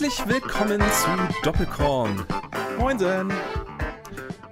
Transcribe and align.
Herzlich 0.00 0.28
willkommen 0.28 0.80
zu 0.80 1.08
Doppelkorn. 1.42 2.24
Moinsen. 2.78 3.32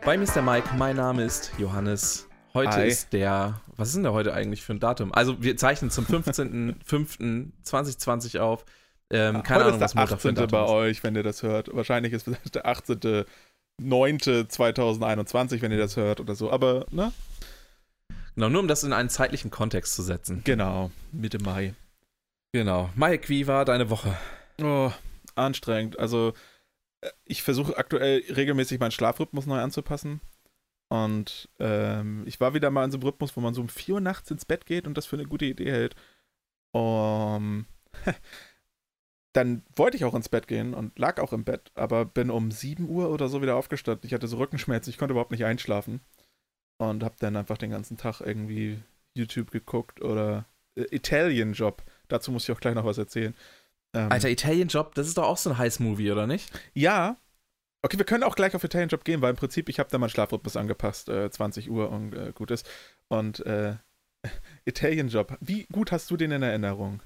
Bei 0.04 0.16
der 0.16 0.42
Mike, 0.42 0.70
mein 0.76 0.96
Name 0.96 1.22
ist 1.22 1.52
Johannes. 1.56 2.26
Heute 2.52 2.78
Hi. 2.78 2.88
ist 2.88 3.12
der, 3.12 3.60
was 3.76 3.90
ist 3.90 3.94
denn 3.94 4.02
da 4.02 4.10
heute 4.10 4.34
eigentlich 4.34 4.62
für 4.62 4.74
ein 4.74 4.80
Datum? 4.80 5.14
Also 5.14 5.40
wir 5.40 5.56
zeichnen 5.56 5.92
zum 5.92 6.04
15.05.2020 6.04 8.40
auf. 8.40 8.64
Ähm, 9.08 9.44
keine 9.44 9.60
Heute 9.60 9.66
Ahnung, 9.66 9.76
ist 9.76 9.82
was 9.82 9.92
der 9.92 10.02
ein 10.02 10.08
18. 10.08 10.34
bei 10.48 10.64
ist. 10.64 10.68
euch, 10.68 11.04
wenn 11.04 11.14
ihr 11.14 11.22
das 11.22 11.44
hört. 11.44 11.72
Wahrscheinlich 11.72 12.12
ist 12.12 12.26
es 12.26 12.50
der 12.50 12.66
18.09.2021, 12.66 15.62
wenn 15.62 15.70
ihr 15.70 15.78
das 15.78 15.96
hört 15.96 16.18
oder 16.18 16.34
so. 16.34 16.50
Aber, 16.50 16.86
ne? 16.90 17.12
Genau, 18.34 18.48
nur 18.48 18.62
um 18.62 18.66
das 18.66 18.82
in 18.82 18.92
einen 18.92 19.10
zeitlichen 19.10 19.52
Kontext 19.52 19.94
zu 19.94 20.02
setzen. 20.02 20.40
Genau. 20.42 20.90
Mitte 21.12 21.38
Mai. 21.38 21.74
Genau. 22.52 22.90
Mike, 22.96 23.28
wie 23.28 23.46
war 23.46 23.64
deine 23.64 23.90
Woche? 23.90 24.16
Oh, 24.60 24.90
anstrengend. 25.36 25.98
Also, 25.98 26.32
äh, 27.02 27.10
ich 27.24 27.42
versuche 27.42 27.76
aktuell 27.78 28.22
regelmäßig 28.34 28.80
meinen 28.80 28.92
Schlafrhythmus 28.92 29.46
neu 29.46 29.60
anzupassen. 29.60 30.20
Und 30.88 31.48
ähm, 31.58 32.24
ich 32.26 32.40
war 32.40 32.54
wieder 32.54 32.70
mal 32.70 32.84
in 32.84 32.90
so 32.92 32.98
einem 32.98 33.04
Rhythmus, 33.08 33.36
wo 33.36 33.40
man 33.40 33.54
so 33.54 33.60
um 33.60 33.68
4 33.68 33.94
Uhr 33.94 34.00
nachts 34.00 34.30
ins 34.30 34.44
Bett 34.44 34.66
geht 34.66 34.86
und 34.86 34.96
das 34.96 35.06
für 35.06 35.16
eine 35.16 35.26
gute 35.26 35.44
Idee 35.44 35.70
hält. 35.70 35.96
Um, 36.72 37.66
dann 39.32 39.62
wollte 39.74 39.96
ich 39.96 40.04
auch 40.04 40.14
ins 40.14 40.28
Bett 40.28 40.46
gehen 40.48 40.74
und 40.74 40.98
lag 40.98 41.20
auch 41.20 41.32
im 41.32 41.44
Bett, 41.44 41.72
aber 41.74 42.04
bin 42.04 42.30
um 42.30 42.50
7 42.50 42.88
Uhr 42.88 43.10
oder 43.10 43.28
so 43.28 43.42
wieder 43.42 43.56
aufgestanden. 43.56 44.06
Ich 44.06 44.14
hatte 44.14 44.28
so 44.28 44.36
Rückenschmerzen, 44.38 44.90
ich 44.90 44.98
konnte 44.98 45.12
überhaupt 45.12 45.32
nicht 45.32 45.44
einschlafen. 45.44 46.00
Und 46.78 47.02
habe 47.02 47.16
dann 47.18 47.36
einfach 47.36 47.58
den 47.58 47.70
ganzen 47.70 47.96
Tag 47.96 48.20
irgendwie 48.20 48.78
YouTube 49.14 49.50
geguckt 49.50 50.02
oder 50.02 50.46
äh, 50.76 50.84
Italian 50.90 51.54
Job. 51.54 51.82
Dazu 52.08 52.30
muss 52.30 52.44
ich 52.44 52.52
auch 52.54 52.60
gleich 52.60 52.74
noch 52.74 52.84
was 52.84 52.98
erzählen. 52.98 53.34
Ähm, 53.96 54.12
Alter, 54.12 54.28
Italian 54.30 54.68
Job, 54.68 54.94
das 54.94 55.06
ist 55.08 55.16
doch 55.18 55.24
auch 55.24 55.36
so 55.38 55.50
ein 55.50 55.58
Heiß-Movie, 55.58 56.12
oder 56.12 56.26
nicht? 56.26 56.50
ja. 56.74 57.16
Okay, 57.82 57.98
wir 57.98 58.04
können 58.06 58.24
auch 58.24 58.34
gleich 58.34 58.54
auf 58.56 58.64
Italian 58.64 58.88
Job 58.88 59.04
gehen, 59.04 59.22
weil 59.22 59.30
im 59.30 59.36
Prinzip, 59.36 59.68
ich 59.68 59.78
habe 59.78 59.88
da 59.90 59.98
meinen 59.98 60.10
Schlafrhythmus 60.10 60.56
angepasst, 60.56 61.08
äh, 61.08 61.30
20 61.30 61.70
Uhr 61.70 61.90
und 61.90 62.14
äh, 62.14 62.32
gut 62.34 62.50
ist. 62.50 62.68
Und 63.08 63.46
äh, 63.46 63.76
Italian 64.64 65.06
Job, 65.08 65.36
wie 65.40 65.66
gut 65.70 65.92
hast 65.92 66.10
du 66.10 66.16
den 66.16 66.32
in 66.32 66.42
Erinnerung? 66.42 67.02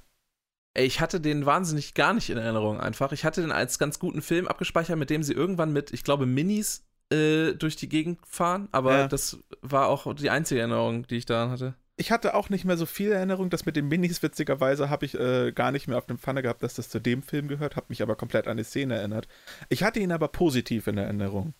Ey, 0.74 0.86
Ich 0.86 1.00
hatte 1.00 1.20
den 1.20 1.44
wahnsinnig 1.44 1.92
gar 1.94 2.14
nicht 2.14 2.30
in 2.30 2.38
Erinnerung 2.38 2.80
einfach. 2.80 3.12
Ich 3.12 3.24
hatte 3.26 3.42
den 3.42 3.52
als 3.52 3.78
ganz 3.78 3.98
guten 3.98 4.22
Film 4.22 4.48
abgespeichert, 4.48 4.96
mit 4.96 5.10
dem 5.10 5.22
sie 5.22 5.34
irgendwann 5.34 5.72
mit, 5.72 5.92
ich 5.92 6.02
glaube, 6.02 6.24
Minis 6.24 6.86
äh, 7.12 7.52
durch 7.52 7.76
die 7.76 7.88
Gegend 7.88 8.20
fahren. 8.26 8.68
Aber 8.72 8.92
Ja. 9.00 9.08
das 9.08 9.38
war 9.60 9.88
auch 9.88 10.14
die 10.14 10.30
einzige 10.30 10.60
Erinnerung, 10.60 11.06
die 11.08 11.16
ich 11.16 11.26
daran 11.26 11.50
hatte. 11.50 11.74
Ich 12.00 12.10
hatte 12.10 12.32
auch 12.32 12.48
nicht 12.48 12.64
mehr 12.64 12.78
so 12.78 12.86
viel 12.86 13.12
Erinnerung. 13.12 13.50
Das 13.50 13.66
mit 13.66 13.76
den 13.76 13.86
Minis, 13.88 14.22
witzigerweise, 14.22 14.88
habe 14.88 15.04
ich 15.04 15.20
äh, 15.20 15.52
gar 15.52 15.70
nicht 15.70 15.86
mehr 15.86 15.98
auf 15.98 16.06
dem 16.06 16.18
Pfanne 16.18 16.40
gehabt, 16.40 16.62
dass 16.62 16.72
das 16.72 16.88
zu 16.88 16.98
dem 16.98 17.22
Film 17.22 17.46
gehört, 17.46 17.76
habe 17.76 17.86
mich 17.90 18.00
aber 18.00 18.16
komplett 18.16 18.48
an 18.48 18.56
die 18.56 18.64
Szene 18.64 18.94
erinnert. 18.96 19.28
Ich 19.68 19.82
hatte 19.82 20.00
ihn 20.00 20.10
aber 20.10 20.28
positiv 20.28 20.86
in 20.86 20.96
Erinnerung. 20.96 21.52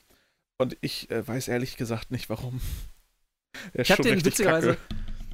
Und 0.57 0.79
ich 0.81 1.11
äh, 1.11 1.29
weiß 1.29 1.49
ehrlich 1.49 1.77
gesagt 1.77 2.11
nicht, 2.11 2.31
warum. 2.31 2.61
Ich 3.75 3.91
habe 3.91 4.05
den 4.05 4.25
witzigerweise, 4.25 4.77
kacke. 4.77 4.81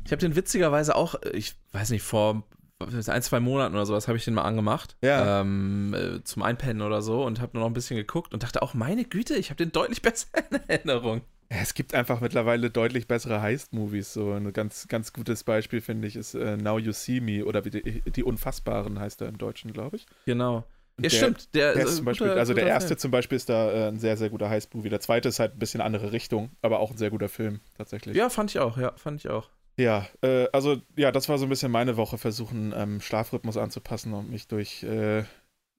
ich 0.06 0.10
habe 0.10 0.20
den 0.20 0.34
witzigerweise 0.34 0.96
auch, 0.96 1.16
äh, 1.22 1.30
ich 1.34 1.54
weiß 1.72 1.90
nicht, 1.90 2.02
vor 2.02 2.44
ein, 2.80 3.22
zwei 3.22 3.40
Monaten 3.40 3.74
oder 3.74 3.84
sowas 3.84 4.08
habe 4.08 4.16
ich 4.18 4.24
den 4.24 4.32
mal 4.34 4.42
angemacht. 4.42 4.96
Ja. 5.02 5.42
Ähm, 5.42 5.94
äh, 5.94 6.24
zum 6.24 6.42
Einpennen 6.42 6.82
oder 6.82 7.02
so 7.02 7.24
und 7.24 7.40
habe 7.40 7.52
nur 7.54 7.60
noch 7.60 7.70
ein 7.70 7.74
bisschen 7.74 7.96
geguckt 7.96 8.32
und 8.32 8.42
dachte 8.42 8.62
auch, 8.62 8.72
meine 8.72 9.04
Güte, 9.04 9.34
ich 9.34 9.50
habe 9.50 9.58
den 9.58 9.70
deutlich 9.70 10.02
besser 10.02 10.28
in 10.50 10.58
Erinnerung. 10.66 11.20
Es 11.48 11.74
gibt 11.74 11.94
einfach 11.94 12.20
mittlerweile 12.20 12.70
deutlich 12.70 13.06
bessere 13.06 13.40
Heist-Movies. 13.40 14.12
So 14.12 14.32
ein 14.32 14.52
ganz, 14.52 14.88
ganz 14.88 15.12
gutes 15.12 15.44
Beispiel, 15.44 15.80
finde 15.80 16.08
ich, 16.08 16.16
ist 16.16 16.34
äh, 16.34 16.56
Now 16.56 16.78
You 16.78 16.92
See 16.92 17.20
Me 17.20 17.44
oder 17.44 17.64
wie 17.64 17.70
die, 17.70 18.02
die 18.10 18.24
Unfassbaren 18.24 18.98
heißt 18.98 19.20
er 19.22 19.28
im 19.28 19.38
Deutschen, 19.38 19.72
glaube 19.72 19.96
ich. 19.96 20.06
Genau. 20.26 20.64
Ja, 20.98 21.02
Der- 21.02 21.10
stimmt. 21.10 21.54
Der, 21.54 21.74
Der 21.74 21.84
ist 21.84 21.96
zum 21.96 22.04
Beispiel, 22.06 22.28
guter- 22.28 22.40
also 22.40 22.54
der 22.54 22.66
erste 22.66 22.88
Film. 22.88 22.98
zum 22.98 23.10
Beispiel 23.10 23.36
ist 23.36 23.48
da 23.48 23.70
äh, 23.70 23.88
ein 23.88 23.98
sehr, 23.98 24.16
sehr 24.16 24.30
guter 24.30 24.48
Heist-Movie. 24.50 24.88
Der 24.88 25.00
zweite 25.00 25.28
ist 25.28 25.38
halt 25.38 25.54
ein 25.54 25.58
bisschen 25.58 25.80
andere 25.80 26.10
Richtung, 26.12 26.50
aber 26.62 26.80
auch 26.80 26.90
ein 26.90 26.96
sehr 26.96 27.10
guter 27.10 27.28
Film, 27.28 27.60
tatsächlich. 27.76 28.16
Ja, 28.16 28.28
fand 28.30 28.50
ich 28.50 28.58
auch, 28.58 28.76
ja, 28.78 28.92
fand 28.96 29.20
ich 29.20 29.28
auch. 29.30 29.50
Ja, 29.78 30.06
äh, 30.22 30.48
also 30.52 30.78
ja, 30.96 31.12
das 31.12 31.28
war 31.28 31.36
so 31.36 31.44
ein 31.44 31.50
bisschen 31.50 31.70
meine 31.70 31.98
Woche, 31.98 32.16
versuchen, 32.16 32.72
ähm, 32.74 33.00
Schlafrhythmus 33.02 33.58
anzupassen 33.58 34.14
und 34.14 34.30
mich 34.30 34.48
durch 34.48 34.82
äh, 34.84 35.24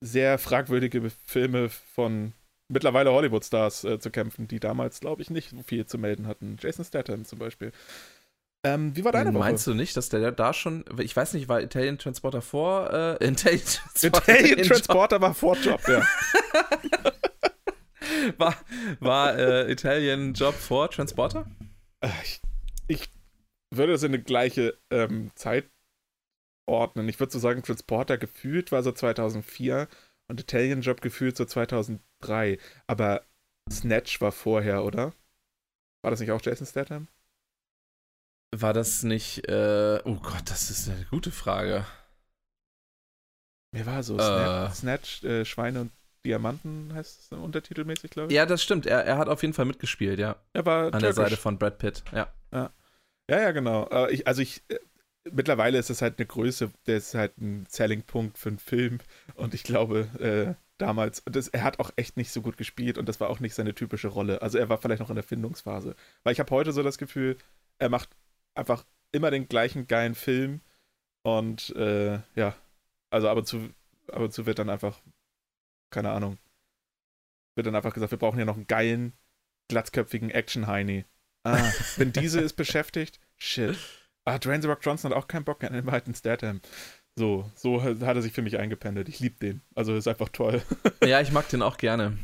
sehr 0.02 0.38
fragwürdige 0.38 1.10
Filme 1.26 1.70
von 1.70 2.34
mittlerweile 2.70 3.12
Hollywood-Stars 3.12 3.84
äh, 3.84 4.00
zu 4.00 4.12
kämpfen, 4.12 4.48
die 4.48 4.60
damals, 4.60 5.00
glaube 5.00 5.22
ich, 5.22 5.30
nicht 5.30 5.54
viel 5.66 5.86
zu 5.86 5.98
melden 5.98 6.28
hatten. 6.28 6.58
Jason 6.60 6.86
Statham 6.86 7.26
zum 7.26 7.40
Beispiel. 7.40 7.72
Ähm, 8.64 8.96
wie 8.96 9.06
war 9.06 9.12
deine 9.12 9.34
Woche? 9.34 9.40
Meinst 9.40 9.68
du 9.68 9.74
nicht, 9.74 9.96
dass 9.96 10.10
der 10.10 10.32
da 10.32 10.54
schon, 10.54 10.84
ich 11.00 11.16
weiß 11.16 11.34
nicht, 11.34 11.48
war 11.48 11.62
Italian 11.62 11.98
Transporter 11.98 12.42
vor, 12.42 12.92
äh, 12.92 13.14
Italian 13.28 13.66
Transporter, 13.66 14.40
Italian 14.40 14.68
Transporter 14.68 15.22
war 15.22 15.36
ja. 15.42 15.54
Job, 15.64 15.82
war, 18.38 18.56
war 19.00 19.38
äh, 19.38 19.72
Italian 19.72 20.34
Job 20.34 20.56
vor 20.56 20.90
Transporter? 20.90 21.46
Äh, 22.02 22.10
Ich, 22.24 22.42
ich 22.88 23.10
würde 23.74 23.94
das 23.94 24.04
in 24.04 24.14
eine 24.14 24.24
gleiche 24.24 24.78
ähm, 24.92 25.32
Zeit 25.36 25.70
ordnen. 26.68 27.08
Ich 27.08 27.20
würde 27.20 27.32
so 27.32 27.40
sagen, 27.40 27.64
Transporter 27.64 28.18
gefühlt 28.18 28.72
war 28.72 28.84
so 28.84 28.92
2004 28.92 29.88
und 30.28 30.40
Italian 30.40 30.82
Job 30.82 31.02
gefühlt 31.02 31.38
so 31.38 31.46
2003. 31.46 32.58
Aber 32.88 33.24
Snatch 33.72 34.22
war 34.22 34.32
vorher, 34.32 34.84
oder? 34.84 35.14
War 36.02 36.12
das 36.12 36.20
nicht 36.20 36.32
auch 36.32 36.42
Jason 36.42 36.68
Statham? 36.68 37.08
War 38.56 38.74
das 38.74 39.04
nicht, 39.04 39.48
äh, 39.50 40.00
oh 40.06 40.16
Gott, 40.16 40.44
das 40.46 40.70
ist 40.70 40.90
eine 40.90 41.06
gute 41.06 41.32
Frage. 41.32 41.86
Wer 43.74 43.86
war 43.86 44.04
so? 44.04 44.16
Äh. 44.16 44.22
Sna 44.22 44.72
Snatch, 44.74 45.24
äh, 45.24 45.44
Schweine 45.44 45.82
und 45.82 45.92
Diamanten 46.26 46.94
heißt 46.94 47.20
es 47.20 47.38
untertitelmäßig, 47.38 48.12
glaube 48.12 48.32
ich. 48.32 48.36
Ja, 48.36 48.46
das 48.46 48.64
stimmt, 48.64 48.86
er, 48.86 49.04
er 49.04 49.18
hat 49.18 49.28
auf 49.28 49.42
jeden 49.42 49.54
Fall 49.54 49.66
mitgespielt, 49.66 50.20
ja, 50.20 50.38
Er 50.54 50.66
war 50.66 50.86
an 50.86 50.92
der 50.92 51.00
türkisch. 51.00 51.16
Seite 51.16 51.38
von 51.38 51.58
Brad 51.60 51.78
Pitt, 51.78 52.04
ja. 52.14 52.32
Ja, 53.30 53.42
ja, 53.42 53.52
genau. 53.52 53.90
Äh, 53.90 54.14
ich, 54.14 54.26
also 54.26 54.42
ich, 54.42 54.64
äh, 54.70 54.80
mittlerweile 55.32 55.78
ist 55.78 55.90
es 55.90 56.02
halt 56.02 56.20
eine 56.20 56.26
Größe, 56.26 56.72
der 56.86 56.98
ist 56.98 57.14
halt 57.14 57.38
ein 57.38 57.66
Selling-Punkt 57.70 58.38
für 58.38 58.50
einen 58.50 58.60
Film. 58.60 59.00
Und 59.36 59.54
ich 59.54 59.64
glaube, 59.64 60.08
äh, 60.20 60.62
damals, 60.78 61.24
das, 61.26 61.48
er 61.48 61.64
hat 61.64 61.80
auch 61.80 61.92
echt 61.96 62.18
nicht 62.18 62.32
so 62.32 62.42
gut 62.42 62.58
gespielt 62.58 62.98
und 62.98 63.08
das 63.08 63.20
war 63.20 63.30
auch 63.30 63.40
nicht 63.40 63.56
seine 63.56 63.74
typische 63.74 64.08
Rolle. 64.08 64.42
Also 64.42 64.58
er 64.58 64.70
war 64.70 64.78
vielleicht 64.78 65.02
noch 65.02 65.10
in 65.10 65.16
der 65.16 65.24
Findungsphase. 65.24 65.96
Weil 66.24 66.34
ich 66.34 66.40
habe 66.40 66.52
heute 66.52 66.72
so 66.72 66.84
das 66.84 66.98
Gefühl, 66.98 67.38
er 67.80 67.90
macht 67.90 68.10
einfach 68.56 68.86
immer 69.12 69.32
den 69.32 69.48
gleichen 69.48 69.88
geilen 69.88 70.16
Film. 70.16 70.62
Und 71.24 71.76
äh, 71.76 72.20
ja, 72.36 72.56
also 73.10 73.30
ab 73.30 73.38
und 73.38 73.48
zu, 73.48 73.70
ab 74.12 74.22
und 74.22 74.34
zu 74.34 74.46
wird 74.46 74.60
dann 74.60 74.70
einfach, 74.70 75.00
keine 75.92 76.12
Ahnung, 76.12 76.38
wird 77.56 77.68
dann 77.68 77.76
einfach 77.76 77.94
gesagt, 77.94 78.12
wir 78.12 78.20
brauchen 78.20 78.40
ja 78.40 78.46
noch 78.46 78.56
einen 78.56 78.68
geilen, 78.68 79.14
glatzköpfigen 79.70 80.30
Action-Heini. 80.30 81.06
Ah, 81.44 81.72
Vin 81.96 82.14
Diesel 82.14 82.44
ist 82.44 82.54
beschäftigt. 82.54 83.20
Shit. 83.38 83.78
Ah, 84.28 84.38
Dwayne 84.40 84.62
The 84.62 84.68
Rock 84.68 84.80
Johnson 84.82 85.12
hat 85.12 85.18
auch 85.18 85.28
keinen 85.28 85.46
Bock 85.46 85.64
an 85.64 85.72
den 85.72 85.86
beiden 85.86 86.14
Statham. 86.14 86.60
So, 87.18 87.50
so 87.56 87.82
hat 87.82 88.02
er 88.02 88.22
sich 88.22 88.34
für 88.34 88.42
mich 88.42 88.58
eingependelt. 88.60 89.08
Ich 89.08 89.22
liebe 89.22 89.38
den. 89.40 89.62
Also 89.74 89.96
ist 89.96 90.08
einfach 90.08 90.30
toll. 90.30 90.62
Ja, 91.04 91.22
ich 91.22 91.32
mag 91.32 91.48
den 91.50 91.62
auch 91.62 91.78
gerne. 91.78 92.18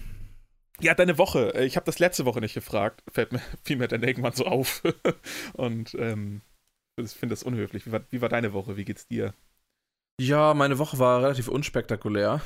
Ja, 0.81 0.93
deine 0.95 1.17
Woche. 1.17 1.53
Ich 1.61 1.77
habe 1.77 1.85
das 1.85 1.99
letzte 1.99 2.25
Woche 2.25 2.41
nicht 2.41 2.53
gefragt. 2.55 3.03
Fällt 3.09 3.31
mir, 3.31 3.39
fiel 3.63 3.77
mir 3.77 3.87
dann 3.87 4.03
irgendwann 4.03 4.33
so 4.33 4.45
auf. 4.45 4.83
Und 5.53 5.95
ähm, 5.95 6.41
ich 6.97 7.11
finde 7.11 7.33
das 7.33 7.43
unhöflich. 7.43 7.85
Wie 7.87 7.91
war, 7.93 8.01
wie 8.09 8.21
war 8.21 8.29
deine 8.29 8.51
Woche? 8.51 8.75
Wie 8.75 8.83
geht's 8.85 9.07
dir? 9.07 9.33
Ja, 10.19 10.53
meine 10.53 10.77
Woche 10.79 10.99
war 10.99 11.23
relativ 11.23 11.47
unspektakulär, 11.47 12.41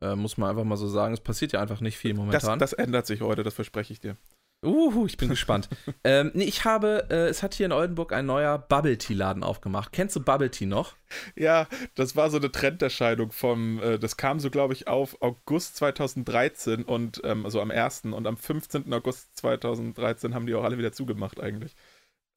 äh, 0.00 0.16
muss 0.16 0.36
man 0.38 0.50
einfach 0.50 0.64
mal 0.64 0.76
so 0.76 0.88
sagen. 0.88 1.12
Es 1.14 1.20
passiert 1.20 1.52
ja 1.52 1.60
einfach 1.60 1.80
nicht 1.80 1.98
viel 1.98 2.12
Das, 2.12 2.18
momentan. 2.18 2.58
das 2.58 2.72
ändert 2.72 3.06
sich 3.06 3.20
heute, 3.20 3.42
das 3.42 3.54
verspreche 3.54 3.92
ich 3.92 4.00
dir. 4.00 4.16
Uhu, 4.64 5.06
ich 5.06 5.16
bin 5.16 5.28
gespannt. 5.28 5.68
ähm, 6.04 6.30
nee, 6.34 6.44
ich 6.44 6.64
habe, 6.64 7.06
äh, 7.10 7.28
es 7.28 7.42
hat 7.42 7.54
hier 7.54 7.66
in 7.66 7.72
Oldenburg 7.72 8.12
ein 8.12 8.26
neuer 8.26 8.58
Bubble 8.58 8.98
Tea 8.98 9.14
Laden 9.14 9.42
aufgemacht. 9.42 9.92
Kennst 9.92 10.16
du 10.16 10.20
Bubble 10.20 10.50
Tea 10.50 10.66
noch? 10.66 10.94
Ja, 11.36 11.68
das 11.94 12.16
war 12.16 12.30
so 12.30 12.38
eine 12.38 12.50
Trenderscheinung 12.50 13.32
vom, 13.32 13.80
äh, 13.80 13.98
das 13.98 14.16
kam 14.16 14.40
so, 14.40 14.50
glaube 14.50 14.72
ich, 14.74 14.88
auf 14.88 15.20
August 15.22 15.76
2013 15.76 16.82
und, 16.84 17.20
ähm, 17.24 17.44
also 17.44 17.60
am 17.60 17.70
1. 17.70 18.12
und 18.12 18.26
am 18.26 18.36
15. 18.36 18.92
August 18.92 19.36
2013 19.36 20.34
haben 20.34 20.46
die 20.46 20.54
auch 20.54 20.64
alle 20.64 20.78
wieder 20.78 20.92
zugemacht 20.92 21.40
eigentlich. 21.40 21.76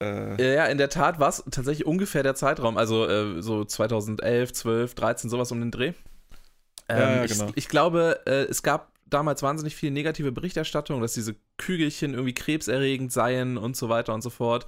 Äh, 0.00 0.54
ja, 0.54 0.66
in 0.66 0.78
der 0.78 0.90
Tat 0.90 1.18
war 1.18 1.28
es 1.28 1.42
tatsächlich 1.50 1.86
ungefähr 1.86 2.22
der 2.22 2.36
Zeitraum, 2.36 2.76
also 2.76 3.08
äh, 3.08 3.42
so 3.42 3.64
2011, 3.64 4.52
12, 4.52 4.94
13, 4.94 5.30
sowas 5.30 5.50
um 5.50 5.60
den 5.60 5.72
Dreh. 5.72 5.92
Ähm, 6.88 6.98
Ja, 6.98 7.16
ja, 7.16 7.24
ich, 7.24 7.32
genau. 7.32 7.52
ich 7.54 7.68
glaube, 7.68 8.20
äh, 8.26 8.44
es 8.44 8.62
gab 8.62 8.92
damals 9.10 9.42
wahnsinnig 9.42 9.76
viel 9.76 9.90
negative 9.90 10.32
Berichterstattung, 10.32 11.00
dass 11.00 11.14
diese 11.14 11.36
Kügelchen 11.56 12.14
irgendwie 12.14 12.34
krebserregend 12.34 13.12
seien 13.12 13.56
und 13.56 13.76
so 13.76 13.88
weiter 13.88 14.14
und 14.14 14.22
so 14.22 14.30
fort, 14.30 14.66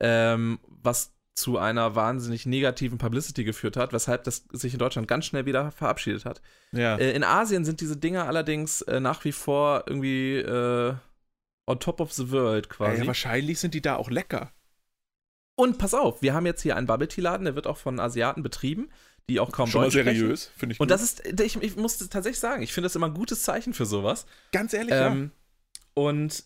ähm, 0.00 0.58
was 0.66 1.14
zu 1.34 1.56
einer 1.56 1.94
wahnsinnig 1.94 2.46
negativen 2.46 2.98
Publicity 2.98 3.44
geführt 3.44 3.76
hat, 3.76 3.92
weshalb 3.92 4.24
das 4.24 4.44
sich 4.52 4.72
in 4.72 4.78
Deutschland 4.78 5.06
ganz 5.06 5.24
schnell 5.24 5.46
wieder 5.46 5.70
verabschiedet 5.70 6.24
hat. 6.24 6.42
ja. 6.72 6.96
Äh, 6.96 7.12
in 7.12 7.22
Asien 7.22 7.64
sind 7.64 7.80
diese 7.80 7.96
Dinger 7.96 8.26
allerdings 8.26 8.82
äh, 8.82 8.98
nach 8.98 9.24
wie 9.24 9.32
vor 9.32 9.84
irgendwie 9.86 10.36
äh, 10.36 10.94
on 11.66 11.78
top 11.78 12.00
of 12.00 12.12
the 12.12 12.30
world 12.32 12.68
quasi. 12.68 13.02
ja, 13.02 13.06
wahrscheinlich 13.06 13.60
sind 13.60 13.74
die 13.74 13.82
da 13.82 13.96
auch 13.96 14.10
lecker. 14.10 14.52
Und 15.54 15.78
pass 15.78 15.94
auf, 15.94 16.22
wir 16.22 16.34
haben 16.34 16.46
jetzt 16.46 16.62
hier 16.62 16.76
einen 16.76 16.86
Bubble 16.86 17.08
Tea 17.08 17.20
Laden, 17.20 17.44
der 17.44 17.54
wird 17.54 17.66
auch 17.66 17.78
von 17.78 17.98
Asiaten 18.00 18.42
betrieben. 18.42 18.90
Die 19.28 19.40
auch 19.40 19.52
kaum 19.52 19.68
Schon 19.68 19.80
mal 19.80 19.86
Deutsch 19.86 19.98
sprechen. 19.98 20.18
seriös, 20.18 20.50
finde 20.56 20.74
ich 20.74 20.80
Und 20.80 20.86
gut. 20.86 20.90
das 20.90 21.02
ist, 21.02 21.40
ich, 21.40 21.56
ich 21.62 21.76
muss 21.76 21.98
tatsächlich 21.98 22.38
sagen, 22.40 22.62
ich 22.62 22.72
finde 22.72 22.86
das 22.86 22.96
immer 22.96 23.06
ein 23.06 23.14
gutes 23.14 23.42
Zeichen 23.42 23.74
für 23.74 23.86
sowas. 23.86 24.26
ganz 24.52 24.72
ehrlich, 24.72 24.94
Ähm, 24.94 25.32
und 25.94 26.44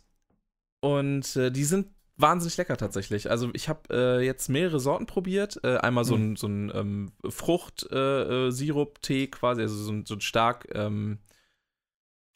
und 0.81 1.37
äh, 1.37 1.51
die 1.53 1.65
sind 1.65 1.89
wahnsinnig 2.17 2.57
lecker 2.57 2.77
tatsächlich. 2.77 3.31
Also 3.31 3.51
ich 3.53 3.69
habe 3.69 4.21
äh, 4.21 4.25
jetzt 4.25 4.49
mehrere 4.49 4.81
Sorten 4.81 5.07
probiert. 5.07 5.61
Äh, 5.65 5.77
einmal 5.79 6.05
so 6.05 6.15
ein, 6.17 6.37
so 6.37 6.47
ein 6.49 6.71
ähm, 6.75 7.13
Frucht-Sirup-Tee 7.29 9.29
quasi, 9.29 9.63
also 9.63 9.77
so 9.77 9.93
ein, 9.93 10.07
so 10.07 10.15
ein 10.15 10.21
stark, 10.21 10.69
ähm, 10.75 11.19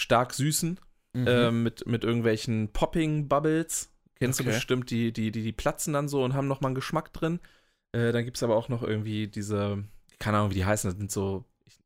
stark 0.01 0.33
süßen 0.35 0.79
ja. 1.15 1.21
Mhm. 1.21 1.27
äh, 1.27 1.51
mit, 1.51 1.87
mit 1.87 2.05
irgendwelchen 2.05 2.73
Popping-Bubbles. 2.73 3.93
Kennst 4.19 4.41
Okay. 4.41 4.49
du 4.51 4.55
bestimmt, 4.55 4.91
die, 4.91 5.13
die, 5.13 5.31
die, 5.31 5.43
die 5.43 5.53
platzen 5.53 5.93
dann 5.93 6.09
so 6.09 6.25
und 6.25 6.35
haben 6.35 6.49
nochmal 6.49 6.71
einen 6.71 6.75
Geschmack 6.77 7.13
drin. 7.13 7.41
Äh, 7.93 8.13
dann 8.13 8.25
gibt 8.25 8.37
es 8.37 8.43
aber 8.43 8.57
auch 8.57 8.69
noch 8.69 8.83
irgendwie 8.83 9.29
diese, 9.29 9.85
keine 10.19 10.39
Ahnung, 10.39 10.51
wie 10.51 10.55
die 10.57 10.65
heißen, 10.65 10.91
das 10.91 10.99
sind 10.99 11.11
so, 11.11 11.45
ich, 11.65 11.79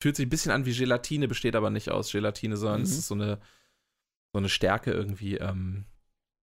fühlt 0.00 0.16
sich 0.16 0.26
ein 0.26 0.30
bisschen 0.30 0.52
an 0.52 0.66
wie 0.66 0.74
Gelatine, 0.74 1.28
besteht 1.28 1.56
aber 1.56 1.70
nicht 1.70 1.90
aus 1.90 2.12
Gelatine, 2.12 2.56
sondern 2.56 2.82
es 2.82 2.92
Mhm. 2.92 2.98
ist 2.98 3.08
so 3.08 3.14
eine, 3.14 3.40
so 4.32 4.38
eine 4.38 4.48
Stärke 4.48 4.92
irgendwie 4.92 5.36
ähm, 5.36 5.86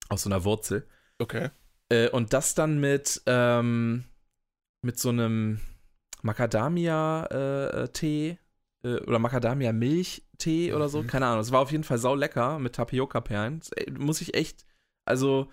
aus 0.09 0.23
so 0.23 0.29
einer 0.29 0.43
Wurzel. 0.43 0.87
okay. 1.19 1.49
Äh, 1.89 2.09
und 2.09 2.31
das 2.33 2.55
dann 2.55 2.79
mit, 2.79 3.21
ähm, 3.25 4.05
mit 4.81 4.97
so 4.97 5.09
einem 5.09 5.59
Macadamia-Tee 6.21 8.37
äh, 8.83 8.95
oder 9.01 9.19
Macadamia-Milch-Tee 9.19 10.73
oder 10.73 10.89
so. 10.89 11.03
Mhm. 11.03 11.07
Keine 11.07 11.27
Ahnung. 11.27 11.41
Es 11.41 11.51
war 11.51 11.59
auf 11.59 11.71
jeden 11.71 11.83
Fall 11.83 11.97
sau 11.97 12.15
lecker 12.15 12.59
mit 12.59 12.75
Tapioca-Perlen. 12.75 13.61
Muss 13.97 14.21
ich 14.21 14.33
echt, 14.35 14.65
also 15.05 15.49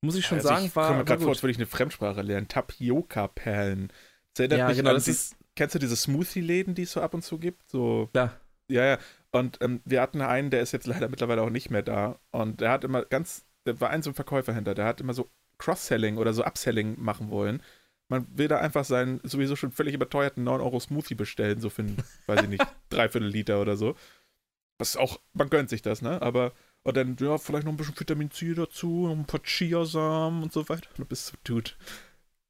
muss 0.00 0.16
ich 0.16 0.26
schon 0.26 0.38
also 0.38 0.48
sagen, 0.48 0.66
ich 0.66 0.76
war, 0.76 0.88
komme 0.88 0.96
mir 0.96 0.98
war 1.00 1.04
gerade 1.04 1.22
vor, 1.22 1.30
als 1.32 1.42
würde 1.42 1.52
ich 1.52 1.58
eine 1.58 1.66
Fremdsprache 1.66 2.22
lernen. 2.22 2.48
Tapioca-Perlen. 2.48 3.92
Das 4.34 4.40
erinnert 4.40 4.58
Ja, 4.58 4.68
mich 4.68 4.76
genau, 4.76 4.90
an 4.90 4.96
das 4.96 5.04
die, 5.06 5.12
ist, 5.12 5.36
Kennst 5.56 5.74
du 5.74 5.78
diese 5.78 5.96
Smoothie-Läden, 5.96 6.74
die 6.74 6.82
es 6.82 6.92
so 6.92 7.00
ab 7.00 7.14
und 7.14 7.22
zu 7.22 7.38
gibt? 7.38 7.68
So, 7.68 8.08
klar. 8.12 8.40
ja, 8.68 8.84
ja. 8.84 8.98
Und 9.30 9.58
ähm, 9.62 9.80
wir 9.84 10.00
hatten 10.00 10.20
einen, 10.20 10.50
der 10.50 10.62
ist 10.62 10.72
jetzt 10.72 10.86
leider 10.86 11.08
mittlerweile 11.08 11.42
auch 11.42 11.50
nicht 11.50 11.70
mehr 11.70 11.82
da. 11.82 12.18
Und 12.32 12.60
der 12.60 12.70
hat 12.70 12.84
immer 12.84 13.04
ganz, 13.04 13.44
da 13.64 13.80
war 13.80 13.90
ein 13.90 14.02
so 14.02 14.10
ein 14.10 14.14
Verkäufer 14.14 14.52
hinter, 14.52 14.74
der 14.74 14.84
hat 14.86 15.00
immer 15.00 15.14
so 15.14 15.28
Cross-Selling 15.58 16.18
oder 16.18 16.32
so 16.32 16.44
Upselling 16.44 16.96
machen 17.00 17.30
wollen. 17.30 17.62
Man 18.08 18.26
will 18.36 18.48
da 18.48 18.58
einfach 18.58 18.84
seinen 18.84 19.20
sowieso 19.24 19.56
schon 19.56 19.72
völlig 19.72 19.94
überteuerten 19.94 20.44
9 20.44 20.60
Euro 20.60 20.78
Smoothie 20.80 21.14
bestellen, 21.14 21.60
so 21.60 21.70
für 21.70 21.82
einen, 21.82 21.96
weiß 22.26 22.42
ich 22.42 22.48
nicht, 22.48 22.66
dreiviertel 22.90 23.28
Liter 23.28 23.60
oder 23.60 23.76
so. 23.76 23.94
Ist 24.78 24.98
auch, 24.98 25.20
man 25.32 25.50
gönnt 25.50 25.70
sich 25.70 25.82
das, 25.82 26.02
ne? 26.02 26.20
Aber, 26.22 26.52
und 26.82 26.96
dann, 26.96 27.16
ja, 27.20 27.38
vielleicht 27.38 27.64
noch 27.64 27.72
ein 27.72 27.76
bisschen 27.76 27.98
Vitamin 27.98 28.30
C 28.30 28.54
dazu, 28.54 29.06
noch 29.08 29.16
ein 29.16 29.26
paar 29.26 29.42
Chiasamen 29.42 30.42
und 30.42 30.52
so 30.52 30.68
weiter. 30.68 30.88
Du 30.96 31.04
bist 31.04 31.26
so, 31.26 31.36
Dude. 31.44 31.70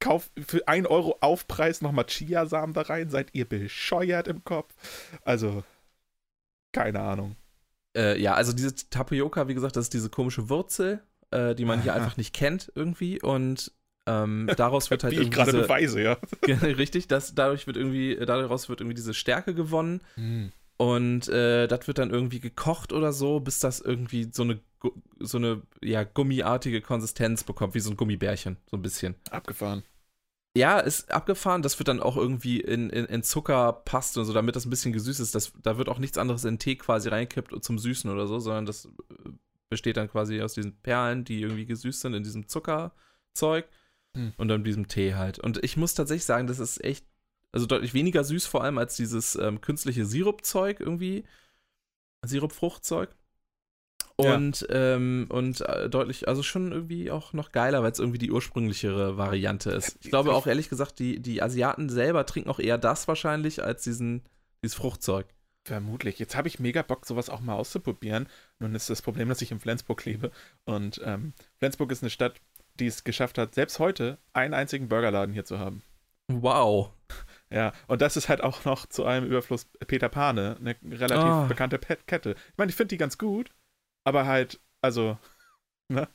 Kauf 0.00 0.30
für 0.46 0.66
1 0.68 0.86
Euro 0.86 1.16
Aufpreis 1.20 1.80
nochmal 1.80 2.06
Chiasamen 2.06 2.74
da 2.74 2.82
rein. 2.82 3.10
Seid 3.10 3.30
ihr 3.32 3.48
bescheuert 3.48 4.28
im 4.28 4.44
Kopf? 4.44 4.74
Also, 5.22 5.64
keine 6.72 7.00
Ahnung. 7.00 7.36
Äh, 7.96 8.20
ja, 8.20 8.34
also 8.34 8.52
diese 8.52 8.74
Tapioca, 8.74 9.48
wie 9.48 9.54
gesagt, 9.54 9.76
das 9.76 9.86
ist 9.86 9.94
diese 9.94 10.10
komische 10.10 10.48
Wurzel, 10.48 11.02
äh, 11.30 11.54
die 11.54 11.64
man 11.64 11.80
hier 11.80 11.94
Aha. 11.94 12.00
einfach 12.00 12.16
nicht 12.16 12.34
kennt 12.34 12.72
irgendwie. 12.74 13.22
Und 13.22 13.72
ähm, 14.06 14.50
daraus 14.56 14.90
wird 14.90 15.04
halt 15.04 15.16
Wie 15.16 15.20
ich 15.20 15.30
gerade 15.30 15.52
beweise, 15.52 16.02
ja. 16.02 16.18
richtig, 16.46 17.08
das, 17.08 17.34
dadurch 17.34 17.66
wird 17.66 17.76
irgendwie, 17.76 18.16
daraus 18.16 18.68
wird 18.68 18.80
irgendwie 18.80 18.96
diese 18.96 19.14
Stärke 19.14 19.54
gewonnen. 19.54 20.00
Und 20.76 21.28
äh, 21.28 21.68
das 21.68 21.86
wird 21.86 21.98
dann 21.98 22.10
irgendwie 22.10 22.40
gekocht 22.40 22.92
oder 22.92 23.12
so, 23.12 23.40
bis 23.40 23.60
das 23.60 23.80
irgendwie 23.80 24.28
so 24.32 24.42
eine, 24.42 24.60
so 25.18 25.38
eine 25.38 25.62
ja, 25.82 26.04
gummiartige 26.04 26.80
Konsistenz 26.80 27.44
bekommt, 27.44 27.74
wie 27.74 27.80
so 27.80 27.90
ein 27.90 27.96
Gummibärchen, 27.96 28.56
so 28.70 28.76
ein 28.76 28.82
bisschen. 28.82 29.14
Abgefahren. 29.30 29.82
Ja, 30.56 30.78
ist 30.78 31.10
abgefahren. 31.10 31.62
Das 31.62 31.78
wird 31.78 31.88
dann 31.88 32.00
auch 32.00 32.16
irgendwie 32.16 32.60
in, 32.60 32.88
in, 32.90 33.06
in 33.06 33.22
Zuckerpaste 33.22 34.20
und 34.20 34.26
so, 34.26 34.32
damit 34.32 34.54
das 34.54 34.66
ein 34.66 34.70
bisschen 34.70 34.92
gesüßt 34.92 35.20
ist. 35.20 35.34
Das, 35.34 35.52
da 35.62 35.78
wird 35.78 35.88
auch 35.88 35.98
nichts 35.98 36.18
anderes 36.18 36.44
in 36.44 36.58
Tee 36.58 36.76
quasi 36.76 37.08
reingekippt 37.08 37.64
zum 37.64 37.78
Süßen 37.78 38.10
oder 38.10 38.26
so, 38.26 38.38
sondern 38.38 38.66
das 38.66 38.86
äh, 38.86 39.30
besteht 39.68 39.96
dann 39.96 40.08
quasi 40.08 40.40
aus 40.40 40.54
diesen 40.54 40.76
Perlen, 40.80 41.24
die 41.24 41.40
irgendwie 41.40 41.66
gesüßt 41.66 42.02
sind 42.02 42.14
in 42.14 42.22
diesem 42.22 42.46
Zuckerzeug 42.46 43.68
Hm. 44.14 44.32
und 44.36 44.48
dann 44.48 44.64
diesem 44.64 44.88
Tee 44.88 45.14
halt. 45.14 45.38
Und 45.38 45.62
ich 45.62 45.76
muss 45.76 45.94
tatsächlich 45.94 46.24
sagen, 46.24 46.46
das 46.46 46.58
ist 46.58 46.82
echt, 46.82 47.06
also 47.52 47.66
deutlich 47.66 47.94
weniger 47.94 48.24
süß 48.24 48.46
vor 48.46 48.62
allem 48.62 48.78
als 48.78 48.96
dieses 48.96 49.36
ähm, 49.36 49.60
künstliche 49.60 50.06
Sirupzeug 50.06 50.80
irgendwie. 50.80 51.24
Sirupfruchtzeug. 52.24 53.14
Ja. 54.20 54.36
Und, 54.36 54.64
ähm, 54.70 55.26
und 55.28 55.60
äh, 55.62 55.90
deutlich, 55.90 56.28
also 56.28 56.42
schon 56.44 56.70
irgendwie 56.70 57.10
auch 57.10 57.32
noch 57.32 57.50
geiler, 57.50 57.82
weil 57.82 57.90
es 57.90 57.98
irgendwie 57.98 58.18
die 58.18 58.30
ursprünglichere 58.30 59.16
Variante 59.16 59.72
ist. 59.72 59.98
Ich 60.02 60.10
glaube 60.10 60.32
auch 60.34 60.46
ehrlich 60.46 60.68
gesagt, 60.68 61.00
die, 61.00 61.20
die 61.20 61.42
Asiaten 61.42 61.88
selber 61.88 62.24
trinken 62.24 62.48
auch 62.48 62.60
eher 62.60 62.78
das 62.78 63.08
wahrscheinlich 63.08 63.64
als 63.64 63.82
diesen, 63.82 64.22
dieses 64.62 64.76
Fruchtzeug. 64.76 65.26
Vermutlich. 65.64 66.18
Jetzt 66.18 66.36
habe 66.36 66.46
ich 66.46 66.60
mega 66.60 66.82
Bock, 66.82 67.06
sowas 67.06 67.28
auch 67.30 67.40
mal 67.40 67.54
auszuprobieren. 67.54 68.28
Nun 68.60 68.74
ist 68.74 68.88
das 68.90 69.02
Problem, 69.02 69.28
dass 69.28 69.42
ich 69.42 69.50
in 69.50 69.58
Flensburg 69.60 70.04
lebe. 70.04 70.30
Und 70.64 71.00
ähm, 71.04 71.32
Flensburg 71.58 71.90
ist 71.90 72.02
eine 72.02 72.10
Stadt, 72.10 72.34
die 72.78 72.86
es 72.86 73.02
geschafft 73.02 73.38
hat, 73.38 73.54
selbst 73.54 73.78
heute 73.78 74.18
einen 74.32 74.54
einzigen 74.54 74.88
Burgerladen 74.88 75.32
hier 75.32 75.44
zu 75.44 75.58
haben. 75.58 75.82
Wow. 76.28 76.90
Ja, 77.50 77.72
und 77.86 78.00
das 78.00 78.16
ist 78.16 78.28
halt 78.28 78.42
auch 78.42 78.64
noch 78.64 78.86
zu 78.86 79.04
einem 79.04 79.26
Überfluss 79.26 79.66
Peter 79.86 80.08
Pane, 80.08 80.56
eine 80.60 80.76
relativ 80.98 81.24
Ah. 81.24 81.46
bekannte 81.46 81.78
Pet 81.78 82.06
Kette. 82.06 82.32
Ich 82.32 82.58
meine, 82.58 82.70
ich 82.70 82.76
finde 82.76 82.88
die 82.88 82.98
ganz 82.98 83.18
gut, 83.18 83.50
aber 84.04 84.26
halt, 84.26 84.60
also, 84.82 85.18
ne? 85.88 86.08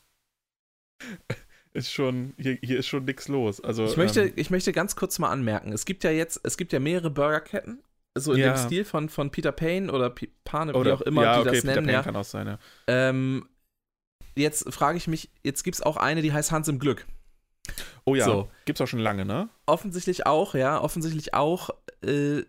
Ist 1.71 1.91
schon, 1.91 2.33
hier, 2.37 2.57
hier 2.63 2.79
ist 2.79 2.87
schon 2.87 3.05
nichts 3.05 3.27
los. 3.27 3.61
Also, 3.61 3.85
Ich 3.85 3.97
möchte, 3.97 4.23
ähm, 4.23 4.33
ich 4.35 4.49
möchte 4.49 4.71
ganz 4.73 4.95
kurz 4.95 5.19
mal 5.19 5.29
anmerken, 5.29 5.71
es 5.71 5.85
gibt 5.85 6.03
ja 6.03 6.11
jetzt, 6.11 6.39
es 6.43 6.57
gibt 6.57 6.73
ja 6.73 6.79
mehrere 6.79 7.11
Burgerketten, 7.11 7.83
so 8.17 8.33
in 8.33 8.39
Ja. 8.39 8.53
dem 8.53 8.57
Stil 8.57 8.85
von, 8.85 9.07
von 9.07 9.29
Peter 9.31 9.51
Payne 9.51 9.91
oder 9.91 10.09
P 10.09 10.29
Pane, 10.43 10.73
wie 10.73 10.77
oder, 10.77 10.95
auch 10.95 11.01
immer 11.01 11.23
ja, 11.23 11.33
die 11.35 11.41
okay, 11.41 11.49
das 11.51 11.61
Peter 11.61 11.75
nennen, 11.75 11.85
Pan 11.87 11.93
ja. 11.93 12.03
kann 12.03 12.15
auch 12.15 12.23
sein, 12.25 12.47
ja. 12.47 12.59
Ähm, 12.87 13.47
jetzt 14.35 14.73
frage 14.73 14.97
ich 14.97 15.07
mich, 15.07 15.29
jetzt 15.43 15.63
gibt 15.63 15.75
es 15.75 15.81
auch 15.83 15.95
eine, 15.97 16.21
die 16.23 16.33
heißt 16.33 16.51
Hans 16.51 16.67
im 16.67 16.79
Glück. 16.79 17.05
Oh 18.03 18.15
ja, 18.15 18.25
So. 18.25 18.49
gibt's 18.65 18.81
auch 18.81 18.87
schon 18.87 18.99
lange, 18.99 19.23
ne? 19.25 19.47
offensichtlich 19.67 20.25
auch, 20.25 20.55
ja, 20.55 20.81
offensichtlich 20.81 21.35
auch 21.35 21.69
äh, 22.01 22.41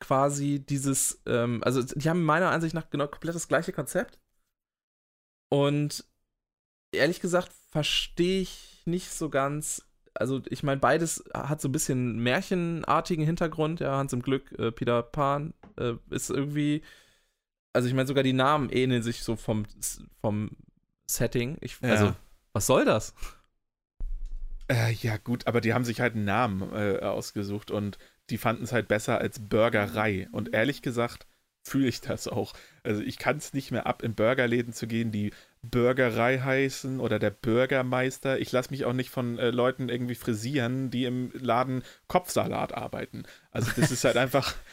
quasi 0.00 0.64
dieses, 0.64 1.20
ähm, 1.26 1.62
also 1.62 1.82
die 1.82 2.08
haben 2.08 2.24
meiner 2.24 2.50
Ansicht 2.50 2.74
nach 2.74 2.88
genau 2.88 3.06
komplett 3.08 3.34
das 3.34 3.46
gleiche 3.48 3.72
Konzept. 3.72 4.18
Und 5.54 6.04
ehrlich 6.90 7.20
gesagt 7.20 7.52
verstehe 7.70 8.40
ich 8.40 8.82
nicht 8.86 9.12
so 9.12 9.30
ganz. 9.30 9.86
Also 10.12 10.42
ich 10.48 10.64
meine, 10.64 10.80
beides 10.80 11.22
hat 11.32 11.60
so 11.60 11.68
ein 11.68 11.72
bisschen 11.72 12.18
märchenartigen 12.18 13.24
Hintergrund. 13.24 13.78
Ja, 13.78 13.96
Hans 13.96 14.12
im 14.12 14.22
Glück, 14.22 14.50
äh, 14.58 14.72
Peter 14.72 15.00
Pan 15.04 15.54
äh, 15.76 15.92
ist 16.10 16.30
irgendwie, 16.30 16.82
also 17.72 17.86
ich 17.86 17.94
meine 17.94 18.08
sogar 18.08 18.24
die 18.24 18.32
Namen 18.32 18.68
ähneln 18.68 19.04
sich 19.04 19.22
so 19.22 19.36
vom 19.36 19.64
vom 20.20 20.50
Setting. 21.06 21.56
Ich, 21.60 21.80
Ja. 21.80 21.90
Also 21.90 22.16
was 22.52 22.66
soll 22.66 22.84
das? 22.84 23.14
Äh, 24.68 24.90
ja, 24.94 25.18
gut, 25.18 25.46
aber 25.46 25.60
die 25.60 25.72
haben 25.72 25.84
sich 25.84 26.00
halt 26.00 26.16
einen 26.16 26.24
Namen 26.24 26.72
äh, 26.72 26.98
ausgesucht 26.98 27.70
und 27.70 27.96
die 28.30 28.38
fanden 28.38 28.64
es 28.64 28.72
halt 28.72 28.88
besser 28.88 29.18
als 29.18 29.38
Burgerei. 29.38 30.28
Und 30.32 30.52
ehrlich 30.52 30.82
gesagt 30.82 31.28
fühle 31.64 31.88
ich 31.88 32.00
das 32.00 32.28
auch. 32.28 32.52
Also 32.82 33.02
ich 33.02 33.18
kann 33.18 33.38
es 33.38 33.54
nicht 33.54 33.70
mehr 33.70 33.86
ab, 33.86 34.02
in 34.02 34.14
Burgerläden 34.14 34.72
zu 34.72 34.86
gehen, 34.86 35.10
die 35.10 35.32
Burgerei 35.62 36.38
heißen 36.38 37.00
oder 37.00 37.18
der 37.18 37.30
Bürgermeister. 37.30 38.38
Ich 38.38 38.52
lasse 38.52 38.70
mich 38.70 38.84
auch 38.84 38.92
nicht 38.92 39.10
von 39.10 39.38
äh, 39.38 39.50
Leuten 39.50 39.88
irgendwie 39.88 40.14
frisieren, 40.14 40.90
die 40.90 41.06
im 41.06 41.32
Laden 41.34 41.82
Kopfsalat 42.06 42.74
arbeiten. 42.74 43.24
Also 43.50 43.72
das 43.76 43.90
ist 43.90 44.04
halt 44.04 44.16
einfach. 44.16 44.54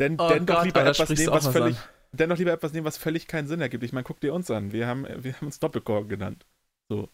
Denn, 0.00 0.18
Oh 0.18 0.28
denn 0.28 0.44
doch 0.44 0.56
Gott, 0.56 0.64
lieber 0.64 0.82
da 0.82 0.90
etwas 0.90 1.08
nehmen, 1.10 1.32
was 1.32 1.46
völlig. 1.46 1.76
an. 1.76 1.82
Dennoch 2.12 2.36
lieber 2.36 2.52
etwas 2.52 2.72
nehmen, 2.72 2.84
was 2.84 2.96
völlig 2.98 3.28
keinen 3.28 3.46
Sinn 3.46 3.60
ergibt. 3.60 3.84
Ich 3.84 3.92
meine, 3.92 4.02
guck 4.04 4.18
dir 4.20 4.34
uns 4.34 4.50
an. 4.50 4.72
Wir 4.72 4.88
haben, 4.88 5.06
wir 5.22 5.34
haben 5.34 5.46
uns 5.46 5.60
Doppelkorn 5.60 6.08
genannt. 6.08 6.46
So. 6.88 7.08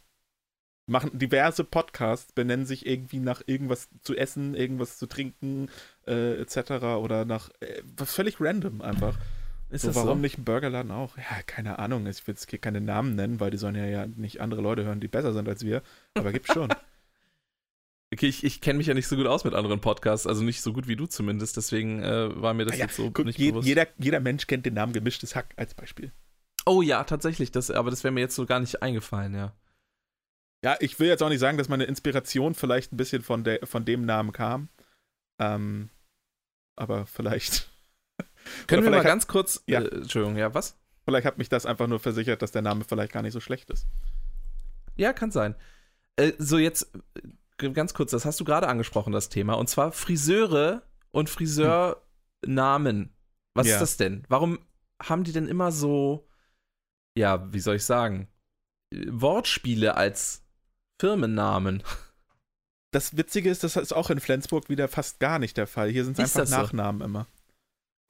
Machen 0.90 1.18
diverse 1.18 1.64
Podcasts, 1.64 2.32
benennen 2.32 2.66
sich 2.66 2.84
irgendwie 2.86 3.18
nach 3.20 3.42
irgendwas 3.46 3.88
zu 4.02 4.16
essen, 4.16 4.54
irgendwas 4.54 4.98
zu 4.98 5.06
trinken, 5.06 5.68
äh, 6.06 6.40
etc. 6.40 6.70
Oder 6.98 7.24
nach 7.24 7.50
äh, 7.60 7.82
was 7.96 8.14
völlig 8.14 8.40
random 8.40 8.80
einfach. 8.82 9.18
Ist 9.70 9.82
so, 9.82 9.88
das 9.88 9.96
warum 9.96 10.18
so? 10.18 10.22
nicht 10.22 10.38
ein 10.38 10.44
Burgerladen 10.44 10.90
auch? 10.90 11.16
Ja, 11.16 11.42
keine 11.46 11.78
Ahnung. 11.78 12.06
Ich 12.06 12.26
will 12.26 12.34
jetzt 12.34 12.50
hier 12.50 12.58
keine 12.58 12.80
Namen 12.80 13.14
nennen, 13.14 13.38
weil 13.40 13.50
die 13.52 13.56
sollen 13.56 13.76
ja, 13.76 13.86
ja 13.86 14.06
nicht 14.06 14.40
andere 14.40 14.60
Leute 14.62 14.84
hören, 14.84 15.00
die 15.00 15.08
besser 15.08 15.32
sind 15.32 15.48
als 15.48 15.64
wir. 15.64 15.82
Aber 16.14 16.32
gibt's 16.32 16.52
schon. 16.52 16.74
Okay, 18.12 18.26
ich, 18.26 18.42
ich 18.42 18.60
kenne 18.60 18.78
mich 18.78 18.88
ja 18.88 18.94
nicht 18.94 19.06
so 19.06 19.14
gut 19.14 19.26
aus 19.28 19.44
mit 19.44 19.54
anderen 19.54 19.80
Podcasts, 19.80 20.26
also 20.26 20.42
nicht 20.42 20.62
so 20.62 20.72
gut 20.72 20.88
wie 20.88 20.96
du 20.96 21.06
zumindest, 21.06 21.56
deswegen 21.56 22.02
äh, 22.02 22.42
war 22.42 22.54
mir 22.54 22.64
das 22.64 22.76
Ja, 22.76 22.86
jetzt 22.86 22.96
so 22.96 23.12
Guck, 23.12 23.24
nicht 23.24 23.38
je, 23.38 23.52
bewusst. 23.52 23.68
jeder, 23.68 23.86
jeder 23.98 24.18
Mensch 24.18 24.48
kennt 24.48 24.66
den 24.66 24.74
Namen 24.74 24.92
gemischtes 24.92 25.36
Hack 25.36 25.54
als 25.56 25.74
Beispiel. 25.74 26.12
oh 26.66 26.82
ja, 26.82 27.04
tatsächlich, 27.04 27.52
das, 27.52 27.70
aber 27.70 27.90
das 27.90 28.02
wäre 28.04 28.12
mir 28.12 28.20
jetzt 28.20 28.34
so 28.34 28.46
gar 28.46 28.58
nicht 28.60 28.82
eingefallen, 28.82 29.34
ja. 29.34 29.52
Ja, 30.64 30.76
ich 30.80 30.98
will 31.00 31.08
jetzt 31.08 31.22
auch 31.22 31.28
nicht 31.30 31.38
sagen, 31.40 31.56
dass 31.58 31.68
meine 31.68 31.84
Inspiration 31.84 32.54
vielleicht 32.54 32.92
ein 32.92 32.96
bisschen 32.96 33.22
von, 33.22 33.44
der, 33.44 33.66
von 33.66 33.84
dem 33.84 34.04
Namen 34.04 34.32
kam. 34.32 34.68
Ähm, 35.40 35.88
aber 36.76 37.06
vielleicht, 37.06 37.70
Können 38.66 38.82
wir 38.82 38.90
vielleicht 38.90 39.04
mal 39.04 39.08
ganz 39.10 39.26
kurz, 39.26 39.62
Ja. 39.66 39.80
äh, 39.80 39.88
Entschuldigung, 39.88 40.36
ja, 40.36 40.52
was? 40.54 40.76
vielleicht 41.04 41.26
hat 41.26 41.38
mich 41.38 41.48
das 41.48 41.64
einfach 41.66 41.86
nur 41.86 41.98
versichert, 41.98 42.42
dass 42.42 42.52
der 42.52 42.62
Name 42.62 42.84
vielleicht 42.84 43.12
gar 43.12 43.22
nicht 43.22 43.32
so 43.32 43.40
schlecht 43.40 43.70
ist. 43.70 43.86
Ja, 44.96 45.12
kann 45.14 45.30
sein. 45.30 45.54
Äh, 46.16 46.32
so, 46.38 46.58
jetzt 46.58 46.92
äh, 47.58 47.70
ganz 47.70 47.94
kurz, 47.94 48.10
das 48.10 48.24
hast 48.26 48.38
du 48.38 48.44
gerade 48.44 48.68
angesprochen, 48.68 49.12
das 49.12 49.28
Thema, 49.30 49.54
und 49.54 49.68
zwar 49.68 49.92
Friseure 49.92 50.82
und 51.10 51.30
Friseurnamen. 51.30 53.14
Was 53.54 53.66
Ja. 53.66 53.74
ist 53.74 53.80
das 53.80 53.96
denn? 53.96 54.24
Warum 54.28 54.58
haben 55.02 55.24
die 55.24 55.32
denn 55.32 55.48
immer 55.48 55.72
so, 55.72 56.28
ja, 57.16 57.50
wie 57.52 57.60
soll 57.60 57.76
ich 57.76 57.84
sagen, 57.84 58.28
äh, 58.92 59.06
Wortspiele 59.08 59.96
als 59.96 60.44
Firmennamen? 61.00 61.82
Das 62.92 63.16
Witzige 63.16 63.50
ist, 63.50 63.64
das 63.64 63.76
ist 63.76 63.92
auch 63.92 64.10
in 64.10 64.20
Flensburg 64.20 64.68
wieder 64.68 64.86
fast 64.86 65.18
gar 65.18 65.38
nicht 65.38 65.56
der 65.56 65.66
Fall. 65.66 65.88
Hier 65.88 66.04
sind 66.04 66.18
es 66.18 66.20
einfach 66.20 66.40
das 66.40 66.50
so? 66.50 66.56
Nachnamen 66.56 67.00
immer. 67.02 67.26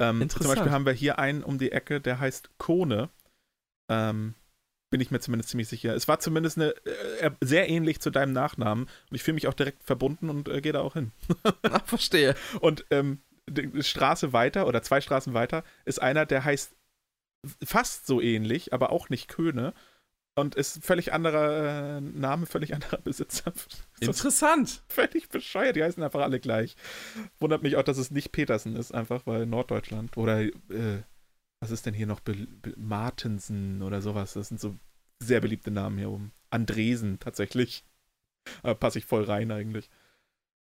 Ähm, 0.00 0.16
zum 0.16 0.22
Interessant. 0.22 0.54
Beispiel 0.54 0.72
haben 0.72 0.86
wir 0.86 0.92
hier 0.92 1.18
einen 1.18 1.44
um 1.44 1.58
die 1.58 1.70
Ecke, 1.70 2.00
der 2.00 2.18
heißt 2.18 2.50
Kone. 2.58 3.10
Ähm, 3.90 4.34
bin 4.90 5.00
ich 5.00 5.12
mir 5.12 5.20
zumindest 5.20 5.50
ziemlich 5.50 5.68
sicher. 5.68 5.94
Es 5.94 6.08
war 6.08 6.18
zumindest 6.18 6.58
eine, 6.58 6.74
äh, 7.20 7.30
sehr 7.40 7.68
ähnlich 7.68 8.00
zu 8.00 8.10
deinem 8.10 8.32
Nachnamen 8.32 8.84
und 8.84 9.14
ich 9.14 9.22
fühle 9.22 9.34
mich 9.36 9.46
auch 9.46 9.54
direkt 9.54 9.84
verbunden 9.84 10.28
und 10.28 10.48
äh, 10.48 10.60
gehe 10.60 10.72
da 10.72 10.80
auch 10.80 10.94
hin. 10.94 11.12
Ach, 11.62 11.84
verstehe. 11.86 12.34
Und 12.60 12.86
ähm, 12.90 13.20
die 13.48 13.82
Straße 13.82 14.32
weiter 14.32 14.66
oder 14.66 14.82
zwei 14.82 15.00
Straßen 15.00 15.32
weiter 15.32 15.62
ist 15.84 16.02
einer, 16.02 16.26
der 16.26 16.44
heißt 16.44 16.74
fast 17.62 18.06
so 18.06 18.20
ähnlich, 18.20 18.72
aber 18.72 18.90
auch 18.90 19.10
nicht 19.10 19.28
Köhne 19.28 19.74
und 20.36 20.54
ist 20.54 20.84
völlig 20.84 21.12
anderer 21.12 21.98
äh, 21.98 22.00
Name, 22.00 22.46
völlig 22.46 22.74
anderer 22.74 22.98
Besitzer. 23.04 23.52
Interessant. 24.00 24.82
völlig 24.88 25.28
bescheuert, 25.28 25.76
die 25.76 25.82
heißen 25.82 26.02
einfach 26.02 26.20
alle 26.20 26.40
gleich. 26.40 26.76
Wundert 27.38 27.62
mich 27.62 27.76
auch, 27.76 27.82
dass 27.82 27.98
es 27.98 28.10
nicht 28.10 28.32
Petersen 28.32 28.76
ist, 28.76 28.92
einfach 28.92 29.26
weil 29.26 29.46
Norddeutschland 29.46 30.16
oder 30.16 30.40
äh, 30.40 31.02
was 31.60 31.70
ist 31.70 31.84
denn 31.86 31.94
hier 31.94 32.06
noch? 32.06 32.20
Be 32.20 32.34
Be 32.34 32.74
Martensen 32.76 33.82
oder 33.82 34.00
sowas. 34.00 34.32
Das 34.32 34.48
sind 34.48 34.60
so 34.60 34.76
sehr 35.22 35.40
beliebte 35.40 35.70
Namen 35.70 35.98
hier 35.98 36.10
oben. 36.10 36.32
Andresen 36.48 37.18
tatsächlich. 37.18 37.84
Aber 38.62 38.74
passe 38.74 38.98
ich 38.98 39.04
voll 39.04 39.24
rein 39.24 39.50
eigentlich. 39.50 39.90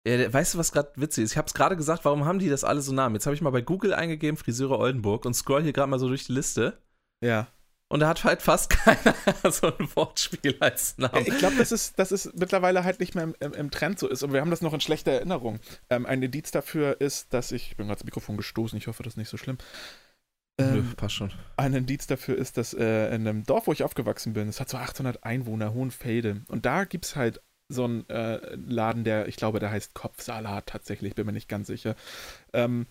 Ja, 0.08 0.32
weißt 0.32 0.54
du, 0.54 0.58
was 0.60 0.72
gerade 0.72 0.92
witzig 0.98 1.24
ist? 1.24 1.32
Ich 1.32 1.38
habe 1.38 1.48
es 1.48 1.56
gerade 1.56 1.76
gesagt, 1.76 2.06
warum 2.06 2.26
haben 2.26 2.38
die 2.38 2.50
das 2.50 2.64
alle 2.64 2.82
so 2.82 2.94
Namen? 2.94 3.16
Jetzt 3.16 3.26
habe 3.26 3.36
ich 3.36 3.42
mal 3.42 3.50
bei 3.50 3.62
Google 3.62 3.96
eingegeben, 3.96 4.38
Friseure 4.38 4.78
Oldenburg 4.78 5.26
und 5.26 5.34
scroll 5.34 5.64
hier 5.64 5.74
gerade 5.74 5.90
mal 5.90 5.98
so 5.98 6.08
durch 6.08 6.26
die 6.26 6.34
Liste. 6.34 6.78
Ja. 7.24 7.48
Und 7.88 8.00
da 8.00 8.10
hat 8.10 8.24
halt 8.24 8.42
fast 8.42 8.70
keiner 8.72 9.14
so 9.52 9.68
ein 9.68 9.96
Wortspiel 9.96 10.58
als 10.60 10.98
Namen. 10.98 11.26
Ich 11.28 11.38
glaube, 11.38 11.56
dass 11.58 11.72
es, 11.72 11.94
dass 11.94 12.12
es 12.12 12.34
mittlerweile 12.34 12.84
halt 12.84 13.00
nicht 13.00 13.14
mehr 13.16 13.26
im, 13.26 13.36
im, 13.40 13.54
im 13.54 13.72
Trend 13.72 14.00
so 14.00 14.08
ist. 14.08 14.24
Und 14.24 14.34
wir 14.34 14.42
haben 14.42 14.50
das 14.50 14.62
noch 14.62 14.74
in 14.74 14.82
schlechter 14.82 15.12
Erinnerung. 15.12 15.60
Ähm, 15.90 16.06
ein 16.06 16.22
Indiz 16.24 16.52
dafür 16.52 17.00
ist, 17.00 17.34
dass 17.34 17.52
ich, 17.52 17.70
ich 17.72 17.78
bin 17.78 17.88
gerade 17.88 18.00
das 18.00 18.06
Mikrofon 18.06 18.38
gestoßen, 18.38 18.78
ich 18.78 18.88
hoffe, 18.88 19.04
das 19.04 19.14
ist 19.14 19.18
nicht 19.18 19.30
so 19.30 19.38
schlimm. 19.38 19.58
Nö, 20.60 20.80
Ähm, 20.80 20.94
passt 20.96 21.16
schon. 21.16 21.34
ein 21.58 21.74
Indiz 21.74 22.08
dafür 22.08 22.38
ist, 22.38 22.58
dass 22.58 22.74
äh, 22.74 23.08
in 23.14 23.28
einem 23.28 23.44
Dorf, 23.44 23.68
wo 23.68 23.74
ich 23.74 23.84
aufgewachsen 23.84 24.34
bin, 24.34 24.48
es 24.48 24.60
hat 24.60 24.70
so 24.70 24.78
800 24.78 25.24
Einwohner, 25.24 25.74
Hohenfelde. 25.74 26.42
Und 26.48 26.66
da 26.66 26.86
gibt 26.86 27.06
es 27.06 27.16
halt 27.16 27.42
so 27.68 27.84
einen 27.86 28.08
äh, 28.10 28.56
Laden, 28.56 29.04
der, 29.04 29.28
ich 29.28 29.36
glaube, 29.38 29.60
der 29.60 29.72
heißt 29.72 29.94
Kopfsalat 29.94 30.68
tatsächlich, 30.68 31.16
bin 31.16 31.26
mir 31.26 31.34
nicht 31.34 31.50
ganz 31.50 31.68
sicher. 31.68 31.96
Ähm, 32.54 32.88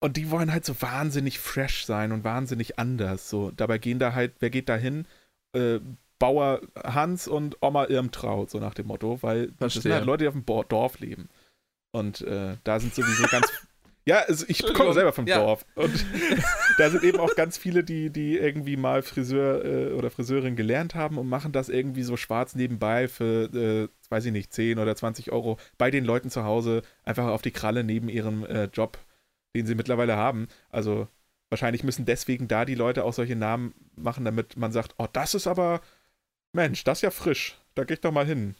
und 0.00 0.16
die 0.16 0.30
wollen 0.30 0.52
halt 0.52 0.64
so 0.64 0.80
wahnsinnig 0.80 1.38
fresh 1.38 1.84
sein 1.86 2.12
und 2.12 2.24
wahnsinnig 2.24 2.78
anders. 2.78 3.28
So, 3.30 3.50
dabei 3.50 3.78
gehen 3.78 3.98
da 3.98 4.14
halt, 4.14 4.34
wer 4.40 4.50
geht 4.50 4.68
da 4.68 4.76
hin? 4.76 5.06
Äh, 5.54 5.80
Bauer 6.18 6.60
Hans 6.82 7.28
und 7.28 7.56
Oma 7.60 7.84
Irmtraut, 7.86 8.50
so 8.50 8.58
nach 8.58 8.74
dem 8.74 8.86
Motto, 8.86 9.18
weil 9.22 9.48
das 9.58 9.74
sind 9.74 9.82
Verstehe. 9.82 9.94
halt 9.94 10.04
Leute, 10.06 10.24
die 10.24 10.28
auf 10.28 10.34
dem 10.34 10.46
Dorf 10.46 10.98
leben. 10.98 11.28
Und 11.92 12.22
äh, 12.22 12.56
da 12.64 12.80
sind 12.80 12.94
sowieso 12.94 13.24
ganz. 13.28 13.50
Ja, 14.08 14.18
also 14.18 14.44
ich 14.46 14.62
komme 14.72 14.92
selber 14.92 15.12
vom 15.12 15.26
Ja. 15.26 15.38
Dorf. 15.40 15.66
Und 15.74 16.06
da 16.78 16.90
sind 16.90 17.02
eben 17.02 17.18
auch 17.18 17.34
ganz 17.34 17.58
viele, 17.58 17.82
die, 17.82 18.10
die 18.10 18.38
irgendwie 18.38 18.76
mal 18.76 19.02
Friseur 19.02 19.64
äh, 19.64 19.92
oder 19.94 20.10
Friseurin 20.10 20.54
gelernt 20.54 20.94
haben 20.94 21.18
und 21.18 21.28
machen 21.28 21.50
das 21.50 21.68
irgendwie 21.68 22.04
so 22.04 22.16
schwarz 22.16 22.54
nebenbei 22.54 23.08
für, 23.08 23.52
äh, 23.52 23.88
weiß 24.08 24.26
ich 24.26 24.30
nicht, 24.30 24.52
10 24.52 24.78
oder 24.78 24.94
20 24.94 25.32
Euro 25.32 25.58
bei 25.76 25.90
den 25.90 26.04
Leuten 26.04 26.30
zu 26.30 26.44
Hause 26.44 26.82
einfach 27.02 27.26
auf 27.26 27.42
die 27.42 27.50
Kralle 27.50 27.82
neben 27.82 28.08
ihrem 28.08 28.46
äh, 28.46 28.66
Job, 28.72 28.96
den 29.56 29.66
sie 29.66 29.74
mittlerweile 29.74 30.16
haben. 30.16 30.48
Also 30.70 31.08
wahrscheinlich 31.50 31.84
müssen 31.84 32.04
deswegen 32.04 32.48
da 32.48 32.64
die 32.64 32.74
Leute 32.74 33.04
auch 33.04 33.12
solche 33.12 33.36
Namen 33.36 33.74
machen, 33.96 34.24
damit 34.24 34.56
man 34.56 34.72
sagt, 34.72 34.94
oh, 34.98 35.06
das 35.12 35.34
ist 35.34 35.46
aber, 35.46 35.80
Mensch, 36.52 36.84
das 36.84 36.98
ist 36.98 37.02
ja 37.02 37.10
frisch. 37.10 37.58
Da 37.74 37.84
geh 37.84 37.94
ich 37.94 38.00
doch 38.00 38.12
mal 38.12 38.26
hin. 38.26 38.54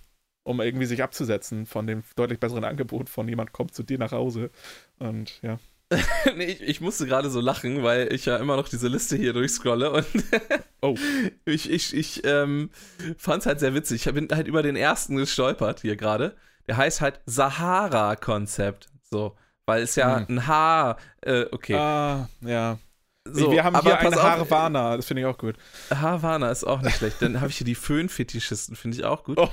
Um 0.44 0.60
irgendwie 0.60 0.86
sich 0.86 1.02
abzusetzen 1.02 1.66
von 1.66 1.86
dem 1.86 2.04
deutlich 2.14 2.38
besseren 2.38 2.64
Angebot 2.64 3.08
von 3.08 3.28
jemand 3.28 3.52
kommt 3.52 3.74
zu 3.74 3.82
dir 3.82 3.98
nach 3.98 4.12
Hause. 4.12 4.50
Und 4.98 5.40
ja. 5.42 5.58
nee, 6.36 6.44
ich, 6.44 6.62
ich 6.62 6.80
musste 6.80 7.06
gerade 7.06 7.30
so 7.30 7.40
lachen, 7.40 7.82
weil 7.82 8.12
ich 8.12 8.26
ja 8.26 8.36
immer 8.36 8.56
noch 8.56 8.68
diese 8.68 8.88
Liste 8.88 9.16
hier 9.16 9.32
durchscrolle 9.32 9.92
und 9.92 10.06
Oh. 10.82 10.96
ich, 11.44 11.70
ich, 11.70 11.94
ich 11.94 12.24
ähm, 12.24 12.70
fand 13.16 13.40
es 13.40 13.46
halt 13.46 13.60
sehr 13.60 13.74
witzig. 13.74 14.06
Ich 14.06 14.14
bin 14.14 14.28
halt 14.30 14.46
über 14.46 14.62
den 14.62 14.76
ersten 14.76 15.16
gestolpert 15.16 15.80
hier 15.80 15.96
gerade. 15.96 16.36
Der 16.68 16.76
heißt 16.76 17.00
halt 17.00 17.20
Sahara-Konzept. 17.26 18.88
So, 19.02 19.36
weil 19.66 19.82
es 19.82 19.96
ja 19.96 20.16
Hm. 20.20 20.26
ein 20.28 20.46
Haar, 20.46 20.96
äh, 21.22 21.44
okay. 21.50 21.74
Ah, 21.74 22.28
ja. 22.40 22.78
so, 23.24 23.50
wir 23.50 23.64
haben 23.64 23.80
hier 23.80 23.98
einen 23.98 24.14
Harvana, 24.14 24.96
das 24.96 25.06
finde 25.06 25.22
ich 25.22 25.26
auch 25.26 25.38
gut. 25.38 25.56
Havana 25.90 26.50
ist 26.50 26.64
auch 26.64 26.80
nicht 26.80 26.96
schlecht. 26.96 27.20
Dann 27.20 27.40
habe 27.40 27.50
ich 27.50 27.58
hier 27.58 27.64
die 27.66 27.74
Föhnfetischisten, 27.74 28.76
finde 28.76 28.96
ich 28.96 29.04
auch 29.04 29.24
gut. 29.24 29.38
Oh. 29.38 29.50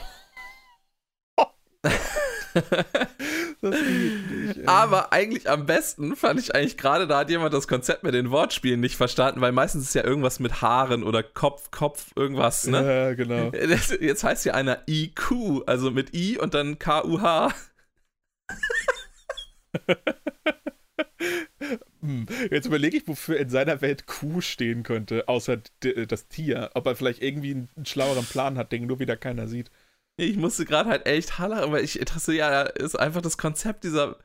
Ich, 3.63 4.57
ey. 4.57 4.65
Aber 4.65 5.13
eigentlich 5.13 5.49
am 5.49 5.65
besten 5.65 6.17
fand 6.17 6.37
ich 6.39 6.53
eigentlich 6.53 6.77
gerade, 6.77 7.07
da 7.07 7.19
hat 7.19 7.29
jemand 7.29 7.53
das 7.53 7.67
Konzept 7.67 8.03
mit 8.03 8.13
den 8.13 8.29
Wortspielen 8.29 8.81
nicht 8.81 8.97
verstanden, 8.97 9.39
weil 9.39 9.53
meistens 9.53 9.85
ist 9.85 9.95
ja 9.95 10.03
irgendwas 10.03 10.39
mit 10.39 10.61
Haaren 10.61 11.03
oder 11.03 11.23
Kopf, 11.23 11.71
Kopf, 11.71 12.07
irgendwas, 12.15 12.67
ne? 12.67 12.85
Ja, 12.85 13.13
genau. 13.13 13.51
Jetzt 14.01 14.23
heißt 14.23 14.45
ja 14.45 14.53
einer 14.53 14.79
IQ, 14.87 15.63
also 15.65 15.91
mit 15.91 16.13
I 16.13 16.37
und 16.37 16.53
dann 16.53 16.77
KUH. 16.77 17.53
Hm. 22.01 22.25
Jetzt 22.51 22.65
überlege 22.65 22.97
ich, 22.97 23.07
wofür 23.07 23.37
in 23.37 23.49
seiner 23.49 23.81
Welt 23.81 24.07
Kuh 24.07 24.41
stehen 24.41 24.83
könnte, 24.83 25.27
außer 25.29 25.57
d- 25.83 26.05
das 26.05 26.27
Tier. 26.27 26.71
Ob 26.73 26.85
er 26.85 26.95
vielleicht 26.95 27.21
irgendwie 27.21 27.51
einen, 27.51 27.69
schlaueren 27.85 28.25
Plan 28.25 28.57
hat, 28.57 28.71
den 28.73 28.85
nur 28.87 28.99
wieder 28.99 29.15
keiner 29.15 29.47
sieht. 29.47 29.71
Ich 30.17 30.35
musste 30.35 30.65
gerade 30.65 30.89
halt 30.89 31.05
echt 31.05 31.39
haller, 31.39 31.63
aber 31.63 31.81
ich 31.81 31.93
dachte, 32.05 32.33
ja, 32.33 32.63
ist 32.63 32.99
einfach 32.99 33.21
das 33.21 33.37
Konzept 33.37 33.83
dieser 33.85 34.17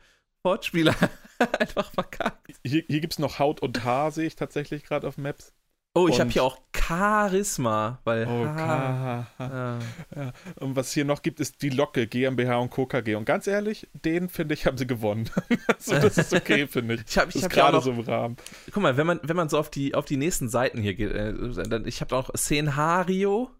Wortspiele 0.43 0.95
einfach 1.61 1.93
verkackt. 1.93 2.51
Hier, 2.65 2.83
hier 2.87 3.01
gibt 3.01 3.15
es 3.15 3.19
noch 3.21 3.39
Haut 3.39 3.61
und 3.61 3.85
Haar, 3.85 4.11
sehe 4.11 4.27
ich 4.27 4.37
tatsächlich 4.37 4.83
gerade 4.85 5.07
auf 5.07 5.17
Maps. 5.17 5.53
Oh, 5.95 6.07
ich 6.07 6.21
habe 6.21 6.31
hier 6.31 6.45
auch 6.45 6.59
Charisma, 6.77 7.99
weil 8.05 8.27
Oh, 8.29 8.47
Haar- 8.47 9.27
K. 9.37 9.79
Ja. 10.15 10.33
Und 10.57 10.77
was 10.77 10.93
hier 10.93 11.05
noch 11.05 11.23
gibt, 11.23 11.41
ist 11.41 11.61
die 11.63 11.71
Locke, 11.71 12.07
GmbH 12.07 12.57
und 12.59 12.71
Co. 12.71 12.87
KG. 12.87 13.17
Und 13.17 13.25
ganz 13.25 13.47
ehrlich, 13.49 13.89
den 13.93 14.29
finde 14.29 14.55
ich, 14.55 14.65
haben 14.67 14.79
sie 14.79 14.87
gewonnen. 14.87 15.29
also, 15.67 15.95
das 15.99 16.17
ist 16.19 16.33
okay, 16.33 16.67
finde 16.69 16.95
ich. 16.95 17.01
Ich 17.09 17.19
habe 17.19 17.27
Das 17.27 17.35
ich 17.37 17.41
ist 17.41 17.45
hab 17.47 17.53
gerade 17.53 17.81
so 17.81 17.91
im 17.91 18.01
Rahmen. 18.01 18.37
guck 18.73 18.83
mal, 18.83 18.97
wenn 18.97 19.07
man, 19.09 19.19
wenn 19.25 19.35
man 19.37 19.49
so 19.49 19.59
auf 19.59 19.71
die, 19.71 19.95
auf 19.95 20.05
die 20.05 20.17
nächsten 20.19 20.49
Seiten 20.49 20.81
hier 20.81 20.95
geht, 20.95 21.11
äh, 21.11 21.35
dann, 21.69 21.85
ich 21.87 22.01
habe 22.01 22.15
auch 22.17 22.31
Szenario. 22.37 23.51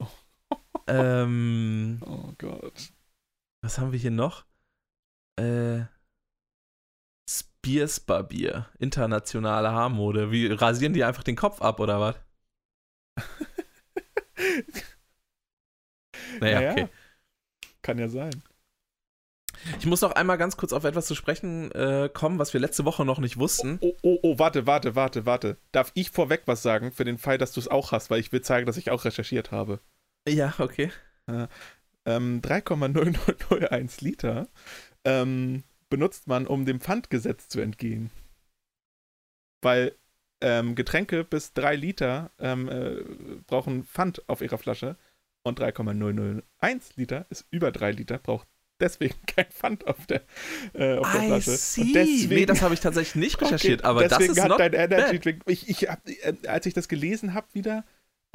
ähm, 0.86 2.02
Oh 2.04 2.32
Gott. 2.36 2.92
was 3.62 3.78
haben 3.78 3.92
wir 3.92 3.98
hier 3.98 4.10
noch? 4.10 4.44
Äh, 5.38 5.84
Spears 7.66 7.98
Barbier, 7.98 8.66
internationale 8.78 9.72
Haarmode. 9.72 10.30
Wie 10.30 10.46
rasieren 10.46 10.92
die 10.92 11.02
einfach 11.02 11.24
den 11.24 11.34
Kopf 11.34 11.60
ab 11.60 11.80
oder 11.80 12.00
was? 12.00 12.14
Naja, 16.40 16.60
Naja. 16.60 16.72
okay. 16.72 16.88
Kann 17.82 17.98
ja 17.98 18.08
sein. 18.08 18.42
Ich 19.80 19.86
muss 19.86 20.02
noch 20.02 20.12
einmal 20.12 20.38
ganz 20.38 20.56
kurz 20.56 20.72
auf 20.72 20.84
etwas 20.84 21.06
zu 21.06 21.14
sprechen 21.16 21.72
äh, 21.72 22.08
kommen, 22.12 22.38
was 22.38 22.52
wir 22.52 22.60
letzte 22.60 22.84
Woche 22.84 23.04
noch 23.04 23.18
nicht 23.18 23.38
wussten. 23.38 23.78
Oh, 23.80 23.96
oh, 24.02 24.18
oh, 24.22 24.38
warte, 24.38 24.66
warte, 24.66 24.94
warte, 24.94 25.26
warte. 25.26 25.56
Darf 25.72 25.90
ich 25.94 26.10
vorweg 26.10 26.42
was 26.46 26.62
sagen 26.62 26.92
für 26.92 27.04
den 27.04 27.18
Fall, 27.18 27.38
dass 27.38 27.52
du 27.52 27.60
es 27.60 27.68
auch 27.68 27.90
hast, 27.90 28.10
weil 28.10 28.20
ich 28.20 28.30
will 28.32 28.42
zeigen, 28.42 28.66
dass 28.66 28.76
ich 28.76 28.90
auch 28.90 29.04
recherchiert 29.04 29.50
habe. 29.50 29.80
Ja, 30.28 30.54
okay. 30.58 30.92
Ähm, 31.26 32.42
3,0001 32.42 34.04
Liter 34.04 34.46
ähm, 35.04 35.64
benutzt 35.88 36.26
man, 36.26 36.46
um 36.46 36.64
dem 36.64 36.80
Pfandgesetz 36.80 37.48
zu 37.48 37.60
entgehen. 37.60 38.10
Weil 39.62 39.94
ähm, 40.40 40.74
Getränke 40.74 41.24
bis 41.24 41.52
3 41.54 41.76
Liter 41.76 42.30
ähm, 42.38 42.68
äh, 42.68 43.02
brauchen 43.46 43.84
Pfand 43.84 44.28
auf 44.28 44.42
ihrer 44.42 44.58
Flasche 44.58 44.96
und 45.44 45.58
3,001 45.58 46.96
Liter 46.96 47.26
ist 47.30 47.46
über 47.50 47.72
3 47.72 47.92
Liter, 47.92 48.18
braucht 48.18 48.48
deswegen 48.80 49.14
kein 49.26 49.46
Pfand 49.46 49.86
auf 49.86 50.06
der, 50.06 50.22
äh, 50.74 50.98
auf 50.98 51.10
der 51.12 51.22
I 51.22 51.26
Flasche. 51.26 51.50
see. 51.52 51.80
Und 51.82 51.92
deswegen, 51.94 52.34
nee, 52.34 52.46
das 52.46 52.62
habe 52.62 52.74
ich 52.74 52.80
tatsächlich 52.80 53.14
nicht 53.14 53.40
recherchiert, 53.40 53.80
Okay, 53.80 53.88
aber 53.88 54.02
das 54.08 54.18
deswegen 54.18 54.32
ist 54.34 54.42
hat 54.42 54.48
noch 54.50 54.58
dein 54.58 54.72
Energy. 54.74 55.18
Drink. 55.18 55.42
Ich, 55.46 55.68
ich 55.68 55.88
hab, 55.88 56.06
äh, 56.06 56.34
als 56.48 56.66
ich 56.66 56.74
das 56.74 56.88
gelesen 56.88 57.32
habe 57.34 57.46
wieder, 57.54 57.84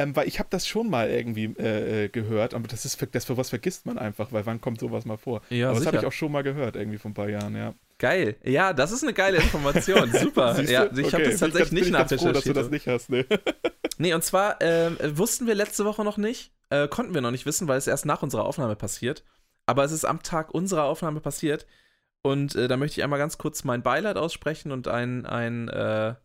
ähm, 0.01 0.15
weil 0.15 0.27
ich 0.27 0.39
habe 0.39 0.47
das 0.51 0.67
schon 0.67 0.89
mal 0.89 1.09
irgendwie 1.09 1.45
äh, 1.57 2.05
äh, 2.05 2.09
gehört, 2.09 2.53
aber 2.53 2.67
das 2.67 2.85
ist 2.85 2.95
für, 2.95 3.07
das 3.07 3.25
für 3.25 3.37
was 3.37 3.49
vergisst 3.49 3.85
man 3.85 3.97
einfach, 3.97 4.31
weil 4.31 4.45
wann 4.45 4.59
kommt 4.61 4.79
sowas 4.79 5.05
mal 5.05 5.17
vor? 5.17 5.41
Ja, 5.49 5.69
aber 5.69 5.77
das 5.79 5.87
habe 5.87 5.97
ich 5.97 6.05
auch 6.05 6.11
schon 6.11 6.31
mal 6.31 6.43
gehört 6.43 6.75
irgendwie 6.75 6.97
vor 6.97 7.11
ein 7.11 7.13
paar 7.13 7.29
Jahren, 7.29 7.55
ja. 7.55 7.73
Geil. 7.97 8.35
Ja, 8.43 8.73
das 8.73 8.91
ist 8.91 9.03
eine 9.03 9.13
geile 9.13 9.37
Information. 9.37 10.11
Super. 10.19 10.59
Ja, 10.63 10.85
ich 10.85 11.13
habe 11.13 11.23
Okay, 11.23 11.31
das 11.31 11.39
bin 11.39 11.51
tatsächlich 11.51 11.51
ganz- 11.53 11.71
nicht 11.71 11.87
ich 11.87 11.91
ganz 11.93 12.09
froh, 12.13 12.31
dass 12.31 12.43
du 12.43 12.49
nachrecherchiert. 12.53 12.57
das 12.57 12.69
nicht 12.69 12.87
hast, 12.87 13.09
ne? 13.09 13.25
Nee, 13.97 14.13
und 14.15 14.23
zwar 14.23 14.59
ähm, 14.61 14.97
wussten 15.13 15.45
wir 15.45 15.53
letzte 15.53 15.85
Woche 15.85 16.03
noch 16.03 16.17
nicht, 16.17 16.51
äh, 16.71 16.87
konnten 16.87 17.13
wir 17.13 17.21
noch 17.21 17.29
nicht 17.29 17.45
wissen, 17.45 17.67
weil 17.67 17.77
es 17.77 17.85
erst 17.85 18.05
nach 18.07 18.23
unserer 18.23 18.45
Aufnahme 18.45 18.75
passiert. 18.75 19.23
Aber 19.67 19.83
es 19.83 19.91
ist 19.91 20.05
am 20.05 20.23
Tag 20.23 20.51
unserer 20.55 20.85
Aufnahme 20.85 21.19
passiert. 21.19 21.67
Und 22.23 22.55
äh, 22.55 22.67
da 22.67 22.77
möchte 22.77 22.99
ich 22.99 23.03
einmal 23.03 23.19
ganz 23.19 23.37
kurz 23.37 23.63
mein 23.63 23.83
Beileid 23.83 24.17
aussprechen 24.17 24.71
und 24.71 24.87
ein, 24.87 25.27
ein, 25.27 25.69
äh, 25.69 26.15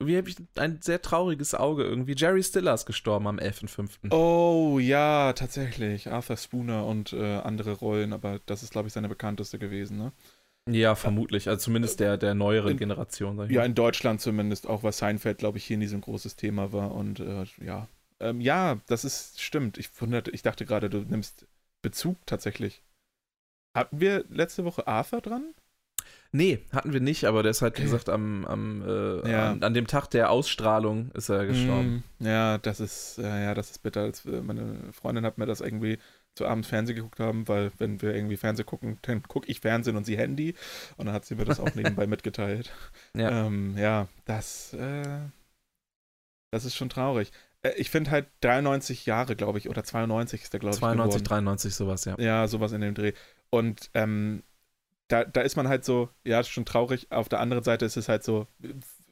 wie 0.00 0.16
habe 0.16 0.28
ich, 0.28 0.36
ein 0.56 0.80
sehr 0.80 1.02
trauriges 1.02 1.54
Auge 1.54 1.84
irgendwie. 1.84 2.14
Jerry 2.16 2.42
Stiller 2.42 2.74
ist 2.74 2.86
gestorben 2.86 3.26
am 3.26 3.38
11.05. 3.38 4.12
Oh 4.12 4.78
ja, 4.78 5.32
tatsächlich. 5.32 6.10
Arthur 6.10 6.36
Spooner 6.36 6.86
und 6.86 7.12
äh, 7.12 7.38
andere 7.38 7.72
Rollen, 7.72 8.12
aber 8.12 8.40
das 8.46 8.62
ist, 8.62 8.70
glaube 8.72 8.88
ich, 8.88 8.94
seine 8.94 9.08
bekannteste 9.08 9.58
gewesen, 9.58 9.98
ne? 9.98 10.12
Ja, 10.70 10.94
vermutlich. 10.94 11.48
Also 11.48 11.64
zumindest 11.64 11.98
der, 11.98 12.16
der 12.18 12.34
neueren 12.34 12.72
in, 12.72 12.76
Generation. 12.76 13.50
ja, 13.50 13.64
in 13.64 13.74
Deutschland 13.74 14.20
zumindest, 14.20 14.66
auch 14.66 14.82
was 14.82 14.98
Seinfeld, 14.98 15.38
glaube 15.38 15.58
ich, 15.58 15.64
hier 15.64 15.78
nie 15.78 15.86
so 15.86 15.96
ein 15.96 16.02
großes 16.02 16.36
Thema 16.36 16.72
war. 16.72 16.94
Und 16.94 17.20
äh, 17.20 17.44
ja. 17.64 17.88
Ähm, 18.20 18.40
ja, 18.40 18.78
das 18.86 19.04
ist 19.04 19.40
stimmt. 19.40 19.78
Ich, 19.78 19.88
wunderte, 20.00 20.30
ich 20.30 20.42
dachte 20.42 20.66
gerade, 20.66 20.90
du 20.90 20.98
nimmst 20.98 21.46
Bezug 21.82 22.18
tatsächlich. 22.26 22.82
Hatten 23.74 24.00
wir 24.00 24.24
letzte 24.28 24.64
Woche 24.64 24.86
Arthur 24.86 25.20
dran? 25.20 25.54
Nee, 26.30 26.60
hatten 26.72 26.92
wir 26.92 27.00
nicht, 27.00 27.24
aber 27.24 27.42
der 27.42 27.50
ist 27.50 27.62
halt, 27.62 27.78
wie 27.78 27.82
gesagt, 27.82 28.10
am, 28.10 28.44
am 28.44 28.82
äh, 28.86 29.30
ja. 29.30 29.50
an, 29.50 29.62
an, 29.62 29.72
dem 29.72 29.86
Tag 29.86 30.08
der 30.08 30.30
Ausstrahlung 30.30 31.10
ist 31.12 31.30
er 31.30 31.46
gestorben. 31.46 32.04
Mm, 32.18 32.26
ja, 32.26 32.58
das 32.58 32.80
ist, 32.80 33.18
ja, 33.18 33.54
das 33.54 33.70
ist 33.70 33.82
bitter. 33.82 34.06
Äh, 34.06 34.40
meine 34.42 34.92
Freundin 34.92 35.24
hat 35.24 35.38
mir 35.38 35.46
das 35.46 35.62
irgendwie 35.62 35.98
zu 36.34 36.46
abends 36.46 36.68
Fernsehen 36.68 36.96
geguckt 36.96 37.18
haben, 37.18 37.48
weil 37.48 37.72
wenn 37.78 38.02
wir 38.02 38.14
irgendwie 38.14 38.36
Fernsehen 38.36 38.66
gucken, 38.66 38.98
dann 39.02 39.22
gucke 39.22 39.48
ich 39.48 39.60
Fernsehen 39.60 39.96
und 39.96 40.04
sie 40.04 40.18
Handy. 40.18 40.54
Und 40.96 41.06
dann 41.06 41.14
hat 41.14 41.24
sie 41.24 41.34
mir 41.34 41.46
das 41.46 41.60
auch 41.60 41.74
nebenbei 41.74 42.06
mitgeteilt. 42.06 42.72
Ja, 43.16 43.46
ähm, 43.46 43.76
ja 43.78 44.06
das, 44.26 44.74
äh, 44.74 45.20
das 46.50 46.66
ist 46.66 46.76
schon 46.76 46.90
traurig. 46.90 47.32
Äh, 47.62 47.72
ich 47.76 47.90
finde 47.90 48.10
halt 48.10 48.26
93 48.42 49.06
Jahre, 49.06 49.34
glaube 49.34 49.58
ich, 49.58 49.68
oder 49.68 49.82
92 49.82 50.42
ist 50.42 50.52
der, 50.52 50.60
glaube 50.60 50.74
ich. 50.74 50.80
92, 50.80 51.24
geworden. 51.24 51.24
93, 51.24 51.74
sowas, 51.74 52.04
ja. 52.04 52.16
Ja, 52.18 52.46
sowas 52.48 52.72
in 52.72 52.82
dem 52.82 52.94
Dreh. 52.94 53.12
Und 53.50 53.90
ähm, 53.94 54.42
da, 55.08 55.24
da 55.24 55.40
ist 55.40 55.56
man 55.56 55.68
halt 55.68 55.84
so, 55.84 56.10
ja, 56.24 56.42
schon 56.44 56.64
traurig. 56.64 57.10
Auf 57.10 57.28
der 57.28 57.40
anderen 57.40 57.64
Seite 57.64 57.84
ist 57.84 57.96
es 57.96 58.08
halt 58.08 58.22
so, 58.22 58.46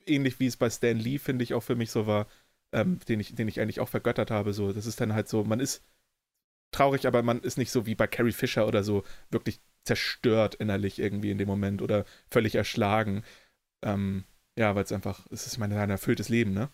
ähnlich 0.06 0.38
wie 0.40 0.46
es 0.46 0.56
bei 0.56 0.70
Stan 0.70 0.96
Lee, 0.96 1.18
finde 1.18 1.42
ich, 1.42 1.54
auch 1.54 1.62
für 1.62 1.74
mich 1.74 1.90
so 1.90 2.06
war, 2.06 2.26
ähm, 2.72 3.00
den, 3.08 3.20
ich, 3.20 3.34
den 3.34 3.48
ich 3.48 3.60
eigentlich 3.60 3.80
auch 3.80 3.88
vergöttert 3.88 4.30
habe. 4.30 4.52
So, 4.52 4.72
das 4.72 4.86
ist 4.86 5.00
dann 5.00 5.14
halt 5.14 5.28
so, 5.28 5.44
man 5.44 5.60
ist 5.60 5.82
traurig, 6.70 7.06
aber 7.06 7.22
man 7.22 7.40
ist 7.40 7.58
nicht 7.58 7.70
so 7.70 7.86
wie 7.86 7.94
bei 7.94 8.06
Carrie 8.06 8.32
Fisher 8.32 8.66
oder 8.66 8.84
so 8.84 9.04
wirklich 9.30 9.60
zerstört 9.84 10.56
innerlich 10.56 10.98
irgendwie 10.98 11.30
in 11.30 11.38
dem 11.38 11.48
Moment 11.48 11.80
oder 11.80 12.04
völlig 12.30 12.54
erschlagen. 12.54 13.24
Ähm, 13.82 14.24
ja, 14.58 14.74
weil 14.74 14.84
es 14.84 14.92
einfach, 14.92 15.26
es 15.30 15.46
ist 15.46 15.58
meine, 15.58 15.78
ein 15.80 15.90
erfülltes 15.90 16.28
Leben, 16.28 16.52
ne? 16.52 16.68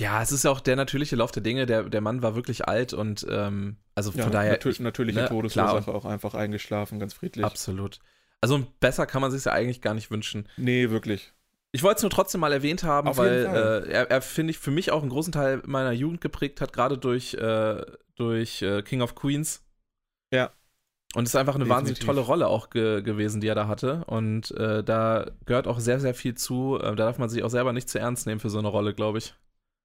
Ja, 0.00 0.22
es 0.22 0.32
ist 0.32 0.44
ja 0.44 0.50
auch 0.50 0.60
der 0.60 0.76
natürliche 0.76 1.16
Lauf 1.16 1.32
der 1.32 1.42
Dinge. 1.42 1.66
Der, 1.66 1.84
der 1.84 2.00
Mann 2.00 2.22
war 2.22 2.34
wirklich 2.34 2.66
alt 2.66 2.92
und 2.92 3.26
ähm, 3.30 3.76
also 3.94 4.10
von 4.10 4.20
ja, 4.20 4.30
daher. 4.30 4.52
Natür 4.52 4.74
natürliche 4.80 5.20
ne, 5.20 5.28
Todesursache 5.28 5.92
auch 5.92 6.04
einfach 6.04 6.34
eingeschlafen, 6.34 6.98
ganz 6.98 7.14
friedlich. 7.14 7.44
Absolut. 7.44 8.00
Also 8.42 8.66
besser 8.80 9.06
kann 9.06 9.22
man 9.22 9.30
sich 9.30 9.44
ja 9.44 9.52
eigentlich 9.52 9.80
gar 9.80 9.94
nicht 9.94 10.10
wünschen. 10.10 10.48
Nee, 10.56 10.90
wirklich. 10.90 11.32
Ich 11.70 11.82
wollte 11.82 11.98
es 11.98 12.02
nur 12.02 12.10
trotzdem 12.10 12.40
mal 12.40 12.52
erwähnt 12.52 12.82
haben, 12.82 13.08
Auf 13.08 13.16
weil 13.16 13.46
äh, 13.46 13.90
er, 13.90 14.10
er 14.10 14.20
finde 14.20 14.50
ich, 14.50 14.58
für 14.58 14.70
mich 14.70 14.90
auch 14.90 15.00
einen 15.00 15.10
großen 15.10 15.32
Teil 15.32 15.62
meiner 15.64 15.92
Jugend 15.92 16.20
geprägt 16.20 16.60
hat, 16.60 16.72
gerade 16.72 16.98
durch, 16.98 17.34
äh, 17.34 17.80
durch 18.16 18.60
äh, 18.60 18.82
King 18.82 19.00
of 19.00 19.14
Queens. 19.14 19.64
Ja. 20.34 20.50
Und 21.14 21.24
es 21.24 21.30
ist 21.30 21.36
einfach 21.36 21.54
eine 21.54 21.64
Definitiv. 21.64 21.88
wahnsinnig 21.88 22.04
tolle 22.04 22.20
Rolle 22.20 22.48
auch 22.48 22.70
ge 22.70 23.02
gewesen, 23.02 23.40
die 23.40 23.46
er 23.46 23.54
da 23.54 23.68
hatte. 23.68 24.04
Und 24.06 24.50
äh, 24.52 24.82
da 24.82 25.30
gehört 25.46 25.66
auch 25.66 25.78
sehr, 25.78 26.00
sehr 26.00 26.14
viel 26.14 26.34
zu. 26.34 26.78
Äh, 26.78 26.82
da 26.82 26.94
darf 26.94 27.18
man 27.18 27.28
sich 27.28 27.42
auch 27.42 27.50
selber 27.50 27.72
nicht 27.72 27.88
zu 27.88 27.98
ernst 27.98 28.26
nehmen 28.26 28.40
für 28.40 28.50
so 28.50 28.58
eine 28.58 28.68
Rolle, 28.68 28.92
glaube 28.92 29.18
ich. 29.18 29.34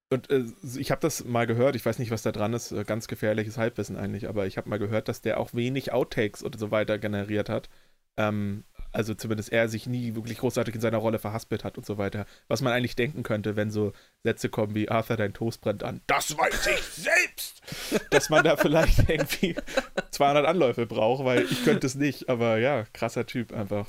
Und 0.09 0.29
äh, 0.29 0.45
ich 0.77 0.89
habe 0.89 1.01
das 1.01 1.25
mal 1.25 1.45
gehört, 1.47 1.75
ich 1.75 1.85
weiß 1.85 1.99
nicht, 1.99 2.11
was 2.11 2.21
da 2.21 2.31
dran 2.31 2.53
ist, 2.53 2.73
ganz 2.85 3.07
gefährliches 3.07 3.57
Halbwissen 3.57 3.97
eigentlich, 3.97 4.27
aber 4.27 4.47
ich 4.47 4.57
habe 4.57 4.69
mal 4.69 4.79
gehört, 4.79 5.09
dass 5.09 5.21
der 5.21 5.39
auch 5.39 5.53
wenig 5.53 5.91
Outtakes 5.91 6.43
oder 6.43 6.57
so 6.57 6.71
weiter 6.71 6.97
generiert 6.97 7.49
hat. 7.49 7.69
Ähm, 8.17 8.63
also 8.91 9.13
zumindest 9.13 9.51
er 9.51 9.69
sich 9.69 9.85
nie 9.85 10.15
wirklich 10.15 10.39
großartig 10.39 10.75
in 10.75 10.81
seiner 10.81 10.97
Rolle 10.97 11.19
verhaspelt 11.19 11.63
hat 11.63 11.77
und 11.77 11.85
so 11.85 11.97
weiter. 11.97 12.25
Was 12.47 12.61
man 12.61 12.73
eigentlich 12.73 12.95
denken 12.95 13.23
könnte, 13.23 13.55
wenn 13.55 13.69
so 13.69 13.93
Sätze 14.23 14.49
kommen 14.49 14.75
wie 14.75 14.89
Arthur, 14.89 15.17
dein 15.17 15.33
Toast 15.33 15.61
brennt 15.61 15.83
an. 15.83 16.01
Das 16.07 16.35
weiß 16.37 16.67
ich 16.67 16.81
selbst! 16.81 17.61
Dass 18.11 18.29
man 18.29 18.43
da 18.43 18.57
vielleicht 18.57 19.09
irgendwie 19.09 19.55
200 20.11 20.45
Anläufe 20.45 20.85
braucht, 20.85 21.25
weil 21.25 21.43
ich 21.43 21.63
könnte 21.63 21.85
es 21.85 21.95
nicht. 21.95 22.29
Aber 22.29 22.57
ja, 22.57 22.85
krasser 22.93 23.25
Typ 23.25 23.53
einfach. 23.53 23.87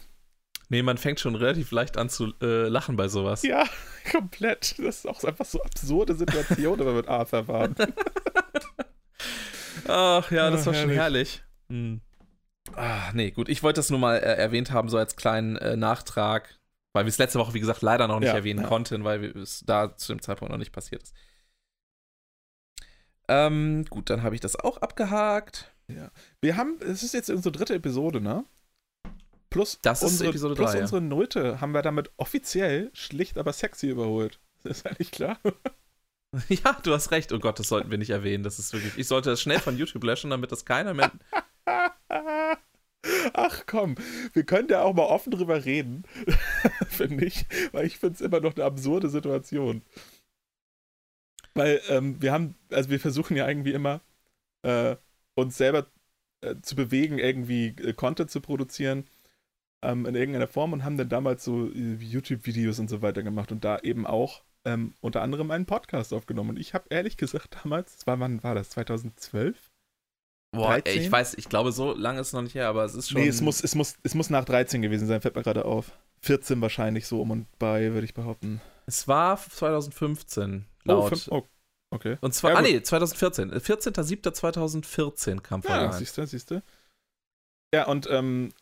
Nee, 0.70 0.82
man 0.82 0.98
fängt 0.98 1.18
schon 1.20 1.34
relativ 1.34 1.70
leicht 1.70 1.96
an 1.96 2.10
zu 2.10 2.34
äh, 2.42 2.68
lachen 2.68 2.96
bei 2.96 3.08
sowas. 3.08 3.42
Ja, 3.42 3.64
komplett. 4.12 4.78
Das 4.78 4.98
ist 4.98 5.08
auch 5.08 5.24
einfach 5.24 5.46
so 5.46 5.62
absurde 5.62 6.14
Situation, 6.14 6.78
wenn 6.78 6.86
wir 6.86 6.92
mit 6.92 7.08
Arthur 7.08 7.48
waren. 7.48 7.74
Ach 9.88 10.30
ja, 10.30 10.50
das 10.50 10.66
war 10.66 10.74
oh, 10.74 10.76
schon 10.76 10.90
herrlich. 10.90 11.42
Hm. 11.70 12.02
Ah, 12.76 13.10
nee, 13.14 13.30
gut. 13.30 13.48
Ich 13.48 13.62
wollte 13.62 13.78
das 13.78 13.90
nur 13.90 13.98
mal 13.98 14.16
äh, 14.16 14.36
erwähnt 14.36 14.70
haben, 14.70 14.88
so 14.88 14.98
als 14.98 15.16
kleinen 15.16 15.56
äh, 15.56 15.76
Nachtrag, 15.76 16.58
weil 16.92 17.04
wir 17.04 17.08
es 17.08 17.18
letzte 17.18 17.38
Woche, 17.38 17.54
wie 17.54 17.60
gesagt, 17.60 17.82
leider 17.82 18.08
noch 18.08 18.20
nicht 18.20 18.28
ja, 18.28 18.34
erwähnen 18.34 18.62
ja. 18.62 18.68
konnten, 18.68 19.04
weil 19.04 19.24
es 19.36 19.64
da 19.66 19.96
zu 19.96 20.12
dem 20.12 20.22
Zeitpunkt 20.22 20.52
noch 20.52 20.58
nicht 20.58 20.72
passiert 20.72 21.02
ist. 21.02 21.14
Ähm, 23.28 23.84
gut, 23.90 24.10
dann 24.10 24.22
habe 24.22 24.34
ich 24.34 24.40
das 24.40 24.56
auch 24.56 24.78
abgehakt. 24.78 25.72
Ja. 25.88 26.10
Wir 26.40 26.56
haben, 26.56 26.78
es 26.80 27.02
ist 27.02 27.14
jetzt 27.14 27.30
unsere 27.30 27.52
dritte 27.52 27.74
Episode, 27.74 28.20
ne? 28.20 28.44
Plus, 29.50 29.78
das 29.82 30.02
unsere, 30.02 30.30
Episode 30.30 30.54
plus 30.54 30.72
3, 30.72 30.80
unsere 30.82 31.00
Nullte 31.00 31.60
haben 31.60 31.72
wir 31.72 31.82
damit 31.82 32.10
offiziell 32.16 32.90
schlicht, 32.92 33.38
aber 33.38 33.52
sexy 33.52 33.88
überholt. 33.88 34.40
Das 34.62 34.78
ist 34.78 34.86
eigentlich 34.86 35.10
klar. 35.10 35.38
Ja, 36.50 36.76
du 36.82 36.92
hast 36.92 37.10
recht. 37.10 37.32
Oh 37.32 37.38
Gott, 37.38 37.58
das 37.58 37.68
sollten 37.68 37.90
wir 37.90 37.96
nicht 37.96 38.10
erwähnen. 38.10 38.44
Das 38.44 38.58
ist 38.58 38.74
wirklich. 38.74 38.98
Ich 38.98 39.08
sollte 39.08 39.30
das 39.30 39.40
schnell 39.40 39.60
von 39.60 39.78
YouTube 39.78 40.04
löschen, 40.04 40.28
damit 40.28 40.52
das 40.52 40.66
keiner 40.66 40.92
mehr 40.92 41.10
Ach 43.32 43.64
komm, 43.66 43.94
wir 44.32 44.44
können 44.44 44.68
ja 44.68 44.82
auch 44.82 44.94
mal 44.94 45.04
offen 45.04 45.30
drüber 45.30 45.64
reden, 45.64 46.04
finde 46.88 47.24
ich, 47.26 47.46
weil 47.72 47.86
ich 47.86 47.98
finde 47.98 48.14
es 48.14 48.20
immer 48.20 48.40
noch 48.40 48.54
eine 48.56 48.64
absurde 48.64 49.08
Situation. 49.08 49.82
Weil 51.54 51.80
ähm, 51.88 52.20
wir 52.20 52.32
haben, 52.32 52.54
also 52.70 52.90
wir 52.90 53.00
versuchen 53.00 53.36
ja 53.36 53.48
irgendwie 53.48 53.72
immer, 53.72 54.00
äh, 54.62 54.96
uns 55.34 55.56
selber 55.56 55.86
äh, 56.40 56.56
zu 56.62 56.76
bewegen, 56.76 57.18
irgendwie 57.18 57.68
äh, 57.68 57.92
Content 57.94 58.30
zu 58.30 58.40
produzieren 58.40 59.04
ähm, 59.82 60.06
in 60.06 60.14
irgendeiner 60.14 60.48
Form 60.48 60.72
und 60.72 60.84
haben 60.84 60.96
dann 60.96 61.08
damals 61.08 61.44
so 61.44 61.68
äh, 61.70 61.94
YouTube-Videos 61.96 62.78
und 62.78 62.88
so 62.88 63.02
weiter 63.02 63.22
gemacht 63.22 63.52
und 63.52 63.64
da 63.64 63.78
eben 63.80 64.06
auch 64.06 64.42
ähm, 64.64 64.94
unter 65.00 65.22
anderem 65.22 65.50
einen 65.50 65.66
Podcast 65.66 66.12
aufgenommen. 66.12 66.50
Und 66.50 66.58
ich 66.58 66.74
habe 66.74 66.86
ehrlich 66.90 67.16
gesagt 67.16 67.58
damals, 67.64 68.06
war, 68.06 68.20
wann 68.20 68.42
war 68.42 68.54
das, 68.54 68.70
2012? 68.70 69.67
Boah, 70.52 70.80
ey, 70.82 70.98
ich 70.98 71.12
weiß, 71.12 71.34
ich 71.34 71.48
glaube, 71.48 71.72
so 71.72 71.92
lange 71.92 72.20
ist 72.20 72.28
es 72.28 72.32
noch 72.32 72.42
nicht 72.42 72.54
her, 72.54 72.68
aber 72.68 72.84
es 72.84 72.94
ist 72.94 73.10
schon. 73.10 73.20
Nee, 73.20 73.28
es 73.28 73.40
muss, 73.40 73.62
es 73.62 73.74
muss, 73.74 73.96
es 74.02 74.14
muss 74.14 74.30
nach 74.30 74.44
13 74.44 74.80
gewesen 74.80 75.06
sein, 75.06 75.20
fällt 75.20 75.36
mir 75.36 75.42
gerade 75.42 75.64
auf. 75.64 75.92
14 76.22 76.60
wahrscheinlich 76.60 77.06
so 77.06 77.20
um 77.20 77.30
und 77.30 77.46
bei, 77.58 77.92
würde 77.92 78.04
ich 78.04 78.14
behaupten. 78.14 78.60
Es 78.86 79.06
war 79.06 79.38
2015, 79.38 80.64
laut. 80.84 81.28
Oh, 81.30 81.36
oh 81.36 81.46
okay. 81.90 82.16
Und 82.20 82.34
zwar, 82.34 82.52
ja, 82.52 82.56
ah 82.56 82.62
nee, 82.62 82.82
2014. 82.82 83.52
14.07.2014 83.52 85.40
kam 85.40 85.62
vor. 85.62 85.76
Ja, 85.76 85.92
siehst 85.92 86.16
du, 86.16 86.26
siehst 86.26 86.50
du. 86.50 86.62
Ja, 87.74 87.86
und 87.86 88.08
ähm, 88.10 88.52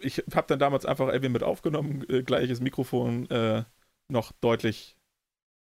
ich 0.00 0.22
habe 0.34 0.46
dann 0.46 0.58
damals 0.58 0.86
einfach 0.86 1.08
irgendwie 1.08 1.28
mit 1.28 1.42
aufgenommen, 1.42 2.04
äh, 2.08 2.22
gleiches 2.22 2.60
Mikrofon, 2.60 3.28
äh, 3.30 3.64
noch 4.08 4.32
deutlich 4.40 4.96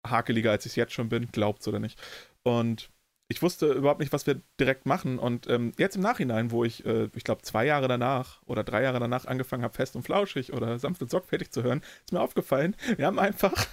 hakeliger, 0.06 0.52
als 0.52 0.66
ich 0.66 0.72
es 0.72 0.76
jetzt 0.76 0.94
schon 0.94 1.10
bin, 1.10 1.32
glaubt's 1.32 1.68
oder 1.68 1.80
nicht. 1.80 2.02
Und 2.44 2.90
ich 3.32 3.42
wusste 3.42 3.72
überhaupt 3.72 4.02
nicht, 4.02 4.12
was 4.12 4.28
wir 4.28 4.42
direkt 4.60 4.86
machen. 4.86 5.18
Und 5.18 5.48
ähm, 5.48 5.72
jetzt 5.78 5.96
im 5.96 6.02
Nachhinein, 6.02 6.52
wo 6.52 6.64
ich, 6.66 6.86
äh, 6.86 7.10
ich 7.16 7.24
glaube, 7.24 7.42
zwei 7.44 7.66
Jahre 7.66 7.88
danach 7.88 8.42
oder 8.46 8.64
drei 8.64 8.84
Jahre 8.84 9.00
danach 9.00 9.26
angefangen 9.26 9.64
habe, 9.64 9.74
fest 9.74 9.96
und 9.96 10.04
flauschig 10.04 10.54
oder 10.54 10.78
sanft 10.80 11.02
und 11.02 11.10
sorgfältig 11.10 11.52
zu 11.52 11.64
hören, 11.64 11.82
ist 12.06 12.12
mir 12.12 12.20
aufgefallen, 12.20 12.76
wir 12.98 13.06
haben 13.06 13.20
einfach 13.20 13.68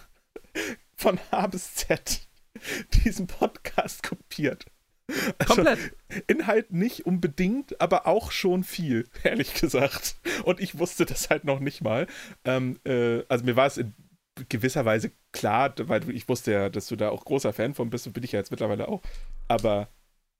von 0.95 1.19
A 1.33 1.49
bis 1.49 1.75
Z 1.75 2.21
diesen 3.05 3.27
Podcast 3.27 4.03
kopiert. 4.03 4.65
Also, 5.39 5.55
Komplett. 5.55 5.93
Inhalt 6.27 6.73
nicht 6.73 7.07
unbedingt, 7.07 7.81
aber 7.81 8.07
auch 8.07 8.31
schon 8.31 8.63
viel, 8.63 9.09
ehrlich 9.25 9.55
gesagt. 9.55 10.17
Und 10.45 10.61
ich 10.61 10.79
wusste 10.79 11.05
das 11.05 11.31
halt 11.31 11.45
noch 11.45 11.61
nicht 11.61 11.83
mal. 11.83 12.07
Ähm, 12.45 12.79
äh, 12.85 13.25
also 13.29 13.45
mir 13.45 13.57
war 13.57 13.67
es 13.67 13.77
in 13.77 13.95
gewisser 14.49 14.85
Weise 14.85 15.13
klar, 15.33 15.75
weil 15.83 16.09
ich 16.11 16.29
wusste 16.29 16.53
ja, 16.53 16.69
dass 16.69 16.87
du 16.87 16.97
da 16.97 17.11
auch 17.11 17.25
großer 17.25 17.53
Fan 17.53 17.75
von 17.75 17.91
bist 17.91 18.07
und 18.07 18.13
bin 18.13 18.25
ich 18.25 18.33
ja 18.33 18.39
jetzt 18.39 18.51
mittlerweile 18.51 18.89
auch. 18.89 19.03
Aber 19.49 19.89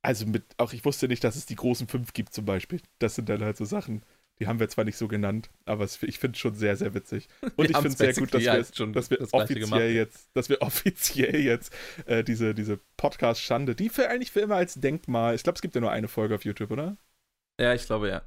also 0.03 0.27
mit, 0.27 0.45
auch 0.59 0.73
ich 0.73 0.85
wusste 0.85 1.09
nicht, 1.09 1.25
dass 1.25 1.37
es 1.37 1.47
die 1.47 1.57
großen 1.57 1.89
fünf 1.89 2.13
gibt 2.13 2.33
zum 2.33 2.45
Beispiel. 2.45 2.81
Das 2.99 3.15
sind 3.15 3.29
dann 3.29 3.43
halt 3.43 3.57
so 3.57 3.65
Sachen, 3.65 4.03
die 4.39 4.47
haben 4.47 4.61
wir 4.61 4.69
zwar 4.69 4.85
nicht 4.85 4.97
so 4.97 5.09
genannt, 5.09 5.51
aber 5.65 5.85
es, 5.85 6.03
ich 6.03 6.19
finde 6.19 6.37
es 6.37 6.41
schon 6.41 6.55
sehr, 6.55 6.77
sehr 6.77 6.95
witzig. 6.95 7.29
Und 7.57 7.59
wir 7.59 7.71
ich 7.71 7.77
finde 7.77 7.89
es 7.89 7.99
sehr 7.99 8.15
gut, 8.15 8.33
dass 8.33 8.43
wir, 8.43 8.53
halt 8.53 8.77
schon 8.77 8.93
dass 8.93 9.11
wir 9.11 9.19
offiziell 9.33 9.91
jetzt, 9.91 10.31
dass 10.35 10.49
wir 10.49 10.63
offiziell 10.63 11.41
jetzt 11.41 11.73
äh, 12.07 12.23
diese, 12.23 12.55
diese 12.55 12.79
Podcast-Schande, 12.97 13.75
die 13.75 13.89
für 13.89 14.09
eigentlich 14.09 14.31
für 14.31 14.41
immer 14.41 14.57
als 14.57 14.75
Denkmal, 14.75 15.35
ich 15.35 15.43
glaube, 15.43 15.57
es 15.57 15.63
gibt 15.63 15.75
ja 15.75 15.81
nur 15.81 15.91
eine 15.91 16.09
Folge 16.09 16.37
auf 16.37 16.45
YouTube, 16.45 16.71
oder? 16.71 16.97
Ja, 17.61 17.75
ich 17.75 17.87
glaube 17.87 18.09
ja. 18.09 18.23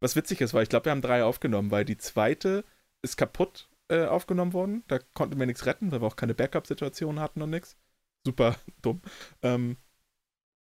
Was 0.00 0.16
witzig 0.16 0.40
ist, 0.40 0.52
weil 0.52 0.64
ich 0.64 0.68
glaube, 0.68 0.86
wir 0.86 0.90
haben 0.90 1.02
drei 1.02 1.22
aufgenommen, 1.22 1.70
weil 1.70 1.84
die 1.84 1.96
zweite 1.96 2.64
ist 3.02 3.16
kaputt 3.16 3.68
äh, 3.92 4.06
aufgenommen 4.06 4.52
worden. 4.52 4.84
Da 4.88 4.98
konnten 5.14 5.38
wir 5.38 5.46
nichts 5.46 5.66
retten, 5.66 5.92
weil 5.92 6.00
wir 6.00 6.06
auch 6.06 6.16
keine 6.16 6.34
Backup-Situation 6.34 7.20
hatten 7.20 7.42
und 7.42 7.50
nichts. 7.50 7.76
Super 8.24 8.56
dumm. 8.82 9.02
Ähm, 9.42 9.76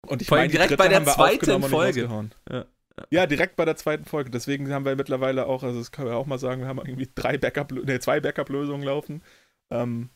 und 0.07 0.23
ich 0.23 0.31
meine, 0.31 0.49
direkt 0.49 0.77
bei 0.77 0.89
der 0.89 1.05
zweiten 1.05 1.63
Folge. 1.63 2.31
Ja. 2.51 2.67
Ja, 3.11 3.27
direkt 3.27 3.57
bei 3.57 3.65
der 3.65 3.77
zweiten 3.77 4.05
Folge. 4.05 4.31
Deswegen 4.31 4.73
haben 4.73 4.85
wir 4.85 4.97
mittlerweile 4.97 5.47
auch, 5.47 5.63
also 5.63 5.79
das 5.79 5.93
können 5.93 6.09
wir 6.09 6.17
auch 6.17 6.27
mal 6.27 6.39
sagen, 6.39 6.63
wir 6.63 6.69
haben 6.69 6.79
irgendwie 6.79 7.09
drei 7.15 7.39
Backup, 7.39 7.71
nee, 7.71 8.01
zwei 8.01 8.21
Backup-Lösungen 8.21 8.83
laufen. 8.83 9.23
Ähm, 9.71 10.11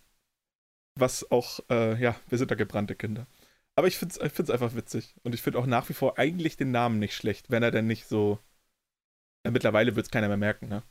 was 0.98 1.30
auch, 1.30 1.60
äh, 1.70 2.00
ja, 2.00 2.16
wir 2.28 2.38
sind 2.38 2.50
da 2.50 2.54
gebrannte 2.54 2.94
Kinder. 2.96 3.26
Aber 3.76 3.86
ich 3.86 3.98
finde 3.98 4.14
es 4.16 4.26
ich 4.26 4.32
find's 4.32 4.50
einfach 4.50 4.74
witzig. 4.74 5.14
Und 5.22 5.34
ich 5.34 5.42
finde 5.42 5.58
auch 5.58 5.66
nach 5.66 5.88
wie 5.88 5.94
vor 5.94 6.18
eigentlich 6.18 6.56
den 6.56 6.70
Namen 6.70 6.98
nicht 6.98 7.14
schlecht, 7.14 7.50
wenn 7.50 7.62
er 7.62 7.70
denn 7.70 7.86
nicht 7.86 8.06
so. 8.06 8.38
Ja, 9.44 9.50
mittlerweile 9.50 9.96
wird 9.96 10.06
es 10.06 10.10
keiner 10.10 10.28
mehr 10.28 10.36
merken, 10.36 10.68
ne? 10.68 10.82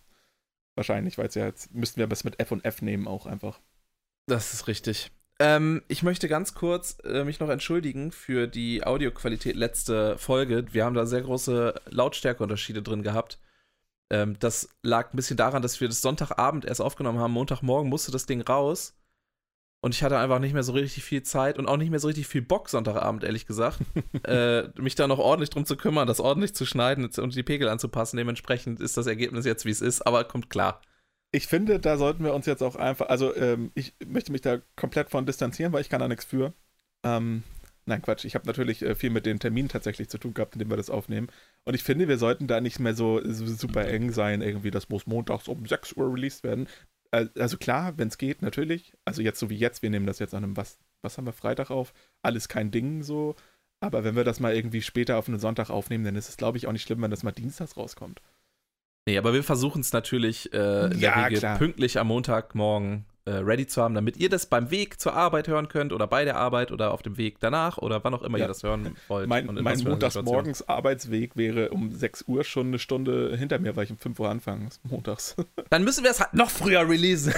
Wahrscheinlich, 0.75 1.17
weil 1.17 1.27
es 1.27 1.35
ja 1.35 1.45
jetzt 1.45 1.73
müssten 1.73 1.99
wir 1.99 2.09
was 2.09 2.23
mit 2.23 2.39
F 2.39 2.51
und 2.51 2.63
F 2.63 2.81
nehmen 2.81 3.07
auch 3.07 3.25
einfach. 3.25 3.59
Das 4.27 4.53
ist 4.53 4.67
richtig. 4.67 5.11
Ähm, 5.39 5.81
ich 5.87 6.03
möchte 6.03 6.27
ganz 6.27 6.53
kurz 6.53 6.97
äh, 7.03 7.23
mich 7.23 7.39
noch 7.39 7.49
entschuldigen 7.49 8.11
für 8.11 8.47
die 8.47 8.83
Audioqualität 8.83 9.55
letzte 9.55 10.17
Folge. 10.17 10.65
Wir 10.71 10.85
haben 10.85 10.93
da 10.93 11.05
sehr 11.05 11.21
große 11.21 11.81
Lautstärkeunterschiede 11.89 12.83
drin 12.83 13.01
gehabt. 13.01 13.39
Ähm, 14.11 14.37
das 14.39 14.69
lag 14.83 15.11
ein 15.11 15.15
bisschen 15.15 15.37
daran, 15.37 15.61
dass 15.61 15.81
wir 15.81 15.87
das 15.87 16.01
Sonntagabend 16.01 16.65
erst 16.65 16.81
aufgenommen 16.81 17.19
haben. 17.19 17.33
Montagmorgen 17.33 17.89
musste 17.89 18.11
das 18.11 18.25
Ding 18.25 18.41
raus. 18.41 18.93
Und 19.83 19.95
ich 19.95 20.03
hatte 20.03 20.19
einfach 20.19 20.37
nicht 20.37 20.53
mehr 20.53 20.61
so 20.61 20.73
richtig 20.73 21.03
viel 21.03 21.23
Zeit 21.23 21.57
und 21.57 21.65
auch 21.65 21.77
nicht 21.77 21.89
mehr 21.89 21.99
so 21.99 22.07
richtig 22.07 22.27
viel 22.27 22.43
Bock 22.43 22.69
Sonntagabend, 22.69 23.23
ehrlich 23.23 23.47
gesagt, 23.47 23.79
äh, 24.27 24.67
mich 24.79 24.93
da 24.93 25.07
noch 25.07 25.17
ordentlich 25.17 25.49
drum 25.49 25.65
zu 25.65 25.75
kümmern, 25.75 26.07
das 26.07 26.19
ordentlich 26.19 26.53
zu 26.53 26.67
schneiden 26.67 27.05
und 27.05 27.35
die 27.35 27.43
Pegel 27.43 27.67
anzupassen. 27.67 28.17
Dementsprechend 28.17 28.79
ist 28.79 28.97
das 28.97 29.07
Ergebnis 29.07 29.43
jetzt, 29.45 29.65
wie 29.65 29.71
es 29.71 29.81
ist, 29.81 30.01
aber 30.03 30.23
kommt 30.23 30.51
klar. 30.51 30.81
Ich 31.31 31.47
finde, 31.47 31.79
da 31.79 31.97
sollten 31.97 32.23
wir 32.23 32.35
uns 32.35 32.45
jetzt 32.45 32.61
auch 32.61 32.75
einfach, 32.75 33.07
also 33.09 33.35
ähm, 33.35 33.71
ich 33.73 33.95
möchte 34.05 34.31
mich 34.31 34.41
da 34.41 34.59
komplett 34.75 35.09
von 35.09 35.25
distanzieren, 35.25 35.73
weil 35.73 35.81
ich 35.81 35.89
kann 35.89 36.01
da 36.01 36.07
nichts 36.07 36.25
für. 36.25 36.53
Ähm, 37.03 37.41
nein, 37.85 38.03
Quatsch, 38.03 38.25
ich 38.25 38.35
habe 38.35 38.45
natürlich 38.45 38.83
äh, 38.83 38.93
viel 38.93 39.09
mit 39.09 39.25
den 39.25 39.39
Terminen 39.39 39.69
tatsächlich 39.69 40.09
zu 40.09 40.19
tun 40.19 40.35
gehabt, 40.35 40.53
indem 40.53 40.69
wir 40.69 40.77
das 40.77 40.91
aufnehmen. 40.91 41.29
Und 41.63 41.73
ich 41.73 41.81
finde, 41.81 42.07
wir 42.07 42.19
sollten 42.19 42.45
da 42.45 42.61
nicht 42.61 42.79
mehr 42.79 42.93
so, 42.93 43.19
so 43.23 43.47
super 43.47 43.87
eng 43.87 44.11
sein, 44.11 44.41
irgendwie, 44.41 44.71
das 44.71 44.89
muss 44.89 45.07
montags 45.07 45.47
um 45.47 45.65
6 45.65 45.93
Uhr 45.93 46.13
released 46.13 46.43
werden 46.43 46.67
also 47.11 47.57
klar, 47.57 47.97
wenn 47.97 48.07
es 48.07 48.17
geht, 48.17 48.41
natürlich. 48.41 48.93
Also 49.05 49.21
jetzt 49.21 49.39
so 49.39 49.49
wie 49.49 49.57
jetzt, 49.57 49.81
wir 49.81 49.89
nehmen 49.89 50.07
das 50.07 50.19
jetzt 50.19 50.33
an 50.33 50.43
einem, 50.43 50.57
was, 50.57 50.79
was 51.01 51.17
haben 51.17 51.25
wir 51.25 51.33
Freitag 51.33 51.69
auf? 51.69 51.93
Alles 52.21 52.47
kein 52.47 52.71
Ding 52.71 53.03
so. 53.03 53.35
Aber 53.81 54.03
wenn 54.03 54.15
wir 54.15 54.23
das 54.23 54.39
mal 54.39 54.55
irgendwie 54.55 54.81
später 54.81 55.17
auf 55.17 55.27
einen 55.27 55.39
Sonntag 55.39 55.69
aufnehmen, 55.69 56.03
dann 56.03 56.15
ist 56.15 56.29
es, 56.29 56.37
glaube 56.37 56.57
ich, 56.57 56.67
auch 56.67 56.71
nicht 56.71 56.83
schlimm, 56.83 57.01
wenn 57.01 57.11
das 57.11 57.23
mal 57.23 57.31
dienstags 57.31 57.77
rauskommt. 57.77 58.21
Nee, 59.07 59.17
aber 59.17 59.33
wir 59.33 59.43
versuchen 59.43 59.81
es 59.81 59.91
natürlich 59.93 60.53
äh, 60.53 60.85
in 60.85 60.99
ja, 60.99 61.15
der 61.15 61.25
Regel 61.25 61.39
klar. 61.39 61.57
pünktlich 61.57 61.99
am 61.99 62.07
Montagmorgen 62.07 63.05
äh, 63.25 63.31
ready 63.31 63.67
zu 63.67 63.81
haben, 63.81 63.93
damit 63.93 64.17
ihr 64.17 64.29
das 64.29 64.47
beim 64.47 64.71
Weg 64.71 64.99
zur 64.99 65.13
Arbeit 65.13 65.47
hören 65.47 65.67
könnt 65.67 65.93
oder 65.93 66.07
bei 66.07 66.25
der 66.25 66.37
Arbeit 66.37 66.71
oder 66.71 66.91
auf 66.91 67.03
dem 67.03 67.17
Weg 67.17 67.39
danach 67.39 67.77
oder 67.77 68.03
wann 68.03 68.13
auch 68.13 68.23
immer 68.23 68.39
ja. 68.39 68.45
ihr 68.45 68.47
das 68.47 68.63
hören 68.63 68.95
wollt. 69.07 69.27
Mein, 69.27 69.45
mein 69.45 69.79
montagsmorgens 69.79 70.67
Arbeitsweg 70.67 71.35
wäre 71.35 71.69
um 71.69 71.91
6 71.91 72.23
Uhr 72.27 72.43
schon 72.43 72.67
eine 72.67 72.79
Stunde 72.79 73.35
hinter 73.37 73.59
mir, 73.59 73.75
weil 73.75 73.83
ich 73.85 73.91
um 73.91 73.97
5 73.97 74.19
Uhr 74.19 74.29
anfange, 74.29 74.69
montags. 74.83 75.35
Dann 75.69 75.83
müssen 75.83 76.03
wir 76.03 76.11
es 76.11 76.19
halt 76.19 76.33
noch 76.33 76.49
früher 76.49 76.87
releasen. 76.87 77.33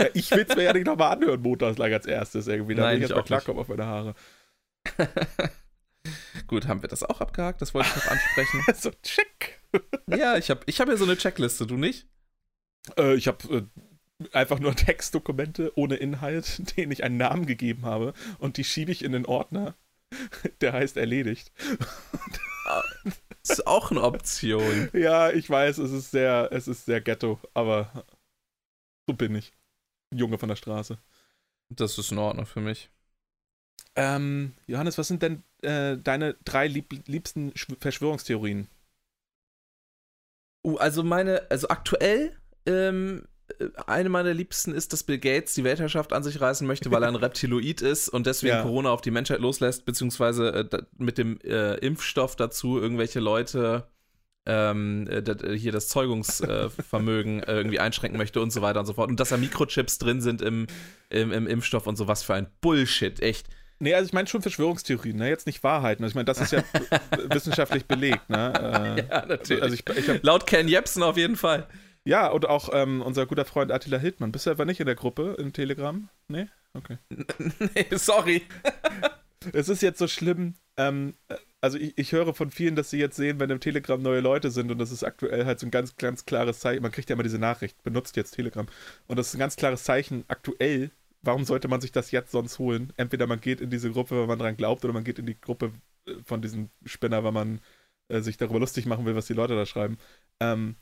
ja, 0.00 0.06
ich 0.14 0.30
will 0.30 0.46
es 0.48 0.56
mir 0.56 0.62
ja 0.62 0.72
nicht 0.72 0.86
nochmal 0.86 1.12
anhören, 1.12 1.42
montags 1.42 1.76
gleich 1.76 1.92
als 1.92 2.06
erstes 2.06 2.46
irgendwie. 2.46 2.74
Da 2.74 2.84
Nein, 2.84 2.96
will 2.96 3.02
ich 3.02 3.08
jetzt 3.08 3.16
mal 3.16 3.22
klarkommen 3.22 3.60
auf 3.60 3.68
meine 3.68 3.86
Haare. 3.86 4.14
Gut, 6.46 6.66
haben 6.68 6.80
wir 6.80 6.88
das 6.88 7.02
auch 7.02 7.20
abgehakt? 7.20 7.60
Das 7.60 7.74
wollte 7.74 7.88
ich 7.90 7.96
noch 7.96 8.10
ansprechen. 8.10 8.64
so, 8.74 8.90
check. 9.02 9.60
ja, 10.06 10.38
ich 10.38 10.48
habe 10.48 10.60
ich 10.64 10.80
hab 10.80 10.88
ja 10.88 10.96
so 10.96 11.04
eine 11.04 11.16
Checkliste, 11.16 11.66
du 11.66 11.76
nicht? 11.76 12.06
Äh, 12.96 13.14
ich 13.14 13.28
habe 13.28 13.54
äh, 13.54 13.62
einfach 14.32 14.58
nur 14.58 14.74
Textdokumente 14.76 15.72
ohne 15.76 15.96
Inhalt, 15.96 16.62
denen 16.76 16.92
ich 16.92 17.04
einen 17.04 17.16
Namen 17.16 17.46
gegeben 17.46 17.84
habe 17.84 18.14
und 18.38 18.56
die 18.56 18.64
schiebe 18.64 18.92
ich 18.92 19.04
in 19.04 19.12
den 19.12 19.26
Ordner. 19.26 19.74
Der 20.60 20.72
heißt 20.72 20.96
erledigt. 20.96 21.52
Das 23.42 23.58
ist 23.58 23.66
auch 23.66 23.90
eine 23.90 24.02
Option. 24.02 24.88
Ja, 24.92 25.30
ich 25.30 25.48
weiß, 25.48 25.78
es 25.78 25.90
ist 25.90 26.10
sehr, 26.10 26.48
es 26.50 26.66
ist 26.66 26.86
sehr 26.86 27.00
ghetto, 27.00 27.38
aber 27.54 28.04
so 29.06 29.14
bin 29.14 29.34
ich. 29.34 29.52
Junge 30.14 30.38
von 30.38 30.48
der 30.48 30.56
Straße. 30.56 30.98
Das 31.68 31.98
ist 31.98 32.12
in 32.12 32.18
Ordnung 32.18 32.46
für 32.46 32.60
mich. 32.60 32.90
Ähm, 33.96 34.54
Johannes, 34.66 34.96
was 34.96 35.08
sind 35.08 35.22
denn 35.22 35.42
äh, 35.62 35.98
deine 35.98 36.34
drei 36.44 36.66
lieb 36.66 37.06
liebsten 37.06 37.52
Verschwörungstheorien? 37.80 38.68
Uh, 40.64 40.76
also 40.76 41.02
meine, 41.02 41.50
also 41.50 41.68
aktuell 41.68 42.36
ähm, 42.66 43.26
eine 43.86 44.08
meiner 44.08 44.34
Liebsten 44.34 44.72
ist, 44.72 44.92
dass 44.92 45.02
Bill 45.02 45.18
Gates 45.18 45.54
die 45.54 45.64
Weltherrschaft 45.64 46.12
an 46.12 46.22
sich 46.22 46.40
reißen 46.40 46.66
möchte, 46.66 46.90
weil 46.90 47.02
er 47.02 47.08
ein 47.08 47.14
Reptiloid 47.16 47.80
ist 47.80 48.08
und 48.08 48.26
deswegen 48.26 48.56
ja. 48.56 48.62
Corona 48.62 48.90
auf 48.90 49.00
die 49.00 49.10
Menschheit 49.10 49.40
loslässt, 49.40 49.84
beziehungsweise 49.84 50.68
äh, 50.70 50.82
mit 50.96 51.18
dem 51.18 51.40
äh, 51.40 51.74
Impfstoff 51.76 52.36
dazu 52.36 52.78
irgendwelche 52.78 53.20
Leute 53.20 53.88
ähm, 54.46 55.06
äh, 55.08 55.56
hier 55.56 55.72
das 55.72 55.88
Zeugungsvermögen 55.88 57.42
äh, 57.44 57.52
irgendwie 57.52 57.80
einschränken 57.80 58.18
möchte 58.18 58.40
und 58.40 58.50
so 58.50 58.62
weiter 58.62 58.80
und 58.80 58.86
so 58.86 58.94
fort. 58.94 59.10
Und 59.10 59.20
dass 59.20 59.28
da 59.28 59.36
Mikrochips 59.36 59.98
drin 59.98 60.20
sind 60.20 60.40
im, 60.40 60.66
im, 61.10 61.32
im 61.32 61.46
Impfstoff 61.46 61.86
und 61.86 61.96
so 61.96 62.08
was 62.08 62.22
für 62.22 62.34
ein 62.34 62.48
Bullshit, 62.60 63.20
echt. 63.20 63.46
Nee, 63.80 63.94
also 63.94 64.06
ich 64.06 64.12
meine 64.12 64.26
schon 64.26 64.42
Verschwörungstheorien, 64.42 65.16
ne? 65.16 65.28
jetzt 65.28 65.46
nicht 65.46 65.62
Wahrheiten. 65.62 66.02
Also 66.02 66.12
ich 66.12 66.14
meine, 66.16 66.24
das 66.24 66.40
ist 66.40 66.52
ja 66.52 66.64
wissenschaftlich 67.30 67.86
belegt. 67.86 68.28
Ne? 68.28 68.52
Äh, 68.98 69.08
ja, 69.08 69.26
natürlich. 69.26 69.62
Also 69.62 69.74
ich, 69.74 69.84
ich 69.96 70.08
hab, 70.08 70.24
Laut 70.24 70.46
Ken 70.46 70.66
Jebsen 70.66 71.02
auf 71.02 71.16
jeden 71.16 71.36
Fall. 71.36 71.68
Ja, 72.08 72.28
und 72.28 72.48
auch 72.48 72.70
ähm, 72.72 73.02
unser 73.02 73.26
guter 73.26 73.44
Freund 73.44 73.70
Attila 73.70 73.98
Hildmann. 73.98 74.32
Bist 74.32 74.46
du 74.46 74.50
etwa 74.50 74.64
nicht 74.64 74.80
in 74.80 74.86
der 74.86 74.94
Gruppe 74.94 75.36
in 75.38 75.52
Telegram? 75.52 76.08
Nee? 76.28 76.46
Okay. 76.72 76.96
nee, 77.74 77.96
sorry. 77.98 78.40
es 79.52 79.68
ist 79.68 79.82
jetzt 79.82 79.98
so 79.98 80.08
schlimm. 80.08 80.54
Ähm, 80.78 81.12
also 81.60 81.76
ich, 81.76 81.98
ich, 81.98 82.12
höre 82.12 82.32
von 82.32 82.50
vielen, 82.50 82.76
dass 82.76 82.88
sie 82.88 82.98
jetzt 82.98 83.16
sehen, 83.16 83.38
wenn 83.40 83.50
im 83.50 83.60
Telegram 83.60 84.00
neue 84.00 84.20
Leute 84.20 84.50
sind 84.50 84.70
und 84.70 84.78
das 84.78 84.90
ist 84.90 85.04
aktuell 85.04 85.44
halt 85.44 85.60
so 85.60 85.66
ein 85.66 85.70
ganz, 85.70 85.96
ganz 85.96 86.24
klares 86.24 86.60
Zeichen. 86.60 86.80
Man 86.80 86.92
kriegt 86.92 87.10
ja 87.10 87.14
immer 87.14 87.24
diese 87.24 87.38
Nachricht, 87.38 87.82
benutzt 87.82 88.16
jetzt 88.16 88.30
Telegram. 88.30 88.66
Und 89.06 89.18
das 89.18 89.28
ist 89.28 89.34
ein 89.34 89.40
ganz 89.40 89.56
klares 89.56 89.84
Zeichen 89.84 90.24
aktuell. 90.28 90.90
Warum 91.20 91.44
sollte 91.44 91.68
man 91.68 91.82
sich 91.82 91.92
das 91.92 92.10
jetzt 92.10 92.30
sonst 92.30 92.58
holen? 92.58 92.90
Entweder 92.96 93.26
man 93.26 93.42
geht 93.42 93.60
in 93.60 93.68
diese 93.68 93.90
Gruppe, 93.90 94.18
weil 94.18 94.28
man 94.28 94.38
dran 94.38 94.56
glaubt, 94.56 94.82
oder 94.82 94.94
man 94.94 95.04
geht 95.04 95.18
in 95.18 95.26
die 95.26 95.38
Gruppe 95.38 95.72
äh, 96.06 96.14
von 96.24 96.40
diesem 96.40 96.70
Spinner, 96.86 97.22
weil 97.22 97.32
man 97.32 97.60
äh, 98.08 98.20
sich 98.20 98.38
darüber 98.38 98.60
lustig 98.60 98.86
machen 98.86 99.04
will, 99.04 99.14
was 99.14 99.26
die 99.26 99.34
Leute 99.34 99.56
da 99.56 99.66
schreiben. 99.66 99.98
Ähm, 100.40 100.76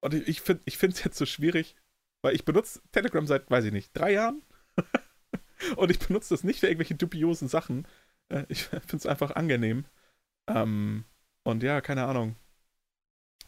und 0.00 0.14
ich, 0.14 0.42
ich 0.64 0.78
finde 0.78 0.94
es 0.94 1.04
jetzt 1.04 1.18
so 1.18 1.26
schwierig, 1.26 1.76
weil 2.22 2.34
ich 2.34 2.44
benutze 2.44 2.80
Telegram 2.92 3.26
seit, 3.26 3.50
weiß 3.50 3.64
ich 3.64 3.72
nicht, 3.72 3.90
drei 3.94 4.12
Jahren. 4.12 4.42
und 5.76 5.90
ich 5.90 5.98
benutze 5.98 6.34
das 6.34 6.44
nicht 6.44 6.60
für 6.60 6.66
irgendwelche 6.66 6.94
dubiosen 6.94 7.48
Sachen. 7.48 7.86
Äh, 8.28 8.44
ich 8.48 8.64
finde 8.64 8.96
es 8.96 9.06
einfach 9.06 9.32
angenehm. 9.32 9.84
Ähm, 10.48 11.04
und 11.44 11.62
ja, 11.62 11.80
keine 11.80 12.06
Ahnung. 12.06 12.36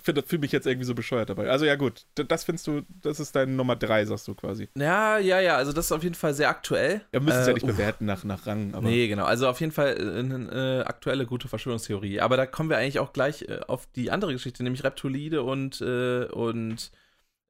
Finde, 0.03 0.23
fühle 0.23 0.41
mich 0.41 0.53
jetzt 0.53 0.67
irgendwie 0.67 0.87
so 0.87 0.95
bescheuert 0.95 1.29
dabei. 1.29 1.51
Also 1.51 1.65
ja, 1.65 1.75
gut, 1.75 2.07
das 2.15 2.45
findest 2.45 2.67
du, 2.67 2.83
das 3.03 3.19
ist 3.19 3.35
deine 3.35 3.53
Nummer 3.53 3.75
drei, 3.75 4.05
sagst 4.05 4.29
du 4.29 4.35
quasi. 4.35 4.69
Ja, 4.77 5.19
ja, 5.19 5.41
ja, 5.41 5.57
also 5.57 5.73
das 5.73 5.87
ist 5.87 5.93
auf 5.93 6.03
jeden 6.05 6.15
Fall 6.15 6.35
sehr 6.35 6.49
aktuell. 6.49 7.01
Ja, 7.13 7.21
müssen 7.21 7.41
es 7.41 7.47
äh, 7.47 7.51
ja 7.51 7.55
nicht 7.55 7.65
uff. 7.65 7.71
bewerten 7.71 8.05
nach, 8.05 8.23
nach 8.25 8.47
Rang. 8.47 8.75
Aber 8.75 8.89
nee, 8.89 9.09
genau, 9.09 9.25
also 9.25 9.49
auf 9.49 9.61
jeden 9.61 9.73
Fall 9.73 9.97
eine, 9.99 10.35
eine 10.35 10.85
aktuelle 10.87 11.27
gute 11.27 11.49
Verschwörungstheorie. 11.49 12.21
Aber 12.21 12.37
da 12.37 12.47
kommen 12.47 12.71
wir 12.71 12.79
eigentlich 12.79 13.01
auch 13.01 13.13
gleich 13.13 13.43
äh, 13.43 13.61
auf 13.67 13.89
die 13.97 14.11
andere 14.11 14.33
Geschichte, 14.33 14.63
nämlich 14.63 14.85
Reptilide 14.85 15.43
und, 15.43 15.81
äh, 15.81 16.27
und 16.27 16.93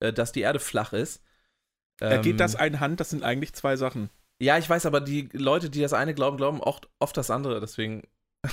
äh, 0.00 0.12
dass 0.12 0.32
die 0.32 0.40
Erde 0.40 0.58
flach 0.58 0.92
ist. 0.92 1.22
Ähm, 2.00 2.22
geht 2.22 2.40
das 2.40 2.56
ein 2.56 2.80
Hand? 2.80 3.00
Das 3.00 3.10
sind 3.10 3.24
eigentlich 3.24 3.54
zwei 3.54 3.76
Sachen. 3.76 4.10
Ja, 4.40 4.56
ich 4.56 4.68
weiß, 4.70 4.86
aber 4.86 5.00
die 5.00 5.28
Leute, 5.32 5.68
die 5.68 5.80
das 5.80 5.92
eine 5.92 6.14
glauben, 6.14 6.36
glauben 6.36 6.60
oft, 6.60 6.88
oft 6.98 7.16
das 7.16 7.30
andere. 7.30 7.60
Deswegen 7.60 8.04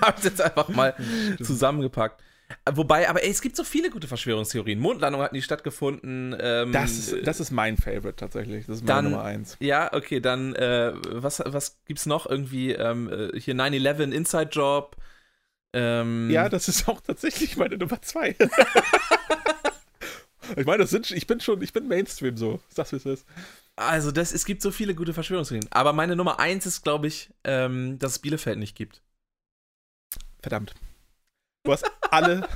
habe 0.00 0.12
ich 0.12 0.18
es 0.18 0.24
jetzt 0.24 0.40
einfach 0.40 0.68
mal 0.68 0.94
zusammengepackt. 1.42 2.22
Wobei, 2.70 3.08
aber 3.08 3.22
ey, 3.22 3.30
es 3.30 3.42
gibt 3.42 3.56
so 3.56 3.64
viele 3.64 3.90
gute 3.90 4.06
Verschwörungstheorien. 4.06 4.78
Mondlandung 4.78 5.22
hat 5.22 5.32
nie 5.32 5.42
stattgefunden. 5.42 6.36
Ähm, 6.38 6.72
das, 6.72 7.14
das 7.22 7.40
ist 7.40 7.50
mein 7.50 7.76
Favorite 7.76 8.16
tatsächlich. 8.16 8.66
Das 8.66 8.76
ist 8.76 8.84
meine 8.84 9.02
dann, 9.02 9.10
Nummer 9.10 9.24
eins. 9.24 9.56
Ja, 9.60 9.92
okay, 9.92 10.20
dann 10.20 10.54
äh, 10.54 10.92
was, 11.10 11.42
was 11.44 11.78
gibt's 11.86 12.06
noch? 12.06 12.26
Irgendwie 12.26 12.72
ähm, 12.72 13.10
äh, 13.10 13.38
hier 13.38 13.54
9-11 13.54 14.12
Inside 14.12 14.50
Job. 14.50 14.96
Ähm, 15.74 16.30
ja, 16.30 16.48
das 16.48 16.68
ist 16.68 16.88
auch 16.88 17.00
tatsächlich 17.00 17.56
meine 17.56 17.76
Nummer 17.76 18.00
zwei. 18.00 18.36
ich 20.56 20.64
meine, 20.64 20.78
das 20.78 20.90
sind, 20.90 21.10
ich 21.10 21.26
bin 21.26 21.40
schon, 21.40 21.60
ich 21.62 21.72
bin 21.72 21.88
Mainstream 21.88 22.36
so. 22.36 22.60
Sag's 22.68 22.92
wie 22.92 22.96
es 22.96 23.06
ist. 23.06 23.26
Also, 23.76 24.12
das, 24.12 24.32
es 24.32 24.44
gibt 24.44 24.62
so 24.62 24.70
viele 24.70 24.94
gute 24.94 25.12
Verschwörungstheorien. 25.12 25.68
Aber 25.70 25.92
meine 25.92 26.16
Nummer 26.16 26.38
eins 26.38 26.64
ist, 26.64 26.82
glaube 26.82 27.08
ich, 27.08 27.30
ähm, 27.42 27.98
dass 27.98 28.12
es 28.12 28.18
Bielefeld 28.20 28.58
nicht 28.58 28.76
gibt. 28.76 29.02
Verdammt. 30.40 30.74
Du 31.64 31.72
hast 31.72 31.90
alle, 32.10 32.46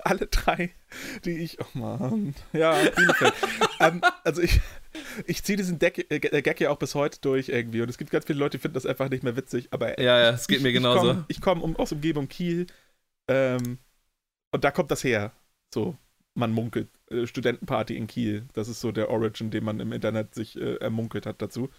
alle 0.00 0.26
drei, 0.26 0.74
die 1.24 1.38
ich. 1.38 1.58
Oh 1.60 1.78
Mann. 1.78 2.34
Ja, 2.52 2.74
Bielefeld. 2.74 3.32
ähm, 3.80 4.02
also 4.22 4.42
ich, 4.42 4.60
ich 5.26 5.42
ziehe 5.42 5.56
diesen 5.56 5.78
Deck, 5.78 6.10
äh, 6.10 6.20
Gag 6.20 6.60
ja 6.60 6.68
auch 6.68 6.78
bis 6.78 6.94
heute 6.94 7.20
durch 7.22 7.48
irgendwie. 7.48 7.80
Und 7.80 7.88
es 7.88 7.96
gibt 7.96 8.10
ganz 8.10 8.26
viele 8.26 8.38
Leute, 8.38 8.58
die 8.58 8.62
finden 8.62 8.74
das 8.74 8.84
einfach 8.84 9.08
nicht 9.08 9.22
mehr 9.22 9.36
witzig. 9.36 9.68
Aber 9.70 9.98
ja, 9.98 10.20
ja, 10.20 10.30
es 10.30 10.46
geht 10.46 10.58
ich, 10.58 10.62
mir 10.62 10.72
genauso. 10.72 11.24
Ich 11.28 11.40
komme 11.40 11.62
komm 11.62 11.70
um, 11.70 11.76
aus 11.76 11.90
Umgebung 11.90 12.28
Kiel. 12.28 12.66
Ähm, 13.28 13.78
und 14.52 14.62
da 14.62 14.70
kommt 14.72 14.90
das 14.90 15.04
her. 15.04 15.32
So, 15.72 15.96
man 16.34 16.52
munkelt. 16.52 16.90
Äh, 17.10 17.26
Studentenparty 17.26 17.96
in 17.96 18.08
Kiel. 18.08 18.46
Das 18.52 18.68
ist 18.68 18.82
so 18.82 18.92
der 18.92 19.08
Origin, 19.08 19.50
den 19.50 19.64
man 19.64 19.80
im 19.80 19.92
Internet 19.92 20.34
sich 20.34 20.60
äh, 20.60 20.74
ermunkelt 20.76 21.24
hat 21.24 21.40
dazu. 21.40 21.70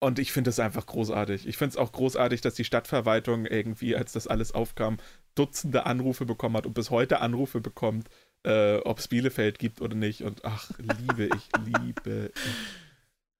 Und 0.00 0.18
ich 0.18 0.32
finde 0.32 0.48
es 0.50 0.58
einfach 0.58 0.86
großartig. 0.86 1.46
Ich 1.46 1.58
finde 1.58 1.70
es 1.72 1.76
auch 1.76 1.92
großartig, 1.92 2.40
dass 2.40 2.54
die 2.54 2.64
Stadtverwaltung 2.64 3.44
irgendwie, 3.44 3.94
als 3.94 4.12
das 4.12 4.26
alles 4.26 4.52
aufkam, 4.52 4.96
Dutzende 5.34 5.86
Anrufe 5.86 6.24
bekommen 6.24 6.56
hat 6.56 6.66
und 6.66 6.72
bis 6.72 6.90
heute 6.90 7.20
Anrufe 7.20 7.60
bekommt, 7.60 8.08
äh, 8.42 8.78
ob 8.78 8.98
es 8.98 9.08
Bielefeld 9.08 9.58
gibt 9.58 9.80
oder 9.80 9.94
nicht. 9.94 10.22
Und 10.22 10.44
ach, 10.44 10.70
liebe 10.78 11.26
ich, 11.26 11.48
liebe 11.64 12.32
ich. 12.34 12.42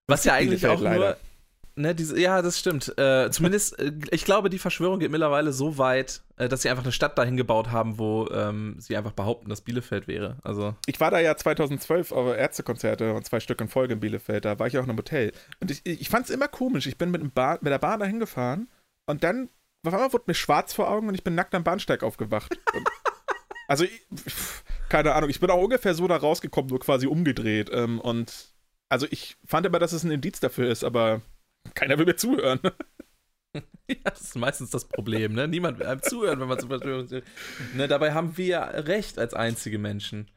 Was 0.07 0.25
ja 0.25 0.35
eigentlich 0.35 0.67
auch 0.67 0.81
leider. 0.81 0.99
nur 0.99 1.17
Ne, 1.81 1.95
diese, 1.95 2.21
ja, 2.21 2.43
das 2.43 2.59
stimmt. 2.59 2.97
Äh, 2.99 3.31
zumindest, 3.31 3.79
äh, 3.79 3.93
ich 4.11 4.27
glaube, 4.27 4.51
die 4.51 4.59
Verschwörung 4.59 5.01
geht 5.01 5.11
mittlerweile 5.11 5.53
so 5.53 5.79
weit, 5.79 6.21
äh, 6.37 6.47
dass 6.47 6.61
sie 6.63 6.69
einfach 6.69 6.83
eine 6.83 6.93
Stadt 6.93 7.17
dahin 7.17 7.39
gebaut 7.39 7.71
haben, 7.71 7.99
wo 7.99 8.29
ähm, 8.29 8.77
sie 8.79 8.99
einfach 8.99 9.13
behaupten, 9.13 9.49
dass 9.49 9.63
Bielefeld 9.63 10.07
wäre. 10.07 10.37
Also. 10.43 10.75
Ich 10.87 11.01
war 11.01 11.11
da 11.11 11.19
ja 11.21 11.37
2012 11.37 12.13
auf 12.13 12.37
Ärztekonzerte 12.37 13.15
und 13.15 13.25
zwei 13.25 13.41
Stück 13.41 13.63
in 13.63 13.69
Folge 13.69 13.95
in 13.95 14.01
Bielefeld. 14.01 14.45
Da 14.45 14.59
war 14.59 14.67
ich 14.67 14.77
auch 14.77 14.85
in 14.85 14.91
einem 14.91 14.99
Hotel. 14.99 15.33
Und 15.61 15.71
ich, 15.71 15.81
ich 15.87 16.11
fand 16.11 16.27
es 16.27 16.31
immer 16.31 16.49
komisch. 16.49 16.87
Ich 16.87 16.99
bin 16.99 17.11
mit, 17.11 17.35
Bahn, 17.35 17.59
mit 17.63 17.73
der 17.73 17.79
Bahn 17.79 18.01
dahin 18.01 18.21
gefahren 18.21 18.69
und 19.07 19.25
dann 19.25 19.49
auf 19.87 19.95
einmal 19.95 20.13
wurde 20.13 20.25
mir 20.27 20.35
schwarz 20.35 20.75
vor 20.75 20.91
Augen 20.91 21.09
und 21.09 21.15
ich 21.15 21.25
bin 21.25 21.35
nackt 21.35 21.55
am 21.55 21.65
Bahnsteig 21.65 22.03
aufgewacht. 22.03 22.59
also, 23.69 23.85
ich, 23.85 24.07
keine 24.91 25.15
Ahnung, 25.15 25.31
ich 25.31 25.41
bin 25.41 25.49
auch 25.49 25.63
ungefähr 25.63 25.95
so 25.95 26.07
da 26.07 26.17
rausgekommen, 26.17 26.69
nur 26.69 26.81
quasi 26.81 27.07
umgedreht. 27.07 27.71
Ähm, 27.73 27.99
und 28.01 28.53
also 28.91 29.07
ich 29.11 29.39
fand 29.47 29.65
immer, 29.65 29.79
dass 29.79 29.93
es 29.93 30.05
ein 30.05 30.11
Indiz 30.11 30.41
dafür 30.41 30.69
ist, 30.69 30.85
aber 30.85 31.23
keiner 31.75 31.99
will 31.99 32.07
mir 32.07 32.17
zuhören. 32.17 32.61
ja, 33.89 33.97
das 34.05 34.21
ist 34.21 34.37
meistens 34.37 34.71
das 34.71 34.87
Problem, 34.87 35.35
ne? 35.35 35.49
Niemand 35.49 35.79
will 35.79 35.87
einem 35.87 36.03
zuhören, 36.03 36.41
wenn 36.41 36.49
man 36.49 36.59
zur 36.59 36.69
Verschwörungstheorie. 36.69 37.25
Ne, 37.75 37.89
dabei 37.89 38.13
haben 38.13 38.37
wir 38.37 38.61
recht 38.61 39.19
als 39.19 39.35
einzige 39.35 39.79
Menschen. 39.79 40.31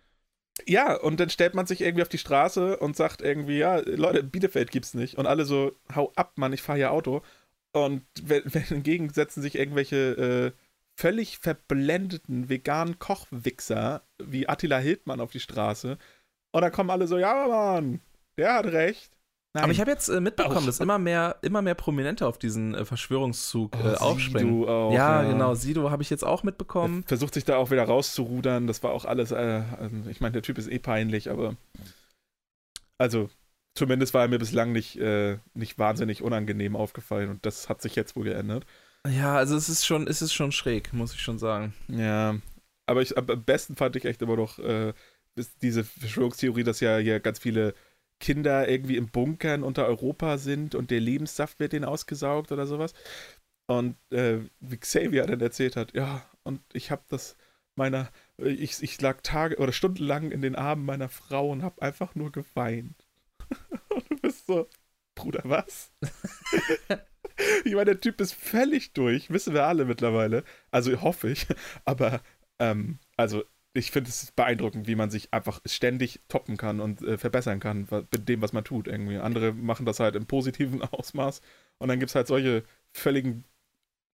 Ja, 0.68 0.96
und 0.96 1.20
dann 1.20 1.30
stellt 1.30 1.56
man 1.56 1.66
sich 1.66 1.82
irgendwie 1.82 2.04
auf 2.04 2.10
die 2.10 2.18
Straße 2.20 2.78
und 2.78 2.96
sagt 2.96 3.22
irgendwie, 3.22 3.58
ja, 3.58 3.78
Leute, 3.80 4.24
Bielefeld 4.24 4.72
gibt's 4.72 4.94
nicht. 4.94 5.18
Und 5.18 5.26
alle 5.26 5.46
so, 5.46 5.74
hau 5.96 6.12
ab, 6.16 6.34
Mann, 6.38 6.54
ich 6.54 6.62
fahre 6.62 6.78
hier 6.78 6.92
Auto. 6.92 7.24
Und 7.72 8.04
wenn, 8.22 8.44
wenn 8.46 8.64
hingegen 8.64 9.10
setzen 9.10 9.42
sich 9.42 9.56
irgendwelche 9.56 10.54
äh, 10.56 10.60
völlig 10.96 11.40
verblendeten 11.40 12.50
veganen 12.50 13.00
Kochwichser 13.00 14.04
wie 14.24 14.48
Attila 14.48 14.78
Hildmann 14.78 15.22
auf 15.22 15.32
die 15.32 15.40
Straße. 15.40 15.98
Und 16.52 16.62
dann 16.62 16.72
kommen 16.72 16.92
alle 16.92 17.08
so, 17.08 17.18
ja, 17.18 17.48
Mann, 17.48 18.00
der 18.38 18.54
hat 18.54 18.66
recht. 18.68 19.12
Nein. 19.56 19.66
Aber 19.66 19.72
ich 19.72 19.80
habe 19.80 19.92
jetzt 19.92 20.10
äh, 20.10 20.20
mitbekommen, 20.20 20.66
dass 20.66 20.80
immer 20.80 20.98
mehr, 20.98 21.38
immer 21.44 21.62
mehr 21.62 21.76
Prominente 21.76 22.26
auf 22.26 22.39
diesen 22.39 22.74
äh, 22.74 22.86
Verschwörungszug 22.86 23.76
oh, 23.76 23.88
äh, 23.88 23.96
aufspringen. 23.96 24.68
Auch, 24.68 24.92
ja, 24.92 25.22
ja, 25.22 25.32
genau. 25.32 25.54
Sido 25.54 25.92
habe 25.92 26.02
ich 26.02 26.10
jetzt 26.10 26.24
auch 26.24 26.42
mitbekommen. 26.42 27.04
Er 27.06 27.10
versucht 27.10 27.36
sich 27.36 27.46
da 27.46 27.58
auch 27.58 27.70
wieder 27.70 27.84
rauszurudern. 27.84 28.66
Das 28.66 28.82
war 28.82 28.92
auch 28.92 29.06
alles. 29.06 29.32
Äh, 29.32 29.62
also 29.80 30.10
ich 30.10 30.22
meine, 30.22 30.34
der 30.34 30.42
Typ 30.42 30.58
ist 30.58 30.72
eh 30.72 30.80
peinlich, 30.80 31.30
aber 31.30 31.56
also 32.98 33.30
zumindest 33.76 34.16
war 34.16 34.24
er 34.24 34.28
mir 34.28 34.39
bislang 34.39 34.72
nicht, 34.72 34.98
äh, 34.98 35.38
nicht 35.54 35.78
wahnsinnig 35.78 36.24
unangenehm 36.24 36.76
aufgefallen 36.76 37.30
und 37.30 37.46
das 37.46 37.70
hat 37.70 37.82
sich 37.82 37.96
jetzt 37.96 38.16
wohl 38.16 38.24
geändert. 38.24 38.66
Ja, 39.08 39.36
also 39.36 39.56
es 39.56 39.70
ist 39.70 39.86
schon, 39.86 40.08
es 40.08 40.22
ist 40.22 40.34
schon 40.34 40.52
schräg, 40.52 40.94
muss 40.94 41.13
ich 41.13 41.22
schon 41.22 41.38
sagen. 41.38 41.74
Ja, 41.89 42.36
aber 42.86 43.02
ich, 43.02 43.18
am 43.18 43.26
besten 43.44 43.76
fand 43.76 43.96
ich 43.98 44.06
echt 44.06 44.22
immer 44.22 44.38
noch 44.38 44.60
äh, 44.60 44.94
diese 45.62 45.84
Verschwörungstheorie, 45.84 46.63
dass 46.63 46.80
ja 46.80 46.98
hier 46.98 47.20
ganz 47.20 47.39
viele 47.39 47.74
Kinder 48.24 48.70
irgendwie 48.70 48.96
im 48.96 49.10
Bunkern 49.10 49.64
unter 49.64 49.86
Europa 49.86 50.38
sind 50.38 50.76
und 50.76 50.92
der 50.92 51.02
Lebenssaft 51.02 51.60
wird 51.60 51.74
denen 51.74 51.84
ausgesaugt 51.84 52.54
oder 52.54 52.66
sowas. 52.66 52.94
Und 53.68 53.98
äh, 54.12 54.40
wie 54.62 54.78
Xavier 54.78 55.26
dann 55.26 55.42
erzählt 55.42 55.76
hat, 55.76 55.94
ja, 55.94 56.26
und 56.44 56.62
ich 56.72 56.90
habe 56.90 57.04
das 57.10 57.36
meiner, 57.76 58.10
ich, 58.38 58.82
ich 58.82 59.02
lag 59.02 59.20
Tage 59.24 59.58
oder 59.58 59.74
stundenlang 59.74 60.32
in 60.32 60.42
den 60.42 60.56
Armen 60.56 60.86
meiner 60.86 61.10
Frau 61.10 61.52
und 61.52 61.64
habe 61.64 61.82
einfach 61.82 62.16
nur 62.16 62.32
geweint. 62.32 63.06
und 63.90 64.10
du 64.10 64.16
bist 64.18 64.48
so, 64.48 64.70
Bruder, 65.16 65.42
was? 65.44 65.92
ich 67.66 67.74
meine, 67.74 67.92
der 67.92 68.00
Typ 68.00 68.22
ist 68.22 68.34
völlig 68.34 68.94
durch, 68.94 69.32
wissen 69.32 69.54
wir 69.54 69.66
alle 69.66 69.84
mittlerweile. 69.84 70.46
Also 70.72 71.02
hoffe 71.02 71.30
ich. 71.30 71.46
Aber, 71.84 72.22
ähm, 72.60 73.00
also 73.18 73.44
ich 73.74 73.92
finde 73.92 74.10
es 74.10 74.32
beeindruckend, 74.32 74.88
wie 74.88 74.96
man 74.96 75.10
sich 75.10 75.34
einfach 75.34 75.60
ständig 75.66 76.22
toppen 76.28 76.58
kann 76.58 76.80
und 76.80 77.02
äh, 77.02 77.18
verbessern 77.18 77.60
kann 77.60 77.88
mit 77.90 78.30
dem, 78.30 78.42
was 78.42 78.54
man 78.54 78.64
tut. 78.64 78.88
Irgendwie. 78.88 79.18
Andere 79.18 79.52
machen 79.54 79.86
das 79.86 80.00
halt 80.00 80.16
im 80.16 80.28
positiven 80.28 80.82
Ausmaß 80.92 81.42
und 81.80 81.88
dann 81.88 82.00
gibt 82.00 82.10
es 82.10 82.16
halt 82.16 82.28
solche 82.28 82.64
völligen 82.92 83.46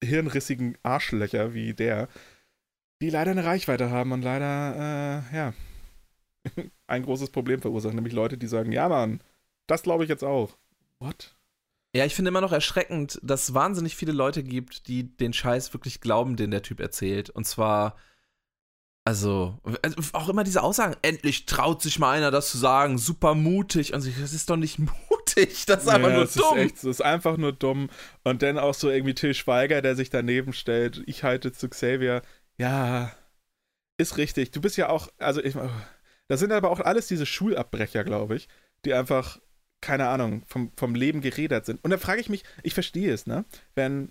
hirnrissigen 0.04 0.76
Arschlöcher 0.82 1.54
wie 1.54 1.72
der, 1.72 2.08
die 3.00 3.10
leider 3.10 3.30
eine 3.30 3.44
Reichweite 3.44 3.90
haben 3.90 4.12
und 4.12 4.22
leider, 4.22 5.24
äh, 5.32 5.36
ja, 5.36 5.54
ein 6.86 7.02
großes 7.02 7.30
Problem 7.30 7.60
verursachen. 7.60 7.96
Nämlich 7.96 8.14
Leute, 8.14 8.36
die 8.36 8.46
sagen, 8.46 8.72
ja 8.72 8.88
Mann, 8.88 9.20
das 9.66 9.82
glaube 9.82 10.04
ich 10.04 10.10
jetzt 10.10 10.24
auch. 10.24 10.56
What? 10.98 11.34
Ja, 11.94 12.04
ich 12.04 12.14
finde 12.14 12.28
immer 12.28 12.42
noch 12.42 12.52
erschreckend, 12.52 13.18
dass 13.22 13.48
es 13.48 13.54
wahnsinnig 13.54 13.96
viele 13.96 14.12
Leute 14.12 14.42
gibt, 14.42 14.86
die 14.86 15.16
den 15.16 15.32
Scheiß 15.32 15.72
wirklich 15.72 16.02
glauben, 16.02 16.36
den 16.36 16.50
der 16.50 16.60
Typ 16.60 16.78
erzählt. 16.78 17.30
Und 17.30 17.46
zwar 17.46 17.96
also, 19.06 19.56
also, 19.82 19.96
auch 20.14 20.28
immer 20.28 20.42
diese 20.42 20.64
Aussagen, 20.64 20.96
endlich 21.02 21.46
traut 21.46 21.80
sich 21.80 22.00
mal 22.00 22.16
einer 22.16 22.32
das 22.32 22.50
zu 22.50 22.58
sagen, 22.58 22.98
super 22.98 23.36
mutig. 23.36 23.94
Und 23.94 24.04
ich, 24.04 24.18
das 24.18 24.32
ist 24.32 24.50
doch 24.50 24.56
nicht 24.56 24.78
mutig, 25.10 25.64
das 25.64 25.84
ist 25.84 25.88
einfach 25.88 26.08
ja, 26.08 26.14
nur 26.16 26.24
das 26.24 26.34
dumm. 26.34 26.58
Ist 26.58 26.64
echt, 26.64 26.76
das 26.78 26.84
ist 26.84 27.02
einfach 27.02 27.36
nur 27.36 27.52
dumm. 27.52 27.88
Und 28.24 28.42
dann 28.42 28.58
auch 28.58 28.74
so 28.74 28.90
irgendwie 28.90 29.14
Till 29.14 29.32
Schweiger, 29.32 29.80
der 29.80 29.94
sich 29.94 30.10
daneben 30.10 30.52
stellt. 30.52 31.04
Ich 31.06 31.22
halte 31.22 31.52
zu 31.52 31.68
Xavier. 31.68 32.22
Ja, 32.58 33.12
ist 33.96 34.16
richtig. 34.16 34.50
Du 34.50 34.60
bist 34.60 34.76
ja 34.76 34.88
auch, 34.88 35.06
also 35.18 35.40
ich, 35.40 35.54
das 36.26 36.40
sind 36.40 36.50
aber 36.50 36.68
auch 36.72 36.80
alles 36.80 37.06
diese 37.06 37.26
Schulabbrecher, 37.26 38.02
glaube 38.02 38.34
ich, 38.34 38.48
die 38.84 38.92
einfach, 38.92 39.38
keine 39.80 40.08
Ahnung, 40.08 40.42
vom, 40.48 40.72
vom 40.76 40.96
Leben 40.96 41.20
geredet 41.20 41.64
sind. 41.64 41.78
Und 41.84 41.92
da 41.92 41.98
frage 41.98 42.20
ich 42.20 42.28
mich, 42.28 42.42
ich 42.64 42.74
verstehe 42.74 43.12
es, 43.12 43.28
ne? 43.28 43.44
Wenn 43.76 44.10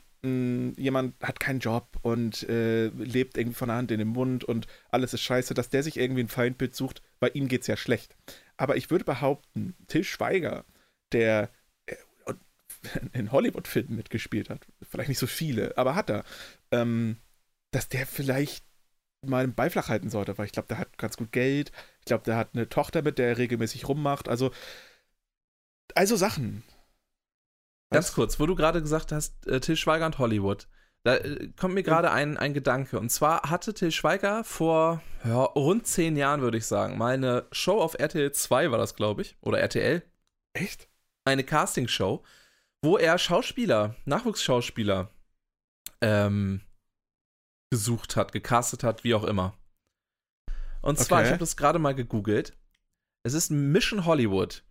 jemand 0.78 1.16
hat 1.22 1.40
keinen 1.40 1.60
Job 1.60 2.00
und 2.02 2.48
äh, 2.50 2.88
lebt 2.88 3.38
irgendwie 3.38 3.56
von 3.56 3.70
der 3.70 3.78
Hand 3.78 3.92
in 3.92 4.00
den 4.00 4.10
Mund 4.10 4.44
und 4.44 4.68
alles 4.90 5.14
ist 5.14 5.22
scheiße, 5.22 5.54
dass 5.54 5.70
der 5.70 5.84
sich 5.84 5.98
irgendwie 5.98 6.24
ein 6.24 6.30
Feindbild 6.30 6.76
sucht, 6.76 7.02
weil 7.20 7.32
ihm 7.34 7.48
geht 7.48 7.62
es 7.62 7.68
ja 7.68 7.78
schlecht. 7.78 8.16
Aber 8.58 8.78
ich 8.78 8.90
würde 8.90 9.06
behaupten, 9.06 9.76
Till 9.88 10.04
Schweiger, 10.04 10.66
der 11.12 11.50
äh, 11.86 11.96
in 13.14 13.32
Hollywood-Filmen 13.32 13.96
mitgespielt 13.96 14.50
hat, 14.50 14.68
vielleicht 14.82 15.10
nicht 15.10 15.20
so 15.20 15.28
viele, 15.28 15.78
aber 15.78 15.96
hat 15.96 16.10
er, 16.10 16.24
ähm, 16.72 17.18
dass 17.72 17.90
der 17.90 18.06
vielleicht 18.06 18.66
mal 19.26 19.44
einen 19.44 19.56
Beiflach 19.56 19.90
halten 19.90 20.10
sollte, 20.10 20.38
weil 20.38 20.46
ich 20.46 20.52
glaube, 20.52 20.68
der 20.68 20.78
hat 20.78 20.98
ganz 20.98 21.18
gut 21.18 21.32
Geld, 21.32 21.72
ich 22.00 22.06
glaube, 22.06 22.24
der 22.24 22.38
hat 22.38 22.50
eine 22.54 22.70
Tochter, 22.70 23.02
mit 23.02 23.18
der 23.18 23.30
er 23.30 23.38
regelmäßig 23.38 23.88
rummacht, 23.88 24.30
also 24.30 24.52
also 25.94 26.16
Sachen. 26.16 26.64
Ganz 27.92 28.14
kurz, 28.14 28.40
wo 28.40 28.46
du 28.46 28.56
gerade 28.56 28.82
gesagt 28.82 29.12
hast, 29.12 29.48
äh, 29.48 29.60
Till 29.60 29.76
Schweiger 29.76 30.06
und 30.06 30.18
Hollywood. 30.18 30.68
Da 31.04 31.18
äh, 31.18 31.50
kommt 31.56 31.76
mir 31.76 31.84
gerade 31.84 32.12
ein, 32.12 32.38
ein 32.38 32.54
Gedanke. 32.54 33.00
Und 33.00 33.10
zwar 33.10 33.44
hatte 33.50 33.74
Till 33.74 33.92
Schweiger 33.92 34.44
vor 34.44 35.02
ja, 35.24 35.44
rund 35.44 35.86
zehn 35.86 36.18
Jahren, 36.18 36.42
würde 36.42 36.58
ich 36.58 36.66
sagen, 36.66 36.98
mal 36.98 37.14
eine 37.14 37.46
Show 37.52 37.80
auf 37.80 37.98
RTL 37.98 38.32
2 38.32 38.72
war 38.72 38.80
das, 38.80 38.96
glaube 38.96 39.22
ich. 39.22 39.38
Oder 39.42 39.60
RTL. 39.60 40.02
Echt? 40.54 40.90
Eine 41.24 41.44
Castingshow, 41.44 42.24
wo 42.82 42.98
er 42.98 43.18
Schauspieler, 43.18 43.96
Nachwuchsschauspieler, 44.06 45.10
ähm, 46.02 46.62
gesucht 47.70 48.16
hat, 48.16 48.32
gecastet 48.32 48.84
hat, 48.84 49.04
wie 49.04 49.14
auch 49.14 49.24
immer. 49.24 49.54
Und 50.82 51.00
zwar, 51.00 51.20
okay. 51.20 51.28
ich 51.28 51.32
habe 51.32 51.40
das 51.40 51.58
gerade 51.58 51.80
mal 51.80 51.96
gegoogelt. 51.96 52.54
Es 53.24 53.34
ist 53.34 53.50
Mission 53.50 54.06
Hollywood. 54.06 54.64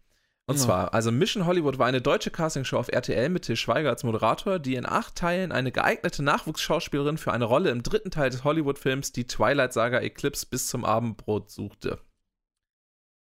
Und 0.47 0.57
ja. 0.57 0.63
zwar, 0.63 0.93
also 0.93 1.11
Mission 1.11 1.47
Hollywood 1.47 1.79
war 1.79 1.87
eine 1.87 2.03
deutsche 2.03 2.31
Castingshow 2.31 2.77
auf 2.77 2.89
RTL 2.89 3.31
mit 3.31 3.45
Til 3.45 3.57
Schweiger 3.57 3.89
als 3.89 4.05
Moderator, 4.05 4.59
die 4.59 4.75
in 4.75 4.85
acht 4.85 5.15
Teilen 5.15 5.53
eine 5.53 5.73
geeignete 5.73 6.23
Nachwuchsschauspielerin 6.23 7.17
für 7.17 7.33
eine 7.33 7.47
Rolle 7.47 7.71
im 7.71 7.83
dritten 7.83 8.11
Teil 8.11 8.29
des 8.29 8.45
Hollywood-Films 8.45 9.13
Die 9.13 9.27
Twilight 9.27 9.73
Saga 9.73 10.01
Eclipse 10.01 10.45
bis 10.45 10.69
zum 10.69 10.85
Abendbrot 10.85 11.51
suchte. 11.51 11.99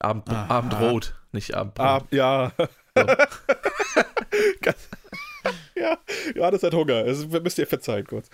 Abend, 0.00 0.28
Abendrot, 0.28 1.14
nicht 1.32 1.54
Abendbrot. 1.54 1.86
Ab, 1.86 2.06
ja. 2.10 2.52
So. 2.94 3.06
ja, 5.76 5.98
Johannes 6.34 6.62
hat 6.62 6.74
Hunger. 6.74 7.04
Das 7.04 7.26
müsst 7.26 7.58
ihr 7.58 7.66
verzeihen 7.66 8.06
kurz. 8.06 8.28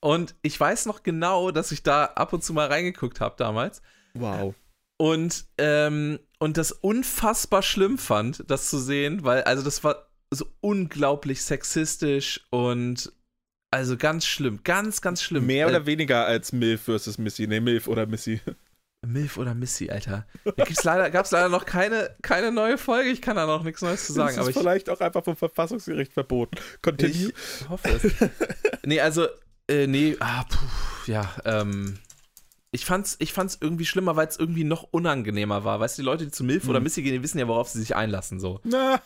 Und 0.00 0.34
ich 0.42 0.58
weiß 0.58 0.86
noch 0.86 1.04
genau, 1.04 1.52
dass 1.52 1.72
ich 1.72 1.82
da 1.82 2.04
ab 2.04 2.32
und 2.32 2.42
zu 2.44 2.52
mal 2.52 2.66
reingeguckt 2.66 3.20
habe 3.20 3.36
damals. 3.38 3.82
Wow. 4.14 4.54
Und, 4.98 5.46
ähm, 5.58 6.18
und 6.38 6.56
das 6.56 6.72
unfassbar 6.72 7.62
schlimm 7.62 7.98
fand, 7.98 8.44
das 8.48 8.68
zu 8.68 8.78
sehen, 8.78 9.24
weil, 9.24 9.42
also 9.44 9.62
das 9.62 9.84
war 9.84 10.08
so 10.30 10.46
unglaublich 10.60 11.42
sexistisch 11.42 12.46
und 12.50 13.12
also 13.70 13.96
ganz 13.96 14.26
schlimm, 14.26 14.60
ganz, 14.64 15.00
ganz 15.00 15.22
schlimm. 15.22 15.46
Mehr 15.46 15.68
oder 15.68 15.82
äh, 15.82 15.86
weniger 15.86 16.26
als 16.26 16.52
Milf 16.52 16.82
versus 16.82 17.18
Missy. 17.18 17.46
Ne, 17.46 17.60
Milf 17.60 17.88
oder 17.88 18.06
Missy. 18.06 18.40
Milf 19.06 19.36
oder 19.36 19.54
Missy, 19.54 19.90
Alter. 19.90 20.26
Da 20.44 20.64
gibt's 20.64 20.84
leider, 20.84 21.10
gab's 21.10 21.30
leider 21.30 21.48
noch 21.48 21.64
keine, 21.64 22.16
keine 22.22 22.52
neue 22.52 22.78
Folge. 22.78 23.10
Ich 23.10 23.22
kann 23.22 23.36
da 23.36 23.46
noch 23.46 23.62
nichts 23.62 23.82
Neues 23.82 24.06
zu 24.06 24.12
sagen. 24.12 24.28
Das 24.28 24.34
ist 24.34 24.40
aber 24.40 24.50
ich, 24.50 24.56
vielleicht 24.56 24.90
auch 24.90 25.00
einfach 25.00 25.24
vom 25.24 25.36
Verfassungsgericht 25.36 26.12
verboten. 26.12 26.56
Continue. 26.82 27.32
Ich 27.60 27.68
hoffe 27.68 27.88
es. 27.88 28.30
nee, 28.84 29.00
also, 29.00 29.26
äh, 29.68 29.86
nee, 29.86 30.16
ah, 30.20 30.44
puh, 30.44 31.10
ja, 31.10 31.30
ähm, 31.44 31.98
ich 32.76 32.84
fand's, 32.84 33.16
ich 33.20 33.32
fand's 33.32 33.56
irgendwie 33.58 33.86
schlimmer, 33.86 34.16
weil 34.16 34.28
es 34.28 34.38
irgendwie 34.38 34.64
noch 34.64 34.82
unangenehmer 34.82 35.64
war. 35.64 35.80
Weißt 35.80 35.96
du, 35.96 36.02
die 36.02 36.06
Leute, 36.06 36.24
die 36.26 36.30
zu 36.30 36.44
Milf 36.44 36.64
hm. 36.64 36.70
oder 36.70 36.80
Missy 36.80 37.02
gehen, 37.02 37.14
die 37.14 37.22
wissen 37.22 37.38
ja, 37.38 37.48
worauf 37.48 37.68
sie 37.68 37.80
sich 37.80 37.96
einlassen. 37.96 38.38
So. 38.38 38.60
Na. 38.64 39.00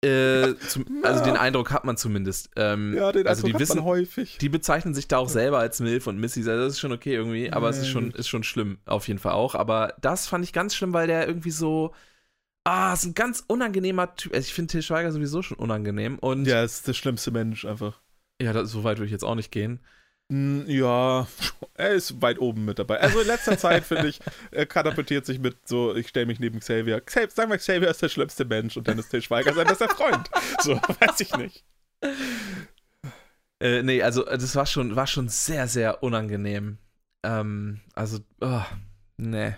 Äh, 0.00 0.54
zum, 0.68 0.86
also 1.02 1.24
den 1.24 1.36
Eindruck 1.36 1.72
hat 1.72 1.84
man 1.84 1.96
zumindest. 1.96 2.50
Ähm, 2.54 2.94
Ja, 2.94 3.10
den 3.10 3.26
also 3.26 3.40
Eindruck 3.40 3.46
die 3.48 3.54
hat 3.54 3.60
wissen, 3.60 3.76
man 3.78 3.84
häufig. 3.84 4.38
die 4.38 4.48
bezeichnen 4.48 4.94
sich 4.94 5.08
da 5.08 5.18
auch 5.18 5.28
selber 5.28 5.58
als 5.58 5.80
Milf 5.80 6.06
und 6.06 6.18
Missy. 6.18 6.40
Also 6.40 6.52
das 6.64 6.74
ist 6.74 6.80
schon 6.80 6.92
okay 6.92 7.14
irgendwie, 7.14 7.52
aber 7.52 7.68
es 7.68 7.78
ist 7.78 7.88
schon, 7.88 8.12
ist 8.12 8.28
schon 8.28 8.44
schlimm, 8.44 8.78
auf 8.86 9.08
jeden 9.08 9.18
Fall 9.18 9.32
auch. 9.32 9.56
Aber 9.56 9.94
das 10.00 10.28
fand 10.28 10.44
ich 10.44 10.52
ganz 10.52 10.76
schlimm, 10.76 10.92
weil 10.92 11.08
der 11.08 11.26
irgendwie 11.26 11.50
so. 11.50 11.92
Ah, 12.62 12.92
ist 12.92 13.04
ein 13.04 13.14
ganz 13.14 13.42
unangenehmer 13.48 14.14
Typ. 14.14 14.34
Also 14.34 14.46
ich 14.46 14.54
finde 14.54 14.70
Til 14.70 14.82
Schweiger 14.82 15.10
sowieso 15.10 15.42
schon 15.42 15.56
unangenehm. 15.56 16.18
Und 16.18 16.44
ja, 16.46 16.58
Ja, 16.58 16.64
ist 16.64 16.86
der 16.86 16.92
schlimmste 16.92 17.30
Mensch 17.32 17.64
einfach. 17.64 18.00
das, 18.38 18.70
so 18.70 18.84
weit 18.84 18.98
würde 18.98 19.06
ich 19.06 19.12
jetzt 19.12 19.24
auch 19.24 19.34
nicht 19.34 19.50
gehen. 19.50 19.80
Mm, 20.30 20.62
Ja, 20.66 21.26
er 21.74 21.90
ist 21.90 22.20
weit 22.20 22.38
oben 22.38 22.64
mit 22.64 22.78
dabei. 22.78 23.00
Also 23.00 23.20
in 23.20 23.26
letzter 23.26 23.56
Zeit, 23.58 23.84
finde 23.84 24.08
ich, 24.08 24.20
er 24.50 24.66
katapultiert 24.66 25.26
sich 25.26 25.38
mit 25.38 25.56
so, 25.66 25.94
ich 25.96 26.08
stelle 26.08 26.26
mich 26.26 26.40
neben 26.40 26.60
Xavier. 26.60 27.00
Xavier, 27.00 27.30
sagen 27.30 27.50
wir, 27.50 27.58
Xavier 27.58 27.88
ist 27.88 28.02
der 28.02 28.08
schlimmste 28.08 28.44
Mensch 28.44 28.76
und 28.76 28.86
dann 28.88 28.98
ist 28.98 29.08
Til 29.10 29.22
Schweiger 29.22 29.54
sein 29.54 29.66
bester 29.66 29.88
Freund. 29.88 30.28
So, 30.62 30.74
weiß 30.76 31.20
ich 31.20 31.34
nicht. 31.36 31.64
Äh, 33.60 33.82
nee, 33.82 34.02
also 34.02 34.24
äh, 34.26 34.38
das 34.38 34.54
war 34.54 34.66
schon, 34.66 34.94
war 34.96 35.06
schon 35.06 35.28
sehr, 35.28 35.66
sehr 35.68 36.02
unangenehm. 36.02 36.78
Ähm, 37.24 37.80
also, 37.94 38.18
oh, 38.40 38.62
nee. 39.16 39.54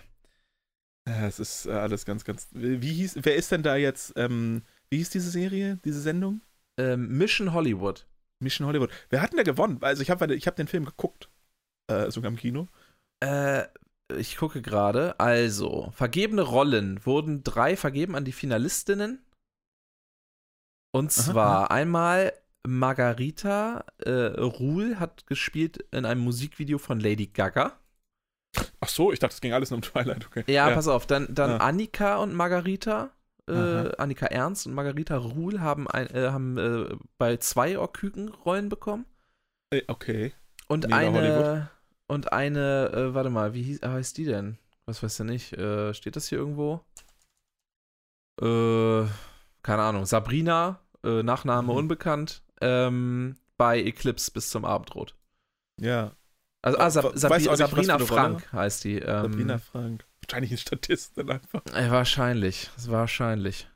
Ja, 1.07 1.27
es 1.27 1.39
ist 1.39 1.65
äh, 1.65 1.71
alles 1.71 2.05
ganz, 2.05 2.23
ganz. 2.23 2.47
Wie 2.51 2.93
hieß, 2.93 3.15
wer 3.23 3.35
ist 3.35 3.51
denn 3.51 3.63
da 3.63 3.75
jetzt, 3.75 4.13
ähm, 4.15 4.63
wie 4.89 4.97
hieß 4.97 5.09
diese 5.09 5.29
Serie, 5.31 5.79
diese 5.83 6.01
Sendung? 6.01 6.41
Ähm, 6.79 7.09
Mission 7.17 7.53
Hollywood. 7.53 8.05
Mission 8.41 8.67
Hollywood. 8.67 8.91
Wer 9.09 9.21
hat 9.21 9.31
denn 9.31 9.37
da 9.37 9.43
gewonnen? 9.43 9.77
Also 9.81 10.01
ich 10.01 10.09
habe 10.09 10.33
ich 10.33 10.47
hab 10.47 10.55
den 10.55 10.67
Film 10.67 10.85
geguckt. 10.85 11.29
Äh, 11.87 12.11
sogar 12.11 12.29
im 12.31 12.37
Kino. 12.37 12.67
Äh, 13.21 13.63
ich 14.17 14.37
gucke 14.37 14.61
gerade. 14.61 15.19
Also, 15.19 15.91
vergebene 15.95 16.41
Rollen 16.41 17.05
wurden 17.05 17.43
drei 17.43 17.77
vergeben 17.77 18.15
an 18.15 18.25
die 18.25 18.31
Finalistinnen. 18.31 19.23
Und 20.93 21.11
Aha, 21.11 21.21
zwar 21.21 21.71
einmal 21.71 22.33
Margarita 22.67 23.85
äh, 23.99 24.11
Ruhl 24.11 24.99
hat 24.99 25.25
gespielt 25.27 25.85
in 25.91 26.05
einem 26.05 26.21
Musikvideo 26.21 26.77
von 26.77 26.99
Lady 26.99 27.27
Gaga. 27.27 27.79
Ach 28.81 28.89
so, 28.89 29.11
ich 29.11 29.19
dachte, 29.19 29.33
es 29.33 29.41
ging 29.41 29.53
alles 29.53 29.69
nur 29.69 29.77
um 29.77 29.81
Twilight, 29.81 30.25
okay. 30.25 30.43
Ja, 30.47 30.69
pass 30.71 30.87
auf, 30.87 31.07
dann, 31.07 31.33
dann 31.33 31.51
Ja. 31.51 31.57
Annika 31.57 32.17
und 32.17 32.33
Margarita. 32.33 33.11
Äh. 33.51 33.95
Annika 33.97 34.25
Ernst 34.27 34.67
und 34.67 34.73
Margarita 34.73 35.17
Ruhl 35.17 35.59
haben, 35.61 35.87
ein, 35.89 36.07
äh, 36.15 36.29
haben 36.29 36.57
äh, 36.57 36.95
bei 37.17 37.37
zwei 37.37 37.77
Orküken 37.77 38.29
Rollen 38.29 38.69
bekommen. 38.69 39.05
Äh, 39.71 39.83
Okay. 39.87 40.33
Und 40.67 40.85
Mega 40.85 40.97
eine. 40.97 41.11
Hollywood. 41.11 41.67
Und 42.07 42.33
eine, 42.33 42.91
äh, 42.93 43.13
warte 43.13 43.29
mal, 43.29 43.53
wie 43.53 43.61
hieß, 43.63 43.81
heißt 43.83 44.17
die 44.17 44.25
denn? 44.25 44.57
Was 44.85 45.01
weiß 45.03 45.17
der 45.17 45.25
nicht? 45.25 45.53
Äh, 45.53 45.93
steht 45.93 46.15
das 46.15 46.27
hier 46.27 46.37
irgendwo? 46.39 46.81
Keine 48.39 49.81
Ahnung. 49.83 50.05
Sabrina, 50.05 50.79
äh, 51.03 51.21
Nachname 51.23 51.71
Mhm. 51.71 51.77
unbekannt, 51.77 52.41
ähm, 52.61 53.35
bei 53.57 53.79
Eclipse 53.81 54.31
bis 54.31 54.49
zum 54.49 54.65
Abendrot. 54.65 55.15
Ja. 55.79 56.13
Also, 56.63 56.79
ah, 56.79 56.89
Sab 56.89 57.03
was 57.13 57.43
für 57.43 57.55
Sabrina 57.55 57.95
eine 57.95 58.03
Rolle? 58.03 58.21
Frank 58.21 58.53
heißt 58.53 58.83
die. 58.83 58.97
Ähm, 58.97 59.21
Sabrina 59.23 59.57
Frank. 59.59 60.05
Wahrscheinlich 60.31 60.51
ein 60.51 60.57
Statistin 60.57 61.29
einfach. 61.29 61.61
Äh, 61.73 61.91
wahrscheinlich, 61.91 62.69
wahrscheinlich. 62.87 63.67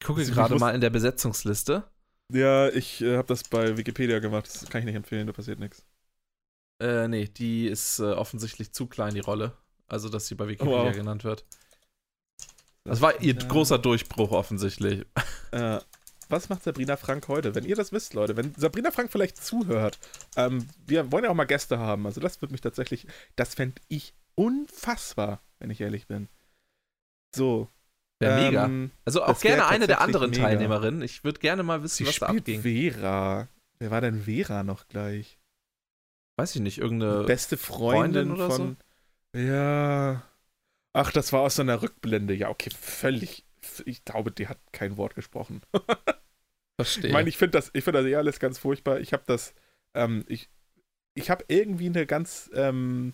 Ich 0.00 0.06
gucke 0.06 0.20
Also, 0.20 0.32
ich 0.32 0.36
gerade 0.36 0.56
mal 0.56 0.74
in 0.74 0.80
der 0.80 0.90
Besetzungsliste. 0.90 1.84
Ja, 2.32 2.68
ich 2.70 3.00
äh, 3.02 3.16
habe 3.16 3.28
das 3.28 3.44
bei 3.44 3.76
Wikipedia 3.76 4.18
gemacht. 4.18 4.46
Das 4.46 4.68
kann 4.68 4.80
ich 4.80 4.86
nicht 4.86 4.96
empfehlen, 4.96 5.28
da 5.28 5.32
passiert 5.32 5.60
nichts. 5.60 5.84
Äh, 6.80 7.06
nee, 7.06 7.28
die 7.28 7.68
ist 7.68 8.00
äh, 8.00 8.12
offensichtlich 8.12 8.72
zu 8.72 8.86
klein, 8.86 9.14
die 9.14 9.20
Rolle. 9.20 9.52
Also, 9.86 10.08
dass 10.08 10.26
sie 10.26 10.34
bei 10.34 10.48
Wikipedia 10.48 10.86
wow. 10.86 10.92
genannt 10.94 11.22
wird. 11.22 11.44
Das 12.82 13.00
war 13.00 13.20
ihr 13.22 13.34
Ja. 13.34 13.46
großer 13.46 13.78
Durchbruch 13.78 14.32
offensichtlich. 14.32 15.06
Äh, 15.52 15.78
was 16.28 16.48
macht 16.48 16.64
Sabrina 16.64 16.96
Frank 16.96 17.28
heute? 17.28 17.54
Wenn 17.54 17.64
ihr 17.64 17.76
das 17.76 17.92
wisst, 17.92 18.12
Leute, 18.12 18.36
wenn 18.36 18.52
Sabrina 18.56 18.90
Frank 18.90 19.12
vielleicht 19.12 19.42
zuhört, 19.42 20.00
ähm, 20.34 20.68
wir 20.84 21.12
wollen 21.12 21.22
ja 21.22 21.30
auch 21.30 21.34
mal 21.36 21.44
Gäste 21.44 21.78
haben. 21.78 22.04
Also 22.04 22.20
das 22.20 22.42
würde 22.42 22.52
mich 22.52 22.60
tatsächlich, 22.60 23.06
das 23.36 23.54
fände 23.54 23.80
ich 23.86 24.12
unfassbar, 24.34 25.40
wenn 25.58 25.70
ich 25.70 25.80
ehrlich 25.80 26.06
bin. 26.06 26.28
So. 27.34 27.68
Wäre 28.18 28.40
mega. 28.48 28.64
ähm, 28.64 28.90
Also 29.04 29.22
auch 29.22 29.38
gerne 29.40 29.66
eine 29.66 29.86
der 29.86 30.00
anderen 30.00 30.30
mega. 30.30 30.42
Teilnehmerinnen. 30.42 31.02
Ich 31.02 31.22
würde 31.24 31.38
gerne 31.38 31.62
mal 31.62 31.82
wissen, 31.82 32.04
Sie 32.04 32.06
was 32.06 32.18
da 32.18 32.28
spielt 32.28 32.40
abging. 32.42 32.62
Vera. 32.62 33.48
Wer 33.78 33.90
war 33.90 34.00
denn 34.00 34.22
Vera 34.22 34.62
noch 34.62 34.88
gleich? 34.88 35.38
Weiß 36.38 36.54
ich 36.54 36.62
nicht, 36.62 36.78
irgendeine. 36.78 37.24
Beste 37.24 37.56
Freundin, 37.56 38.28
Freundin 38.28 38.30
oder 38.32 38.50
von. 38.50 38.76
Ja. 39.34 40.22
Ach, 40.94 41.12
das 41.12 41.32
war 41.32 41.40
aus 41.42 41.56
so 41.56 41.62
einer 41.62 41.82
Rückblende. 41.82 42.34
Ja, 42.34 42.48
okay, 42.48 42.70
völlig. 42.70 43.44
Ich 43.84 44.04
glaube, 44.04 44.32
die 44.32 44.48
hat 44.48 44.58
kein 44.72 44.96
Wort 44.96 45.14
gesprochen. 45.14 45.60
Verstehe. 46.80 47.08
Ich 47.08 47.12
meine, 47.12 47.28
ich 47.28 47.36
finde 47.36 47.58
das, 47.58 47.70
ich 47.74 47.84
finde 47.84 48.02
das 48.02 48.08
eh 48.10 48.16
alles 48.16 48.38
ganz 48.38 48.58
furchtbar. 48.58 49.00
Ich 49.00 49.12
habe 49.12 49.24
das, 49.26 49.54
ähm, 49.94 50.24
ich, 50.28 50.48
ich 51.14 51.28
habe 51.30 51.44
irgendwie 51.48 51.86
eine 51.86 52.06
ganz 52.06 52.50
ähm, 52.54 53.12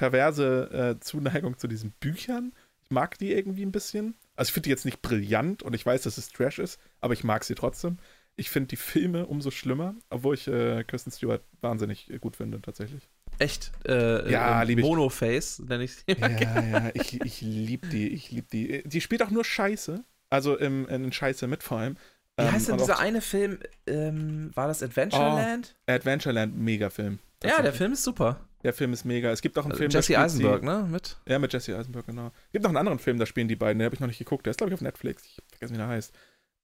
perverse 0.00 0.96
äh, 0.96 1.00
Zuneigung 1.00 1.58
zu 1.58 1.68
diesen 1.68 1.92
Büchern. 2.00 2.52
Ich 2.82 2.90
mag 2.90 3.18
die 3.18 3.32
irgendwie 3.32 3.64
ein 3.66 3.72
bisschen. 3.72 4.14
Also 4.34 4.48
ich 4.48 4.54
finde 4.54 4.64
die 4.64 4.70
jetzt 4.70 4.86
nicht 4.86 5.02
brillant 5.02 5.62
und 5.62 5.74
ich 5.74 5.84
weiß, 5.84 6.02
dass 6.02 6.16
es 6.16 6.30
Trash 6.30 6.58
ist, 6.58 6.80
aber 7.00 7.12
ich 7.12 7.22
mag 7.22 7.44
sie 7.44 7.54
trotzdem. 7.54 7.98
Ich 8.36 8.48
finde 8.48 8.68
die 8.68 8.76
Filme 8.76 9.26
umso 9.26 9.50
schlimmer, 9.50 9.94
obwohl 10.08 10.34
ich 10.34 10.48
äh, 10.48 10.84
Kristen 10.84 11.10
Stewart 11.10 11.42
wahnsinnig 11.60 12.08
äh, 12.10 12.18
gut 12.18 12.36
finde, 12.36 12.62
tatsächlich. 12.62 13.02
Echt? 13.38 13.72
Äh, 13.86 14.30
Ja, 14.32 14.62
äh, 14.62 14.64
lieb 14.64 14.78
ich. 14.78 14.84
Monoface, 14.84 15.58
nenne 15.60 15.84
ich 15.84 15.94
sie. 15.96 16.04
Ja, 16.18 16.28
ja, 16.62 16.90
ich, 16.94 17.20
ich 17.20 17.42
liebe 17.42 17.86
die, 17.88 18.08
ich 18.08 18.30
liebe 18.30 18.46
die. 18.50 18.82
Die 18.86 19.00
spielt 19.02 19.22
auch 19.22 19.30
nur 19.30 19.44
Scheiße. 19.44 20.02
Also 20.30 20.56
im, 20.56 20.88
in 20.88 21.12
Scheiße 21.12 21.46
mit 21.46 21.62
vor 21.62 21.78
allem. 21.78 21.96
Wie 22.38 22.44
Ähm, 22.44 22.52
heißt 22.52 22.68
denn 22.68 22.78
dieser 22.78 22.98
eine 22.98 23.20
Film? 23.20 23.58
Ähm, 23.86 24.50
war 24.54 24.68
das 24.68 24.82
Adventureland? 24.82 25.74
Adventureland, 25.86 26.56
Megafilm. 26.56 27.18
ja, 27.44 27.60
der. 27.60 27.74
Film 27.74 27.92
ist 27.92 28.04
super. 28.04 28.40
Der 28.62 28.74
Film 28.74 28.92
ist 28.92 29.04
mega. 29.04 29.30
Es 29.30 29.40
gibt 29.40 29.58
auch 29.58 29.64
einen 29.64 29.74
Film, 29.74 29.88
Also 29.88 29.98
Jesse 29.98 30.12
da 30.12 30.28
spielt 30.28 30.46
Eisenberg, 30.46 30.62
ne? 30.62 30.86
Mit. 30.90 31.16
Ja, 31.26 31.38
mit 31.38 31.52
Jesse 31.52 31.76
Eisenberg, 31.76 32.06
genau. 32.06 32.28
Es 32.46 32.52
gibt 32.52 32.62
noch 32.62 32.70
einen 32.70 32.76
anderen 32.76 32.98
Film, 32.98 33.18
da 33.18 33.26
spielen 33.26 33.48
die 33.48 33.56
beiden. 33.56 33.78
Den 33.78 33.86
habe 33.86 33.94
ich 33.94 34.00
noch 34.00 34.08
nicht 34.08 34.18
geguckt. 34.18 34.44
Der 34.46 34.50
ist, 34.50 34.58
glaube 34.58 34.70
ich, 34.70 34.74
auf 34.74 34.82
Netflix. 34.82 35.24
Ich 35.24 35.38
hab 35.38 35.50
vergessen, 35.50 35.74
wie 35.74 35.78
der 35.78 35.88
heißt. 35.88 36.14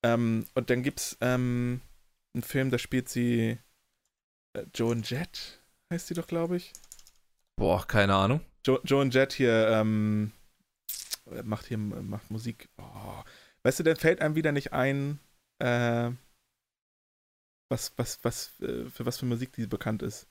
Ähm, 0.04 0.46
und 0.54 0.70
dann 0.70 0.82
gibt 0.82 1.00
es 1.00 1.18
ähm, 1.20 1.80
einen 2.34 2.42
Film, 2.42 2.70
da 2.70 2.78
spielt 2.78 3.08
sie 3.08 3.58
äh, 4.52 4.66
Joan 4.74 5.02
Jett, 5.02 5.60
heißt 5.92 6.08
sie 6.08 6.14
doch, 6.14 6.26
glaube 6.26 6.56
ich. 6.56 6.72
Boah, 7.58 7.86
keine 7.86 8.14
Ahnung. 8.14 8.40
Jo 8.66 8.78
Joan 8.84 9.10
Jett 9.10 9.32
hier 9.32 9.68
ähm, 9.68 10.32
macht 11.44 11.66
hier 11.66 11.78
macht 11.78 12.30
Musik. 12.30 12.68
Oh. 12.78 13.22
Weißt 13.62 13.78
du, 13.80 13.82
dann 13.82 13.96
fällt 13.96 14.20
einem 14.20 14.34
wieder 14.34 14.52
nicht 14.52 14.72
ein, 14.72 15.18
äh, 15.58 16.10
was, 17.68 17.92
was, 17.96 18.22
was, 18.22 18.60
äh, 18.60 18.88
für 18.90 19.06
was 19.06 19.18
für 19.18 19.26
Musik 19.26 19.52
die 19.52 19.66
bekannt 19.66 20.02
ist. 20.02 20.28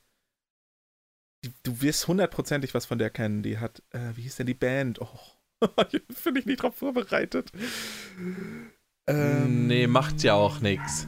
Du 1.63 1.81
wirst 1.81 2.07
hundertprozentig 2.07 2.73
was 2.73 2.85
von 2.85 2.97
der 2.97 3.09
kennen. 3.09 3.43
Die 3.43 3.57
hat, 3.57 3.81
äh, 3.91 4.15
wie 4.15 4.21
hieß 4.21 4.37
denn 4.37 4.47
die 4.47 4.53
Band? 4.53 4.99
Oh, 5.01 5.19
bin 6.23 6.35
ich 6.37 6.45
nicht 6.45 6.61
drauf 6.63 6.75
vorbereitet. 6.75 7.51
Ähm, 9.07 9.67
Nee, 9.67 9.87
macht 9.87 10.23
ja 10.23 10.33
auch 10.33 10.59
nix. 10.61 11.07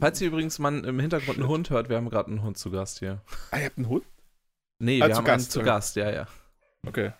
Falls 0.00 0.20
ihr 0.20 0.28
übrigens 0.28 0.58
mal 0.58 0.84
im 0.84 0.98
Hintergrund 0.98 1.36
einen 1.36 1.46
Shit. 1.46 1.50
Hund 1.50 1.70
hört, 1.70 1.88
wir 1.90 1.96
haben 1.96 2.08
gerade 2.08 2.28
einen 2.28 2.42
Hund 2.42 2.56
zu 2.56 2.70
Gast 2.70 3.00
hier. 3.00 3.22
Ah, 3.50 3.58
ihr 3.58 3.66
habt 3.66 3.76
einen 3.76 3.88
Hund? 3.88 4.04
Nee, 4.78 5.02
Ah, 5.02 5.08
wir 5.08 5.16
haben 5.16 5.24
Gast, 5.26 5.46
einen 5.46 5.50
zu 5.50 5.58
okay. 5.60 5.66
Gast, 5.66 5.96
ja, 5.96 6.10
ja. 6.10 6.26
Okay. 6.86 7.12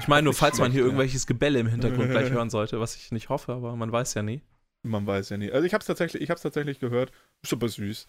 Ich 0.00 0.08
meine 0.08 0.24
nur, 0.24 0.34
falls 0.34 0.58
man 0.58 0.70
hier 0.70 0.80
schlecht, 0.80 0.80
ja. 0.80 0.84
irgendwelches 0.86 1.26
Gebälle 1.26 1.58
im 1.58 1.66
Hintergrund 1.66 2.10
gleich 2.10 2.30
hören 2.30 2.50
sollte, 2.50 2.80
was 2.80 2.96
ich 2.96 3.10
nicht 3.12 3.30
hoffe, 3.30 3.52
aber 3.54 3.74
man 3.76 3.90
weiß 3.90 4.14
ja 4.14 4.22
nie. 4.22 4.42
Man 4.82 5.06
weiß 5.06 5.30
ja 5.30 5.38
nie. 5.38 5.50
Also 5.50 5.66
ich 5.66 5.72
habe 5.72 5.80
es 5.80 5.86
tatsächlich, 5.86 6.22
ich 6.22 6.30
hab's 6.30 6.42
tatsächlich 6.42 6.78
gehört. 6.78 7.10
Super 7.44 7.68
süß. 7.68 8.06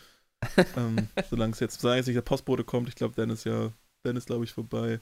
Ähm, 0.77 1.07
solange 1.29 1.53
es 1.53 1.59
jetzt, 1.59 1.81
solange 1.81 1.97
jetzt 1.99 2.07
nicht 2.07 2.15
der 2.15 2.21
Postbote 2.21 2.63
kommt, 2.63 2.89
ich 2.89 2.95
glaube, 2.95 3.15
dann 3.15 3.29
ist 3.29 3.45
ja, 3.45 3.71
dann 4.03 4.15
ist 4.15 4.27
glaube 4.27 4.45
ich 4.45 4.53
vorbei. 4.53 4.99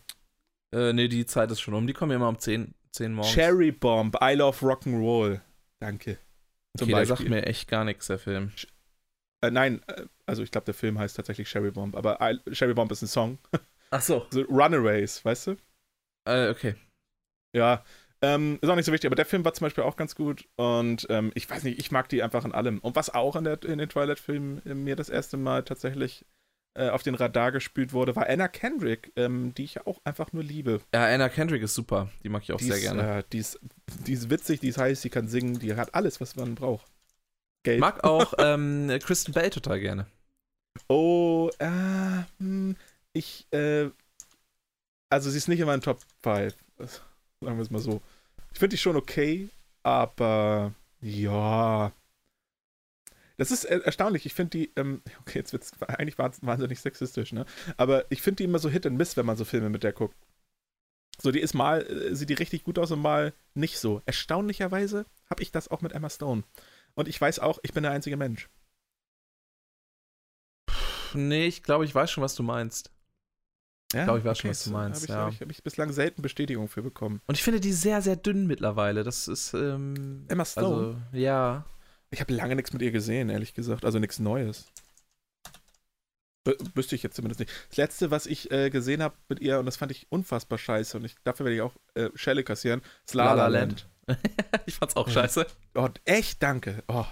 Äh, 0.73 0.93
nee, 0.93 1.07
die 1.07 1.25
Zeit 1.25 1.51
ist 1.51 1.61
schon 1.61 1.73
um. 1.73 1.87
Die 1.87 1.93
kommen 1.93 2.11
ja 2.11 2.17
immer 2.17 2.29
um 2.29 2.39
10, 2.39 2.73
10 2.91 3.13
morgens. 3.13 3.33
Cherry 3.33 3.71
Bomb, 3.71 4.17
I 4.21 4.33
Love 4.33 4.65
Rock'n'Roll. 4.65 5.41
Danke. 5.79 6.17
Zum 6.77 6.85
okay, 6.85 6.95
der 6.95 7.05
sagt 7.05 7.19
Beispiel. 7.19 7.35
mir 7.35 7.45
echt 7.45 7.67
gar 7.67 7.85
nichts, 7.85 8.07
der 8.07 8.19
Film. 8.19 8.51
Äh, 9.41 9.51
nein, 9.51 9.81
äh, 9.87 10.05
also 10.25 10.43
ich 10.43 10.51
glaube, 10.51 10.65
der 10.65 10.73
Film 10.73 10.99
heißt 10.99 11.15
tatsächlich 11.15 11.47
Cherry 11.47 11.71
Bomb, 11.71 11.95
aber 11.95 12.17
I, 12.21 12.39
Cherry 12.51 12.73
Bomb 12.73 12.91
ist 12.91 13.01
ein 13.01 13.07
Song. 13.07 13.39
Ach 13.91 14.01
so. 14.01 14.25
So 14.31 14.41
Runaways, 14.41 15.23
weißt 15.23 15.47
du? 15.47 15.57
Äh, 16.25 16.49
okay. 16.49 16.75
Ja. 17.53 17.83
Ähm, 18.21 18.57
ist 18.61 18.69
auch 18.69 18.75
nicht 18.75 18.85
so 18.85 18.91
wichtig, 18.91 19.07
aber 19.07 19.15
der 19.15 19.25
Film 19.25 19.45
war 19.45 19.53
zum 19.53 19.65
Beispiel 19.65 19.83
auch 19.83 19.95
ganz 19.95 20.15
gut 20.15 20.47
und 20.55 21.05
ähm, 21.09 21.31
ich 21.35 21.49
weiß 21.49 21.63
nicht, 21.63 21.79
ich 21.79 21.91
mag 21.91 22.09
die 22.09 22.23
einfach 22.23 22.45
in 22.45 22.51
allem. 22.51 22.79
Und 22.79 22.95
was 22.95 23.13
auch 23.13 23.35
in, 23.35 23.43
der, 23.43 23.63
in 23.63 23.77
den 23.77 23.89
Twilight-Filmen 23.89 24.65
äh, 24.65 24.73
mir 24.73 24.95
das 24.95 25.09
erste 25.09 25.37
Mal 25.37 25.63
tatsächlich 25.63 26.25
äh, 26.73 26.89
auf 26.89 27.03
den 27.03 27.15
Radar 27.15 27.51
gespült 27.51 27.93
wurde, 27.93 28.15
war 28.15 28.27
Anna 28.27 28.47
Kendrick, 28.47 29.11
ähm, 29.15 29.53
die 29.55 29.65
ich 29.65 29.85
auch 29.85 30.01
einfach 30.03 30.33
nur 30.33 30.43
liebe. 30.43 30.81
Ja, 30.93 31.05
Anna 31.05 31.29
Kendrick 31.29 31.61
ist 31.61 31.75
super. 31.75 32.09
Die 32.23 32.29
mag 32.29 32.41
ich 32.43 32.51
auch 32.51 32.57
die 32.57 32.65
sehr 32.65 32.77
ist, 32.77 32.81
gerne. 32.81 33.19
Äh, 33.19 33.23
die, 33.31 33.39
ist, 33.39 33.59
die 34.05 34.13
ist 34.13 34.29
witzig, 34.31 34.61
die 34.61 34.69
ist 34.69 34.79
heiß, 34.79 35.01
die 35.01 35.09
kann 35.09 35.27
singen, 35.27 35.59
die 35.59 35.75
hat 35.75 35.93
alles, 35.93 36.19
was 36.19 36.35
man 36.35 36.55
braucht. 36.55 36.87
Geld. 37.63 37.77
Ich 37.77 37.81
mag 37.81 38.03
auch 38.03 38.33
ähm, 38.39 38.91
Kristen 39.01 39.33
Bell 39.33 39.51
total 39.51 39.79
gerne. 39.79 40.07
Oh, 40.87 41.49
äh, 41.59 42.23
hm, 42.39 42.75
ich, 43.13 43.47
äh, 43.51 43.89
also 45.09 45.29
sie 45.29 45.37
ist 45.37 45.47
nicht 45.47 45.59
in 45.59 45.65
meinen 45.67 45.81
Top 45.81 45.99
5. 46.23 46.55
Sagen 47.41 47.57
wir 47.57 47.61
es 47.63 47.69
mal 47.69 47.79
so. 47.79 48.01
Ich 48.53 48.59
finde 48.59 48.75
die 48.75 48.81
schon 48.81 48.95
okay, 48.95 49.49
aber 49.83 50.73
Ja. 51.01 51.93
Das 53.37 53.51
ist 53.51 53.65
er 53.65 53.83
erstaunlich. 53.85 54.25
Ich 54.25 54.33
finde 54.33 54.57
die, 54.57 54.71
ähm, 54.75 55.01
okay, 55.21 55.39
jetzt 55.39 55.53
wird 55.53 55.63
es 55.63 55.81
eigentlich 55.83 56.17
wahnsinnig 56.17 56.79
sexistisch, 56.79 57.33
ne? 57.33 57.45
Aber 57.77 58.05
ich 58.11 58.21
finde 58.21 58.37
die 58.37 58.43
immer 58.45 58.59
so 58.59 58.69
Hit 58.69 58.85
and 58.87 58.97
Miss, 58.97 59.15
wenn 59.15 59.25
man 59.27 59.37
so 59.37 59.45
Filme 59.45 59.69
mit 59.69 59.83
der 59.83 59.93
guckt. 59.93 60.15
So, 61.19 61.31
die 61.31 61.39
ist 61.39 61.53
mal, 61.53 61.81
äh, 61.85 62.15
sieht 62.15 62.29
die 62.29 62.33
richtig 62.35 62.63
gut 62.63 62.79
aus 62.79 62.91
und 62.91 63.01
mal 63.01 63.33
nicht 63.53 63.79
so. 63.79 64.01
Erstaunlicherweise 64.05 65.05
habe 65.29 65.43
ich 65.43 65.51
das 65.51 65.67
auch 65.67 65.81
mit 65.81 65.93
Emma 65.93 66.09
Stone. 66.09 66.43
Und 66.95 67.07
ich 67.07 67.19
weiß 67.19 67.39
auch, 67.39 67.59
ich 67.63 67.73
bin 67.73 67.83
der 67.83 67.91
einzige 67.91 68.17
Mensch. 68.17 68.49
Nee, 71.13 71.47
ich 71.47 71.63
glaube, 71.63 71.85
ich 71.85 71.93
weiß 71.93 72.11
schon, 72.11 72.23
was 72.23 72.35
du 72.35 72.43
meinst. 72.43 72.91
Ja, 73.93 74.01
ich 74.01 74.05
glaube, 74.05 74.19
ich 74.19 74.25
weiß 74.25 74.39
okay, 74.39 74.41
schon, 74.41 74.49
was 74.49 74.63
du 74.65 74.69
meinst. 74.71 75.01
Habe 75.01 75.05
ich, 75.05 75.09
ja. 75.09 75.25
hab 75.25 75.33
ich, 75.33 75.41
hab 75.41 75.51
ich 75.51 75.63
bislang 75.63 75.91
selten 75.93 76.21
Bestätigung 76.21 76.67
für 76.67 76.81
bekommen. 76.81 77.21
Und 77.25 77.35
ich 77.35 77.43
finde 77.43 77.61
die 77.61 77.71
sehr, 77.71 78.01
sehr 78.01 78.17
dünn 78.17 78.45
mittlerweile. 78.45 79.03
Das 79.03 79.27
ist. 79.27 79.53
Ähm, 79.53 80.25
Emma 80.27 80.43
Stone? 80.43 80.65
Also, 80.67 80.97
ja. 81.13 81.65
Ich 82.09 82.19
habe 82.19 82.33
lange 82.33 82.55
nichts 82.55 82.73
mit 82.73 82.81
ihr 82.81 82.91
gesehen, 82.91 83.29
ehrlich 83.29 83.53
gesagt. 83.53 83.85
Also 83.85 83.99
nichts 83.99 84.19
Neues. 84.19 84.65
B 86.43 86.53
wüsste 86.73 86.95
ich 86.95 87.03
jetzt 87.03 87.15
zumindest 87.15 87.39
nicht. 87.39 87.51
Das 87.69 87.77
letzte, 87.77 88.11
was 88.11 88.25
ich 88.25 88.51
äh, 88.51 88.69
gesehen 88.69 89.03
habe 89.03 89.15
mit 89.27 89.39
ihr, 89.41 89.59
und 89.59 89.65
das 89.65 89.77
fand 89.77 89.91
ich 89.91 90.07
unfassbar 90.09 90.57
scheiße, 90.57 90.97
und 90.97 91.03
ich, 91.03 91.15
dafür 91.23 91.45
werde 91.45 91.55
ich 91.55 91.61
auch 91.61 91.75
äh, 91.95 92.09
Schelle 92.15 92.43
kassieren, 92.43 92.81
ist 93.05 93.13
La 93.13 93.33
La 93.33 93.47
Land. 93.47 93.87
ich 94.65 94.75
fand's 94.75 94.95
auch 94.95 95.07
Ja. 95.07 95.13
scheiße. 95.13 95.45
Oh, 95.75 95.89
echt, 96.05 96.41
danke. 96.41 96.83
Oh, 96.87 97.05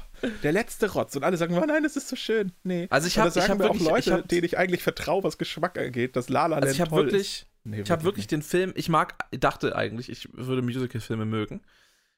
der 0.43 0.51
letzte 0.51 0.91
Rotz. 0.91 1.15
Und 1.15 1.23
alle 1.23 1.37
sagen, 1.37 1.57
oh 1.57 1.65
nein, 1.65 1.83
das 1.83 1.95
ist 1.95 2.07
so 2.07 2.15
schön. 2.15 2.51
Nee. 2.63 2.87
Also 2.89 3.07
ich 3.07 3.17
habe 3.17 3.29
das 3.29 3.43
ich 3.43 3.49
hab 3.49 3.59
wirklich, 3.59 3.83
auch 3.83 3.91
Leute, 3.91 4.09
ich 4.09 4.15
hab, 4.15 4.27
denen 4.27 4.45
ich 4.45 4.57
eigentlich 4.57 4.83
vertraue, 4.83 5.23
was 5.23 5.37
Geschmack 5.37 5.77
angeht, 5.77 6.15
dass 6.15 6.29
La 6.29 6.43
La 6.47 6.55
Land 6.55 6.63
also 6.63 6.73
ich 6.75 6.81
habe 6.81 6.89
toll 6.89 7.05
wirklich, 7.05 7.41
ist. 7.41 7.47
Nee, 7.63 7.81
ich 7.81 7.91
habe 7.91 8.03
wirklich 8.03 8.27
den 8.27 8.41
Film, 8.41 8.73
ich 8.75 8.89
mag, 8.89 9.15
dachte 9.31 9.75
eigentlich, 9.75 10.09
ich 10.09 10.29
würde 10.33 10.61
Musical-Filme 10.61 11.25
mögen. 11.25 11.61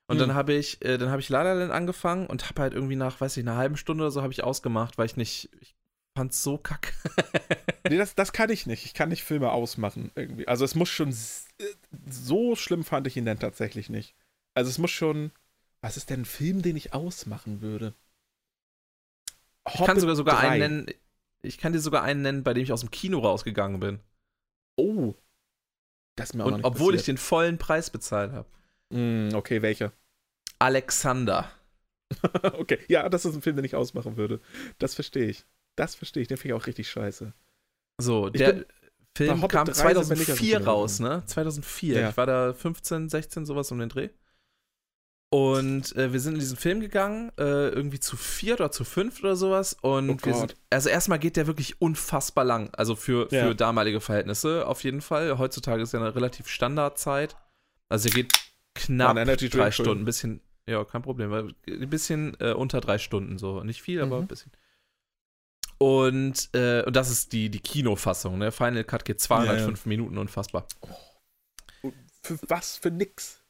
Und 0.08 0.20
Hm. 0.20 0.28
dann 0.28 0.36
habe 0.36 0.54
ich, 0.54 0.84
äh, 0.86 0.98
dann 0.98 1.10
habe 1.10 1.22
ich 1.22 1.30
La 1.30 1.42
La 1.44 1.54
Land 1.54 1.72
angefangen 1.72 2.28
und 2.28 2.50
habe 2.50 2.62
halt 2.62 2.74
irgendwie 2.74 2.96
nach, 2.96 3.20
weiß 3.20 3.36
ich, 3.38 3.44
einer 3.44 3.58
halben 3.58 3.78
Stunde 3.78 4.04
oder 4.04 4.12
so 4.12 4.22
habe 4.22 4.32
ich 4.34 4.44
ausgemacht, 4.44 4.98
weil 4.98 5.06
ich 5.06 5.18
nicht, 5.18 5.50
ich 5.62 5.76
fand's 6.16 6.44
so 6.44 6.58
kack. 6.58 6.94
Nee, 7.90 7.98
das, 7.98 8.16
das 8.16 8.34
kann 8.34 8.50
ich 8.50 8.66
nicht. 8.66 8.84
Ich 8.84 8.94
kann 8.94 9.08
nicht 9.08 9.24
Filme 9.24 9.50
ausmachen 9.50 10.12
irgendwie. 10.16 10.46
Also 10.46 10.66
es 10.66 10.76
muss 10.76 10.90
schon 10.90 11.12
äh, 11.12 11.14
so 12.10 12.58
schlimm 12.58 12.84
fand 12.84 13.08
ich 13.08 13.16
ihn 13.16 13.24
dann 13.24 13.40
tatsächlich 13.40 13.90
nicht. 13.90 14.14
Also 14.58 14.70
es 14.70 14.78
muss 14.80 14.91
schon. 14.91 15.32
Was 15.82 15.97
ist 15.97 16.10
denn 16.10 16.22
ein 16.22 16.26
Film, 16.26 16.64
den 16.64 16.76
ich 16.76 16.93
ausmachen 16.93 17.62
würde? 17.62 17.93
Ich 19.72 19.86
kann 19.86 19.99
sogar 19.99 20.16
sogar 20.16 20.39
3. 20.41 20.49
einen 20.49 20.60
nennen, 20.60 20.97
ich 21.43 21.58
kann 21.58 21.74
dir 21.74 21.80
sogar 21.80 22.01
einen 22.01 22.24
nennen, 22.24 22.43
bei 22.43 22.53
dem 22.53 22.64
ich 22.64 22.72
aus 22.72 22.82
dem 22.82 22.89
Kino 22.89 23.20
rausgegangen 23.20 23.80
bin. 23.80 23.99
Oh. 24.76 25.14
Das 26.16 26.30
ist 26.30 26.34
mir 26.34 26.45
auch 26.45 26.51
Und 26.51 26.64
obwohl 26.64 26.95
ich 26.95 27.01
passiert. 27.01 27.18
den 27.18 27.22
vollen 27.22 27.58
Preis 27.60 27.89
bezahlt 27.91 28.32
habe. 28.32 28.47
Mm, 28.89 29.36
okay, 29.36 29.62
welcher? 29.62 29.91
Alexander. 30.58 31.51
okay, 32.53 32.80
ja, 32.88 33.08
das 33.10 33.26
ist 33.26 33.36
ein 33.36 33.41
Film, 33.41 33.58
den 33.58 33.66
ich 33.66 33.76
ausmachen 33.76 34.18
würde. 34.18 34.41
Das 34.80 34.95
verstehe 34.95 35.28
ich. 35.28 35.45
Das 35.76 35.93
verstehe 35.93 36.22
ich. 36.22 36.28
Den 36.28 36.38
finde 36.38 36.55
ich 36.55 36.62
auch 36.62 36.66
richtig 36.66 36.89
scheiße. 36.89 37.34
So, 37.99 38.28
Ich 38.28 38.39
der 38.39 38.66
Film 39.16 39.41
Hobbit 39.41 39.51
kam 39.51 39.68
3 39.68 39.74
sind 39.74 40.10
wir 40.10 40.18
nicht 40.18 40.32
aus 40.32 40.38
dem 40.39 40.47
2004 40.47 40.58
Kino 40.58 40.72
raus, 40.72 40.99
ne? 40.99 41.24
2004. 41.26 41.99
Ja. 41.99 42.10
Ich 42.10 42.18
war 42.18 42.26
da 42.26 42.53
15, 42.53 43.10
16, 43.10 43.45
sowas 43.45 43.72
um 43.72 43.80
den 43.80 43.89
Dreh. 43.89 44.10
Und 45.30 45.94
äh, 45.98 46.14
wir 46.14 46.22
sind 46.22 46.36
in 46.36 46.40
diesen 46.40 46.56
Film 46.58 46.80
gegangen, 46.80 47.32
äh, 47.38 47.68
irgendwie 47.70 48.00
zu 48.00 48.16
viert 48.16 48.62
oder 48.62 48.72
zu 48.72 48.86
fünft 48.86 49.22
oder 49.24 49.36
sowas. 49.36 49.76
Und 49.82 50.10
Oh 50.10 50.18
wir 50.26 50.34
sind, 50.34 50.56
also 50.70 50.88
erstmal 50.88 51.20
geht 51.20 51.36
der 51.36 51.48
wirklich 51.48 51.82
unfassbar 51.82 52.46
lang. 52.46 52.70
Also 52.74 52.96
für, 52.96 53.28
Ja. 53.32 53.46
für 53.48 53.56
damalige 53.56 54.00
Verhältnisse 54.00 54.66
auf 54.66 54.84
jeden 54.86 55.02
Fall. 55.02 55.38
Heutzutage 55.38 55.84
ist 55.84 55.92
ja 55.94 56.00
eine 56.00 56.16
relativ 56.16 56.48
Standardzeit. 56.48 57.36
Also 57.90 58.08
er 58.08 58.14
geht 58.16 58.34
knapp 58.74 59.16
drei 59.16 59.36
Drink, 59.36 59.74
Stunden, 59.74 60.04
ein 60.04 60.06
bisschen, 60.06 60.40
ja, 60.66 60.84
kein 60.86 61.02
Problem, 61.02 61.34
ein 61.34 61.90
bisschen 61.90 62.38
äh, 62.40 62.54
unter 62.54 62.80
drei 62.80 62.98
Stunden 62.98 63.38
so. 63.38 63.64
Nicht 63.64 63.82
viel, 63.82 64.02
aber 64.02 64.18
Mhm. 64.18 64.24
ein 64.24 64.28
bisschen. 64.28 64.52
Und, 65.78 66.50
äh, 66.54 66.84
und 66.84 66.96
das 66.96 67.10
ist 67.12 67.34
die, 67.34 67.50
die 67.50 67.60
Kinofassung, 67.60 68.38
ne? 68.38 68.52
Final 68.52 68.84
Cut 68.86 69.04
geht 69.06 69.20
205 69.22 69.86
Minuten, 69.86 70.18
unfassbar. 70.18 70.66
Für 72.24 72.40
was? 72.48 72.78
Für 72.78 72.92
nix. 72.92 73.44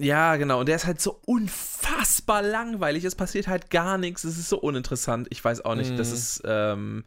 Ja, 0.00 0.36
genau. 0.36 0.60
Und 0.60 0.66
der 0.68 0.76
ist 0.76 0.86
halt 0.86 1.00
so 1.00 1.20
unfassbar 1.26 2.42
langweilig. 2.42 3.04
Es 3.04 3.16
passiert 3.16 3.48
halt 3.48 3.70
gar 3.70 3.98
nichts. 3.98 4.22
Es 4.24 4.38
ist 4.38 4.48
so 4.48 4.58
uninteressant. 4.60 5.26
Ich 5.30 5.44
weiß 5.44 5.64
auch 5.64 5.74
nicht. 5.74 5.98
Das 5.98 6.08
Mhm. 6.10 6.14
ist, 6.14 6.42
ähm. 6.44 7.04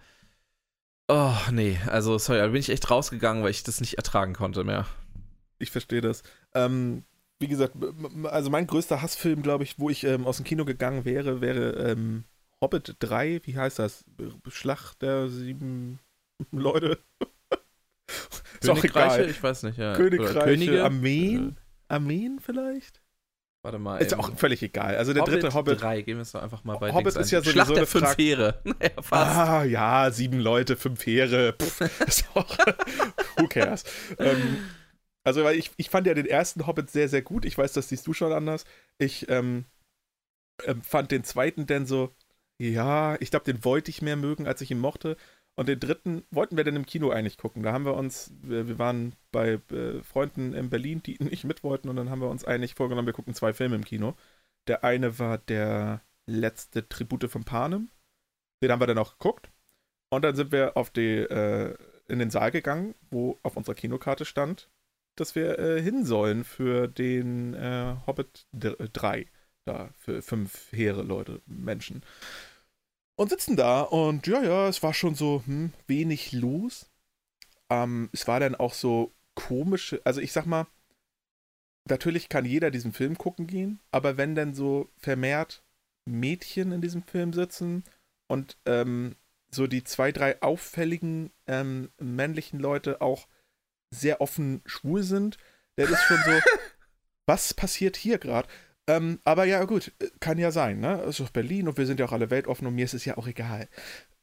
Oh, 1.07 1.33
nee. 1.51 1.79
Also, 1.87 2.17
sorry, 2.17 2.39
da 2.39 2.47
bin 2.47 2.55
ich 2.57 2.69
echt 2.69 2.89
rausgegangen, 2.89 3.43
weil 3.43 3.51
ich 3.51 3.63
das 3.63 3.81
nicht 3.81 3.95
ertragen 3.95 4.33
konnte 4.33 4.63
mehr. 4.63 4.85
Ich 5.59 5.71
verstehe 5.71 6.01
das. 6.01 6.23
Ähm, 6.53 7.03
wie 7.39 7.47
gesagt, 7.47 7.75
also 8.25 8.49
mein 8.49 8.67
größter 8.67 9.01
Hassfilm, 9.01 9.41
glaube 9.41 9.63
ich, 9.63 9.79
wo 9.79 9.89
ich 9.89 10.03
ähm, 10.03 10.25
aus 10.27 10.37
dem 10.37 10.45
Kino 10.45 10.63
gegangen 10.65 11.05
wäre, 11.05 11.41
wäre 11.41 11.71
ähm, 11.91 12.23
Hobbit 12.61 12.95
3. 12.99 13.41
Wie 13.43 13.57
heißt 13.57 13.79
das? 13.79 14.03
Schlacht 14.49 15.01
der 15.01 15.27
sieben 15.29 15.99
Leute. 16.51 16.99
Königreiche? 18.61 19.23
Ich 19.25 19.41
weiß 19.41 19.63
nicht, 19.63 19.77
ja. 19.77 19.93
Königreiche, 19.95 20.39
Könige? 20.39 20.83
Armeen? 20.83 21.57
Armeen 21.91 22.39
vielleicht? 22.39 23.01
Warte 23.63 23.77
mal. 23.77 23.97
Ist 23.97 24.11
eben. 24.13 24.21
auch 24.21 24.35
völlig 24.37 24.63
egal. 24.63 24.95
Also 24.95 25.13
der 25.13 25.21
Hobbit 25.21 25.35
dritte 25.35 25.53
Hobbit. 25.53 25.81
3. 25.81 26.01
Gehen 26.01 26.17
wir 26.17 26.23
es 26.23 26.31
doch 26.31 26.41
einfach 26.41 26.63
mal 26.63 26.77
bei 26.77 26.91
Hobbit 26.91 27.15
Dings 27.15 27.25
ist 27.27 27.31
ja 27.31 27.41
sowieso 27.41 27.51
Schlacht 27.51 27.75
der 27.75 27.85
fünf 27.87 28.05
Frage- 28.05 28.23
Heere. 28.23 28.61
naja, 28.63 29.01
fast. 29.01 29.37
Ah, 29.37 29.63
ja, 29.63 30.11
sieben 30.11 30.39
Leute, 30.39 30.75
fünf 30.75 31.05
Heere. 31.05 31.53
Pff, 31.53 31.81
ist 32.07 32.25
auch, 32.33 32.57
who 33.37 33.47
cares? 33.47 33.83
ähm, 34.17 34.57
also, 35.23 35.43
weil 35.43 35.59
ich, 35.59 35.69
ich 35.77 35.91
fand 35.91 36.07
ja 36.07 36.15
den 36.15 36.25
ersten 36.25 36.65
Hobbit 36.65 36.89
sehr, 36.89 37.07
sehr 37.07 37.21
gut. 37.21 37.45
Ich 37.45 37.55
weiß, 37.55 37.73
das 37.73 37.89
siehst 37.89 38.07
du 38.07 38.13
schon 38.13 38.31
anders. 38.31 38.65
Ich 38.97 39.29
ähm, 39.29 39.65
ähm, 40.65 40.81
fand 40.81 41.11
den 41.11 41.23
zweiten 41.23 41.67
dann 41.67 41.85
so, 41.85 42.15
ja, 42.59 43.15
ich 43.19 43.29
glaube, 43.29 43.45
den 43.45 43.63
wollte 43.63 43.91
ich 43.91 44.01
mehr 44.01 44.15
mögen, 44.15 44.47
als 44.47 44.61
ich 44.61 44.71
ihn 44.71 44.79
mochte. 44.79 45.17
Und 45.55 45.67
den 45.67 45.79
dritten 45.79 46.23
wollten 46.31 46.57
wir 46.57 46.63
dann 46.63 46.75
im 46.75 46.85
Kino 46.85 47.09
eigentlich 47.09 47.37
gucken. 47.37 47.61
Da 47.63 47.73
haben 47.73 47.85
wir 47.85 47.95
uns, 47.95 48.33
wir, 48.41 48.67
wir 48.67 48.79
waren 48.79 49.13
bei 49.31 49.59
äh, 49.71 50.01
Freunden 50.01 50.53
in 50.53 50.69
Berlin, 50.69 51.03
die 51.03 51.17
nicht 51.23 51.43
mit 51.43 51.63
wollten, 51.63 51.89
und 51.89 51.95
dann 51.97 52.09
haben 52.09 52.21
wir 52.21 52.29
uns 52.29 52.45
eigentlich 52.45 52.75
vorgenommen, 52.75 53.07
wir 53.07 53.13
gucken 53.13 53.33
zwei 53.33 53.53
Filme 53.53 53.75
im 53.75 53.85
Kino. 53.85 54.15
Der 54.67 54.83
eine 54.83 55.19
war 55.19 55.37
der 55.37 56.01
letzte 56.25 56.87
Tribute 56.87 57.29
von 57.29 57.43
Panem. 57.43 57.89
Den 58.63 58.71
haben 58.71 58.79
wir 58.79 58.87
dann 58.87 58.97
auch 58.97 59.17
geguckt. 59.17 59.49
Und 60.09 60.23
dann 60.23 60.35
sind 60.35 60.51
wir 60.51 60.77
auf 60.77 60.89
die, 60.89 61.17
äh, 61.17 61.75
in 62.07 62.19
den 62.19 62.29
Saal 62.29 62.51
gegangen, 62.51 62.95
wo 63.09 63.39
auf 63.43 63.57
unserer 63.57 63.75
Kinokarte 63.75 64.25
stand, 64.25 64.69
dass 65.15 65.35
wir 65.35 65.57
äh, 65.59 65.81
hin 65.81 66.05
sollen 66.05 66.43
für 66.43 66.87
den 66.87 67.53
äh, 67.53 67.95
Hobbit 68.05 68.47
3. 68.51 69.27
Da, 69.65 69.89
für 69.95 70.23
fünf 70.23 70.71
Heere, 70.71 71.03
Leute, 71.03 71.41
Menschen. 71.45 72.03
Und 73.15 73.29
sitzen 73.29 73.55
da 73.55 73.81
und 73.81 74.25
ja, 74.27 74.41
ja, 74.41 74.67
es 74.67 74.81
war 74.81 74.93
schon 74.93 75.15
so 75.15 75.43
hm, 75.45 75.73
wenig 75.87 76.31
los. 76.31 76.89
Ähm, 77.69 78.09
es 78.13 78.27
war 78.27 78.39
dann 78.39 78.55
auch 78.55 78.73
so 78.73 79.11
komische, 79.35 80.01
also 80.03 80.21
ich 80.21 80.31
sag 80.31 80.45
mal, 80.45 80.67
natürlich 81.87 82.29
kann 82.29 82.45
jeder 82.45 82.71
diesen 82.71 82.93
Film 82.93 83.17
gucken 83.17 83.47
gehen, 83.47 83.79
aber 83.91 84.17
wenn 84.17 84.35
dann 84.35 84.53
so 84.53 84.89
vermehrt 84.97 85.63
Mädchen 86.05 86.71
in 86.71 86.81
diesem 86.81 87.03
Film 87.03 87.33
sitzen 87.33 87.83
und 88.27 88.57
ähm, 88.65 89.15
so 89.51 89.67
die 89.67 89.83
zwei, 89.83 90.11
drei 90.11 90.41
auffälligen 90.41 91.31
ähm, 91.47 91.91
männlichen 91.99 92.59
Leute 92.59 93.01
auch 93.01 93.27
sehr 93.91 94.21
offen 94.21 94.61
schwul 94.65 95.03
sind, 95.03 95.37
dann 95.75 95.91
ist 95.91 96.03
schon 96.03 96.19
so, 96.25 96.31
was 97.25 97.53
passiert 97.53 97.97
hier 97.97 98.17
gerade? 98.17 98.47
Ähm, 98.87 99.19
aber 99.23 99.45
ja, 99.45 99.63
gut, 99.65 99.93
äh, 99.99 100.09
kann 100.19 100.37
ja 100.37 100.51
sein, 100.51 100.79
ne? 100.79 101.01
Es 101.01 101.19
ist 101.19 101.19
doch 101.19 101.29
Berlin 101.29 101.67
und 101.67 101.77
wir 101.77 101.85
sind 101.85 101.99
ja 101.99 102.05
auch 102.05 102.11
alle 102.11 102.29
weltoffen 102.29 102.67
und 102.67 102.75
mir 102.75 102.85
ist 102.85 102.93
es 102.93 103.05
ja 103.05 103.17
auch 103.17 103.27
egal. 103.27 103.69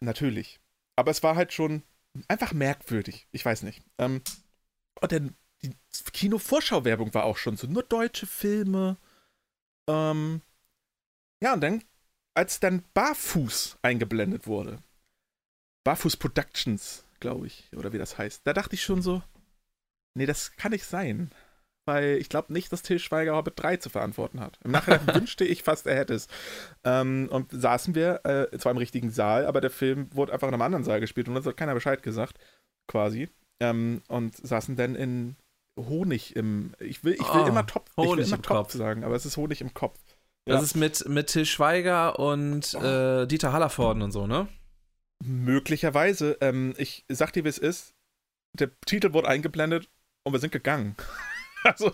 Natürlich. 0.00 0.60
Aber 0.96 1.10
es 1.10 1.22
war 1.22 1.36
halt 1.36 1.52
schon 1.52 1.82
einfach 2.26 2.52
merkwürdig. 2.52 3.28
Ich 3.30 3.44
weiß 3.44 3.62
nicht. 3.62 3.82
Ähm, 3.98 4.22
und 5.00 5.12
dann 5.12 5.36
die 5.62 5.74
Kino-Vorschau-Werbung 6.12 7.14
war 7.14 7.24
auch 7.24 7.36
schon 7.36 7.56
so, 7.56 7.66
nur 7.66 7.82
deutsche 7.82 8.26
Filme. 8.26 8.96
Ähm, 9.88 10.42
ja, 11.42 11.54
und 11.54 11.60
dann, 11.60 11.84
als 12.34 12.60
dann 12.60 12.84
Barfuß 12.94 13.78
eingeblendet 13.82 14.46
wurde, 14.46 14.82
Barfuß 15.84 16.16
Productions, 16.16 17.04
glaube 17.20 17.46
ich, 17.46 17.68
oder 17.76 17.92
wie 17.92 17.98
das 17.98 18.18
heißt, 18.18 18.42
da 18.44 18.52
dachte 18.52 18.74
ich 18.74 18.82
schon 18.82 19.02
so, 19.02 19.22
nee, 20.14 20.26
das 20.26 20.52
kann 20.56 20.72
nicht 20.72 20.84
sein. 20.84 21.32
Weil 21.88 22.18
ich 22.18 22.28
glaube 22.28 22.52
nicht, 22.52 22.70
dass 22.72 22.82
Till 22.82 22.98
Schweiger 22.98 23.34
Hobbit 23.34 23.54
3 23.56 23.78
zu 23.78 23.88
verantworten 23.90 24.40
hat. 24.40 24.58
Im 24.62 24.70
Nachhinein 24.70 25.00
wünschte 25.14 25.44
ich 25.44 25.62
fast, 25.62 25.86
er 25.86 25.96
hätte 25.96 26.12
es. 26.14 26.28
Ähm, 26.84 27.28
und 27.32 27.50
saßen 27.50 27.94
wir 27.94 28.20
äh, 28.24 28.56
zwar 28.58 28.72
im 28.72 28.78
richtigen 28.78 29.10
Saal, 29.10 29.46
aber 29.46 29.60
der 29.60 29.70
Film 29.70 30.08
wurde 30.14 30.32
einfach 30.32 30.48
in 30.48 30.54
einem 30.54 30.62
anderen 30.62 30.84
Saal 30.84 31.00
gespielt 31.00 31.28
und 31.28 31.36
uns 31.36 31.46
hat 31.46 31.56
keiner 31.56 31.74
Bescheid 31.74 32.02
gesagt, 32.02 32.38
quasi. 32.86 33.28
Ähm, 33.60 34.02
und 34.08 34.36
saßen 34.36 34.76
dann 34.76 34.94
in 34.94 35.36
Honig 35.78 36.36
im. 36.36 36.74
Ich 36.78 37.02
will, 37.04 37.14
ich 37.14 37.20
will 37.20 37.42
Oh, 37.42 37.46
immer 37.46 37.66
Topf, 37.66 37.88
ich 37.90 37.96
will 37.96 38.06
Honig 38.08 38.26
immer 38.26 38.36
im 38.36 38.42
Topf 38.42 38.56
Kopf. 38.58 38.72
sagen, 38.74 39.02
aber 39.04 39.14
es 39.16 39.24
ist 39.26 39.36
Honig 39.36 39.60
im 39.60 39.72
Kopf. 39.74 39.98
Das 40.44 40.56
Ja. 40.56 40.62
ist 40.62 40.76
mit, 40.76 41.08
mit 41.08 41.26
Till 41.28 41.46
Schweiger 41.46 42.18
und 42.18 42.74
äh, 42.74 43.26
Dieter 43.26 43.52
Hallervorden 43.52 44.02
und 44.02 44.12
so, 44.12 44.26
ne? 44.26 44.48
Möglicherweise. 45.24 46.36
Ähm, 46.40 46.74
ich 46.78 47.04
sag 47.08 47.32
dir, 47.32 47.44
wie 47.44 47.48
es 47.48 47.58
ist. 47.58 47.94
Der 48.58 48.70
Titel 48.86 49.12
wurde 49.12 49.28
eingeblendet 49.28 49.88
und 50.24 50.32
wir 50.32 50.40
sind 50.40 50.52
gegangen. 50.52 50.96
also, 51.64 51.92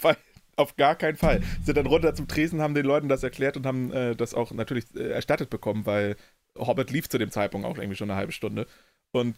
weil 0.00 0.16
Auf 0.56 0.76
gar 0.76 0.94
keinen 0.94 1.16
Fall. 1.16 1.42
Sind 1.64 1.76
dann 1.76 1.86
runter 1.86 2.14
zum 2.14 2.28
Tresen, 2.28 2.60
haben 2.60 2.74
den 2.74 2.86
Leuten 2.86 3.08
das 3.08 3.22
erklärt 3.22 3.56
und 3.56 3.66
haben 3.66 3.92
äh, 3.92 4.14
das 4.14 4.34
auch 4.34 4.52
natürlich 4.52 4.84
äh, 4.94 5.10
erstattet 5.10 5.50
bekommen, 5.50 5.86
weil 5.86 6.16
Hobbit 6.56 6.90
lief 6.90 7.08
zu 7.08 7.18
dem 7.18 7.30
Zeitpunkt 7.30 7.66
auch 7.66 7.76
irgendwie 7.76 7.96
schon 7.96 8.10
eine 8.10 8.18
halbe 8.18 8.32
Stunde. 8.32 8.66
Und 9.12 9.36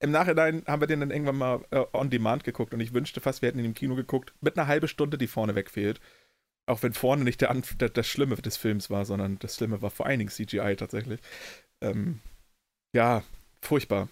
im 0.00 0.10
Nachhinein 0.10 0.64
haben 0.66 0.80
wir 0.82 0.86
den 0.86 1.00
dann 1.00 1.10
irgendwann 1.10 1.36
mal 1.36 1.64
äh, 1.70 1.84
on 1.92 2.10
demand 2.10 2.44
geguckt 2.44 2.74
und 2.74 2.80
ich 2.80 2.92
wünschte 2.92 3.20
fast, 3.20 3.42
wir 3.42 3.48
hätten 3.48 3.58
ihn 3.58 3.64
im 3.64 3.74
Kino 3.74 3.94
geguckt, 3.94 4.32
mit 4.40 4.58
einer 4.58 4.68
halben 4.68 4.88
Stunde, 4.88 5.18
die 5.18 5.26
vorne 5.26 5.54
wegfehlt. 5.54 6.00
Auch 6.66 6.82
wenn 6.82 6.92
vorne 6.92 7.24
nicht 7.24 7.40
der, 7.40 7.54
der, 7.54 7.88
das 7.88 8.06
Schlimme 8.06 8.36
des 8.36 8.58
Films 8.58 8.90
war, 8.90 9.06
sondern 9.06 9.38
das 9.38 9.56
Schlimme 9.56 9.80
war 9.80 9.90
vor 9.90 10.06
allen 10.06 10.18
Dingen 10.18 10.30
CGI 10.30 10.76
tatsächlich. 10.76 11.20
Ähm, 11.80 12.20
ja, 12.94 13.22
furchtbar. 13.62 14.08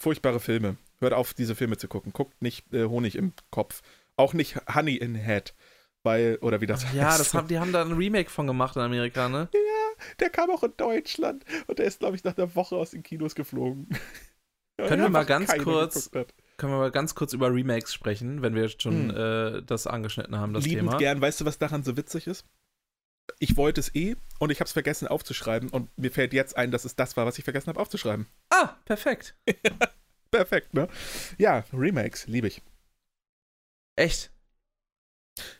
Furchtbare 0.00 0.40
Filme. 0.40 0.78
Hört 1.00 1.12
auf, 1.12 1.34
diese 1.34 1.54
Filme 1.54 1.76
zu 1.76 1.88
gucken. 1.88 2.12
Guckt 2.12 2.42
nicht 2.42 2.72
äh, 2.72 2.84
Honig 2.86 3.16
im 3.16 3.32
Kopf. 3.50 3.82
Auch 4.16 4.34
nicht 4.34 4.56
Honey 4.74 4.96
in 4.96 5.14
Head. 5.14 5.54
Weil, 6.02 6.38
oder 6.40 6.60
wie 6.60 6.66
das 6.66 6.84
Ach, 6.84 6.88
heißt. 6.88 6.96
Ja, 6.96 7.18
das 7.18 7.34
haben, 7.34 7.48
die 7.48 7.58
haben 7.58 7.72
da 7.72 7.82
ein 7.82 7.92
Remake 7.92 8.30
von 8.30 8.46
gemacht 8.46 8.76
in 8.76 8.82
Amerika, 8.82 9.28
ne? 9.28 9.48
Ja, 9.52 10.04
der 10.20 10.30
kam 10.30 10.50
auch 10.50 10.62
in 10.62 10.72
Deutschland. 10.76 11.44
Und 11.66 11.78
der 11.78 11.86
ist, 11.86 12.00
glaube 12.00 12.16
ich, 12.16 12.24
nach 12.24 12.36
einer 12.36 12.54
Woche 12.54 12.76
aus 12.76 12.90
den 12.90 13.02
Kinos 13.02 13.34
geflogen. 13.34 13.88
Können 14.78 15.02
wir 15.02 15.08
mal 15.08 15.26
ganz 15.26 15.52
kurz, 15.58 16.08
können 16.56 16.72
wir 16.72 16.78
mal 16.78 16.92
ganz 16.92 17.16
kurz 17.16 17.32
über 17.32 17.52
Remakes 17.52 17.92
sprechen, 17.92 18.42
wenn 18.42 18.54
wir 18.54 18.68
schon 18.68 19.10
hm. 19.10 19.56
äh, 19.56 19.62
das 19.62 19.88
angeschnitten 19.88 20.38
haben, 20.38 20.52
das 20.52 20.64
Liebend 20.64 20.90
Thema. 20.90 20.98
gern. 20.98 21.20
Weißt 21.20 21.40
du, 21.40 21.44
was 21.44 21.58
daran 21.58 21.82
so 21.82 21.96
witzig 21.96 22.28
ist? 22.28 22.46
Ich 23.40 23.56
wollte 23.56 23.80
es 23.80 23.92
eh 23.96 24.14
und 24.38 24.50
ich 24.50 24.60
habe 24.60 24.66
es 24.66 24.72
vergessen 24.72 25.08
aufzuschreiben 25.08 25.68
und 25.70 25.90
mir 25.98 26.12
fällt 26.12 26.32
jetzt 26.32 26.56
ein, 26.56 26.70
dass 26.70 26.84
es 26.84 26.94
das 26.94 27.16
war, 27.16 27.26
was 27.26 27.38
ich 27.38 27.44
vergessen 27.44 27.66
habe 27.66 27.80
aufzuschreiben. 27.80 28.26
Ah, 28.50 28.76
perfekt. 28.84 29.34
perfekt, 30.30 30.74
ne? 30.74 30.88
Ja, 31.38 31.64
Remakes, 31.72 32.26
liebe 32.26 32.48
ich. 32.48 32.62
Echt? 33.96 34.30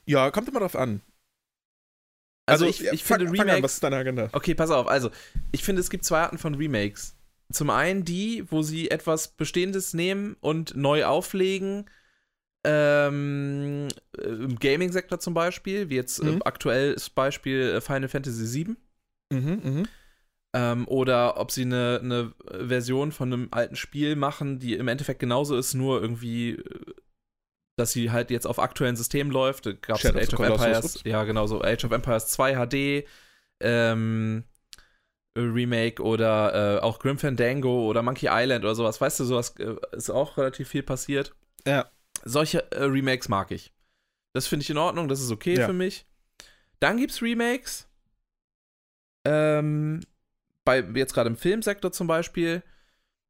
Ja, 0.04 0.30
kommt 0.30 0.48
immer 0.48 0.60
drauf 0.60 0.76
an. 0.76 1.02
Also, 2.46 2.66
also 2.66 2.84
ich, 2.84 2.92
ich 2.92 3.04
fang, 3.04 3.18
finde 3.18 3.32
Remakes. 3.32 3.56
An, 3.56 3.62
was 3.62 3.74
ist 3.74 3.82
deine 3.82 3.96
Agenda? 3.96 4.28
Okay, 4.32 4.54
pass 4.54 4.70
auf. 4.70 4.88
Also, 4.88 5.10
ich 5.52 5.64
finde, 5.64 5.80
es 5.80 5.90
gibt 5.90 6.04
zwei 6.04 6.20
Arten 6.20 6.38
von 6.38 6.54
Remakes. 6.54 7.14
Zum 7.52 7.70
einen 7.70 8.04
die, 8.04 8.44
wo 8.50 8.62
sie 8.62 8.90
etwas 8.90 9.28
Bestehendes 9.28 9.94
nehmen 9.94 10.36
und 10.40 10.76
neu 10.76 11.04
auflegen. 11.04 11.88
Ähm, 12.64 13.88
Im 14.18 14.58
Gaming-Sektor 14.58 15.20
zum 15.20 15.34
Beispiel, 15.34 15.88
wie 15.90 15.96
jetzt 15.96 16.22
mhm. 16.22 16.38
äh, 16.38 16.40
aktuell 16.44 16.92
ist 16.92 17.14
Beispiel 17.14 17.74
äh, 17.76 17.80
Final 17.80 18.08
Fantasy 18.08 18.66
VII. 18.66 18.76
Mhm, 19.32 19.60
mh. 19.62 19.82
Ähm, 20.54 20.88
oder 20.88 21.38
ob 21.38 21.50
sie 21.50 21.62
eine, 21.62 22.00
eine 22.02 22.32
Version 22.68 23.12
von 23.12 23.32
einem 23.32 23.48
alten 23.50 23.76
Spiel 23.76 24.16
machen, 24.16 24.58
die 24.58 24.74
im 24.74 24.88
Endeffekt 24.88 25.20
genauso 25.20 25.56
ist, 25.56 25.74
nur 25.74 26.00
irgendwie, 26.00 26.52
äh, 26.52 26.94
dass 27.76 27.92
sie 27.92 28.10
halt 28.10 28.30
jetzt 28.30 28.46
auf 28.46 28.58
aktuellen 28.58 28.96
Systemen 28.96 29.32
läuft. 29.32 29.64
Gab 29.82 30.02
es 30.02 30.06
Age 30.06 30.34
of 30.34 30.40
Empires, 30.40 31.00
ja 31.04 31.24
genau 31.24 31.46
so, 31.46 31.62
Age 31.62 31.84
of 31.84 31.92
Empires 31.92 32.28
2 32.28 32.54
HD, 32.54 33.06
ähm, 33.60 34.44
Remake 35.36 36.02
oder 36.02 36.78
äh, 36.78 36.80
auch 36.80 36.98
Grim 36.98 37.18
Fandango 37.18 37.86
oder 37.86 38.02
Monkey 38.02 38.28
Island 38.30 38.64
oder 38.64 38.74
sowas. 38.74 39.00
Weißt 39.00 39.20
du, 39.20 39.24
sowas 39.24 39.54
äh, 39.58 39.76
ist 39.92 40.10
auch 40.10 40.38
relativ 40.38 40.68
viel 40.68 40.82
passiert. 40.82 41.34
Ja. 41.66 41.90
Solche 42.24 42.70
äh, 42.72 42.84
Remakes 42.84 43.28
mag 43.28 43.50
ich. 43.50 43.72
Das 44.34 44.46
finde 44.46 44.62
ich 44.62 44.70
in 44.70 44.78
Ordnung, 44.78 45.08
das 45.08 45.20
ist 45.20 45.30
okay 45.30 45.56
ja. 45.56 45.66
für 45.66 45.72
mich. 45.72 46.06
Dann 46.80 46.96
gibt 46.96 47.12
es 47.12 47.22
Remakes. 47.22 47.88
Ähm, 49.26 50.00
bei, 50.68 50.98
jetzt 50.98 51.14
gerade 51.14 51.30
im 51.30 51.36
Filmsektor 51.36 51.92
zum 51.92 52.06
Beispiel. 52.06 52.62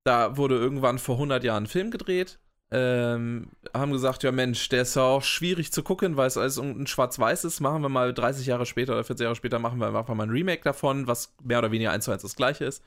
Da 0.04 0.36
wurde 0.36 0.56
irgendwann 0.56 0.98
vor 0.98 1.16
100 1.16 1.44
Jahren 1.44 1.64
ein 1.64 1.66
Film 1.66 1.90
gedreht 1.90 2.38
ähm, 2.70 3.50
haben 3.72 3.92
gesagt, 3.92 4.22
ja 4.22 4.32
Mensch, 4.32 4.68
der 4.68 4.82
ist 4.82 4.94
ja 4.94 5.02
auch 5.02 5.22
schwierig 5.22 5.72
zu 5.72 5.82
gucken, 5.82 6.16
weil 6.16 6.26
es 6.26 6.36
alles 6.36 6.58
ein 6.58 6.86
Schwarz-Weiß 6.86 7.44
ist. 7.44 7.60
Machen 7.60 7.80
wir 7.82 7.88
mal 7.88 8.12
30 8.12 8.46
Jahre 8.46 8.66
später 8.66 8.92
oder 8.92 9.04
40 9.04 9.24
Jahre 9.24 9.36
später, 9.36 9.58
machen 9.58 9.80
wir 9.80 9.86
einfach 9.86 10.14
mal 10.14 10.24
ein 10.24 10.30
Remake 10.30 10.62
davon, 10.62 11.06
was 11.06 11.34
mehr 11.42 11.58
oder 11.58 11.70
weniger 11.70 11.92
eins 11.92 12.04
zu 12.04 12.10
eins 12.10 12.22
das 12.22 12.36
gleiche 12.36 12.66
ist. 12.66 12.82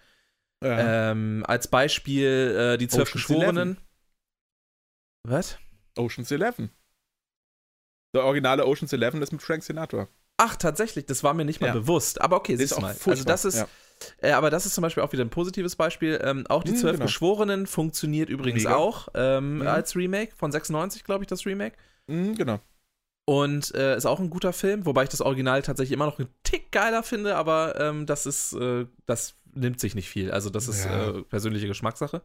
Ja. 0.64 1.12
Ähm, 1.12 1.43
als 1.47 1.68
Beispiel 1.68 2.74
äh, 2.74 2.78
die 2.78 2.88
zwölf 2.88 3.12
Geschworenen. 3.12 3.78
Was? 5.24 5.58
Ocean's 5.97 6.30
Eleven. 6.30 6.70
Der 8.14 8.24
originale 8.24 8.68
Ocean's 8.68 8.93
Eleven 8.93 9.22
ist 9.24 9.32
mit 9.32 9.41
Frank 9.41 9.64
Sinatra. 9.64 10.08
Ach, 10.38 10.56
tatsächlich, 10.56 11.08
das 11.08 11.24
war 11.24 11.34
mir 11.34 11.45
nicht 11.45 11.62
mal 11.62 11.68
ja. 11.68 11.74
bewusst. 11.74 12.22
Aber 12.22 12.36
okay, 12.36 12.56
siehst 12.56 12.80
mal. 12.80 12.95
Also 13.06 13.24
das 13.24 13.45
ist, 13.45 13.58
ja. 13.58 13.68
Äh, 14.22 14.32
aber 14.32 14.49
das 14.49 14.66
ist 14.66 14.76
zum 14.76 14.82
Beispiel 14.82 15.04
auch 15.04 15.12
wieder 15.12 15.24
ein 15.24 15.30
positives 15.30 15.76
Beispiel. 15.76 16.20
Ähm, 16.24 16.45
auch 16.47 16.64
die 16.64 16.72
hm, 16.72 16.78
Zwölf 16.78 16.93
genau. 16.95 17.06
Geschworenen 17.06 17.68
funktioniert 17.68 18.30
übrigens 18.30 18.64
Mega. 18.64 18.76
auch 18.76 19.10
ähm, 19.14 19.60
mhm. 19.60 19.68
als 19.68 19.95
Remake 19.95 20.36
von 20.36 20.52
96, 20.52 21.04
glaube 21.04 21.24
ich, 21.24 21.28
das 21.28 21.45
Remake. 21.45 21.78
Mhm, 22.08 22.36
genau. 22.36 22.60
Und 23.26 23.74
äh, 23.76 23.95
ist 23.95 24.06
auch 24.06 24.20
ein 24.20 24.30
guter 24.30 24.52
Film, 24.52 24.86
wobei 24.86 25.04
ich 25.04 25.10
das 25.10 25.22
Original 25.22 25.62
tatsächlich 25.62 25.93
immer 25.93 26.06
noch 26.06 26.20
einen 26.20 26.30
Tick 26.43 26.72
geiler 26.72 27.04
finde, 27.04 27.36
aber 27.36 27.80
ähm, 27.80 28.06
das 28.06 28.26
ist, 28.26 28.54
äh, 28.54 28.88
das 29.06 29.36
nimmt 29.54 29.80
sich 29.80 29.95
nicht 29.95 30.10
viel. 30.10 30.32
Also, 30.32 30.49
das 30.49 30.68
ist 30.68 30.86
ja. 30.86 31.10
äh, 31.10 31.22
persönliche 31.24 31.68
Geschmackssache. 31.68 32.22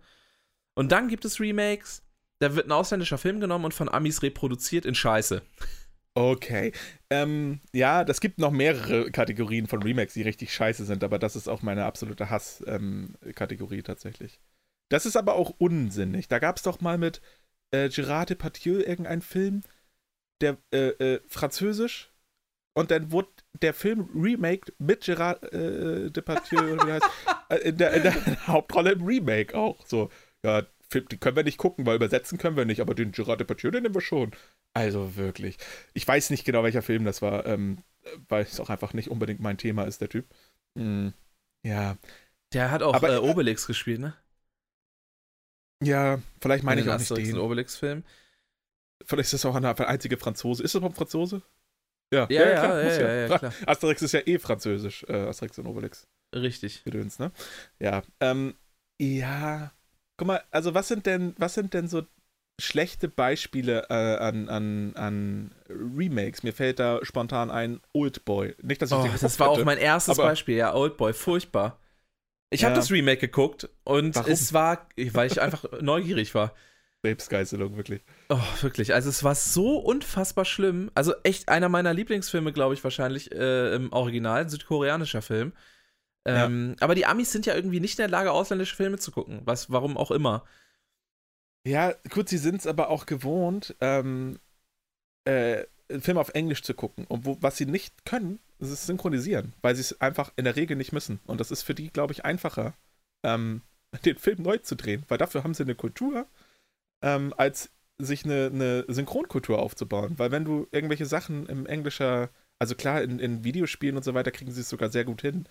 Und 0.74 0.92
dann 0.92 1.08
gibt 1.08 1.24
es 1.24 1.38
Remakes, 1.38 2.02
da 2.38 2.54
wird 2.54 2.66
ein 2.66 2.72
ausländischer 2.72 3.18
Film 3.18 3.40
genommen 3.40 3.64
und 3.66 3.74
von 3.74 3.88
Amis 3.88 4.22
reproduziert 4.22 4.84
in 4.84 4.94
Scheiße. 4.94 5.42
Okay. 6.16 6.72
Ähm, 7.10 7.60
ja, 7.74 8.02
das 8.02 8.22
gibt 8.22 8.38
noch 8.38 8.50
mehrere 8.50 9.10
Kategorien 9.10 9.66
von 9.66 9.82
Remakes, 9.82 10.14
die 10.14 10.22
richtig 10.22 10.52
scheiße 10.54 10.86
sind, 10.86 11.04
aber 11.04 11.18
das 11.18 11.36
ist 11.36 11.46
auch 11.46 11.60
meine 11.60 11.84
absolute 11.84 12.30
Hass-Kategorie 12.30 13.76
ähm, 13.76 13.84
tatsächlich. 13.84 14.40
Das 14.88 15.04
ist 15.04 15.16
aber 15.16 15.34
auch 15.34 15.50
unsinnig. 15.58 16.26
Da 16.26 16.38
gab 16.38 16.56
es 16.56 16.62
doch 16.62 16.80
mal 16.80 16.96
mit 16.96 17.20
äh, 17.70 17.88
Gérard 17.88 18.30
Depardieu 18.30 18.78
irgendeinen 18.78 19.20
Film, 19.20 19.62
der 20.40 20.56
äh, 20.72 20.88
äh, 20.88 21.20
französisch 21.26 22.10
und 22.74 22.90
dann 22.90 23.12
wurde 23.12 23.28
der 23.60 23.74
Film 23.74 24.08
remaked 24.14 24.72
mit 24.78 25.02
Gérard 25.04 25.44
äh, 25.52 26.10
Depardieu 26.10 26.78
wie 26.86 26.92
heißt, 26.92 27.06
äh, 27.50 27.56
in, 27.56 27.76
der, 27.76 27.92
in 27.92 28.02
der 28.04 28.14
Hauptrolle 28.46 28.92
im 28.92 29.04
Remake 29.04 29.54
auch. 29.54 29.84
So, 29.86 30.08
ja, 30.42 30.62
Film, 30.90 31.08
die 31.08 31.18
können 31.18 31.36
wir 31.36 31.44
nicht 31.44 31.58
gucken, 31.58 31.86
weil 31.86 31.96
übersetzen 31.96 32.38
können 32.38 32.56
wir 32.56 32.64
nicht, 32.64 32.80
aber 32.80 32.94
den 32.94 33.12
Gerard 33.12 33.40
Depardieu, 33.40 33.70
den 33.70 33.82
nehmen 33.82 33.94
wir 33.94 34.00
schon. 34.00 34.32
Also 34.74 35.16
wirklich. 35.16 35.58
Ich 35.94 36.06
weiß 36.06 36.30
nicht 36.30 36.44
genau, 36.44 36.62
welcher 36.62 36.82
Film 36.82 37.04
das 37.04 37.22
war, 37.22 37.46
ähm, 37.46 37.82
weil 38.28 38.42
es 38.42 38.60
auch 38.60 38.70
einfach 38.70 38.92
nicht 38.92 39.10
unbedingt 39.10 39.40
mein 39.40 39.58
Thema 39.58 39.84
ist, 39.84 40.00
der 40.00 40.08
Typ. 40.08 40.26
Mhm. 40.74 41.12
Ja. 41.64 41.96
Der 42.52 42.70
hat 42.70 42.82
auch 42.82 42.94
aber, 42.94 43.14
äh, 43.14 43.18
Obelix 43.18 43.66
gespielt, 43.66 44.00
ne? 44.00 44.14
Ja, 45.82 46.20
vielleicht 46.40 46.64
meine 46.64 46.80
ich 46.80 46.88
auch 46.88 46.98
nicht 46.98 47.16
den. 47.16 47.38
Obelix-Film. 47.38 48.04
Vielleicht 49.04 49.32
ist 49.32 49.44
das 49.44 49.46
auch 49.46 49.58
der 49.58 49.88
einzige 49.88 50.16
Franzose. 50.16 50.62
Ist 50.62 50.74
das 50.74 50.78
überhaupt 50.78 50.96
Franzose? 50.96 51.42
Ja, 52.12 52.26
ja, 52.30 52.42
ja, 52.42 52.48
ja, 52.48 52.60
klar, 52.60 52.82
ja, 52.82 53.00
ja, 53.00 53.28
ja, 53.28 53.38
klar. 53.38 53.52
Asterix 53.66 54.02
ist 54.02 54.12
ja 54.12 54.20
eh 54.20 54.38
französisch, 54.38 55.04
äh, 55.08 55.26
Asterix 55.26 55.58
und 55.58 55.66
Obelix. 55.66 56.06
Richtig. 56.34 56.84
Gedöns, 56.84 57.18
ne? 57.18 57.32
Ja, 57.80 58.02
ähm, 58.20 58.54
ja, 59.00 59.72
Guck 60.16 60.28
mal, 60.28 60.42
also 60.50 60.74
was 60.74 60.88
sind 60.88 61.06
denn, 61.06 61.34
was 61.38 61.54
sind 61.54 61.74
denn 61.74 61.88
so 61.88 62.02
schlechte 62.58 63.08
Beispiele 63.08 63.86
äh, 63.90 64.16
an, 64.16 64.48
an, 64.48 64.96
an 64.96 65.54
Remakes? 65.68 66.42
Mir 66.42 66.52
fällt 66.52 66.78
da 66.78 67.00
spontan 67.02 67.50
ein 67.50 67.80
Oldboy. 67.92 68.54
Nicht, 68.62 68.80
dass 68.82 68.90
ich 68.90 68.96
oh, 68.96 69.08
Das 69.20 69.38
war 69.38 69.50
hätte, 69.50 69.60
auch 69.60 69.64
mein 69.64 69.78
erstes 69.78 70.16
Beispiel, 70.16 70.56
ja, 70.56 70.74
Oldboy, 70.74 71.12
furchtbar. 71.12 71.78
Ich 72.50 72.62
ja. 72.62 72.68
habe 72.68 72.76
das 72.76 72.90
Remake 72.90 73.20
geguckt 73.20 73.68
und 73.84 74.14
Warum? 74.14 74.30
es 74.30 74.52
war, 74.52 74.88
weil 75.12 75.30
ich 75.30 75.40
einfach 75.40 75.64
neugierig 75.80 76.34
war. 76.34 76.54
Selbstgeißelung, 77.02 77.76
wirklich. 77.76 78.02
Oh, 78.28 78.40
wirklich. 78.62 78.94
Also 78.94 79.10
es 79.10 79.22
war 79.22 79.34
so 79.34 79.78
unfassbar 79.78 80.44
schlimm. 80.44 80.90
Also 80.94 81.14
echt 81.22 81.48
einer 81.48 81.68
meiner 81.68 81.92
Lieblingsfilme, 81.94 82.52
glaube 82.52 82.74
ich, 82.74 82.82
wahrscheinlich 82.82 83.32
äh, 83.32 83.74
im 83.74 83.92
Original, 83.92 84.42
ein 84.42 84.48
südkoreanischer 84.48 85.22
Film. 85.22 85.52
Ähm, 86.26 86.70
ja. 86.70 86.82
Aber 86.82 86.94
die 86.94 87.06
Amis 87.06 87.30
sind 87.32 87.46
ja 87.46 87.54
irgendwie 87.54 87.80
nicht 87.80 87.98
in 87.98 88.02
der 88.02 88.08
Lage, 88.08 88.32
ausländische 88.32 88.76
Filme 88.76 88.98
zu 88.98 89.12
gucken. 89.12 89.40
Was, 89.44 89.70
warum 89.70 89.96
auch 89.96 90.10
immer. 90.10 90.44
Ja, 91.66 91.94
gut, 92.10 92.28
sie 92.28 92.38
sind 92.38 92.60
es 92.60 92.66
aber 92.66 92.90
auch 92.90 93.06
gewohnt, 93.06 93.74
ähm, 93.80 94.38
äh, 95.24 95.64
Filme 96.00 96.20
auf 96.20 96.30
Englisch 96.30 96.62
zu 96.62 96.74
gucken. 96.74 97.06
Und 97.06 97.24
wo, 97.24 97.38
was 97.40 97.56
sie 97.56 97.66
nicht 97.66 98.04
können, 98.04 98.40
ist 98.58 98.70
es 98.70 98.86
synchronisieren, 98.86 99.52
weil 99.62 99.74
sie 99.74 99.82
es 99.82 100.00
einfach 100.00 100.32
in 100.36 100.44
der 100.44 100.56
Regel 100.56 100.76
nicht 100.76 100.92
müssen. 100.92 101.20
Und 101.26 101.40
das 101.40 101.50
ist 101.50 101.62
für 101.62 101.74
die, 101.74 101.90
glaube 101.90 102.12
ich, 102.12 102.24
einfacher, 102.24 102.74
ähm, 103.24 103.62
den 104.04 104.16
Film 104.16 104.42
neu 104.42 104.58
zu 104.58 104.74
drehen, 104.76 105.04
weil 105.08 105.18
dafür 105.18 105.44
haben 105.44 105.54
sie 105.54 105.62
eine 105.62 105.74
Kultur, 105.74 106.26
ähm, 107.02 107.32
als 107.36 107.70
sich 107.98 108.24
eine, 108.24 108.50
eine, 108.52 108.84
Synchronkultur 108.88 109.58
aufzubauen. 109.58 110.18
Weil 110.18 110.30
wenn 110.30 110.44
du 110.44 110.66
irgendwelche 110.70 111.06
Sachen 111.06 111.46
im 111.46 111.66
Englischer, 111.66 112.30
also 112.58 112.74
klar, 112.74 113.02
in, 113.02 113.18
in 113.18 113.44
Videospielen 113.44 113.96
und 113.96 114.04
so 114.04 114.14
weiter 114.14 114.32
kriegen 114.32 114.52
sie 114.52 114.60
es 114.60 114.68
sogar 114.68 114.90
sehr 114.90 115.04
gut 115.04 115.22
hin, 115.22 115.48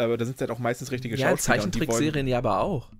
aber 0.00 0.16
da 0.16 0.24
sind 0.24 0.34
es 0.34 0.40
halt 0.40 0.50
auch 0.50 0.58
meistens 0.58 0.90
richtige 0.90 1.16
ja, 1.16 1.30
Schauspieler. 1.30 1.56
Ja, 1.56 1.62
Zeichentrickserien 1.62 2.26
ja 2.26 2.38
aber 2.38 2.60
auch. 2.60 2.90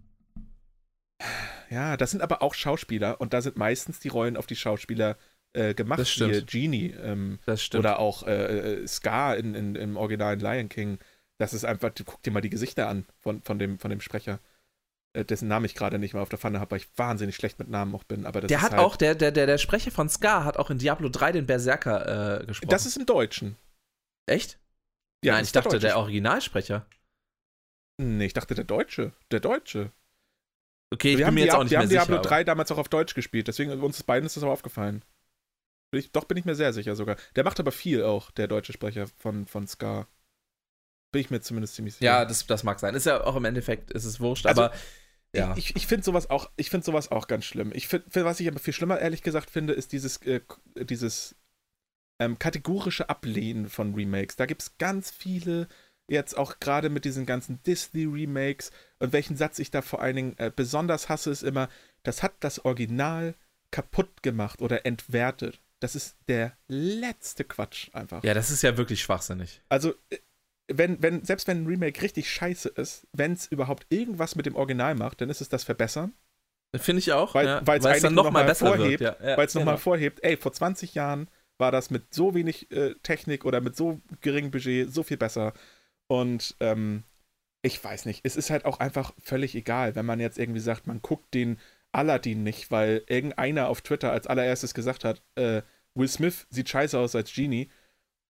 Ja, 1.71 1.97
das 1.97 2.11
sind 2.11 2.23
aber 2.23 2.43
auch 2.43 2.55
Schauspieler 2.55 3.21
und 3.21 3.33
da 3.33 3.43
sind 3.43 3.57
meistens 3.57 4.01
die 4.01 4.09
Rollen 4.09 4.37
auf 4.37 4.47
die 4.47 4.57
Schauspieler 4.57 5.17
äh, 5.53 5.75
gemacht. 5.75 6.01
Das 6.01 6.11
stimmt. 6.11 6.35
Wie 6.35 6.45
Genie 6.45 6.95
ähm, 7.03 7.39
das 7.47 7.63
stimmt. 7.63 7.85
oder 7.85 7.99
auch 7.99 8.27
äh, 8.27 8.83
äh, 8.83 8.87
Scar 8.87 9.37
in, 9.37 9.55
in, 9.55 9.75
im 9.75 9.97
originalen 9.97 10.41
Lion 10.41 10.69
King. 10.69 10.99
Das 11.39 11.55
ist 11.55 11.65
einfach, 11.65 11.91
guck 12.05 12.23
dir 12.23 12.31
mal 12.31 12.41
die 12.41 12.51
Gesichter 12.51 12.89
an 12.89 13.07
von, 13.19 13.43
von, 13.43 13.59
dem, 13.59 13.79
von 13.79 13.91
dem 13.91 14.01
Sprecher. 14.01 14.41
äh, 15.13 15.25
dessen 15.25 15.49
Namen 15.49 15.65
ich 15.65 15.75
gerade 15.75 15.99
nicht 15.99 16.15
mehr 16.15 16.23
auf 16.23 16.29
der 16.29 16.39
Pfanne 16.39 16.61
habe, 16.61 16.73
weil 16.73 16.79
ich 16.79 16.89
wahnsinnig 16.97 17.35
schlecht 17.35 17.59
mit 17.59 17.69
Namen 17.69 17.95
auch 17.95 18.05
bin. 18.05 18.27
Aber 18.27 18.41
der 18.41 18.63
hat 18.63 18.73
halt, 18.73 18.81
auch, 18.81 18.97
der, 18.97 19.15
der, 19.15 19.33
der, 19.33 19.47
der 19.47 19.59
Sprecher 19.59 19.91
von 19.91 20.09
Scar 20.09 20.45
hat 20.45 20.57
auch 20.57 20.71
in 20.71 20.79
Diablo 20.79 21.09
3 21.09 21.33
den 21.33 21.47
Berserker 21.47 22.43
äh, 22.43 22.47
gesprochen. 22.47 22.71
Das 22.71 22.87
ist 22.87 22.97
im 22.97 23.07
Deutschen. 23.07 23.57
Echt? 24.27 24.60
Ja, 25.25 25.35
Nein, 25.35 25.45
ich 25.45 25.53
der 25.53 25.63
dachte, 25.63 25.79
der 25.79 25.91
Deutsche. 25.91 25.99
Originalsprecher. 26.01 26.87
Nee, 27.99 28.27
ich 28.27 28.33
dachte 28.33 28.55
der 28.55 28.65
Deutsche. 28.65 29.13
Der 29.31 29.41
Deutsche. 29.41 29.93
Okay, 30.93 31.13
ich 31.13 31.19
wir 31.19 31.19
bin 31.19 31.27
haben, 31.27 31.35
mir 31.35 31.45
jetzt 31.45 31.55
auch 31.55 31.63
nicht 31.63 31.71
wir 31.73 31.79
mehr 31.79 31.83
haben 31.83 31.89
sicher. 31.91 32.01
Diablo 32.07 32.17
aber- 32.17 32.29
3 32.29 32.45
damals 32.45 32.73
auch 32.73 32.79
auf 32.79 32.89
Deutsch 32.89 33.15
gespielt, 33.15 33.47
deswegen 33.49 33.71
uns 33.81 34.03
beiden 34.03 34.27
ist 34.27 34.37
das 34.37 34.43
aber 34.43 34.53
aufgefallen. 34.53 35.05
Bin 35.93 36.01
Ich, 36.01 36.11
doch 36.13 36.25
bin 36.25 36.37
ich 36.39 36.45
mir 36.45 36.55
sehr 36.55 36.73
sicher 36.73 36.97
sogar. 36.97 37.17
Der 37.37 37.45
macht 37.45 37.61
aber 37.61 37.73
viel 37.73 38.03
auch, 38.05 38.31
der 38.31 38.49
deutsche 38.49 38.73
Sprecher 38.73 39.07
von, 39.19 39.47
von 39.47 39.67
Scar. 39.67 40.09
Bin 41.13 41.21
ich 41.21 41.31
mir 41.31 41.41
zumindest 41.41 41.75
ziemlich 41.75 41.95
sicher. 41.95 42.05
Ja, 42.07 42.25
das, 42.25 42.47
das 42.47 42.63
mag 42.63 42.79
sein. 42.81 42.95
Ist 42.95 43.07
ja 43.07 43.23
auch 43.25 43.37
im 43.37 43.45
Endeffekt, 43.45 43.91
ist 43.91 44.05
es 44.05 44.21
wurscht, 44.21 44.47
Also, 44.47 44.63
aber 44.63 44.75
ja. 45.35 45.57
Ich, 45.57 45.77
ich 45.77 45.87
finde 45.87 46.05
sowas 46.05 46.31
auch, 46.31 46.51
ich 46.57 46.71
finde 46.71 46.85
sowas 46.87 47.11
auch 47.11 47.27
ganz 47.29 47.45
schlimm. 47.45 47.71
Ich 47.75 47.89
find, 47.89 48.05
was 48.15 48.41
ich 48.41 48.49
aber 48.49 48.59
viel 48.59 48.73
schlimmer 48.75 48.99
ehrlich 49.01 49.23
gesagt 49.23 49.51
finde, 49.51 49.73
ist 49.75 49.93
dieses, 49.93 50.17
äh, 50.23 50.41
dieses 50.77 51.37
ähm, 52.21 52.39
kategorische 52.39 53.09
Ablehnen 53.09 53.69
von 53.69 53.95
Remakes. 53.95 54.37
Da 54.37 54.47
gibt 54.47 54.63
es 54.63 54.79
ganz 54.79 55.11
viele 55.11 55.67
jetzt 56.09 56.37
auch 56.37 56.59
gerade 56.61 56.91
mit 56.91 57.05
diesen 57.05 57.25
ganzen 57.25 57.63
Disney-Remakes 57.63 58.73
und 58.99 59.13
welchen 59.13 59.37
Satz 59.37 59.59
ich 59.59 59.71
da 59.71 59.81
vor 59.81 60.03
allen 60.03 60.17
Dingen 60.17 60.35
äh, 60.39 60.53
besonders 60.55 61.09
hasse, 61.09 61.31
ist 61.31 61.43
immer, 61.43 61.69
das 62.03 62.23
hat 62.23 62.35
das 62.41 62.65
Original 62.65 63.35
kaputt 63.71 64.23
gemacht 64.23 64.61
oder 64.61 64.85
entwertet. 64.85 65.61
Das 65.79 65.95
ist 65.95 66.17
der 66.29 66.57
letzte 66.69 67.45
Quatsch 67.45 67.89
einfach. 67.95 68.23
ja, 68.23 68.35
das 68.35 68.51
ist 68.51 68.63
ja 68.63 68.77
wirklich 68.77 69.01
schwachsinnig. 69.01 69.63
Also, 69.69 69.95
äh, 70.11 70.19
wenn, 70.73 71.03
wenn, 71.03 71.25
selbst 71.25 71.49
wenn 71.49 71.63
ein 71.63 71.67
Remake 71.67 72.03
richtig 72.03 72.31
scheiße 72.31 72.69
ist, 72.69 73.07
wenn 73.13 73.33
es 73.33 73.47
überhaupt 73.47 73.87
irgendwas 73.89 74.37
mit 74.37 74.47
dem 74.47 74.57
Original 74.57 74.95
macht, 74.95 75.21
dann 75.21 75.31
ist 75.31 75.41
es 75.41 75.49
das 75.49 75.65
Verbessern. 75.65 76.13
Finde 76.77 77.01
ich 77.01 77.13
auch. 77.13 77.35
Weil- 77.35 77.47
ja, 77.47 77.59
es 77.59 77.65
dann 77.65 77.87
eigentlich 77.87 78.11
noch 78.13 78.33
besser 78.33 78.67
vorhebt, 78.67 79.01
wird. 79.01 79.21
Ja, 79.21 79.31
ja, 79.31 79.37
weil 79.37 79.47
es 79.47 79.55
nochmal 79.55 79.75
genau. 79.75 79.83
vorhebt, 79.83 80.23
ey, 80.23 80.37
vor 80.37 80.53
20 80.53 80.95
Jahren 80.95 81.29
war 81.61 81.73
das 81.73 81.91
mit 81.91 82.15
so 82.15 82.35
wenig 82.35 82.71
äh, 82.73 82.95
Technik 83.03 83.45
oder 83.45 83.61
mit 83.61 83.77
so 83.77 84.01
geringem 84.21 84.51
Budget 84.51 84.93
so 84.93 85.03
viel 85.03 85.17
besser. 85.17 85.53
Und 86.09 86.57
ähm, 86.61 87.05
ich 87.63 87.83
weiß 87.83 88.07
nicht, 88.07 88.23
es 88.25 88.37
ist 88.37 88.51
halt 88.51 88.65
auch 88.65 88.81
einfach 88.81 89.13
völlig 89.19 89.55
egal, 89.55 89.95
wenn 89.95 90.07
man 90.07 90.21
jetzt 90.21 90.39
irgendwie 90.39 90.61
sagt, 90.61 90.87
man 90.87 91.03
guckt 91.03 91.35
den 91.35 91.59
Aladdin 91.93 92.43
nicht, 92.43 92.71
weil 92.71 93.05
irgendeiner 93.09 93.69
auf 93.69 93.83
Twitter 93.83 94.13
als 94.13 94.27
allererstes 94.27 94.75
gesagt 94.75 95.05
hat, 95.05 95.23
äh, 95.37 95.63
Will 95.95 96.09
Smith 96.09 96.47
sieht 96.51 96.69
scheiße 96.69 96.99
aus 96.99 97.15
als 97.15 97.33
Genie. 97.33 97.71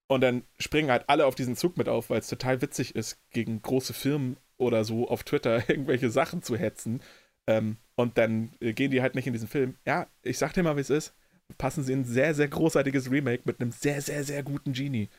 Und 0.07 0.21
dann 0.21 0.43
springen 0.59 0.91
halt 0.91 1.05
alle 1.07 1.25
auf 1.25 1.35
diesen 1.35 1.55
Zug 1.55 1.77
mit 1.77 1.87
auf, 1.87 2.09
weil 2.09 2.19
es 2.19 2.27
total 2.27 2.61
witzig 2.61 2.95
ist, 2.95 3.17
gegen 3.31 3.61
große 3.61 3.93
Firmen 3.93 4.37
oder 4.57 4.83
so 4.83 5.07
auf 5.07 5.23
Twitter 5.23 5.69
irgendwelche 5.69 6.09
Sachen 6.09 6.43
zu 6.43 6.57
hetzen. 6.57 7.01
Ähm, 7.47 7.77
und 7.95 8.17
dann 8.17 8.53
äh, 8.59 8.73
gehen 8.73 8.91
die 8.91 9.01
halt 9.01 9.15
nicht 9.15 9.27
in 9.27 9.33
diesen 9.33 9.47
Film. 9.47 9.77
Ja, 9.85 10.07
ich 10.21 10.37
sag 10.37 10.53
dir 10.53 10.63
mal, 10.63 10.75
wie 10.75 10.81
es 10.81 10.89
ist. 10.89 11.13
Passen 11.57 11.83
sie 11.83 11.93
in 11.93 12.01
ein 12.01 12.05
sehr, 12.05 12.33
sehr 12.33 12.47
großartiges 12.47 13.09
Remake 13.11 13.43
mit 13.45 13.59
einem 13.59 13.71
sehr, 13.71 14.01
sehr, 14.01 14.23
sehr 14.23 14.43
guten 14.43 14.73
Genie. 14.73 15.09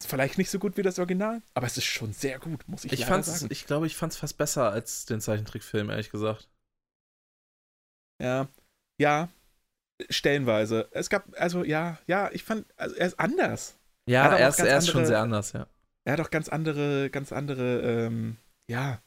Ist 0.00 0.10
vielleicht 0.10 0.36
nicht 0.36 0.50
so 0.50 0.58
gut 0.58 0.76
wie 0.76 0.82
das 0.82 0.98
Original, 0.98 1.40
aber 1.54 1.66
es 1.66 1.78
ist 1.78 1.84
schon 1.84 2.12
sehr 2.12 2.38
gut, 2.38 2.68
muss 2.68 2.84
ich, 2.84 2.92
Ich 2.92 3.00
leider 3.00 3.22
sagen. 3.22 3.48
ich 3.50 3.66
glaube, 3.66 3.86
ich 3.86 3.96
fand's 3.96 4.16
fast 4.16 4.36
besser 4.36 4.70
als 4.70 5.06
den 5.06 5.20
Zeichentrickfilm, 5.20 5.88
ehrlich 5.88 6.10
gesagt. 6.10 6.48
Ja, 8.22 8.48
ja, 9.00 9.28
stellenweise. 10.10 10.88
Es 10.90 11.08
gab, 11.08 11.24
also 11.40 11.64
ja, 11.64 11.98
ja, 12.06 12.30
ich 12.32 12.44
fand, 12.44 12.66
also 12.76 12.94
er 12.94 13.06
ist 13.06 13.18
anders. 13.18 13.78
Ja, 14.08 14.36
er 14.36 14.48
auch 14.48 14.50
ist, 14.50 14.58
er 14.58 14.78
ist 14.78 14.88
schon 14.88 15.06
sehr 15.06 15.20
anders, 15.20 15.52
ja. 15.52 15.66
Er 16.04 16.12
hat 16.12 16.20
auch 16.20 16.30
ganz 16.30 16.48
andere, 16.48 17.10
ganz 17.10 17.32
andere, 17.32 17.80
ähm, 17.80 18.36
ja, 18.70 19.00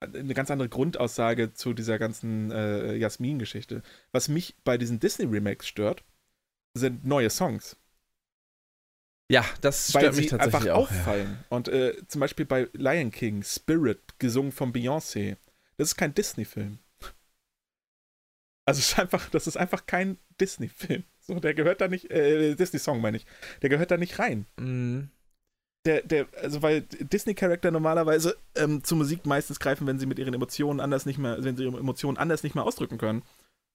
eine 0.00 0.34
ganz 0.34 0.50
andere 0.50 0.68
Grundaussage 0.68 1.54
zu 1.54 1.72
dieser 1.72 1.98
ganzen 1.98 2.50
äh, 2.50 2.94
Jasmin-Geschichte. 2.96 3.82
Was 4.12 4.28
mich 4.28 4.54
bei 4.64 4.76
diesen 4.76 5.00
Disney-Remakes 5.00 5.66
stört, 5.66 6.04
sind 6.74 7.04
neue 7.04 7.30
Songs. 7.30 7.76
Ja, 9.30 9.44
das 9.62 9.88
stört 9.88 10.04
weil 10.04 10.10
mich 10.12 10.16
sie 10.30 10.36
tatsächlich 10.36 10.54
einfach 10.54 10.76
auch. 10.76 10.90
Ja. 10.90 10.98
auffallen. 10.98 11.44
Und 11.48 11.68
äh, 11.68 11.96
zum 12.08 12.20
Beispiel 12.20 12.44
bei 12.44 12.68
Lion 12.72 13.10
King, 13.10 13.42
Spirit, 13.42 14.18
gesungen 14.18 14.52
von 14.52 14.72
Beyoncé. 14.72 15.36
Das 15.76 15.88
ist 15.88 15.96
kein 15.96 16.14
Disney-Film. 16.14 16.78
Also 18.66 18.78
es 18.78 18.92
ist 18.92 18.98
einfach, 18.98 19.28
das 19.30 19.46
ist 19.46 19.56
einfach 19.56 19.86
kein 19.86 20.18
Disney-Film. 20.40 21.04
So, 21.20 21.40
der 21.40 21.54
gehört 21.54 21.80
da 21.80 21.88
nicht, 21.88 22.10
äh, 22.10 22.54
Disney-Song 22.54 23.00
meine 23.00 23.16
ich. 23.16 23.26
Der 23.62 23.70
gehört 23.70 23.90
da 23.90 23.96
nicht 23.96 24.18
rein. 24.18 24.46
Mhm. 24.58 25.08
Der, 25.86 26.02
der, 26.02 26.28
also 26.40 26.62
weil 26.62 26.82
Disney-Charakter 26.82 27.70
normalerweise 27.70 28.36
ähm, 28.54 28.84
zur 28.84 28.98
Musik 28.98 29.26
meistens 29.26 29.58
greifen, 29.58 29.86
wenn 29.86 29.98
sie 29.98 30.06
mit 30.06 30.18
ihren 30.18 30.34
Emotionen 30.34 30.80
anders 30.80 31.04
nicht 31.06 31.18
mehr, 31.18 31.42
wenn 31.42 31.56
sie 31.56 31.64
ihre 31.64 31.78
Emotionen 31.78 32.16
anders 32.18 32.42
nicht 32.42 32.54
mehr 32.54 32.64
ausdrücken 32.64 32.98
können. 32.98 33.22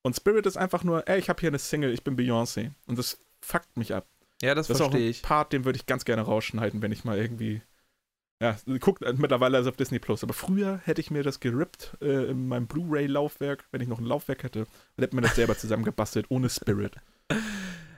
Und 0.02 0.16
Spirit 0.16 0.46
ist 0.46 0.58
einfach 0.58 0.84
nur, 0.84 1.08
ey, 1.08 1.20
ich 1.20 1.30
habe 1.30 1.40
hier 1.40 1.50
eine 1.50 1.60
Single, 1.60 1.94
ich 1.94 2.04
bin 2.04 2.16
Beyoncé. 2.18 2.72
Und 2.88 2.98
das 2.98 3.18
fuckt 3.42 3.76
mich 3.78 3.94
ab. 3.94 4.08
Ja, 4.42 4.56
das, 4.56 4.68
Das 4.68 4.78
ist 4.78 4.82
auch 4.82 4.92
verstehe 4.92 5.08
ein 5.08 5.12
ich. 5.12 5.22
Part, 5.22 5.52
den 5.54 5.66
würde 5.66 5.78
ich 5.78 5.86
ganz 5.86 6.06
gerne 6.06 6.22
rausschneiden, 6.22 6.82
wenn 6.82 6.92
ich 6.92 7.04
mal 7.04 7.18
irgendwie. 7.18 7.62
Ja, 8.42 8.56
guckt 8.80 9.04
äh, 9.04 9.14
mittlerweile 9.18 9.58
also 9.58 9.70
auf 9.70 9.76
Disney 9.76 10.00
Plus. 10.00 10.24
Aber 10.24 10.34
früher 10.34 10.80
hätte 10.86 11.02
ich 11.02 11.12
mir 11.12 11.24
das 11.24 11.42
gerippt 11.42 11.98
äh, 12.02 12.30
in 12.30 12.48
meinem 12.48 12.68
Blu-ray-Laufwerk, 12.68 13.66
wenn 13.72 13.82
ich 13.82 13.90
noch 13.90 14.00
ein 14.00 14.06
Laufwerk 14.06 14.44
hätte, 14.44 14.62
und 14.96 15.04
hätte 15.04 15.14
mir 15.16 15.22
das 15.22 15.36
selber 15.36 15.58
zusammengebastelt, 15.58 16.28
ohne 16.30 16.50
Spirit. 16.50 16.96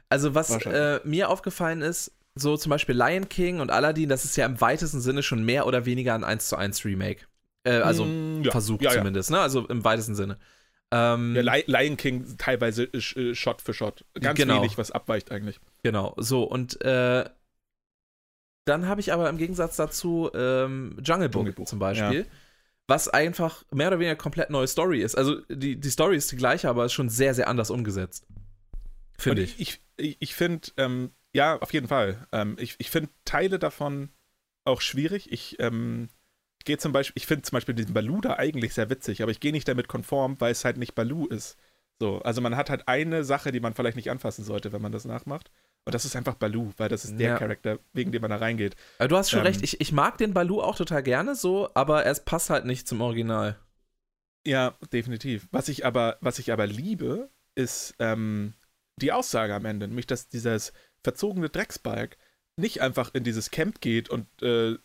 Also, 0.10 0.34
was 0.34 0.50
äh, 0.66 1.00
mir 1.04 1.30
aufgefallen 1.30 1.84
ist, 1.84 2.12
so 2.34 2.58
zum 2.58 2.72
Beispiel 2.72 2.96
Lion 2.96 3.30
King 3.30 3.60
und 3.60 3.70
Aladdin, 3.70 4.10
das 4.10 4.26
ist 4.26 4.36
ja 4.36 4.48
im 4.48 4.60
weitesten 4.60 5.00
Sinne 5.00 5.22
schon 5.22 5.44
mehr 5.44 5.68
oder 5.68 5.86
weniger 5.86 6.16
ein 6.16 6.24
1 6.24 6.50
zu 6.50 6.56
1 6.56 6.86
Remake. 6.86 7.28
Äh, 7.64 7.76
also 7.76 8.06
Mm, 8.06 8.42
ja. 8.44 8.52
Versuch 8.52 8.82
ja, 8.82 8.92
ja. 8.92 8.98
zumindest, 8.98 9.30
ne? 9.30 9.40
Also 9.40 9.68
im 9.68 9.84
weitesten 9.84 10.16
Sinne. 10.16 10.38
Ähm, 10.92 11.36
Ja, 11.36 11.42
Li- 11.42 11.64
Lion 11.68 11.98
King 11.98 12.38
teilweise 12.38 12.84
äh, 12.84 13.34
Shot 13.34 13.62
für 13.62 13.74
Shot. 13.74 14.04
Ganz 14.20 14.38
Genau. 14.38 14.62
wenig, 14.62 14.78
was 14.78 14.92
abweicht 14.92 15.32
eigentlich. 15.32 15.60
Genau, 15.84 16.14
so 16.18 16.44
und 16.44 16.82
äh, 16.82 17.30
dann 18.66 18.88
habe 18.88 19.02
ich 19.02 19.12
aber 19.12 19.30
im 19.30 19.38
Gegensatz 19.38 19.76
dazu 19.76 20.30
ähm, 20.34 20.98
Jungle 21.04 21.30
Book 21.30 21.40
Jungle 21.40 21.54
Book, 21.54 21.68
zum 21.68 21.80
Beispiel, 21.80 22.28
was 22.88 23.08
einfach 23.08 23.64
mehr 23.72 23.88
oder 23.88 24.00
weniger 24.00 24.16
komplett 24.16 24.50
neue 24.50 24.68
Story 24.68 25.02
ist. 25.02 25.16
Also 25.18 25.42
die, 25.50 25.78
die 25.80 25.90
Story 25.90 26.16
ist 26.16 26.32
die 26.32 26.36
gleiche, 26.38 26.70
aber 26.70 26.86
ist 26.86 26.94
schon 26.94 27.10
sehr, 27.10 27.34
sehr 27.34 27.48
anders 27.48 27.72
umgesetzt. 27.72 28.28
Finde 29.18 29.44
ich. 29.44 29.60
Ich, 29.60 29.80
ich, 29.98 30.18
ich 30.20 30.36
finde, 30.36 30.68
ähm, 30.78 31.12
ja, 31.34 31.58
auf 31.60 31.74
jeden 31.74 31.88
Fall. 31.88 32.28
Ähm, 32.32 32.56
ich 32.60 32.76
ich 32.80 32.90
finde 32.90 33.10
Teile 33.26 33.60
davon 33.60 34.10
auch 34.66 34.82
schwierig. 34.82 35.32
Ich 35.32 35.58
ähm, 35.60 36.10
gehe 36.66 36.78
zum 36.78 36.92
Beispiel, 36.92 37.20
ich 37.22 37.28
finde 37.28 37.44
zum 37.44 37.56
Beispiel 37.56 37.76
diesen 37.76 37.94
Baloo 37.94 38.22
da 38.22 38.38
eigentlich 38.38 38.74
sehr 38.74 38.90
witzig, 38.90 39.22
aber 39.22 39.32
ich 39.32 39.40
gehe 39.40 39.52
nicht 39.52 39.68
damit 39.68 39.88
konform, 39.88 40.40
weil 40.40 40.52
es 40.52 40.66
halt 40.66 40.78
nicht 40.78 40.96
Baloo 40.96 41.28
ist. 41.28 41.58
So, 42.00 42.22
also 42.24 42.42
man 42.42 42.56
hat 42.58 42.70
halt 42.70 42.88
eine 42.88 43.24
Sache, 43.24 43.52
die 43.52 43.60
man 43.60 43.74
vielleicht 43.74 43.96
nicht 43.96 44.10
anfassen 44.10 44.44
sollte, 44.44 44.72
wenn 44.72 44.82
man 44.82 44.92
das 44.92 45.06
nachmacht. 45.06 45.52
Und 45.86 45.94
das 45.96 46.06
ist 46.06 46.16
einfach 46.16 46.36
Baloo, 46.36 46.72
weil 46.78 46.90
das 46.90 47.06
ist 47.06 47.20
der 47.20 47.30
Ja. 47.30 47.38
Charakter, 47.38 47.80
wegen 47.94 48.12
dem 48.12 48.22
man 48.22 48.32
da 48.32 48.38
reingeht. 48.38 48.76
Aber 49.00 49.08
du 49.08 49.18
hast 49.18 49.30
schon 49.32 49.40
ähm, 49.40 49.46
recht, 49.48 49.64
ich, 49.64 49.82
ich 49.82 49.92
mag 49.92 50.18
den 50.18 50.34
Baloo 50.34 50.62
auch 50.62 50.76
total 50.76 51.04
gerne 51.04 51.36
so, 51.36 51.70
aber 51.74 52.06
es 52.06 52.24
passt 52.24 52.50
halt 52.50 52.66
nicht 52.66 52.88
zum 52.88 53.02
Original. 53.02 53.58
Ja, 54.46 54.76
definitiv. 54.92 55.48
Was 55.52 55.70
ich 55.70 55.86
aber, 55.86 56.18
was 56.22 56.40
ich 56.40 56.52
aber 56.52 56.68
liebe, 56.68 57.30
ist 57.56 57.96
ähm, 58.00 58.54
die 58.98 59.12
Aussage 59.12 59.54
am 59.54 59.66
Ende, 59.66 59.88
nämlich 59.88 60.08
dass 60.08 60.28
dieses 60.28 60.74
verzogene 61.04 61.50
Drecksbalg 61.50 62.18
nicht 62.58 62.82
einfach 62.82 63.14
in 63.14 63.24
dieses 63.24 63.52
Camp 63.52 63.82
geht 63.82 64.10
und 64.10 64.28
äh, 64.42 64.78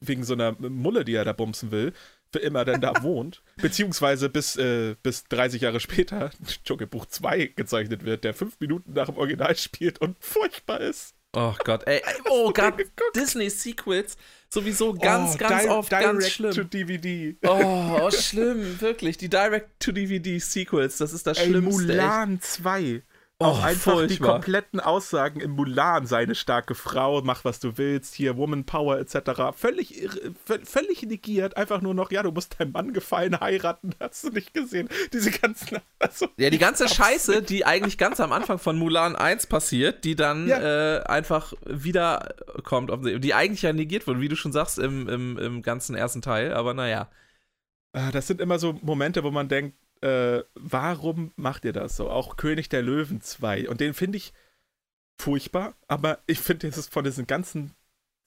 wegen 0.00 0.24
so 0.24 0.34
einer 0.34 0.52
Mulle, 0.58 1.04
die 1.04 1.14
er 1.14 1.24
da 1.24 1.32
bumsen 1.32 1.70
will, 1.70 1.92
für 2.32 2.38
immer 2.40 2.64
dann 2.64 2.80
da 2.80 3.02
wohnt. 3.02 3.42
Beziehungsweise 3.56 4.28
bis, 4.28 4.56
äh, 4.56 4.96
bis 5.02 5.24
30 5.24 5.62
Jahre 5.62 5.80
später 5.80 6.30
Dschungelbuch 6.64 7.06
2 7.06 7.52
gezeichnet 7.56 8.04
wird, 8.04 8.24
der 8.24 8.34
fünf 8.34 8.60
Minuten 8.60 8.92
nach 8.92 9.06
dem 9.06 9.16
Original 9.16 9.56
spielt 9.56 10.00
und 10.00 10.16
furchtbar 10.20 10.80
ist. 10.80 11.14
Oh 11.36 11.54
Gott, 11.62 11.86
ey. 11.86 12.00
Oh 12.30 12.52
Gott, 12.52 12.74
Disney 13.14 13.50
Sequels 13.50 14.16
sowieso 14.48 14.94
ganz, 14.94 15.34
oh, 15.34 15.38
ganz 15.38 15.66
oft 15.66 15.92
direct 15.92 16.06
ganz 16.06 16.30
schlimm. 16.30 16.52
to 16.52 16.64
DVD. 16.64 17.36
Oh, 17.46 18.00
oh, 18.02 18.10
schlimm, 18.10 18.80
wirklich. 18.80 19.18
Die 19.18 19.28
Direct 19.28 19.78
to 19.78 19.92
DVD 19.92 20.38
Sequels, 20.38 20.96
das 20.96 21.12
ist 21.12 21.26
das 21.26 21.38
ey, 21.38 21.48
Schlimmste. 21.48 21.82
Mulan 21.82 22.40
2 22.40 23.02
auch 23.40 23.60
oh, 23.60 23.64
einfach 23.64 24.06
die 24.08 24.18
kompletten 24.18 24.80
Aussagen 24.80 25.40
in 25.40 25.52
Mulan, 25.52 26.06
seine 26.06 26.34
starke 26.34 26.74
Frau, 26.74 27.22
mach 27.22 27.44
was 27.44 27.60
du 27.60 27.78
willst, 27.78 28.14
hier 28.14 28.36
Woman 28.36 28.64
Power 28.64 28.98
etc. 28.98 29.56
Völlig, 29.56 30.08
völlig 30.64 31.02
negiert, 31.04 31.56
einfach 31.56 31.80
nur 31.80 31.94
noch, 31.94 32.10
ja, 32.10 32.24
du 32.24 32.32
musst 32.32 32.58
deinem 32.58 32.72
Mann 32.72 32.92
gefallen, 32.92 33.38
heiraten, 33.38 33.94
hast 34.00 34.24
du 34.24 34.30
nicht 34.30 34.54
gesehen. 34.54 34.88
Diese 35.12 35.30
ganzen. 35.30 35.78
Also, 36.00 36.28
ja, 36.36 36.48
die 36.48 36.58
ganze 36.58 36.88
Scheiße, 36.88 37.42
die 37.42 37.66
eigentlich 37.66 37.98
ganz 37.98 38.20
am 38.20 38.32
Anfang 38.32 38.58
von 38.60 38.78
Mulan 38.78 39.16
1 39.16 39.48
passiert, 39.48 40.04
die 40.04 40.14
dann 40.14 40.46
ja. 40.46 40.98
äh, 40.98 41.02
einfach 41.02 41.54
wiederkommt, 41.66 42.92
die 43.24 43.34
eigentlich 43.34 43.62
ja 43.62 43.72
negiert 43.72 44.06
wurde, 44.06 44.20
wie 44.20 44.28
du 44.28 44.36
schon 44.36 44.52
sagst 44.52 44.78
im, 44.78 45.08
im, 45.08 45.36
im 45.38 45.62
ganzen 45.62 45.96
ersten 45.96 46.22
Teil, 46.22 46.54
aber 46.54 46.72
naja. 46.72 47.10
Äh, 47.92 48.12
das 48.12 48.28
sind 48.28 48.40
immer 48.40 48.60
so 48.60 48.78
Momente, 48.80 49.24
wo 49.24 49.32
man 49.32 49.48
denkt, 49.48 49.76
äh, 50.02 50.44
warum 50.54 51.32
macht 51.36 51.64
ihr 51.64 51.72
das 51.72 51.96
so? 51.96 52.10
Auch 52.10 52.36
König 52.36 52.68
der 52.68 52.82
Löwen 52.82 53.20
2. 53.20 53.68
Und 53.68 53.80
den 53.80 53.94
finde 53.94 54.18
ich 54.18 54.32
furchtbar, 55.20 55.74
aber 55.88 56.20
ich 56.26 56.38
finde, 56.38 56.68
es 56.68 56.78
ist 56.78 56.92
von 56.92 57.04
diesen 57.04 57.26
ganzen 57.26 57.74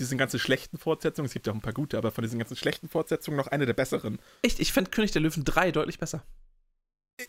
diesen 0.02 0.18
ganzen 0.18 0.40
schlechten 0.40 0.78
Fortsetzungen, 0.78 1.28
es 1.28 1.34
gibt 1.34 1.46
ja 1.46 1.54
auch 1.54 1.58
ein 1.58 1.62
paar 1.62 1.74
gute, 1.74 1.98
aber 1.98 2.12
von 2.12 2.24
diesen 2.24 2.40
ganzen 2.40 2.58
schlechten 2.58 2.90
Fortsetzungen 2.90 3.38
noch 3.38 3.48
eine 3.48 3.66
der 3.68 3.74
besseren. 3.74 4.20
Echt, 4.42 4.60
ich 4.60 4.74
fand 4.74 4.92
König 4.92 5.12
der 5.12 5.22
Löwen 5.22 5.46
3 5.46 5.72
deutlich 5.72 6.00
besser. 6.00 6.26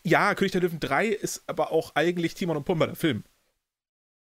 Ja, 0.03 0.33
König 0.33 0.53
der 0.53 0.61
Löwen 0.61 0.79
3 0.79 1.07
ist 1.07 1.43
aber 1.47 1.71
auch 1.71 1.93
eigentlich 1.95 2.33
Timon 2.33 2.57
und 2.57 2.65
Pumba, 2.65 2.87
der 2.87 2.95
Film. 2.95 3.23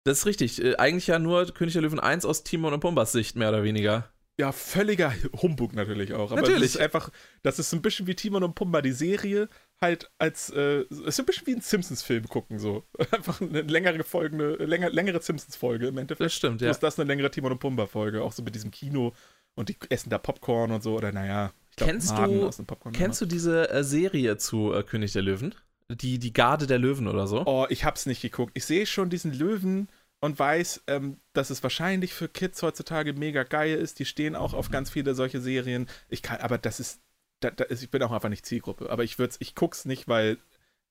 Das 0.03 0.19
ist 0.19 0.25
richtig. 0.25 0.61
Äh, 0.61 0.75
eigentlich 0.75 1.07
ja 1.07 1.19
nur 1.19 1.45
König 1.53 1.73
der 1.73 1.81
Löwen 1.81 1.99
1 1.99 2.25
aus 2.25 2.43
Timon 2.43 2.73
und 2.73 2.81
Pumbas 2.81 3.13
Sicht, 3.13 3.35
mehr 3.35 3.49
oder 3.49 3.63
weniger. 3.63 4.12
Ja, 4.39 4.51
völliger 4.51 5.13
Humbug 5.41 5.73
natürlich 5.73 6.13
auch. 6.13 6.31
Aber 6.31 6.41
Natürlich. 6.41 6.61
Das 6.63 6.75
ist 6.75 6.81
einfach, 6.81 7.09
das 7.43 7.59
ist 7.59 7.71
ein 7.73 7.81
bisschen 7.83 8.07
wie 8.07 8.15
Timon 8.15 8.43
und 8.43 8.55
Pumba, 8.55 8.81
die 8.81 8.91
Serie, 8.91 9.47
halt 9.79 10.09
als, 10.17 10.49
äh, 10.49 10.85
es 10.89 10.99
ist 10.99 11.19
ein 11.19 11.25
bisschen 11.27 11.45
wie 11.45 11.53
ein 11.55 11.61
Simpsons-Film 11.61 12.27
gucken, 12.27 12.57
so. 12.57 12.83
Einfach 13.11 13.41
eine 13.41 13.61
längere 13.61 14.03
folgende, 14.03 14.55
länger, 14.55 14.89
längere 14.89 15.21
Simpsons-Folge 15.21 15.87
im 15.87 15.97
Endeffekt. 15.99 16.25
Das 16.25 16.33
stimmt, 16.33 16.61
Ja. 16.61 16.71
Ist 16.71 16.79
das 16.81 16.97
eine 16.99 17.07
längere 17.07 17.29
Timon 17.29 17.51
und 17.51 17.59
Pumba-Folge, 17.59 18.23
auch 18.23 18.31
so 18.31 18.41
mit 18.41 18.55
diesem 18.55 18.71
Kino 18.71 19.13
und 19.55 19.69
die 19.69 19.77
essen 19.89 20.09
da 20.09 20.17
Popcorn 20.17 20.71
und 20.71 20.81
so, 20.81 20.95
oder 20.95 21.11
naja, 21.11 21.53
ich 21.69 21.75
glaube, 21.75 21.91
Kennst 21.91 22.11
Maden 22.13 22.39
du- 22.39 22.47
aus 22.47 22.57
dem 22.57 22.65
Popcorn. 22.65 22.93
Kennst 22.95 23.21
du 23.21 23.27
diese 23.27 23.69
äh, 23.69 23.83
Serie 23.83 24.37
zu 24.37 24.73
äh, 24.73 24.81
König 24.81 25.13
der 25.13 25.21
Löwen? 25.21 25.53
Die, 25.91 26.17
die 26.17 26.33
Garde 26.33 26.65
der 26.65 26.79
Löwen 26.79 27.07
oder 27.07 27.27
so? 27.27 27.43
Oh, 27.45 27.67
ich 27.69 27.85
hab's 27.85 28.07
nicht 28.07 28.21
geguckt. 28.21 28.51
Ich 28.55 28.65
sehe 28.65 28.87
schon 28.87 29.11
diesen 29.11 29.31
Löwen 29.33 29.89
und 30.23 30.39
weiß, 30.39 30.83
ähm, 30.87 31.19
dass 31.33 31.49
es 31.49 31.63
wahrscheinlich 31.63 32.13
für 32.13 32.29
Kids 32.29 32.63
heutzutage 32.63 33.11
mega 33.11 33.43
geil 33.43 33.77
ist. 33.77 33.99
Die 33.99 34.05
stehen 34.05 34.37
auch 34.37 34.53
auf 34.53 34.71
ganz 34.71 34.89
viele 34.89 35.15
solche 35.15 35.41
Serien. 35.41 35.89
Ich 36.07 36.21
kann, 36.21 36.39
aber 36.39 36.57
das 36.57 36.79
ist, 36.79 37.01
da, 37.41 37.51
da 37.51 37.65
ist 37.65 37.83
ich 37.83 37.91
bin 37.91 38.01
auch 38.03 38.11
einfach 38.13 38.29
nicht 38.29 38.45
Zielgruppe. 38.45 38.89
Aber 38.89 39.03
ich 39.03 39.19
würd's, 39.19 39.35
ich 39.41 39.53
guck's 39.53 39.83
nicht, 39.83 40.07
weil, 40.07 40.37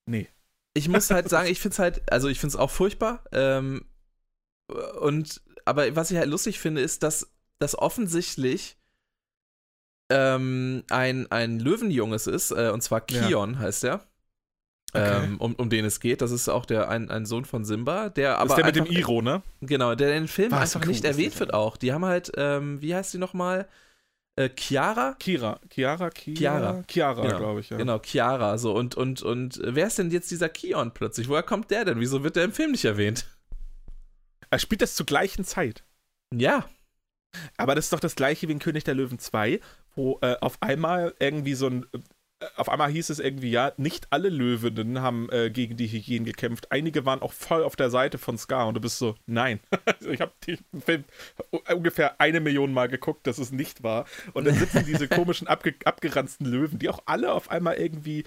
nee. 0.05 0.29
Ich 0.75 0.87
muss 0.91 1.11
halt 1.11 1.29
sagen, 1.31 1.49
ich 1.49 1.61
finde 1.61 1.73
es 1.73 1.79
halt, 1.79 2.13
also 2.13 2.29
ich 2.29 2.41
finde 2.41 2.57
es 2.57 2.61
auch 2.61 2.71
furchtbar. 2.71 3.25
Ähm, 3.33 3.87
und, 5.01 5.41
aber 5.65 5.97
was 5.97 6.11
ich 6.11 6.19
halt 6.19 6.29
lustig 6.29 6.61
finde, 6.61 6.83
ist, 6.83 7.03
dass 7.03 7.33
das 7.59 7.75
offensichtlich 7.75 8.77
ähm, 10.11 10.85
ein, 10.91 11.31
ein 11.33 11.59
Löwenjunges 11.59 12.27
ist, 12.27 12.51
äh, 12.51 12.69
und 12.69 12.83
zwar 12.83 13.03
Ja. 13.09 13.29
Kion 13.29 13.59
heißt 13.59 13.85
er. 13.85 14.07
Okay. 14.95 15.25
Ähm, 15.25 15.39
um, 15.41 15.55
um 15.55 15.71
den 15.71 15.85
es 15.87 16.01
geht. 16.01 16.21
Das 16.21 16.31
ist 16.31 16.49
auch 16.51 16.67
der, 16.67 16.89
ein, 16.91 17.11
ein 17.11 17.25
Sohn 17.25 17.45
von 17.47 17.65
Simba, 17.65 18.11
der 18.11 18.39
aber. 18.39 18.49
das 18.49 18.53
ist 18.53 18.57
der 18.59 18.67
mit 18.67 18.77
dem 18.77 18.85
einfach- 18.85 18.99
Iro, 18.99 19.23
ne? 19.23 19.43
Genau, 19.63 19.95
der 19.95 20.09
in 20.09 20.25
den 20.25 20.29
Film 20.29 20.51
Was 20.53 20.61
einfach 20.77 20.83
cool 20.87 20.93
nicht 20.93 21.05
erwähnt 21.05 21.39
wird 21.41 21.55
auch. 21.55 21.77
Die 21.79 21.93
haben 21.95 22.05
halt, 22.05 22.31
ähm, 22.37 22.81
wie 22.83 22.95
heißt 22.95 23.15
die 23.15 23.19
nochmal? 23.19 23.69
Äh, 24.37 24.51
Chiara? 24.59 25.15
Kira. 25.19 25.61
Chiara, 25.71 26.11
Kira. 26.11 26.37
Chiara. 26.39 26.85
Chiara, 26.89 27.23
Genau. 27.23 27.39
glaube 27.39 27.61
ich, 27.61 27.71
ja. 27.71 27.77
Genau, 27.79 27.99
Chiara. 28.01 28.59
So, 28.59 28.75
und, 28.75 28.95
und, 28.95 29.23
und 29.23 29.61
wer 29.65 29.87
ist 29.87 29.99
denn 29.99 30.11
jetzt 30.11 30.31
dieser 30.31 30.49
Kion 30.51 30.93
plötzlich? 30.93 31.29
Woher 31.29 31.43
kommt 31.43 31.71
der 31.71 31.85
denn? 31.87 31.99
Wieso 32.01 32.23
wird 32.23 32.37
der 32.37 32.45
im 32.45 32.53
Film 32.53 32.73
nicht 32.73 32.85
erwähnt? 32.85 33.27
Er 34.51 34.59
spielt 34.59 34.83
das 34.83 34.95
zur 34.95 35.07
gleichen 35.07 35.45
Zeit. 35.45 35.85
Ja, 36.35 36.67
Aber 37.57 37.75
das 37.75 37.87
ist 37.87 37.93
doch 37.95 38.01
das 38.01 38.15
gleiche 38.15 38.47
wie 38.49 38.53
in 38.53 38.59
König 38.59 38.85
der 38.85 38.95
Löwen 38.95 39.19
2, 39.19 39.59
wo 39.95 40.19
äh, 40.21 40.37
auf 40.43 40.57
einmal 40.61 41.15
irgendwie 41.19 41.55
so 41.55 41.67
ein. 41.67 41.87
Auf 42.57 42.69
einmal 42.69 42.91
hieß 42.91 43.11
es 43.11 43.19
irgendwie, 43.19 43.51
ja, 43.51 43.73
nicht 43.77 44.07
alle 44.11 44.29
Löwinnen 44.29 45.01
haben 45.01 45.29
äh, 45.31 45.51
gegen 45.51 45.77
die 45.77 45.87
Hygienen 45.89 46.25
gekämpft. 46.25 46.71
Einige 46.71 47.05
waren 47.07 47.23
auch 47.23 47.33
voll 47.33 47.63
auf 47.63 47.77
der 47.77 47.91
Seite 47.91 48.19
von 48.19 48.39
Scar 48.39 48.69
und 48.69 48.75
du 48.75 48.81
bist 48.81 48.99
so, 48.99 49.15
nein. 49.27 49.61
Ich 50.11 50.21
habe 50.21 50.33
den 50.47 50.59
Film 50.81 51.05
ungefähr 51.73 52.21
eine 52.21 52.41
Million 52.41 52.73
Mal 52.73 52.89
geguckt, 52.89 53.27
dass 53.27 53.39
es 53.39 53.53
nicht 53.53 53.83
war. 53.83 54.07
Und 54.33 54.47
dann 54.47 54.55
sitzen 54.55 54.85
diese 54.85 55.09
komischen, 55.09 55.47
abge 55.47 55.75
abgeranzten 55.85 56.47
Löwen, 56.47 56.79
die 56.79 56.89
auch 56.89 57.03
alle 57.07 57.33
auf 57.33 57.51
einmal 57.51 57.77
irgendwie 57.77 58.25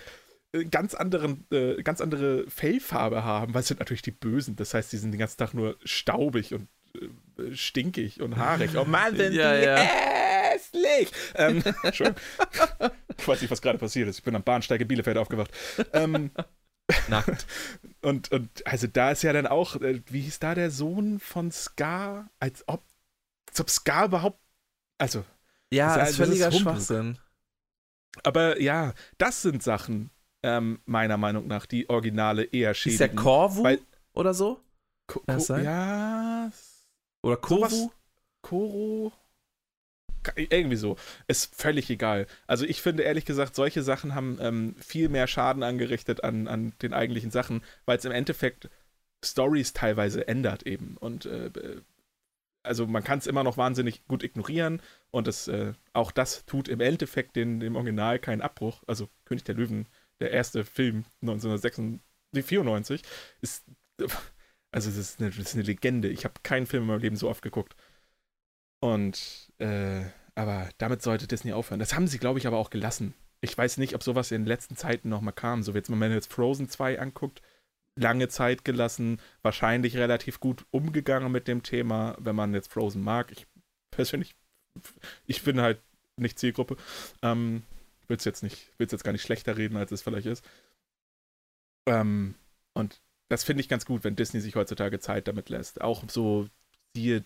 äh, 0.53 0.65
ganz 0.65 0.95
anderen, 0.95 1.45
äh, 1.51 1.81
ganz 1.83 2.01
andere 2.01 2.45
Fellfarbe 2.49 3.23
haben, 3.23 3.53
weil 3.53 3.61
es 3.61 3.67
sind 3.67 3.79
natürlich 3.79 4.01
die 4.01 4.11
Bösen. 4.11 4.55
Das 4.55 4.73
heißt, 4.73 4.91
die 4.93 4.97
sind 4.97 5.11
den 5.11 5.19
ganzen 5.19 5.37
Tag 5.37 5.53
nur 5.53 5.77
staubig 5.83 6.53
und 6.53 6.67
äh, 6.95 7.53
stinkig 7.55 8.21
und 8.21 8.37
haarig. 8.37 8.71
Oh 8.77 8.85
Mann, 8.85 9.15
sind 9.17 9.33
Ja, 9.33 9.57
die 9.57 9.65
ja. 9.65 9.75
hässlich! 9.75 11.11
Ähm, 11.35 11.63
Entschuldigung. 11.83 12.21
Ich 13.17 13.27
weiß 13.27 13.41
nicht, 13.41 13.51
was 13.51 13.61
gerade 13.61 13.77
passiert 13.77 14.07
ist. 14.09 14.17
Ich 14.19 14.23
bin 14.23 14.35
am 14.35 14.43
Bahnsteig 14.43 14.81
in 14.81 14.87
Bielefeld 14.87 15.17
aufgewacht. 15.17 15.51
Ähm, 15.93 16.31
nackt. 17.07 17.45
und, 18.01 18.31
und 18.31 18.67
also 18.67 18.87
da 18.87 19.11
ist 19.11 19.23
ja 19.23 19.33
dann 19.33 19.47
auch, 19.47 19.75
äh, 19.81 20.01
wie 20.07 20.21
hieß 20.21 20.39
da 20.39 20.53
der 20.55 20.69
Sohn 20.71 21.19
von 21.19 21.51
Scar? 21.51 22.29
Als 22.39 22.63
ob, 22.67 22.83
als 23.49 23.59
ob 23.61 23.69
Scar 23.69 24.05
überhaupt, 24.05 24.39
also, 24.97 25.23
Ja, 25.73 25.97
Das 25.97 26.11
ist 26.11 26.19
ist 26.19 26.25
völliger. 26.25 26.51
Schwachsinn. 26.51 27.17
aber 28.23 28.61
ja, 28.61 28.93
das 29.17 29.41
sind 29.41 29.63
Sachen, 29.63 30.11
ähm, 30.43 30.79
meiner 30.85 31.17
Meinung 31.17 31.47
nach, 31.47 31.65
die 31.65 31.89
Originale 31.89 32.43
eher 32.43 32.71
Ist 32.71 32.85
der 32.85 32.91
schädigen. 32.91 33.15
Korvu 33.15 33.63
weil- 33.63 33.81
oder 34.13 34.33
so? 34.33 34.61
Ko 35.07 35.19
Ko 35.21 35.55
ja, 35.57 36.51
Oder 37.21 37.37
Kovu? 37.37 37.91
Koro. 38.41 39.11
Irgendwie 40.35 40.75
so. 40.75 40.97
Ist 41.27 41.55
völlig 41.55 41.89
egal. 41.89 42.27
Also 42.47 42.65
ich 42.65 42.81
finde 42.81 43.03
ehrlich 43.03 43.25
gesagt, 43.25 43.55
solche 43.55 43.83
Sachen 43.83 44.15
haben 44.15 44.37
ähm, 44.41 44.75
viel 44.79 45.09
mehr 45.09 45.27
Schaden 45.27 45.63
angerichtet 45.63 46.23
an, 46.23 46.47
an 46.47 46.73
den 46.81 46.93
eigentlichen 46.93 47.31
Sachen, 47.31 47.63
weil 47.85 47.97
es 47.97 48.05
im 48.05 48.11
Endeffekt 48.11 48.69
Stories 49.23 49.73
teilweise 49.73 50.27
ändert 50.27 50.63
eben. 50.63 50.97
Und 50.97 51.25
äh, 51.25 51.51
also 52.65 52.87
man 52.87 53.03
kann 53.03 53.19
es 53.19 53.27
immer 53.27 53.43
noch 53.43 53.57
wahnsinnig 53.57 54.05
gut 54.07 54.23
ignorieren 54.23 54.81
und 55.11 55.27
es, 55.27 55.47
äh, 55.47 55.73
auch 55.93 56.11
das 56.11 56.45
tut 56.45 56.67
im 56.67 56.81
Endeffekt 56.81 57.35
den, 57.35 57.59
dem 57.59 57.75
Original 57.75 58.19
keinen 58.19 58.41
Abbruch. 58.41 58.83
Also 58.87 59.09
König 59.25 59.43
der 59.43 59.55
Löwen, 59.55 59.87
der 60.19 60.31
erste 60.31 60.65
Film 60.65 61.05
1994, 61.21 63.01
ist 63.41 63.65
also 64.71 64.89
das 64.89 64.97
ist 64.97 65.21
das 65.21 65.37
ist 65.37 65.53
eine 65.53 65.63
Legende. 65.63 66.09
Ich 66.09 66.25
habe 66.25 66.35
keinen 66.43 66.65
Film 66.65 66.83
in 66.83 66.87
meinem 66.87 67.01
Leben 67.01 67.15
so 67.15 67.29
oft 67.29 67.41
geguckt. 67.41 67.75
Und, 68.85 69.51
äh, 69.57 70.03
aber 70.35 70.69
damit 70.77 71.01
sollte 71.01 71.25
Disney 71.25 71.53
aufhören. 71.53 71.79
Das 71.79 71.95
haben 71.95 72.05
sie, 72.05 72.19
glaube 72.19 72.37
ich, 72.37 72.45
aber 72.45 72.57
auch 72.57 72.69
gelassen. 72.69 73.15
Ich 73.41 73.57
weiß 73.57 73.77
nicht, 73.77 73.95
ob 73.95 74.03
sowas 74.03 74.29
in 74.29 74.43
den 74.43 74.47
letzten 74.47 74.75
Zeiten 74.75 75.09
nochmal 75.09 75.33
kam. 75.33 75.63
So, 75.63 75.73
jetzt, 75.73 75.89
wenn 75.89 75.97
man 75.97 76.11
jetzt 76.11 76.31
Frozen 76.31 76.69
2 76.69 76.99
anguckt, 76.99 77.41
lange 77.95 78.27
Zeit 78.27 78.63
gelassen, 78.63 79.19
wahrscheinlich 79.41 79.97
relativ 79.97 80.39
gut 80.39 80.67
umgegangen 80.69 81.31
mit 81.31 81.47
dem 81.47 81.63
Thema, 81.63 82.15
wenn 82.19 82.35
man 82.35 82.53
jetzt 82.53 82.71
Frozen 82.71 83.01
mag. 83.01 83.31
Ich 83.31 83.47
persönlich, 83.89 84.35
ich 85.25 85.41
bin 85.41 85.61
halt 85.61 85.81
nicht 86.17 86.37
Zielgruppe. 86.37 86.77
Ähm, 87.23 87.63
will 88.07 88.17
es 88.17 88.25
jetzt 88.25 88.43
nicht, 88.43 88.69
will 88.77 88.87
jetzt 88.87 89.03
gar 89.03 89.13
nicht 89.13 89.23
schlechter 89.23 89.57
reden, 89.57 89.77
als 89.77 89.91
es 89.91 90.03
vielleicht 90.03 90.27
ist. 90.27 90.47
Ähm, 91.87 92.35
und 92.75 93.01
das 93.29 93.43
finde 93.43 93.61
ich 93.61 93.69
ganz 93.69 93.87
gut, 93.87 94.03
wenn 94.03 94.15
Disney 94.15 94.41
sich 94.41 94.55
heutzutage 94.55 94.99
Zeit 94.99 95.27
damit 95.27 95.49
lässt. 95.49 95.81
Auch 95.81 96.03
so, 96.07 96.47
siehe, 96.95 97.25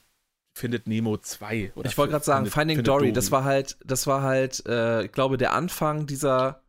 findet 0.57 0.87
Nemo 0.87 1.17
2. 1.17 1.71
Oder 1.75 1.89
Ich 1.89 1.97
wollte 1.97 2.11
gerade 2.11 2.25
sagen, 2.25 2.45
findet- 2.45 2.53
Finding 2.53 2.77
findet 2.77 2.87
Dory, 2.87 3.13
das 3.13 3.31
war 3.31 3.43
halt, 3.43 3.77
das 3.85 4.07
war 4.07 4.21
halt, 4.23 4.65
äh, 4.67 5.03
ich 5.05 5.11
glaube, 5.11 5.37
der 5.37 5.53
Anfang 5.53 6.05
dieser 6.05 6.61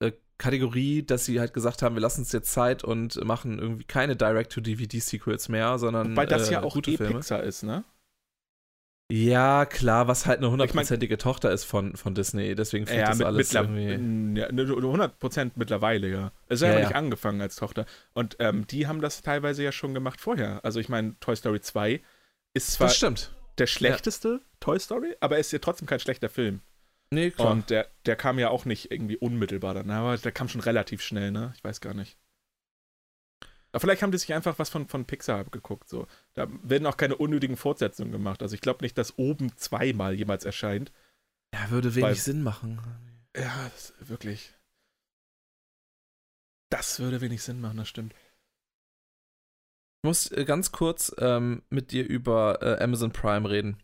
äh, 0.00 0.12
Kategorie, 0.38 1.02
dass 1.04 1.24
sie 1.24 1.38
halt 1.38 1.54
gesagt 1.54 1.82
haben, 1.82 1.94
wir 1.94 2.00
lassen 2.02 2.22
uns 2.22 2.32
jetzt 2.32 2.52
Zeit 2.52 2.82
und 2.82 3.22
machen 3.24 3.58
irgendwie 3.58 3.84
keine 3.84 4.16
Direct-to-DVD-Sequels 4.16 5.48
mehr, 5.48 5.78
sondern 5.78 6.16
Weil 6.16 6.26
das 6.26 6.48
äh, 6.48 6.52
ja 6.54 6.62
auch 6.62 6.74
gute 6.74 6.90
eh 6.92 6.96
Filme. 6.96 7.14
Pixar 7.14 7.42
ist, 7.44 7.62
ne? 7.62 7.84
Ja, 9.10 9.66
klar, 9.66 10.08
was 10.08 10.24
halt 10.24 10.38
eine 10.38 10.46
Ich 10.46 10.50
mein- 10.52 10.60
hundertprozentige 10.60 11.18
Tochter 11.18 11.50
ist 11.52 11.64
von, 11.64 11.96
von 11.96 12.14
Disney, 12.14 12.54
deswegen 12.54 12.86
fühlt 12.86 12.98
Ja, 12.98 13.08
das 13.08 13.18
mit, 13.18 13.26
alles 13.26 13.52
irgendwie. 13.52 14.40
ja, 14.40 14.50
ne, 14.50 14.62
100% 14.64 15.50
mittlerweile, 15.56 16.08
ja. 16.08 16.32
Es 16.48 16.62
ist 16.62 16.66
ja, 16.66 16.72
ja. 16.78 16.80
nicht 16.86 16.94
angefangen 16.96 17.42
als 17.42 17.56
Tochter. 17.56 17.84
Und 18.14 18.36
ähm, 18.38 18.66
die 18.66 18.86
haben 18.86 19.02
das 19.02 19.20
teilweise 19.20 19.62
ja 19.62 19.70
schon 19.70 19.92
gemacht 19.92 20.18
vorher. 20.20 20.64
Also 20.64 20.80
ich 20.80 20.88
meine, 20.88 21.14
Toy 21.20 21.36
Story 21.36 21.60
2 21.60 22.00
ist 22.54 22.72
zwar 22.72 22.92
der 23.58 23.66
schlechteste 23.66 24.40
Toy 24.60 24.78
Story, 24.78 25.16
aber 25.20 25.38
ist 25.38 25.52
ja 25.52 25.58
trotzdem 25.58 25.86
kein 25.86 26.00
schlechter 26.00 26.28
Film. 26.28 26.60
Nee, 27.10 27.30
klar. 27.30 27.50
Und 27.52 27.68
der, 27.68 27.90
der 28.06 28.16
kam 28.16 28.38
ja 28.38 28.48
auch 28.48 28.64
nicht 28.64 28.90
irgendwie 28.90 29.16
unmittelbar 29.18 29.74
dann, 29.74 29.90
aber 29.90 30.16
der 30.16 30.32
kam 30.32 30.48
schon 30.48 30.62
relativ 30.62 31.02
schnell, 31.02 31.30
ne? 31.30 31.52
Ich 31.56 31.62
weiß 31.62 31.80
gar 31.80 31.92
nicht. 31.94 32.16
Aber 33.72 33.80
vielleicht 33.80 34.02
haben 34.02 34.12
die 34.12 34.18
sich 34.18 34.32
einfach 34.34 34.58
was 34.58 34.68
von, 34.70 34.86
von 34.86 35.06
Pixar 35.06 35.40
abgeguckt. 35.40 35.88
So. 35.88 36.06
Da 36.34 36.46
werden 36.62 36.86
auch 36.86 36.96
keine 36.96 37.16
unnötigen 37.16 37.56
Fortsetzungen 37.56 38.12
gemacht. 38.12 38.42
Also 38.42 38.54
ich 38.54 38.60
glaube 38.60 38.84
nicht, 38.84 38.96
dass 38.98 39.18
oben 39.18 39.56
zweimal 39.56 40.14
jemals 40.14 40.44
erscheint. 40.44 40.92
ja, 41.54 41.70
würde 41.70 41.94
wenig 41.94 42.08
weil- 42.08 42.14
Sinn 42.14 42.42
machen. 42.42 42.80
Ja, 43.34 43.70
das, 43.72 43.94
wirklich. 43.98 44.54
Das 46.70 47.00
würde 47.00 47.20
wenig 47.22 47.42
Sinn 47.42 47.60
machen, 47.60 47.78
das 47.78 47.88
stimmt. 47.88 48.14
Ich 50.02 50.08
muss 50.08 50.32
äh, 50.32 50.44
ganz 50.44 50.72
kurz 50.72 51.14
ähm, 51.18 51.62
mit 51.70 51.92
dir 51.92 52.04
über 52.04 52.58
äh, 52.60 52.82
Amazon 52.82 53.12
Prime 53.12 53.48
reden. 53.48 53.76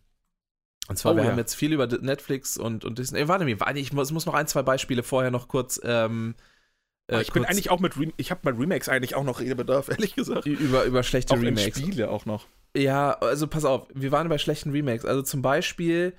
Und 0.88 0.98
zwar, 0.98 1.12
Oh, 1.12 1.16
wir 1.16 1.22
ja. 1.22 1.30
haben 1.30 1.38
jetzt 1.38 1.54
viel 1.54 1.72
über 1.72 1.86
Netflix 1.86 2.56
und, 2.56 2.84
und 2.84 2.98
Disney. 2.98 3.20
Ey, 3.20 3.28
warte 3.28 3.44
mir, 3.44 3.56
ich 3.76 3.92
muss, 3.92 4.10
muss 4.10 4.26
noch 4.26 4.34
ein, 4.34 4.48
zwei 4.48 4.62
Beispiele 4.62 5.04
vorher 5.04 5.30
noch 5.30 5.46
kurz. 5.46 5.80
Ähm, 5.84 6.34
äh, 7.06 7.12
Aber 7.12 7.22
ich 7.22 7.32
bin 7.32 7.42
kurz 7.44 7.52
eigentlich 7.52 7.70
auch 7.70 7.78
mit 7.78 7.96
Rem 7.98 8.12
ich 8.16 8.32
habe 8.32 8.40
bei 8.42 8.50
Remakes 8.50 8.88
eigentlich 8.88 9.14
auch 9.14 9.22
noch 9.22 9.38
Redebedarf, 9.38 9.88
ehrlich 9.90 10.16
gesagt. 10.16 10.46
über, 10.46 10.84
über 10.84 11.04
schlechte 11.04 11.34
Auch 11.34 11.40
Remakes. 11.40 11.78
Spiele 11.78 12.10
auch 12.10 12.26
noch. 12.26 12.46
Ja, 12.76 13.12
also 13.20 13.46
pass 13.46 13.64
auf, 13.64 13.86
wir 13.94 14.10
waren 14.12 14.28
bei 14.28 14.38
schlechten 14.38 14.70
Remakes. 14.72 15.04
Also 15.04 15.22
zum 15.22 15.40
Beispiel 15.42 16.14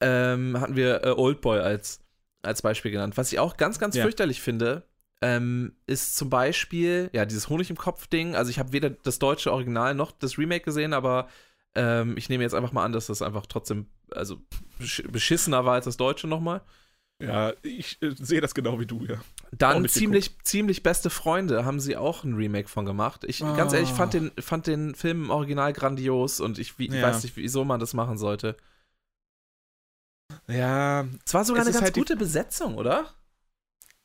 ähm, 0.00 0.60
hatten 0.60 0.76
wir 0.76 1.04
äh, 1.04 1.10
Oldboy 1.10 1.60
als, 1.60 2.02
als 2.42 2.62
Beispiel 2.62 2.90
genannt. 2.92 3.16
Was 3.16 3.32
ich 3.32 3.38
auch 3.38 3.56
ganz, 3.56 3.78
ganz 3.78 3.96
Ja. 3.96 4.02
fürchterlich 4.02 4.40
finde, 4.42 4.84
ähm, 5.20 5.72
ist 5.86 6.16
zum 6.16 6.30
Beispiel, 6.30 7.10
ja, 7.12 7.24
dieses 7.24 7.48
Honig 7.48 7.70
im 7.70 7.76
Kopf-Ding. 7.76 8.34
Also 8.34 8.50
ich 8.50 8.58
habe 8.58 8.72
weder 8.72 8.90
das 8.90 9.18
deutsche 9.18 9.52
Original 9.52 9.94
noch 9.94 10.12
das 10.12 10.38
Remake 10.38 10.64
gesehen, 10.64 10.92
aber 10.92 11.28
Ähm, 11.76 12.16
ich 12.16 12.28
nehme 12.28 12.42
jetzt 12.42 12.54
einfach 12.54 12.72
mal 12.72 12.84
an, 12.84 12.90
dass 12.90 13.06
das 13.06 13.22
einfach 13.22 13.46
trotzdem, 13.46 13.86
also 14.10 14.38
beschissener 15.06 15.64
war 15.64 15.74
als 15.74 15.84
das 15.84 15.96
Deutsche 15.96 16.26
nochmal. 16.26 16.62
Ja, 17.22 17.52
ich 17.62 18.02
äh, 18.02 18.12
sehe 18.18 18.40
das 18.40 18.54
genau 18.54 18.80
wie 18.80 18.86
du, 18.86 19.04
ja. 19.04 19.22
Dann 19.52 19.86
ziemlich, 19.88 20.36
ziemlich 20.42 20.82
beste 20.82 21.10
Freunde 21.10 21.64
haben 21.64 21.78
sie 21.78 21.96
auch 21.96 22.24
ein 22.24 22.34
Remake 22.34 22.68
von 22.68 22.86
gemacht. 22.86 23.22
Ich 23.24 23.44
oh. 23.44 23.54
ganz 23.56 23.72
ehrlich 23.72 23.90
fand 23.90 24.14
den, 24.14 24.32
fand 24.40 24.66
den 24.66 24.96
Film 24.96 25.26
im 25.26 25.30
Original 25.30 25.72
grandios 25.72 26.40
und 26.40 26.58
ich, 26.58 26.76
wie, 26.80 26.88
ja. 26.88 27.02
weiß 27.02 27.22
nicht, 27.22 27.36
wieso 27.36 27.64
man 27.64 27.78
das 27.78 27.94
machen 27.94 28.18
sollte. 28.18 28.56
Ja. 30.48 31.06
Es 31.24 31.34
war 31.34 31.44
sogar 31.44 31.62
eine 31.62 31.70
ganz 31.70 31.84
halt 31.84 31.94
gute 31.94 32.16
Besetzung, 32.16 32.78
oder? 32.78 33.14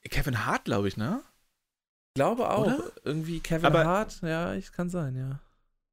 Kevin 0.10 0.46
Hart, 0.46 0.66
glaube 0.66 0.88
ich, 0.88 0.98
ne? 0.98 1.22
Glaube 2.16 2.50
auch. 2.50 2.66
Oder? 2.66 2.92
Irgendwie 3.04 3.40
Kevin 3.40 3.66
Aber 3.66 3.86
Hart, 3.86 4.22
ja, 4.22 4.54
ich 4.56 4.72
kann 4.72 4.90
sein, 4.90 5.16
ja. 5.16 5.40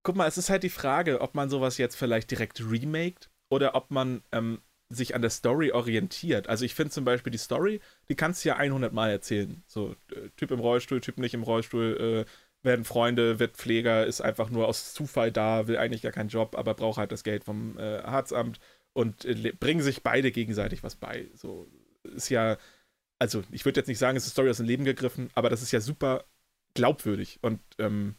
Guck 0.05 0.17
mal, 0.17 0.27
es 0.27 0.39
ist 0.39 0.51
halt 0.51 0.63
die 0.63 0.71
Frage, 0.71 1.21
ob 1.21 1.35
man 1.35 1.49
sowas 1.49 1.79
jetzt 1.79 1.97
vielleicht 1.97 2.31
direkt 2.31 2.61
remaked 2.61 3.31
oder 3.51 3.75
ob 3.75 3.91
man 3.91 4.23
ähm, 4.33 4.61
sich 4.89 5.15
an 5.15 5.23
der 5.23 5.31
Story 5.31 5.73
orientiert. 5.73 6.49
Also 6.49 6.65
ich 6.65 6.75
finde 6.75 6.91
zum 6.91 7.05
Beispiel 7.05 7.31
die 7.31 7.39
Story, 7.39 7.81
die 8.09 8.15
kannst 8.15 8.45
du 8.45 8.51
ja 8.51 8.57
100 8.57 8.93
Mal 8.93 9.11
erzählen. 9.11 9.63
So, 9.67 9.95
äh, 10.11 10.29
Typ 10.37 10.51
im 10.51 10.61
Rollstuhl, 10.61 11.01
Typ 11.01 11.19
nicht 11.19 11.35
im 11.35 11.43
Rollstuhl, 11.43 12.27
äh, 12.27 12.31
werden 12.65 12.85
Freunde, 12.85 13.39
wird 13.39 13.57
Pfleger, 13.57 14.07
ist 14.07 14.21
einfach 14.21 14.51
nur 14.51 14.69
aus 14.69 14.95
Zufall 14.95 15.33
da, 15.33 15.67
will 15.67 15.79
eigentlich 15.79 16.03
gar 16.03 16.13
keinen 16.13 16.29
Job, 16.29 16.57
aber 16.57 16.75
braucht 16.75 16.99
halt 16.99 17.11
das 17.11 17.25
Geld 17.25 17.45
vom 17.45 17.77
äh, 17.79 17.99
Arztamt 17.99 18.61
und 18.93 19.25
äh, 19.25 19.53
bringen 19.59 19.83
sich 19.83 20.03
beide 20.03 20.31
gegenseitig 20.31 20.83
was 20.83 20.95
bei. 20.95 21.29
So 21.35 21.69
ist 22.15 22.29
ja, 22.29 22.57
also 23.23 23.45
ich 23.53 23.65
würde 23.65 23.79
jetzt 23.79 23.87
nicht 23.87 24.01
sagen, 24.01 24.17
es 24.17 24.25
ist 24.25 24.31
eine 24.31 24.33
Story 24.33 24.51
aus 24.51 24.57
dem 24.57 24.67
Leben 24.67 24.85
gegriffen, 24.85 25.31
aber 25.35 25.49
das 25.49 25.63
ist 25.63 25.71
ja 25.71 25.81
super 25.81 26.25
glaubwürdig 26.75 27.39
und 27.41 27.61
ähm, 27.79 28.17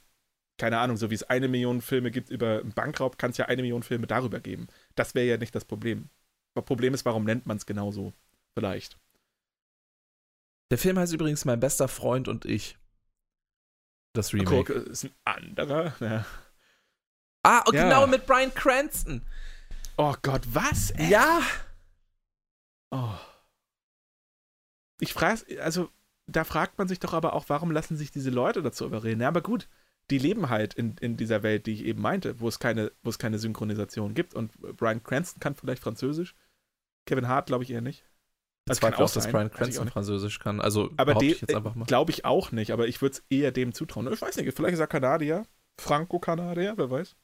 keine 0.58 0.80
Ahnung, 0.80 0.96
so 0.96 1.10
wie 1.10 1.16
es 1.16 1.24
eine 1.24 1.50
Million 1.50 1.82
Filme 1.82 2.10
gibt 2.10 2.30
über 2.30 2.62
einen 2.62 2.72
Bankraub, 2.72 3.18
kann 3.18 3.32
es 3.32 3.38
ja 3.38 3.48
eine 3.48 3.64
Million 3.64 3.84
Filme 3.84 4.08
darüber 4.08 4.40
geben. 4.40 4.68
Das 4.96 5.14
wäre 5.14 5.28
ja 5.28 5.36
nicht 5.36 5.54
das 5.54 5.66
Problem. 5.66 6.10
Das 6.54 6.64
Problem 6.64 6.94
ist, 6.94 7.04
warum 7.04 7.26
nennt 7.26 7.46
man 7.46 7.58
es 7.58 7.66
genauso? 7.66 8.14
Vielleicht. 8.54 8.98
Der 10.72 10.78
Film 10.78 10.98
heißt 10.98 11.12
übrigens 11.12 11.44
Mein 11.44 11.60
bester 11.60 11.90
Freund 11.90 12.30
und 12.30 12.46
ich. 12.46 12.78
Das 14.14 14.32
Remake. 14.32 14.64
Guck, 14.64 14.70
ist 14.70 15.04
ein 15.04 15.12
anderer. 15.26 15.96
Ja. 16.00 16.26
Ah, 17.44 17.60
und 17.68 17.74
ja. 17.74 17.84
genau 17.84 18.08
mit 18.08 18.26
Brian 18.26 18.54
Cranston. 18.54 19.22
Oh 19.98 20.16
Gott, 20.22 20.44
was? 20.54 20.92
Echt? 20.92 21.10
Ja. 21.10 21.42
Oh. 22.92 23.18
Ich 25.04 25.14
frage, 25.14 25.42
also 25.62 25.90
da 26.28 26.44
fragt 26.46 26.78
man 26.78 26.88
sich 26.88 27.00
doch 27.00 27.14
aber 27.14 27.34
auch, 27.34 27.46
warum 27.50 27.72
lassen 27.72 27.98
sich 27.98 28.12
diese 28.12 28.30
Leute 28.30 28.62
dazu 28.62 28.86
überreden? 28.86 29.22
Ja, 29.22 29.28
aber 29.28 29.42
gut, 29.42 29.68
die 30.10 30.18
leben 30.18 30.50
halt 30.50 30.74
in, 30.74 30.96
in 30.98 31.18
dieser 31.18 31.44
Welt, 31.44 31.66
die 31.66 31.74
ich 31.74 31.84
eben 31.84 32.02
meinte, 32.02 32.40
wo 32.40 32.48
es 32.48 32.60
keine, 32.60 32.92
wo 33.04 33.10
es 33.10 33.20
keine 33.20 33.38
Synchronisation 33.38 34.14
gibt. 34.14 34.34
Und 34.34 34.54
Brian 34.78 35.04
Cranston 35.04 35.42
kann 35.42 35.56
vielleicht 35.56 35.84
Französisch. 35.84 36.36
Kevin 37.06 37.28
Hart 37.28 37.48
glaube 37.48 37.66
ich 37.66 37.72
eher 37.72 37.82
nicht. 37.82 38.06
Das 38.66 38.78
also 38.82 38.96
kann 38.96 39.04
auch, 39.04 39.12
dass 39.12 39.30
Brian 39.30 39.52
Cranston 39.52 39.90
Französisch 39.90 40.40
kann. 40.40 40.62
Also 40.62 40.90
aber 40.96 41.16
glaube 41.16 42.12
ich 42.12 42.24
auch 42.24 42.54
nicht, 42.54 42.72
aber 42.72 42.88
ich 42.88 43.02
würde 43.02 43.18
es 43.18 43.24
eher 43.30 43.52
dem 43.52 43.74
zutrauen. 43.74 44.12
Ich 44.12 44.22
weiß 44.22 44.38
nicht, 44.38 44.56
vielleicht 44.56 44.76
ist 44.76 44.80
er 44.80 44.88
Kanadier, 44.88 45.46
Franco-Kanadier, 45.82 46.76
wer 46.78 46.90
weiß. 46.90 47.18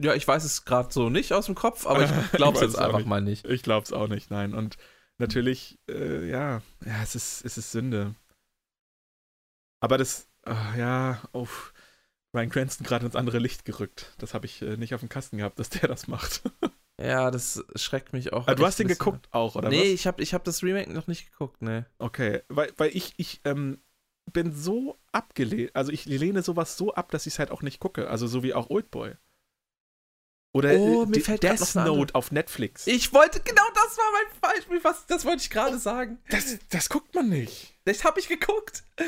Ja, 0.00 0.14
ich 0.14 0.26
weiß 0.26 0.44
es 0.44 0.64
gerade 0.64 0.92
so 0.92 1.10
nicht 1.10 1.32
aus 1.32 1.46
dem 1.46 1.56
Kopf, 1.56 1.86
aber 1.86 2.04
ich 2.04 2.10
glaube 2.32 2.56
es 2.56 2.62
jetzt 2.62 2.78
einfach 2.78 2.98
nicht. 2.98 3.08
mal 3.08 3.20
nicht. 3.20 3.44
Ich 3.46 3.62
glaube 3.62 3.84
es 3.84 3.92
auch 3.92 4.08
nicht, 4.08 4.30
nein. 4.30 4.54
Und 4.54 4.78
natürlich, 5.18 5.78
äh, 5.88 6.28
ja, 6.28 6.62
ja, 6.84 7.02
es 7.02 7.14
ist, 7.14 7.44
es 7.44 7.58
ist 7.58 7.72
Sünde. 7.72 8.14
Aber 9.80 9.98
das, 9.98 10.28
uh, 10.48 10.76
ja, 10.76 11.22
oh, 11.32 11.46
Ryan 12.34 12.50
Cranston 12.50 12.86
gerade 12.86 13.06
ins 13.06 13.16
andere 13.16 13.38
Licht 13.38 13.64
gerückt. 13.64 14.14
Das 14.18 14.34
habe 14.34 14.46
ich 14.46 14.62
äh, 14.62 14.76
nicht 14.76 14.94
auf 14.94 15.00
dem 15.00 15.08
Kasten 15.08 15.38
gehabt, 15.38 15.58
dass 15.58 15.70
der 15.70 15.88
das 15.88 16.08
macht. 16.08 16.42
ja, 17.00 17.30
das 17.30 17.64
schreckt 17.76 18.12
mich 18.12 18.32
auch. 18.32 18.42
Aber 18.42 18.52
ah, 18.52 18.54
du 18.54 18.66
hast 18.66 18.78
den 18.78 18.88
geguckt 18.88 19.28
auch, 19.30 19.54
oder 19.54 19.68
nee, 19.68 19.78
was? 19.78 19.84
Nee, 19.84 19.92
ich 19.92 20.06
habe 20.06 20.22
ich 20.22 20.34
hab 20.34 20.44
das 20.44 20.62
Remake 20.62 20.92
noch 20.92 21.06
nicht 21.06 21.30
geguckt, 21.30 21.62
ne. 21.62 21.86
Okay, 21.98 22.42
weil, 22.48 22.72
weil 22.76 22.94
ich, 22.94 23.14
ich 23.16 23.40
ähm, 23.44 23.80
bin 24.32 24.52
so 24.52 24.98
abgelehnt, 25.12 25.74
also 25.74 25.90
ich 25.90 26.04
lehne 26.04 26.42
sowas 26.42 26.76
so 26.76 26.94
ab, 26.94 27.10
dass 27.10 27.26
ich 27.26 27.34
es 27.34 27.38
halt 27.38 27.50
auch 27.50 27.62
nicht 27.62 27.80
gucke. 27.80 28.08
Also 28.10 28.26
so 28.26 28.42
wie 28.42 28.54
auch 28.54 28.68
Oldboy. 28.70 29.14
Oder 30.52 30.74
oh, 30.74 31.04
mir 31.04 31.20
fällt 31.20 31.42
Death 31.42 31.74
Note 31.74 32.14
auf 32.14 32.30
Netflix. 32.32 32.86
Ich 32.86 33.12
wollte, 33.12 33.40
genau 33.40 33.64
das 33.74 33.98
war 33.98 34.04
mein 34.12 34.22
Beispiel, 34.40 34.82
was, 34.82 35.04
das 35.06 35.26
wollte 35.26 35.42
ich 35.42 35.50
gerade 35.50 35.76
sagen. 35.78 36.18
Das, 36.30 36.56
das 36.70 36.88
guckt 36.88 37.14
man 37.14 37.28
nicht. 37.28 37.74
Das 37.84 38.02
habe 38.04 38.18
ich 38.18 38.28
geguckt. 38.28 38.82
Oh, 38.98 39.04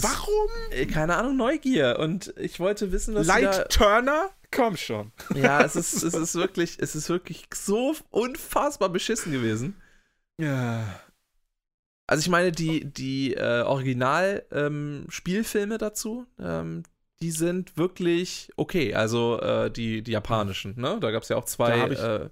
warum? 0.00 0.48
Ist, 0.70 0.78
äh, 0.78 0.86
keine 0.86 1.16
Ahnung, 1.16 1.36
Neugier. 1.36 1.98
Und 1.98 2.32
ich 2.38 2.58
wollte 2.58 2.90
wissen, 2.90 3.14
was 3.14 3.26
Light 3.26 3.68
Turner? 3.70 4.30
Komm 4.50 4.78
schon. 4.78 5.12
Ja, 5.34 5.62
es 5.62 5.76
ist, 5.76 6.02
es 6.02 6.14
ist 6.14 6.34
wirklich, 6.34 6.78
es 6.80 6.96
ist 6.96 7.10
wirklich 7.10 7.44
so 7.54 7.94
unfassbar 8.10 8.88
beschissen 8.88 9.30
gewesen. 9.30 9.76
Ja. 10.40 11.00
Also 12.06 12.22
ich 12.22 12.30
meine, 12.30 12.50
die, 12.50 12.86
die 12.86 13.34
äh, 13.34 13.60
Original-Spielfilme 13.62 15.74
ähm, 15.74 15.78
dazu, 15.78 16.26
ähm, 16.40 16.84
die 17.22 17.30
sind 17.30 17.76
wirklich 17.76 18.50
okay. 18.56 18.94
Also 18.94 19.40
äh, 19.40 19.70
die, 19.70 20.02
die 20.02 20.12
japanischen, 20.12 20.74
ne? 20.80 20.98
Da 21.00 21.10
gab 21.10 21.22
es 21.22 21.28
ja 21.28 21.36
auch 21.36 21.44
zwei. 21.44 21.70
Da 21.70 21.82
habe 21.82 21.94
ich, 21.94 22.00
äh, 22.00 22.30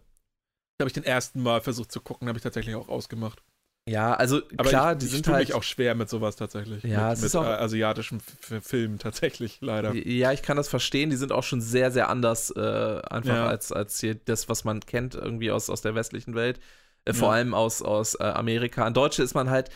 hab 0.81 0.87
ich 0.87 0.93
den 0.93 1.05
ersten 1.05 1.43
Mal 1.43 1.61
versucht 1.61 1.93
zu 1.93 2.01
gucken, 2.01 2.29
habe 2.29 2.39
ich 2.39 2.43
tatsächlich 2.43 2.75
auch 2.77 2.89
ausgemacht. 2.89 3.43
Ja, 3.89 4.15
also 4.15 4.43
Aber 4.57 4.69
klar, 4.69 4.93
ich, 4.93 4.99
die 4.99 5.07
ich 5.07 5.13
sind 5.13 5.29
halt. 5.29 5.47
mich 5.49 5.55
auch 5.55 5.63
schwer 5.63 5.95
mit 5.95 6.09
sowas 6.09 6.35
tatsächlich. 6.35 6.83
Ja, 6.83 7.05
mit, 7.05 7.13
es 7.15 7.21
mit 7.21 7.27
ist 7.27 7.37
auch, 7.37 7.45
äh, 7.45 7.51
asiatischen 7.51 8.21
Filmen 8.21 8.99
tatsächlich, 8.99 9.59
leider. 9.61 9.95
Ja, 9.95 10.33
ich 10.33 10.43
kann 10.43 10.57
das 10.57 10.69
verstehen. 10.69 11.11
Die 11.11 11.17
sind 11.17 11.31
auch 11.31 11.45
schon 11.45 11.61
sehr, 11.61 11.93
sehr 11.93 12.09
anders, 12.09 12.51
äh, 12.51 12.61
einfach 13.09 13.35
ja. 13.35 13.47
als, 13.47 13.71
als 13.71 14.01
hier 14.01 14.17
das, 14.17 14.49
was 14.49 14.65
man 14.65 14.81
kennt, 14.81 15.15
irgendwie 15.15 15.53
aus, 15.53 15.71
aus 15.71 15.83
der 15.83 15.95
westlichen 15.95 16.35
Welt. 16.35 16.59
Äh, 17.05 17.15
vor 17.15 17.29
ja. 17.29 17.35
allem 17.35 17.55
aus, 17.55 17.81
aus 17.81 18.17
äh, 18.17 18.25
Amerika. 18.25 18.85
An 18.85 18.93
Deutsche 18.93 19.23
ist 19.23 19.35
man 19.35 19.51
halt 19.51 19.71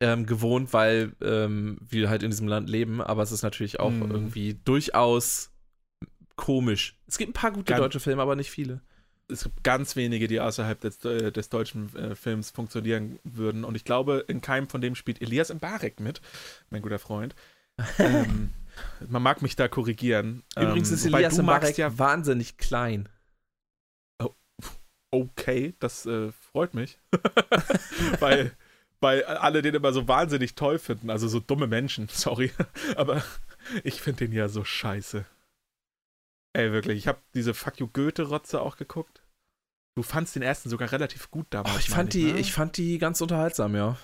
ähm, 0.00 0.26
gewohnt, 0.26 0.72
weil 0.72 1.12
ähm, 1.20 1.78
wir 1.88 2.08
halt 2.08 2.22
in 2.22 2.30
diesem 2.30 2.48
Land 2.48 2.68
leben, 2.68 3.00
aber 3.00 3.22
es 3.22 3.32
ist 3.32 3.42
natürlich 3.42 3.80
auch 3.80 3.90
mm. 3.90 4.10
irgendwie 4.10 4.54
durchaus 4.64 5.50
komisch. 6.36 6.98
Es 7.06 7.18
gibt 7.18 7.30
ein 7.30 7.34
paar 7.34 7.52
gute 7.52 7.72
ganz, 7.72 7.80
deutsche 7.80 8.00
Filme, 8.00 8.22
aber 8.22 8.34
nicht 8.34 8.50
viele. 8.50 8.80
Es 9.28 9.44
gibt 9.44 9.62
ganz 9.62 9.94
wenige, 9.94 10.26
die 10.26 10.40
außerhalb 10.40 10.80
des, 10.80 11.04
äh, 11.04 11.30
des 11.30 11.50
deutschen 11.50 11.94
äh, 11.94 12.14
Films 12.16 12.50
funktionieren 12.50 13.18
würden. 13.24 13.62
Und 13.62 13.74
ich 13.74 13.84
glaube, 13.84 14.24
in 14.26 14.40
keinem 14.40 14.68
von 14.68 14.80
dem 14.80 14.94
spielt 14.94 15.20
Elias 15.20 15.52
Mbarek 15.52 16.00
mit, 16.00 16.22
mein 16.70 16.80
guter 16.80 16.98
Freund. 16.98 17.34
ähm, 17.98 18.50
man 19.08 19.22
mag 19.22 19.42
mich 19.42 19.54
da 19.54 19.68
korrigieren. 19.68 20.42
Übrigens 20.56 20.88
ähm, 20.88 20.94
ist 20.94 21.04
Elias 21.04 21.38
Mbarek 21.38 21.76
ja 21.76 21.98
wahnsinnig 21.98 22.56
klein. 22.56 23.08
Oh, 24.18 24.34
okay, 25.10 25.74
das 25.78 26.06
äh, 26.06 26.32
freut 26.32 26.72
mich. 26.72 26.98
weil 28.20 28.52
weil 29.00 29.24
alle 29.24 29.62
den 29.62 29.74
immer 29.74 29.92
so 29.92 30.06
wahnsinnig 30.08 30.54
toll 30.54 30.78
finden. 30.78 31.10
Also 31.10 31.28
so 31.28 31.40
dumme 31.40 31.66
Menschen, 31.66 32.08
sorry. 32.12 32.52
Aber 32.96 33.22
ich 33.84 34.00
finde 34.00 34.26
den 34.26 34.32
ja 34.32 34.48
so 34.48 34.64
scheiße. 34.64 35.24
Ey, 36.52 36.72
wirklich. 36.72 36.98
Ich 36.98 37.08
habe 37.08 37.20
diese 37.34 37.54
Fuck 37.54 37.78
You 37.78 37.88
Goethe-Rotze 37.88 38.60
auch 38.60 38.76
geguckt. 38.76 39.22
Du 39.96 40.02
fandst 40.02 40.34
den 40.34 40.42
ersten 40.42 40.68
sogar 40.68 40.92
relativ 40.92 41.30
gut 41.30 41.46
damals. 41.50 41.74
Oh, 41.74 41.78
ich, 41.78 41.90
fand 41.90 42.14
ich, 42.14 42.24
die, 42.24 42.32
ne? 42.32 42.38
ich 42.38 42.52
fand 42.52 42.76
die 42.76 42.98
ganz 42.98 43.20
unterhaltsam, 43.20 43.74
ja. 43.74 43.96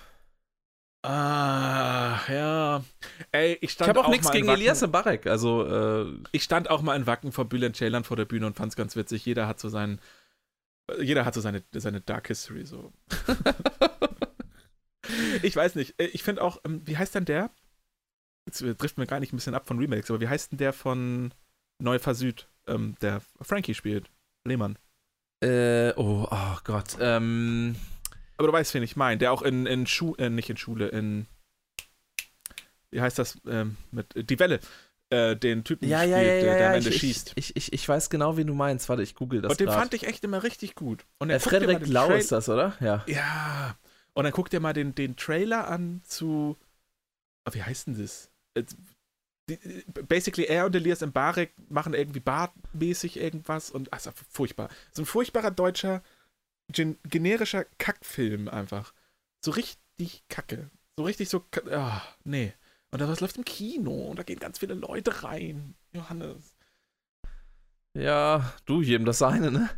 Ah, 1.02 2.20
ja. 2.28 2.84
Ey, 3.30 3.58
ich 3.60 3.72
stand 3.72 3.86
Ich 3.86 3.88
habe 3.90 4.00
auch, 4.00 4.06
auch 4.06 4.10
nichts 4.10 4.30
gegen 4.30 4.48
Elias 4.48 4.88
Barek, 4.90 5.26
also. 5.26 5.64
Äh, 5.64 6.12
ich 6.32 6.42
stand 6.42 6.68
auch 6.68 6.82
mal 6.82 6.96
in 6.96 7.06
Wacken 7.06 7.30
vor 7.30 7.44
Bülent 7.44 7.76
Ceylan 7.76 8.02
vor 8.02 8.16
der 8.16 8.24
Bühne 8.24 8.46
und 8.46 8.56
fand's 8.56 8.74
ganz 8.74 8.96
witzig. 8.96 9.24
Jeder 9.24 9.46
hat 9.46 9.60
so 9.60 9.68
seinen. 9.68 10.00
Jeder 11.00 11.24
hat 11.24 11.34
so 11.34 11.40
seine, 11.40 11.62
seine 11.72 12.00
Dark 12.00 12.28
History, 12.28 12.64
so. 12.64 12.92
ich 15.42 15.56
weiß 15.56 15.74
nicht. 15.74 16.00
Äh, 16.00 16.06
ich 16.06 16.22
finde 16.22 16.42
auch, 16.42 16.60
ähm, 16.64 16.82
wie 16.84 16.96
heißt 16.96 17.14
denn 17.14 17.24
der? 17.24 17.50
Jetzt 18.46 18.62
äh, 18.62 18.74
trifft 18.74 18.98
mir 18.98 19.06
gar 19.06 19.20
nicht 19.20 19.32
ein 19.32 19.36
bisschen 19.36 19.54
ab 19.54 19.66
von 19.66 19.78
Remakes, 19.78 20.10
aber 20.10 20.20
wie 20.20 20.28
heißt 20.28 20.52
denn 20.52 20.58
der 20.58 20.72
von 20.72 21.32
Neufer 21.82 22.14
Süd, 22.14 22.48
ähm, 22.66 22.94
der 23.00 23.20
Frankie 23.40 23.74
spielt? 23.74 24.10
Lehmann. 24.46 24.78
Äh, 25.42 25.92
oh, 25.96 26.26
oh 26.30 26.56
Gott. 26.64 26.96
Ähm. 27.00 27.76
Aber 28.38 28.48
du 28.48 28.52
weißt, 28.52 28.74
wen 28.74 28.82
ich 28.82 28.96
meine. 28.96 29.18
Der 29.18 29.32
auch 29.32 29.42
in, 29.42 29.66
in 29.66 29.86
Schule, 29.86 30.18
äh, 30.18 30.30
nicht 30.30 30.50
in 30.50 30.56
Schule, 30.56 30.88
in. 30.88 31.26
Wie 32.90 33.00
heißt 33.00 33.18
das? 33.18 33.38
Ähm, 33.46 33.76
mit 33.90 34.30
Die 34.30 34.38
Welle. 34.38 34.60
Äh, 35.08 35.36
den 35.36 35.62
Typen 35.62 35.88
ja, 35.88 36.02
ja, 36.02 36.18
spielt, 36.18 36.34
ja, 36.34 36.40
der, 36.42 36.58
der 36.58 36.68
am 36.68 36.74
Ende 36.74 36.88
ich, 36.88 36.98
schießt. 36.98 37.32
Ich, 37.36 37.54
ich, 37.54 37.72
ich 37.72 37.88
weiß 37.88 38.10
genau, 38.10 38.36
wen 38.36 38.48
du 38.48 38.54
meinst. 38.54 38.88
Warte, 38.88 39.02
ich 39.02 39.14
google 39.14 39.40
das. 39.40 39.52
Und 39.52 39.60
den 39.60 39.68
grad. 39.68 39.78
fand 39.78 39.94
ich 39.94 40.04
echt 40.04 40.24
immer 40.24 40.42
richtig 40.42 40.74
gut. 40.74 41.04
Und 41.18 41.30
äh, 41.30 41.38
Frederik 41.38 41.86
Lau 41.86 42.10
ist 42.10 42.32
das, 42.32 42.48
oder? 42.48 42.74
Ja. 42.80 43.04
Ja. 43.06 43.76
Und 44.16 44.24
dann 44.24 44.32
guck 44.32 44.48
dir 44.48 44.60
mal 44.60 44.72
den, 44.72 44.94
den 44.94 45.14
Trailer 45.16 45.68
an 45.68 46.00
zu. 46.02 46.56
Oh, 47.46 47.52
wie 47.52 47.62
heißt 47.62 47.88
denn 47.88 47.98
das? 47.98 48.30
Basically, 50.08 50.46
er 50.46 50.64
und 50.64 50.74
Elias 50.74 51.02
Mbarek 51.02 51.52
machen 51.68 51.92
irgendwie 51.92 52.20
bartmäßig 52.20 53.18
irgendwas 53.18 53.70
und. 53.70 53.92
Also 53.92 54.12
furchtbar. 54.30 54.70
So 54.92 55.02
ein 55.02 55.06
furchtbarer 55.06 55.50
deutscher, 55.50 56.02
gen 56.72 56.96
generischer 57.04 57.66
Kackfilm 57.76 58.48
einfach. 58.48 58.94
So 59.44 59.50
richtig 59.50 60.24
kacke. 60.30 60.70
So 60.96 61.04
richtig 61.04 61.28
so. 61.28 61.44
Oh, 61.70 62.00
nee. 62.24 62.54
Und 62.90 63.00
da 63.00 63.08
was 63.08 63.20
läuft 63.20 63.36
im 63.36 63.44
Kino 63.44 63.92
und 63.92 64.18
da 64.18 64.22
gehen 64.22 64.40
ganz 64.40 64.60
viele 64.60 64.72
Leute 64.72 65.24
rein. 65.24 65.74
Johannes. 65.92 66.56
Ja, 67.92 68.54
du, 68.64 68.80
jedem 68.80 69.04
das 69.04 69.18
seine, 69.18 69.50
ne? 69.50 69.68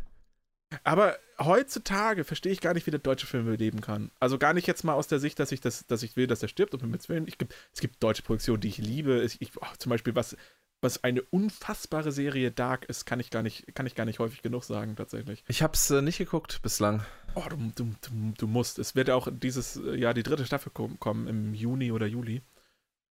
Aber 0.85 1.17
heutzutage 1.39 2.23
verstehe 2.23 2.51
ich 2.51 2.61
gar 2.61 2.73
nicht, 2.73 2.85
wie 2.85 2.91
der 2.91 2.99
deutsche 2.99 3.27
Film 3.27 3.49
leben 3.53 3.81
kann. 3.81 4.11
Also 4.19 4.37
gar 4.37 4.53
nicht 4.53 4.67
jetzt 4.67 4.83
mal 4.83 4.93
aus 4.93 5.07
der 5.07 5.19
Sicht, 5.19 5.39
dass 5.39 5.51
ich, 5.51 5.61
das, 5.61 5.85
dass 5.87 6.03
ich 6.03 6.15
will, 6.15 6.27
dass 6.27 6.41
er 6.41 6.49
stirbt 6.49 6.73
und 6.73 6.83
mit 6.89 7.07
Willen. 7.09 7.27
Ich, 7.27 7.37
es 7.73 7.81
gibt 7.81 8.03
deutsche 8.03 8.23
Produktionen, 8.23 8.61
die 8.61 8.67
ich 8.67 8.77
liebe. 8.77 9.23
Ich, 9.23 9.41
ich, 9.41 9.51
oh, 9.57 9.65
zum 9.77 9.89
Beispiel, 9.89 10.15
was, 10.15 10.35
was 10.81 11.03
eine 11.03 11.21
unfassbare 11.21 12.11
Serie 12.11 12.51
Dark 12.51 12.85
ist, 12.85 13.05
kann 13.05 13.19
ich 13.19 13.29
gar 13.29 13.43
nicht, 13.43 13.73
kann 13.75 13.85
ich 13.85 13.95
gar 13.95 14.05
nicht 14.05 14.19
häufig 14.19 14.41
genug 14.41 14.63
sagen, 14.63 14.95
tatsächlich. 14.95 15.43
Ich 15.47 15.61
habe 15.61 15.73
es 15.73 15.89
äh, 15.89 16.01
nicht 16.01 16.17
geguckt 16.17 16.61
bislang. 16.61 17.03
Oh, 17.35 17.45
du, 17.49 17.57
du, 17.75 17.95
du, 18.01 18.33
du, 18.37 18.47
musst. 18.47 18.79
Es 18.79 18.95
wird 18.95 19.09
auch 19.09 19.27
dieses 19.31 19.79
Jahr 19.95 20.13
die 20.13 20.23
dritte 20.23 20.45
Staffel 20.45 20.71
kommen, 20.71 21.27
im 21.27 21.53
Juni 21.53 21.91
oder 21.91 22.05
Juli. 22.05 22.41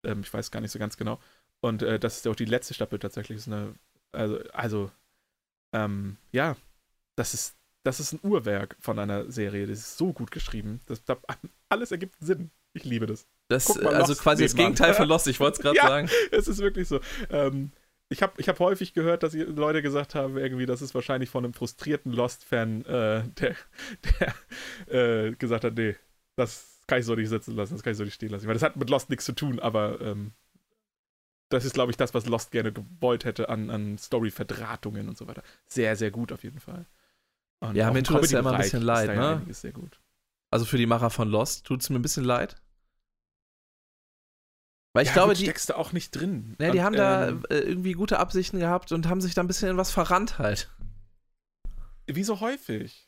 Ähm, 0.04 0.20
ich 0.20 0.32
weiß 0.32 0.50
gar 0.50 0.60
nicht 0.60 0.72
so 0.72 0.78
ganz 0.78 0.96
genau. 0.96 1.20
Und 1.60 1.82
äh, 1.82 1.98
das 1.98 2.18
ist 2.18 2.28
auch 2.28 2.36
die 2.36 2.44
letzte 2.44 2.74
Staffel 2.74 2.98
tatsächlich. 2.98 3.46
Eine, 3.46 3.74
also, 4.12 4.38
also 4.52 4.90
ähm, 5.72 6.16
ja, 6.32 6.56
das 7.16 7.34
ist, 7.34 7.56
das 7.86 8.00
ist 8.00 8.12
ein 8.12 8.20
Uhrwerk 8.22 8.76
von 8.80 8.98
einer 8.98 9.30
Serie. 9.30 9.66
Das 9.66 9.78
ist 9.78 9.96
so 9.96 10.12
gut 10.12 10.32
geschrieben. 10.32 10.80
Das, 10.86 11.04
das 11.04 11.18
alles 11.68 11.92
ergibt 11.92 12.16
Sinn. 12.20 12.50
Ich 12.72 12.84
liebe 12.84 13.06
das. 13.06 13.26
Das 13.48 13.70
also 13.70 14.12
Lost 14.12 14.22
quasi 14.22 14.42
das 14.42 14.56
Gegenteil 14.56 14.92
von 14.92 15.08
Lost, 15.08 15.28
ich 15.28 15.38
wollte 15.38 15.56
es 15.56 15.62
gerade 15.62 15.76
ja, 15.76 15.86
sagen. 15.86 16.10
Es 16.32 16.48
ist 16.48 16.58
wirklich 16.58 16.88
so. 16.88 17.00
Ähm, 17.30 17.70
ich 18.08 18.22
habe 18.22 18.34
ich 18.38 18.48
hab 18.48 18.58
häufig 18.58 18.92
gehört, 18.92 19.22
dass 19.22 19.34
Leute 19.34 19.82
gesagt 19.82 20.14
haben, 20.14 20.36
irgendwie, 20.36 20.66
das 20.66 20.82
ist 20.82 20.94
wahrscheinlich 20.94 21.30
von 21.30 21.44
einem 21.44 21.54
frustrierten 21.54 22.12
Lost-Fan, 22.12 22.84
äh, 22.84 23.22
der, 23.40 23.56
der 24.88 25.26
äh, 25.28 25.32
gesagt 25.32 25.64
hat, 25.64 25.74
nee, 25.74 25.96
das 26.36 26.82
kann 26.86 26.98
ich 26.98 27.06
so 27.06 27.14
nicht 27.14 27.28
sitzen 27.28 27.54
lassen, 27.54 27.74
das 27.74 27.82
kann 27.82 27.92
ich 27.92 27.96
so 27.96 28.04
nicht 28.04 28.14
stehen 28.14 28.30
lassen. 28.30 28.44
Ich 28.44 28.46
meine, 28.46 28.58
das 28.58 28.64
hat 28.64 28.76
mit 28.76 28.90
Lost 28.90 29.10
nichts 29.10 29.24
zu 29.24 29.32
tun, 29.32 29.58
aber 29.58 30.00
ähm, 30.00 30.32
das 31.48 31.64
ist, 31.64 31.74
glaube 31.74 31.90
ich, 31.90 31.96
das, 31.96 32.14
was 32.14 32.26
Lost 32.26 32.50
gerne 32.50 32.72
gewollt 32.72 33.24
hätte 33.24 33.48
an, 33.48 33.70
an 33.70 33.96
Story-Verdrahtungen 33.98 35.08
und 35.08 35.16
so 35.16 35.26
weiter. 35.28 35.42
Sehr, 35.66 35.96
sehr 35.96 36.10
gut 36.10 36.32
auf 36.32 36.42
jeden 36.44 36.60
Fall. 36.60 36.86
Und 37.60 37.74
ja, 37.74 37.90
mir 37.90 38.02
tut 38.02 38.22
es 38.22 38.30
ja 38.30 38.40
immer 38.40 38.52
ein 38.52 38.60
bisschen 38.60 38.82
leid, 38.82 39.16
ne? 39.16 39.42
sehr 39.50 39.72
gut. 39.72 40.00
Also 40.50 40.64
für 40.64 40.78
die 40.78 40.86
Macher 40.86 41.10
von 41.10 41.28
Lost 41.28 41.66
tut 41.66 41.82
es 41.82 41.90
mir 41.90 41.98
ein 41.98 42.02
bisschen 42.02 42.24
leid. 42.24 42.56
Weil 44.92 45.02
ich 45.02 45.08
ja, 45.08 45.14
glaube, 45.14 45.34
die 45.34 45.42
steckst 45.42 45.68
du 45.68 45.76
auch 45.76 45.92
nicht 45.92 46.12
drin. 46.12 46.56
Ne, 46.58 46.70
die 46.70 46.78
und, 46.78 46.84
haben 46.84 46.94
ähm, 46.94 46.98
da 46.98 47.28
äh, 47.54 47.58
irgendwie 47.58 47.92
gute 47.92 48.18
Absichten 48.18 48.60
gehabt 48.60 48.92
und 48.92 49.08
haben 49.08 49.20
sich 49.20 49.34
da 49.34 49.42
ein 49.42 49.46
bisschen 49.46 49.68
in 49.68 49.76
was 49.76 49.90
verrannt 49.90 50.38
halt. 50.38 50.70
Wie 52.06 52.24
so 52.24 52.40
häufig. 52.40 53.06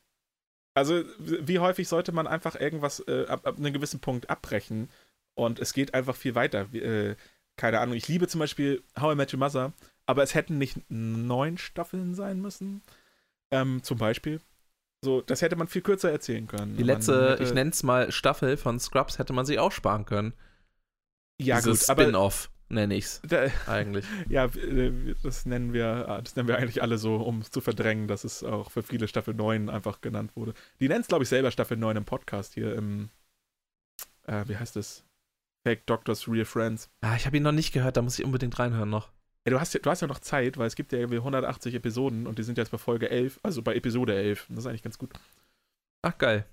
Also, 0.74 1.02
wie 1.18 1.58
häufig 1.58 1.88
sollte 1.88 2.12
man 2.12 2.26
einfach 2.26 2.56
irgendwas 2.56 3.02
äh, 3.08 3.26
ab, 3.26 3.46
ab, 3.46 3.56
einem 3.56 3.72
gewissen 3.72 4.00
Punkt 4.00 4.28
abbrechen 4.28 4.90
und 5.34 5.58
es 5.60 5.72
geht 5.72 5.94
einfach 5.94 6.14
viel 6.14 6.34
weiter. 6.34 6.72
Äh, 6.74 7.16
keine 7.56 7.80
Ahnung, 7.80 7.94
ich 7.96 8.06
liebe 8.06 8.28
zum 8.28 8.40
Beispiel 8.40 8.82
How 9.00 9.14
I 9.14 9.16
Met 9.16 9.32
Your 9.32 9.40
Mother, 9.40 9.72
aber 10.04 10.22
es 10.22 10.34
hätten 10.34 10.58
nicht 10.58 10.78
neun 10.90 11.56
Staffeln 11.56 12.14
sein 12.14 12.40
müssen. 12.40 12.82
Ähm, 13.50 13.82
zum 13.82 13.98
Beispiel. 13.98 14.40
So, 15.04 15.20
das 15.20 15.42
hätte 15.42 15.56
man 15.56 15.68
viel 15.68 15.82
kürzer 15.82 16.10
erzählen 16.10 16.46
können. 16.46 16.76
Die 16.76 16.82
letzte, 16.82 17.32
hätte, 17.32 17.42
ich 17.44 17.54
nenne 17.54 17.70
es 17.70 17.82
mal 17.82 18.10
Staffel 18.10 18.56
von 18.56 18.80
Scrubs, 18.80 19.18
hätte 19.18 19.32
man 19.32 19.46
sich 19.46 19.58
auch 19.58 19.72
sparen 19.72 20.04
können. 20.04 20.32
Ja, 21.40 21.56
Dieses 21.56 21.82
gut, 21.82 21.90
aber. 21.90 22.02
Spin-off 22.02 22.50
nenne 22.68 22.96
ich's. 22.96 23.22
Da, 23.26 23.46
eigentlich. 23.66 24.04
Ja, 24.28 24.46
äh, 24.46 25.14
das 25.22 25.46
nennen 25.46 25.72
wir, 25.72 26.20
das 26.22 26.34
nennen 26.34 26.48
wir 26.48 26.58
eigentlich 26.58 26.82
alle 26.82 26.98
so, 26.98 27.16
um 27.16 27.42
zu 27.42 27.60
verdrängen, 27.60 28.08
dass 28.08 28.24
es 28.24 28.42
auch 28.42 28.70
für 28.70 28.82
viele 28.82 29.06
Staffel 29.06 29.34
9 29.34 29.70
einfach 29.70 30.00
genannt 30.00 30.32
wurde. 30.34 30.54
Die 30.80 30.88
nennen 30.88 31.02
es, 31.02 31.08
glaube 31.08 31.22
ich, 31.22 31.28
selber 31.28 31.50
Staffel 31.52 31.76
9 31.76 31.96
im 31.96 32.04
Podcast 32.04 32.54
hier 32.54 32.74
im, 32.74 33.10
äh, 34.26 34.44
wie 34.48 34.56
heißt 34.56 34.76
es? 34.76 35.04
Fake 35.64 35.86
Doctors, 35.86 36.28
Real 36.28 36.44
Friends. 36.44 36.90
Ah, 37.02 37.16
ich 37.16 37.26
habe 37.26 37.36
ihn 37.36 37.42
noch 37.42 37.52
nicht 37.52 37.72
gehört, 37.72 37.96
da 37.96 38.02
muss 38.02 38.18
ich 38.18 38.24
unbedingt 38.24 38.58
reinhören 38.58 38.90
noch. 38.90 39.10
Ja, 39.48 39.54
du, 39.54 39.60
hast 39.60 39.72
ja, 39.72 39.80
du 39.80 39.88
hast 39.88 40.02
ja 40.02 40.06
noch 40.06 40.18
Zeit, 40.18 40.58
weil 40.58 40.66
es 40.66 40.76
gibt 40.76 40.92
ja 40.92 40.98
irgendwie 40.98 41.16
180 41.16 41.74
Episoden 41.74 42.26
und 42.26 42.38
die 42.38 42.42
sind 42.42 42.58
jetzt 42.58 42.70
bei 42.70 42.76
Folge 42.76 43.08
11, 43.08 43.40
also 43.42 43.62
bei 43.62 43.74
Episode 43.74 44.14
11. 44.14 44.44
Das 44.50 44.58
ist 44.58 44.66
eigentlich 44.66 44.82
ganz 44.82 44.98
gut. 44.98 45.08
Ach, 46.02 46.18
geil. 46.18 46.44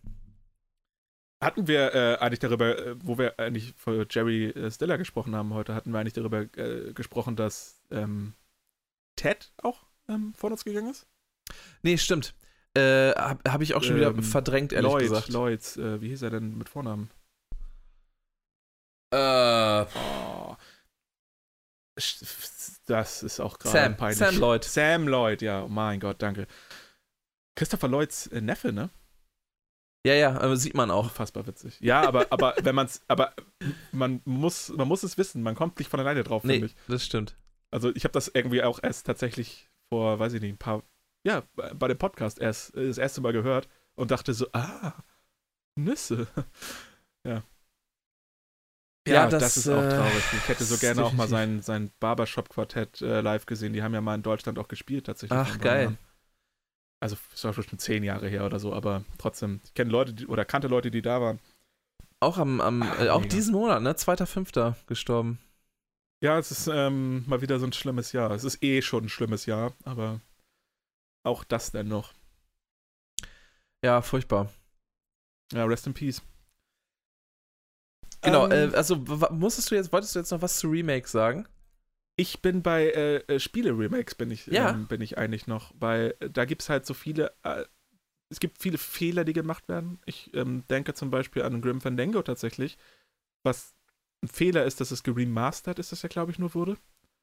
Hatten 1.44 1.68
wir 1.68 1.94
äh, 1.94 2.16
eigentlich 2.20 2.40
darüber, 2.40 2.80
äh, 2.80 2.96
wo 3.04 3.18
wir 3.18 3.38
eigentlich 3.38 3.74
vor 3.76 4.06
Jerry 4.10 4.46
äh, 4.46 4.72
Stiller 4.72 4.98
gesprochen 4.98 5.36
haben 5.36 5.54
heute, 5.54 5.76
hatten 5.76 5.92
wir 5.92 6.00
eigentlich 6.00 6.14
darüber 6.14 6.44
äh, 6.58 6.94
gesprochen, 6.94 7.36
dass 7.36 7.82
ähm, 7.92 8.32
Ted 9.18 9.52
auch 9.62 9.84
ähm, 10.08 10.34
von 10.34 10.54
uns 10.54 10.64
gegangen 10.64 10.92
ist? 10.92 11.06
Nee, 11.82 11.98
stimmt. 11.98 12.34
Äh, 12.76 13.12
Habe 13.12 13.52
hab 13.52 13.62
ich 13.62 13.76
auch 13.76 13.84
schon 13.84 13.98
wieder 13.98 14.08
ähm, 14.08 14.24
verdrängt, 14.24 14.72
ehrlich 14.72 14.90
Lloyd, 14.90 15.02
gesagt. 15.02 15.30
Lloyd, 15.30 15.78
äh, 15.78 16.00
wie 16.00 16.08
hieß 16.08 16.22
er 16.22 16.30
denn 16.30 16.58
mit 16.58 16.70
Vornamen? 16.70 17.10
Äh. 19.12 19.84
Oh. 19.84 20.35
Das 22.88 23.24
ist 23.24 23.40
auch 23.40 23.58
gerade 23.58 23.96
peinlich. 23.96 24.18
Sam 24.18 24.38
Lloyd. 24.38 24.64
Sam 24.64 25.08
Lloyd, 25.08 25.42
ja, 25.42 25.64
oh 25.64 25.68
mein 25.68 26.00
Gott, 26.00 26.22
danke. 26.22 26.48
Christopher 27.56 27.88
Lloyds 27.88 28.28
äh, 28.28 28.42
Neffe, 28.42 28.74
ne? 28.74 28.90
Ja, 30.06 30.14
ja, 30.14 30.40
aber 30.40 30.56
sieht 30.56 30.76
man 30.76 30.92
auch. 30.92 31.06
Unfassbar 31.06 31.48
witzig. 31.48 31.80
Ja, 31.80 32.06
aber, 32.08 32.28
aber 32.30 32.54
wenn 32.62 32.76
man's, 32.76 33.02
aber 33.08 33.34
man 33.92 34.22
muss, 34.26 34.70
man 34.70 34.88
muss 34.88 35.04
es 35.04 35.18
wissen, 35.18 35.42
man 35.42 35.56
kommt 35.56 35.80
nicht 35.80 35.90
von 35.90 36.00
alleine 36.00 36.24
drauf, 36.24 36.44
nee, 36.44 36.54
finde 36.54 36.68
ich. 36.68 36.76
Das 36.88 37.04
stimmt. 37.04 37.36
Also 37.72 37.94
ich 37.96 38.04
habe 38.04 38.12
das 38.12 38.28
irgendwie 38.28 38.62
auch 38.62 38.80
erst 38.84 39.08
tatsächlich 39.08 39.68
vor, 39.90 40.20
weiß 40.20 40.34
ich 40.34 40.42
nicht, 40.42 40.54
ein 40.54 40.58
paar, 40.58 40.84
ja, 41.26 41.44
bei 41.56 41.88
dem 41.88 41.98
Podcast 41.98 42.40
erst 42.40 42.76
das 42.76 43.00
erste 43.00 43.22
Mal 43.22 43.34
gehört 43.34 43.68
und 43.96 44.12
dachte 44.12 44.34
so, 44.34 44.48
ah, 44.54 44.94
Nüsse. 45.76 46.28
ja. 47.26 47.44
Ja, 49.08 49.28
das, 49.28 49.42
das, 49.42 49.58
ist 49.58 49.70
auch 49.70 49.84
äh, 49.84 49.90
traurig. 49.90 50.24
Ich 50.34 50.48
hätte 50.48 50.64
so 50.64 50.78
gerne 50.78 51.04
auch 51.04 51.14
mal 51.14 51.28
sein, 51.28 51.62
sein 51.62 51.92
Barbershop-Quartett 52.00 53.02
äh, 53.02 53.22
live 53.22 53.46
gesehen. 53.46 53.74
Die 53.74 53.84
haben 53.84 53.94
ja 53.94 54.02
mal 54.02 54.16
in 54.16 54.24
Deutschland 54.24 54.58
auch 54.58 54.68
gespielt, 54.68 55.06
tatsächlich. 55.06 55.38
Ach, 55.38 55.60
geil. 55.60 55.96
Also, 57.00 57.16
es 57.34 57.44
war 57.44 57.54
schon 57.54 57.78
zehn 57.78 58.04
Jahre 58.04 58.28
her 58.28 58.46
oder 58.46 58.58
so, 58.58 58.74
aber 58.74 59.04
trotzdem. 59.20 59.62
Ich 59.64 59.76
kenne 59.76 59.92
Leute 59.92 60.14
die, 60.14 60.26
oder 60.26 60.44
kannte 60.44 60.68
Leute, 60.68 60.90
die 60.90 61.04
da 61.04 61.22
waren. 61.22 61.40
Auch 62.20 62.40
am, 62.40 62.60
am 62.62 62.82
Ach, 62.82 63.00
äh, 63.00 63.10
auch 63.10 63.26
diesen 63.26 63.54
Monat, 63.54 63.84
ne? 63.84 63.92
2.5. 63.94 64.76
gestorben. 64.88 65.40
Ja, 66.24 66.40
es 66.40 66.50
ist 66.50 66.68
ähm, 66.68 67.24
mal 67.28 67.42
wieder 67.42 67.60
so 67.60 67.68
ein 67.68 67.74
schlimmes 67.74 68.12
Jahr. 68.12 68.32
Es 68.32 68.44
ist 68.44 68.64
eh 68.64 68.82
schon 68.82 69.06
ein 69.06 69.10
schlimmes 69.10 69.46
Jahr, 69.46 69.74
aber 69.84 70.22
auch 71.24 71.44
das 71.44 71.72
denn 71.72 71.88
noch. 71.88 72.14
Ja, 73.84 74.02
furchtbar. 74.02 74.52
Ja, 75.52 75.66
rest 75.66 75.86
in 75.86 75.94
peace. 75.94 76.24
Genau, 78.26 78.50
ähm, 78.50 78.74
äh, 78.74 78.76
also 78.76 78.98
musstest 79.32 79.72
du 79.72 79.76
jetzt, 79.76 79.94
wolltest 79.94 80.16
du 80.16 80.20
jetzt 80.20 80.32
noch 80.32 80.42
was 80.42 80.58
zu 80.58 80.70
Remakes 80.70 81.12
sagen? 81.12 81.48
Ich 82.18 82.42
bin 82.42 82.62
bei 82.62 82.86
äh, 82.88 83.16
äh, 83.28 83.40
Spiele-Remakes 83.40 84.16
bin 84.16 84.32
ich, 84.32 84.48
ja. 84.48 84.70
ähm, 84.70 84.88
bin 84.88 85.02
ich 85.02 85.18
eigentlich 85.18 85.48
noch, 85.48 85.74
weil 85.80 86.16
äh, 86.20 86.30
da 86.30 86.46
gibt 86.46 86.62
es 86.62 86.70
halt 86.70 86.86
so 86.86 86.94
viele, 86.94 87.34
äh, 87.44 87.66
es 88.30 88.40
gibt 88.40 88.62
viele 88.62 88.78
Fehler, 88.78 89.26
die 89.26 89.34
gemacht 89.34 89.68
werden. 89.68 90.00
Ich 90.06 90.34
ähm, 90.34 90.64
denke 90.70 90.94
zum 90.94 91.10
Beispiel 91.10 91.44
an 91.44 91.62
Grim 91.62 91.82
Fandango 91.82 92.22
tatsächlich, 92.22 92.78
was 93.44 93.76
ein 94.24 94.28
Fehler 94.28 94.66
ist, 94.66 94.82
dass 94.82 94.92
es 94.92 95.04
geremastert 95.04 95.78
ist, 95.78 95.92
das 95.92 96.02
ja, 96.02 96.10
glaube 96.10 96.32
ich, 96.32 96.40
nur 96.40 96.54
wurde. 96.54 96.78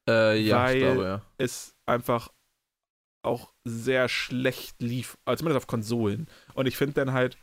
Äh, 0.09 0.41
ja, 0.41 0.65
weil 0.65 0.77
ich 0.77 0.83
glaube, 0.83 1.03
ja. 1.05 1.23
es 1.39 1.75
einfach 1.87 2.31
auch 3.23 3.53
sehr 3.65 4.09
schlecht 4.09 4.83
lief, 4.83 5.17
also 5.25 5.41
zumindest 5.41 5.65
auf 5.65 5.67
Konsolen. 5.69 6.29
Und 6.55 6.67
ich 6.67 6.77
finde 6.77 6.95
dann 6.95 7.13
halt, 7.13 7.39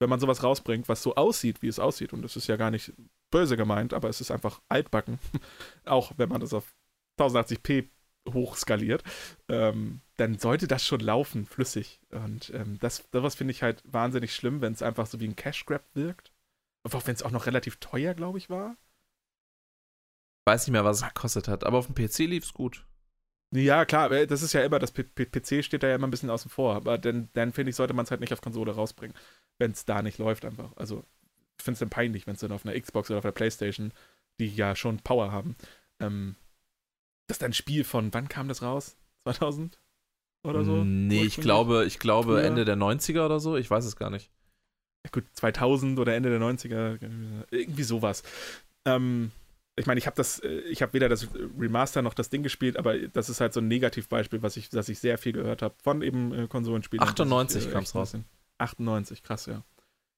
wenn 0.00 0.10
man 0.10 0.18
sowas 0.18 0.42
rausbringt, 0.42 0.88
was 0.88 1.02
so 1.02 1.14
aussieht, 1.14 1.62
wie 1.62 1.68
es 1.68 1.78
aussieht, 1.78 2.12
und 2.12 2.22
das 2.22 2.36
ist 2.36 2.48
ja 2.48 2.56
gar 2.56 2.70
nicht 2.70 2.92
böse 3.30 3.56
gemeint, 3.56 3.94
aber 3.94 4.08
es 4.08 4.20
ist 4.20 4.30
einfach 4.30 4.60
altbacken, 4.68 5.18
auch 5.84 6.12
wenn 6.16 6.30
man 6.30 6.40
das 6.40 6.54
auf 6.54 6.74
1080p 7.18 7.88
hochskaliert, 8.32 9.04
ähm, 9.48 10.00
dann 10.16 10.38
sollte 10.38 10.66
das 10.66 10.84
schon 10.84 11.00
laufen, 11.00 11.46
flüssig. 11.46 12.00
Und 12.10 12.50
ähm, 12.54 12.78
das, 12.80 13.08
das 13.10 13.34
finde 13.34 13.52
ich 13.52 13.62
halt 13.62 13.82
wahnsinnig 13.84 14.34
schlimm, 14.34 14.60
wenn 14.60 14.72
es 14.72 14.82
einfach 14.82 15.06
so 15.06 15.20
wie 15.20 15.28
ein 15.28 15.36
Cash 15.36 15.64
Grab 15.66 15.84
wirkt. 15.94 16.32
Auch 16.82 17.06
wenn 17.06 17.14
es 17.14 17.22
auch 17.22 17.30
noch 17.30 17.46
relativ 17.46 17.76
teuer, 17.76 18.14
glaube 18.14 18.38
ich, 18.38 18.48
war. 18.48 18.76
Weiß 20.46 20.66
nicht 20.66 20.72
mehr, 20.72 20.84
was 20.84 21.02
es 21.02 21.08
gekostet 21.08 21.48
hat, 21.48 21.64
aber 21.64 21.78
auf 21.78 21.86
dem 21.86 21.94
PC 21.94 22.20
lief 22.20 22.44
es 22.44 22.52
gut. 22.54 22.86
Ja, 23.52 23.84
klar, 23.84 24.10
äh, 24.12 24.26
das 24.26 24.42
ist 24.42 24.52
ja 24.52 24.62
immer, 24.62 24.78
das 24.78 24.92
P 24.92 25.02
PC 25.02 25.64
steht 25.64 25.82
da 25.82 25.88
ja 25.88 25.96
immer 25.96 26.06
ein 26.06 26.10
bisschen 26.10 26.30
außen 26.30 26.50
vor, 26.50 26.76
aber 26.76 26.98
dann, 26.98 27.28
dann 27.32 27.52
finde 27.52 27.70
ich, 27.70 27.76
sollte 27.76 27.94
man 27.94 28.04
es 28.04 28.10
halt 28.10 28.20
nicht 28.20 28.32
auf 28.32 28.40
Konsole 28.40 28.72
rausbringen, 28.72 29.16
wenn 29.60 29.70
es 29.72 29.84
da 29.84 30.02
nicht 30.02 30.18
läuft 30.18 30.44
einfach. 30.44 30.72
Also, 30.76 31.04
ich 31.58 31.64
finde 31.64 31.74
es 31.74 31.80
dann 31.80 31.90
peinlich, 31.90 32.26
wenn 32.26 32.34
es 32.34 32.40
dann 32.40 32.52
auf 32.52 32.66
einer 32.66 32.78
Xbox 32.78 33.10
oder 33.10 33.18
auf 33.18 33.24
der 33.24 33.32
Playstation, 33.32 33.92
die 34.40 34.48
ja 34.48 34.74
schon 34.74 34.98
Power 34.98 35.30
haben, 35.30 35.54
ähm, 36.00 36.34
das 37.28 37.36
ist 37.36 37.44
ein 37.44 37.52
Spiel 37.52 37.84
von, 37.84 38.12
wann 38.12 38.28
kam 38.28 38.48
das 38.48 38.62
raus? 38.62 38.96
2000 39.24 39.78
oder 40.42 40.64
so? 40.64 40.82
Nee, 40.82 41.22
ich 41.22 41.36
glaube, 41.36 41.84
ich 41.86 41.98
glaube 41.98 42.32
Früher? 42.32 42.44
Ende 42.44 42.64
der 42.64 42.76
90er 42.76 43.26
oder 43.26 43.38
so, 43.38 43.56
ich 43.56 43.70
weiß 43.70 43.84
es 43.84 43.96
gar 43.96 44.10
nicht. 44.10 44.30
Ja, 45.04 45.10
gut, 45.12 45.24
2000 45.34 45.98
oder 45.98 46.14
Ende 46.14 46.30
der 46.30 46.40
90er, 46.40 46.98
irgendwie 47.50 47.82
sowas. 47.82 48.22
Ähm, 48.86 49.30
ich 49.76 49.86
meine, 49.86 49.98
ich 49.98 50.06
habe 50.06 50.16
das, 50.16 50.40
äh, 50.40 50.60
ich 50.60 50.82
habe 50.82 50.94
weder 50.94 51.08
das 51.08 51.28
Remaster 51.58 52.02
noch 52.02 52.14
das 52.14 52.30
Ding 52.30 52.42
gespielt, 52.42 52.76
aber 52.76 52.98
das 52.98 53.28
ist 53.28 53.40
halt 53.40 53.52
so 53.52 53.60
ein 53.60 53.68
Negativbeispiel, 53.68 54.42
was 54.42 54.56
ich, 54.56 54.70
dass 54.70 54.88
ich 54.88 54.98
sehr 54.98 55.18
viel 55.18 55.32
gehört 55.32 55.62
habe 55.62 55.74
von 55.82 56.02
eben 56.02 56.34
äh, 56.34 56.46
Konsolenspielen. 56.48 57.06
98 57.06 57.66
äh, 57.66 57.70
kam 57.70 57.84
es 57.84 57.94
raus. 57.94 58.16
98, 58.60 59.22
krass, 59.22 59.46
ja. 59.46 59.62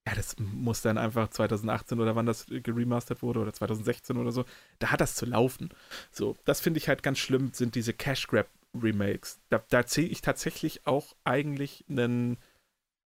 Ja, 0.07 0.17
das 0.17 0.37
muss 0.39 0.83
dann 0.83 0.99
einfach 0.99 1.29
2018 1.29 2.01
oder 2.01 2.17
wann 2.17 2.27
das 2.27 2.47
geremastert 2.49 3.23
wurde 3.23 3.39
oder 3.39 3.53
2016 3.53 4.17
oder 4.17 4.33
so. 4.33 4.45
Da 4.81 4.91
hat 4.91 5.01
das 5.01 5.15
zu 5.15 5.27
laufen. 5.27 5.71
So, 6.11 6.37
das 6.45 6.61
finde 6.61 6.79
ich 6.79 6.89
halt 6.89 7.05
ganz 7.05 7.19
schlimm, 7.19 7.53
sind 7.53 7.77
diese 7.77 7.93
Cash 7.93 8.27
Grab 8.27 8.49
Remakes. 8.75 9.41
Da, 9.49 9.63
da 9.69 9.87
zähle 9.87 10.09
ich 10.09 10.21
tatsächlich 10.21 10.87
auch 10.87 11.15
eigentlich 11.23 11.85
einen 11.89 12.39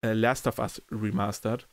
äh, 0.04 0.12
Last 0.12 0.46
of 0.46 0.58
Us 0.58 0.82
Remastered, 0.90 1.66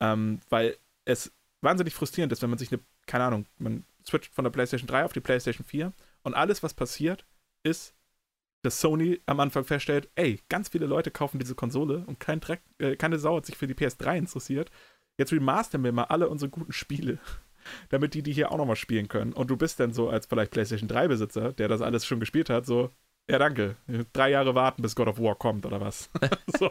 ähm, 0.00 0.40
weil 0.50 0.76
es 1.04 1.32
wahnsinnig 1.62 1.94
frustrierend 1.94 2.32
ist, 2.32 2.42
wenn 2.42 2.50
man 2.50 2.58
sich 2.58 2.70
eine, 2.70 2.80
keine 3.06 3.24
Ahnung, 3.24 3.46
man 3.58 3.84
switcht 4.06 4.34
von 4.34 4.44
der 4.44 4.50
PlayStation 4.50 4.86
3 4.86 5.04
auf 5.04 5.12
die 5.12 5.20
PlayStation 5.20 5.64
4 5.64 5.92
und 6.22 6.34
alles, 6.34 6.62
was 6.62 6.74
passiert, 6.74 7.26
ist, 7.64 7.94
dass 8.62 8.80
Sony 8.80 9.20
am 9.26 9.40
Anfang 9.40 9.64
feststellt, 9.64 10.10
ey, 10.14 10.40
ganz 10.48 10.68
viele 10.68 10.86
Leute 10.86 11.10
kaufen 11.10 11.38
diese 11.38 11.54
Konsole 11.54 12.04
und 12.06 12.20
kein 12.20 12.40
Dreck, 12.40 12.60
äh, 12.78 12.96
keine 12.96 13.18
Sau 13.18 13.36
hat 13.36 13.46
sich 13.46 13.56
für 13.56 13.66
die 13.66 13.74
PS3 13.74 14.18
interessiert. 14.18 14.70
Jetzt 15.18 15.32
remastern 15.32 15.84
wir 15.84 15.92
mal 15.92 16.04
alle 16.04 16.28
unsere 16.28 16.50
guten 16.50 16.72
Spiele, 16.72 17.18
damit 17.88 18.14
die 18.14 18.22
die 18.22 18.32
hier 18.32 18.52
auch 18.52 18.58
nochmal 18.58 18.76
spielen 18.76 19.08
können. 19.08 19.32
Und 19.32 19.50
du 19.50 19.56
bist 19.56 19.80
dann 19.80 19.92
so 19.92 20.08
als 20.08 20.26
vielleicht 20.26 20.50
PlayStation 20.50 20.88
3-Besitzer, 20.88 21.52
der 21.52 21.68
das 21.68 21.80
alles 21.80 22.04
schon 22.04 22.20
gespielt 22.20 22.50
hat, 22.50 22.66
so, 22.66 22.90
ja, 23.30 23.38
danke. 23.38 23.76
Drei 24.12 24.30
Jahre 24.30 24.54
warten, 24.54 24.82
bis 24.82 24.96
God 24.96 25.08
of 25.08 25.20
War 25.20 25.36
kommt, 25.36 25.64
oder 25.64 25.80
was? 25.80 26.10
so, 26.58 26.68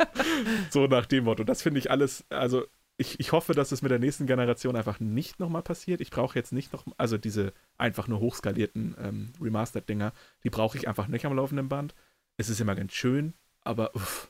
so, 0.70 0.88
nach 0.88 1.06
dem 1.06 1.24
Motto. 1.24 1.44
Das 1.44 1.62
finde 1.62 1.80
ich 1.80 1.90
alles, 1.90 2.26
also 2.30 2.66
ich, 3.00 3.18
ich 3.18 3.32
hoffe, 3.32 3.54
dass 3.54 3.72
es 3.72 3.82
mit 3.82 3.92
der 3.92 4.00
nächsten 4.00 4.28
Generation 4.28 4.76
einfach 4.76 5.00
nicht 5.00 5.40
nochmal 5.40 5.62
passiert. 5.62 6.02
Ich 6.02 6.12
brauche 6.12 6.38
jetzt 6.38 6.52
nicht 6.52 6.74
noch, 6.74 6.86
also 6.98 7.18
diese 7.18 7.54
einfach 7.78 8.10
nur 8.10 8.20
hochskalierten 8.20 8.96
ähm, 9.00 9.34
Remastered-Dinger, 9.40 10.12
die 10.44 10.50
brauche 10.50 10.78
ich 10.78 10.88
einfach 10.88 11.08
nicht 11.08 11.26
am 11.26 11.34
laufenden 11.34 11.70
Band. 11.70 11.96
Es 12.36 12.50
ist 12.50 12.60
immer 12.60 12.76
ganz 12.76 12.92
schön, 12.92 13.34
aber 13.62 13.96
uff, 13.96 14.30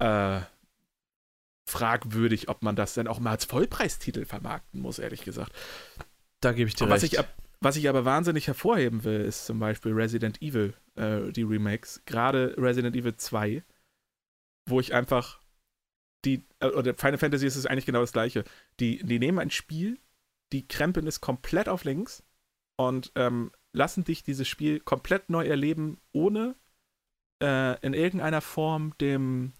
äh, 0.00 0.40
fragwürdig, 1.66 2.48
ob 2.48 2.62
man 2.62 2.74
das 2.74 2.94
dann 2.94 3.06
auch 3.06 3.20
mal 3.20 3.30
als 3.30 3.44
Vollpreistitel 3.44 4.24
vermarkten 4.24 4.80
muss, 4.80 4.98
ehrlich 4.98 5.22
gesagt. 5.22 5.52
Da 6.40 6.52
gebe 6.52 6.68
ich 6.68 6.74
dir 6.74 6.90
was 6.90 7.04
recht. 7.04 7.14
Ich, 7.14 7.24
was 7.60 7.76
ich 7.76 7.88
aber 7.88 8.04
wahnsinnig 8.04 8.48
hervorheben 8.48 9.04
will, 9.04 9.20
ist 9.20 9.46
zum 9.46 9.60
Beispiel 9.60 9.92
Resident 9.92 10.42
Evil, 10.42 10.74
äh, 10.96 11.30
die 11.30 11.44
Remakes. 11.44 12.02
Gerade 12.06 12.56
Resident 12.58 12.96
Evil 12.96 13.16
2, 13.16 13.62
wo 14.66 14.80
ich 14.80 14.92
einfach 14.92 15.43
die, 16.24 16.44
äh, 16.60 16.68
oder 16.68 16.94
Final 16.94 17.18
Fantasy 17.18 17.46
ist 17.46 17.56
es 17.56 17.66
eigentlich 17.66 17.86
genau 17.86 18.00
das 18.00 18.12
gleiche. 18.12 18.44
Die, 18.80 18.98
die 18.98 19.18
nehmen 19.18 19.38
ein 19.38 19.50
Spiel, 19.50 19.98
die 20.52 20.66
krempeln 20.66 21.06
es 21.06 21.20
komplett 21.20 21.68
auf 21.68 21.84
links 21.84 22.22
und 22.76 23.12
ähm, 23.14 23.50
lassen 23.72 24.04
dich 24.04 24.22
dieses 24.22 24.48
Spiel 24.48 24.80
komplett 24.80 25.30
neu 25.30 25.46
erleben, 25.46 26.00
ohne 26.12 26.54
äh, 27.42 27.78
in 27.84 27.94
irgendeiner 27.94 28.40
Form 28.40 28.96
dem 28.98 29.52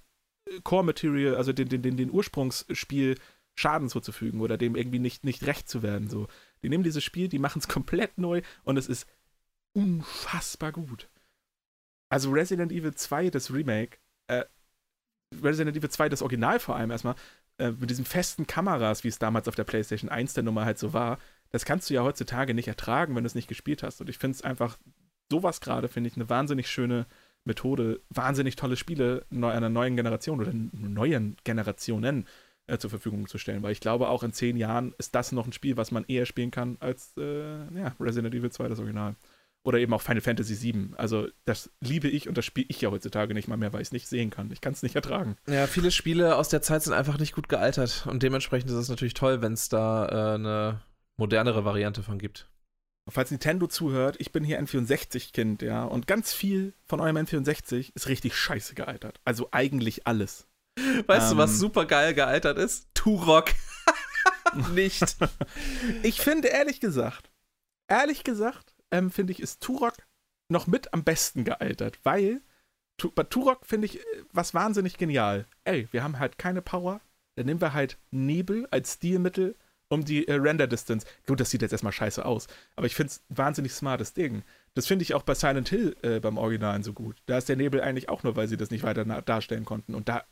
Core 0.62 0.85
Material, 0.85 1.37
also 1.37 1.53
den, 1.53 1.69
den, 1.69 1.83
den, 1.83 1.97
den 1.97 2.11
Ursprungsspiel 2.11 3.17
Schaden 3.57 3.89
zuzufügen 3.89 4.41
oder 4.41 4.59
dem 4.59 4.75
irgendwie 4.75 4.99
nicht, 4.99 5.25
nicht 5.25 5.47
recht 5.47 5.69
zu 5.69 5.83
werden. 5.83 6.09
So. 6.09 6.27
Die 6.62 6.69
nehmen 6.69 6.85
dieses 6.85 7.05
Spiel, 7.05 7.29
die 7.29 7.39
machen 7.39 7.61
es 7.61 7.69
komplett 7.69 8.19
neu 8.19 8.43
und 8.65 8.77
es 8.77 8.89
ist 8.89 9.07
unfassbar 9.75 10.73
gut. 10.73 11.09
Also 12.09 12.31
Resident 12.31 12.73
Evil 12.73 12.95
2, 12.95 13.31
das 13.31 13.53
Remake, 13.53 13.99
äh, 14.27 14.45
Resident 15.43 15.76
Evil 15.76 15.91
2, 15.91 16.09
das 16.09 16.22
Original 16.22 16.61
vor 16.61 16.76
allem 16.76 16.91
erstmal, 16.91 17.14
äh, 17.59 17.70
mit 17.70 17.91
diesen 17.91 18.05
festen 18.05 18.47
Kameras, 18.47 19.05
wie 19.05 19.09
es 19.09 19.18
damals 19.18 19.49
auf 19.49 19.55
der 19.55 19.64
PlayStation 19.64 20.11
1 20.11 20.35
der 20.35 20.43
Nummer 20.43 20.64
halt 20.64 20.78
so 20.78 20.93
war, 20.93 21.18
das 21.51 21.64
kannst 21.64 21.89
du 21.89 21.95
ja 21.95 22.03
heutzutage 22.03 22.55
nicht 22.55 22.68
ertragen, 22.68 23.14
wenn 23.14 23.22
du 23.22 23.28
es 23.28 23.37
nicht 23.37 23.49
gespielt 23.49 23.82
hast. 23.82 24.01
Und 24.01 24.09
ich 24.09 24.18
finde 24.18 24.35
es 24.37 24.43
einfach, 24.43 24.76
sowas 25.30 25.61
gerade, 25.61 25.89
finde 25.89 26.09
ich, 26.09 26.16
eine 26.16 26.28
wahnsinnig 26.28 26.68
schöne 26.68 27.07
Methode, 27.45 28.01
wahnsinnig 28.09 28.57
tolle 28.57 28.76
Spiele 28.76 29.24
einer 29.30 29.68
neuen 29.68 29.97
Generation 29.97 30.41
oder 30.41 30.53
neuen 30.53 31.37
Generationen 31.45 32.26
äh, 32.66 32.78
zur 32.78 32.91
Verfügung 32.91 33.28
zu 33.28 33.39
stellen. 33.39 33.62
Weil 33.62 33.72
ich 33.72 33.80
glaube, 33.80 34.09
auch 34.09 34.22
in 34.22 34.32
zehn 34.32 34.57
Jahren 34.57 34.95
ist 34.99 35.14
das 35.14 35.32
noch 35.32 35.47
ein 35.47 35.53
Spiel, 35.53 35.76
was 35.76 35.91
man 35.91 36.05
eher 36.05 36.26
spielen 36.26 36.51
kann 36.51 36.76
als 36.80 37.12
äh, 37.18 37.59
ja, 37.76 37.95
Resident 38.01 38.35
Evil 38.35 38.51
2, 38.51 38.68
das 38.68 38.78
Original. 38.78 39.14
Oder 39.65 39.79
eben 39.79 39.95
auch 39.95 40.03
Final 40.03 40.21
Fantasy 40.21 40.61
VII. 40.61 40.91
Also 40.97 41.27
das 41.47 41.71
liebe 41.81 42.07
ich 42.07 42.29
und 42.29 42.37
das 42.37 42.45
spiele 42.45 42.67
ich 42.69 42.81
ja 42.83 42.91
heutzutage 42.91 43.33
nicht 43.33 43.49
mal 43.49 43.57
mehr, 43.57 43.73
weil 43.73 43.81
ich 43.81 43.89
es 43.89 43.93
nicht 43.93 44.07
sehen 44.07 44.31
kann. 44.31 44.51
Ich 44.51 44.61
kann 44.61 44.75
es 44.75 44.83
nicht 44.83 44.95
ertragen. 44.95 45.37
Ja, 45.49 45.67
viele 45.67 45.91
Spiele 45.91 46.37
aus 46.37 46.51
der 46.51 46.61
Zeit 46.61 46.83
sind 46.83 46.93
einfach 46.93 47.19
nicht 47.19 47.35
gut 47.35 47.49
gealtert. 47.49 48.07
Und 48.07 48.23
dementsprechend 48.23 48.71
ist 48.71 48.77
es 48.77 48.91
natürlich 48.91 49.15
toll, 49.15 49.41
wenn 49.41 49.55
es 49.55 49.71
da 49.71 50.07
äh, 50.07 50.35
eine 50.35 50.83
modernere 51.17 51.65
Variante 51.65 52.03
von 52.03 52.19
gibt. 52.19 52.47
Falls 53.09 53.31
Nintendo 53.31 53.67
zuhört, 53.67 54.17
ich 54.19 54.33
bin 54.33 54.45
hier 54.45 54.62
N64-Kind, 54.62 55.62
ja. 55.62 55.85
Und 55.85 56.07
ganz 56.07 56.33
viel 56.33 56.73
von 56.87 57.01
eurem 57.01 57.17
N64 57.19 57.93
ist 57.95 58.09
richtig 58.09 58.35
scheiße 58.37 58.75
gealtert. 58.75 59.21
Also 59.25 59.49
eigentlich 59.51 60.07
alles. 60.07 60.47
Weißt 61.07 61.33
ähm, 61.33 61.37
du, 61.37 61.43
was 61.43 61.51
ähm. 61.53 61.57
super 61.57 61.87
geil 61.87 62.15
gealtert 62.15 62.59
ist? 62.59 62.89
Turok. 62.95 63.51
nicht. 64.75 65.17
ich 66.03 66.21
finde 66.21 66.49
ehrlich 66.49 66.81
gesagt, 66.81 67.31
ehrlich 67.89 68.25
gesagt, 68.25 68.74
ähm, 68.95 69.11
finde 69.11 69.33
ich, 69.33 69.41
ist 69.41 69.61
Turok 69.61 69.97
noch 70.49 70.67
mit 70.67 70.95
am 70.95 71.03
besten 71.03 71.45
gealtert, 71.45 71.99
weil 72.05 72.41
tu 72.97 73.11
bei 73.11 73.25
Turok 73.25 73.67
finde 73.67 73.87
ich 73.87 73.99
äh, 73.99 74.03
was 74.33 74.55
wahnsinnig 74.55 74.97
genial. 74.99 75.47
Ey, 75.65 75.89
wir 75.91 76.05
haben 76.05 76.21
halt 76.21 76.39
keine 76.39 76.63
Power, 76.63 77.01
dann 77.35 77.47
nehmen 77.47 77.61
wir 77.61 77.75
halt 77.75 77.99
Nebel 78.13 78.69
als 78.71 78.95
Stilmittel 78.95 79.57
um 79.89 80.05
die 80.05 80.29
äh, 80.29 80.35
Render 80.35 80.69
Distance. 80.69 81.07
Gut, 81.27 81.41
das 81.41 81.51
sieht 81.51 81.63
jetzt 81.63 81.73
erstmal 81.73 81.93
scheiße 81.93 82.25
aus, 82.25 82.47
aber 82.77 82.87
ich 82.87 82.95
finde 82.95 83.11
es 83.11 83.23
ein 83.29 83.39
wahnsinnig 83.39 83.73
smartes 83.73 84.13
Ding. 84.13 84.45
Das 84.75 84.87
finde 84.87 85.03
ich 85.03 85.15
auch 85.15 85.23
bei 85.23 85.35
Silent 85.35 85.69
Hill 85.69 85.97
äh, 86.03 86.21
beim 86.21 86.39
Originalen 86.39 86.85
so 86.85 86.93
gut. 86.93 87.17
Da 87.27 87.39
ist 87.39 87.49
der 87.49 87.57
Nebel 87.57 87.81
eigentlich 87.81 88.09
auch 88.09 88.23
nur, 88.23 88.37
weil 88.37 88.47
sie 88.47 88.57
das 88.57 88.71
nicht 88.71 88.85
weiter 88.85 89.05
darstellen 89.23 89.65
konnten. 89.65 89.95
Und 89.95 90.09
da 90.09 90.25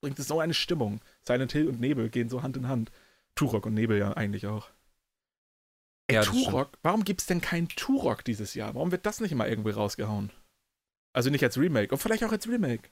bringt 0.00 0.18
es 0.18 0.26
so 0.26 0.40
eine 0.40 0.54
Stimmung. 0.54 1.00
Silent 1.24 1.52
Hill 1.52 1.68
und 1.68 1.80
Nebel 1.80 2.08
gehen 2.08 2.28
so 2.28 2.42
Hand 2.42 2.56
in 2.56 2.68
Hand. 2.68 2.90
Turok 3.36 3.66
und 3.66 3.74
Nebel 3.74 3.98
ja 3.98 4.12
eigentlich 4.12 4.46
auch. 4.48 4.70
Ey, 6.08 6.16
ja, 6.16 6.22
Turok, 6.22 6.78
warum 6.82 7.04
gibt 7.04 7.20
es 7.20 7.26
denn 7.26 7.40
keinen 7.40 7.68
Turok 7.68 8.24
dieses 8.24 8.54
Jahr? 8.54 8.74
Warum 8.74 8.90
wird 8.90 9.04
das 9.06 9.20
nicht 9.20 9.34
mal 9.34 9.48
irgendwie 9.48 9.70
rausgehauen? 9.70 10.32
Also 11.14 11.30
nicht 11.30 11.44
als 11.44 11.58
Remake, 11.58 11.92
und 11.92 11.98
vielleicht 11.98 12.24
auch 12.24 12.32
als 12.32 12.48
Remake. 12.48 12.90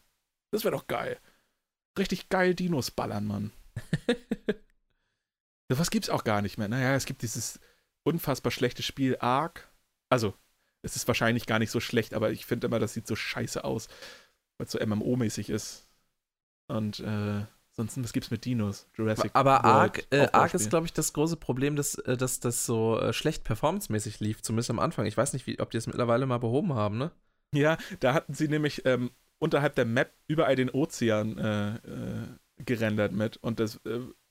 Das 0.53 0.65
wäre 0.65 0.77
doch 0.77 0.87
geil. 0.87 1.19
Richtig 1.99 2.29
geil 2.29 2.55
Dinos 2.55 2.91
ballern, 2.91 3.27
Mann. 3.27 3.53
Was 5.69 5.91
gibt's 5.91 6.11
auch 6.11 6.25
gar 6.25 6.43
nicht 6.43 6.59
mehr. 6.59 6.69
Naja, 6.69 6.95
es 6.95 7.07
gibt 7.07 7.23
dieses 7.23 7.59
unfassbar 8.05 8.53
schlechte 8.53 8.83
Spiel 8.83 9.17
Ark. 9.19 9.69
Also, 10.11 10.35
es 10.83 10.95
ist 10.95 11.09
wahrscheinlich 11.09 11.47
gar 11.47 11.59
nicht 11.59 11.71
so 11.71 11.81
schlecht, 11.81 12.15
aber 12.15 12.31
ich 12.31 12.47
finde 12.47 12.67
immer, 12.67 12.79
das 12.79 12.93
sieht 12.95 13.07
so 13.07 13.17
scheiße 13.17 13.65
aus, 13.65 13.89
weil 14.59 14.67
es 14.67 14.73
so 14.73 14.79
MMO-mäßig 14.79 15.51
ist. 15.51 15.89
Und 16.69 17.01
äh, 17.01 17.47
Sonst, 17.77 18.03
was 18.03 18.13
gibt's 18.15 18.31
mit 18.31 18.45
Dinos? 18.47 18.89
Jurassic 18.95 19.31
Aber 19.35 19.65
Ark, 19.65 20.07
äh, 20.11 20.29
Ark 20.33 20.55
ist, 20.55 20.71
glaube 20.71 20.87
ich, 20.87 20.95
das 20.95 21.13
große 21.13 21.37
Problem, 21.37 21.77
dass, 21.77 21.97
äh, 21.97 22.17
dass 22.17 22.41
das 22.41 22.65
so 22.65 22.99
äh, 22.99 23.13
schlecht 23.13 23.45
performancemäßig 23.45 24.19
lief, 24.21 24.41
zumindest 24.41 24.71
am 24.71 24.79
Anfang. 24.79 25.05
Ich 25.05 25.17
weiß 25.17 25.35
nicht, 25.35 25.47
wie, 25.47 25.61
ob 25.61 25.71
die 25.71 25.77
es 25.77 25.87
mittlerweile 25.87 26.25
mal 26.25 26.39
behoben 26.39 26.73
haben, 26.75 26.97
ne? 26.97 27.11
Ja, 27.53 27.77
da 28.01 28.15
hatten 28.15 28.33
sie 28.33 28.49
nämlich 28.49 28.87
ähm, 28.87 29.11
unterhalb 29.39 29.75
der 29.75 29.85
Map 29.85 30.13
überall 30.27 30.57
den 30.57 30.71
Ozean 30.71 31.39
äh, 31.39 31.75
äh 31.75 32.27
gerendert 32.59 33.13
mit 33.13 33.37
und 33.37 33.61
das 33.61 33.81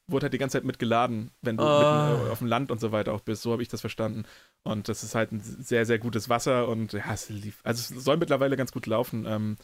wurde 0.07 0.25
halt 0.25 0.33
die 0.33 0.37
ganze 0.37 0.57
Zeit 0.57 0.65
mitgeladen, 0.65 1.31
wenn 1.41 1.57
du 1.57 1.63
oh. 1.63 1.67
mitten 1.67 2.31
auf 2.31 2.39
dem 2.39 2.47
Land 2.47 2.71
und 2.71 2.79
so 2.79 2.91
weiter 2.91 3.13
auch 3.13 3.21
bist. 3.21 3.41
So 3.41 3.51
habe 3.51 3.61
ich 3.61 3.67
das 3.67 3.81
verstanden. 3.81 4.23
Und 4.63 4.87
das 4.87 5.03
ist 5.03 5.15
halt 5.15 5.31
ein 5.31 5.41
sehr, 5.41 5.85
sehr 5.85 5.99
gutes 5.99 6.29
Wasser 6.29 6.67
und 6.67 6.93
ja, 6.93 7.13
es 7.13 7.29
lief. 7.29 7.59
Also 7.63 7.95
es 7.95 8.03
soll 8.03 8.17
mittlerweile 8.17 8.57
ganz 8.57 8.71
gut 8.71 8.85
laufen. 8.85 9.25
Ähm, 9.27 9.57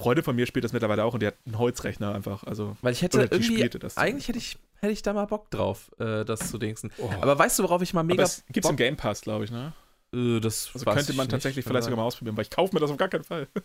Freunde 0.00 0.22
von 0.22 0.34
mir 0.34 0.46
spielt 0.46 0.64
das 0.64 0.72
mittlerweile 0.72 1.04
auch 1.04 1.14
und 1.14 1.22
die 1.22 1.26
hat 1.26 1.36
einen 1.46 1.58
Holzrechner 1.58 2.14
einfach. 2.14 2.44
Also, 2.44 2.76
Weil 2.82 2.92
ich 2.92 3.02
hätte 3.02 3.28
irgendwie, 3.30 3.68
eigentlich 3.96 4.28
hätte 4.28 4.38
ich, 4.38 4.58
hätte 4.80 4.92
ich 4.92 5.02
da 5.02 5.12
mal 5.12 5.26
Bock 5.26 5.50
drauf, 5.50 5.90
äh, 5.98 6.24
das 6.24 6.50
zu 6.50 6.58
dingsen. 6.58 6.90
Oh. 6.98 7.10
Aber 7.20 7.38
weißt 7.38 7.58
du, 7.58 7.62
worauf 7.62 7.82
ich 7.82 7.94
mal 7.94 8.02
mega. 8.02 8.24
Aber 8.24 8.32
gibt's 8.48 8.68
im 8.68 8.76
Game 8.76 8.96
Pass, 8.96 9.20
glaube 9.20 9.44
ich, 9.44 9.50
ne? 9.50 9.72
Äh, 10.14 10.40
das 10.40 10.70
also 10.72 10.84
könnte 10.86 11.12
man 11.12 11.28
tatsächlich 11.28 11.64
vielleicht 11.64 11.84
sogar 11.84 11.98
mal 11.98 12.04
ausprobieren, 12.04 12.36
weil 12.36 12.42
ich 12.42 12.50
kaufe 12.50 12.74
mir 12.74 12.80
das 12.80 12.90
auf 12.90 12.96
gar 12.96 13.08
keinen 13.08 13.24
Fall. 13.24 13.48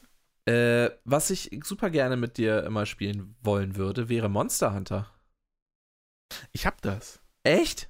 Äh, 0.48 0.92
was 1.06 1.32
ich 1.32 1.50
super 1.64 1.90
gerne 1.90 2.18
mit 2.18 2.38
dir 2.38 2.64
immer 2.66 2.86
spielen 2.86 3.36
wollen 3.42 3.78
würde, 3.78 4.10
wäre 4.10 4.30
Monster 4.30 4.76
Hunter. 4.76 5.12
Ich 6.52 6.68
hab 6.68 6.84
das. 6.84 7.20
Echt? 7.42 7.90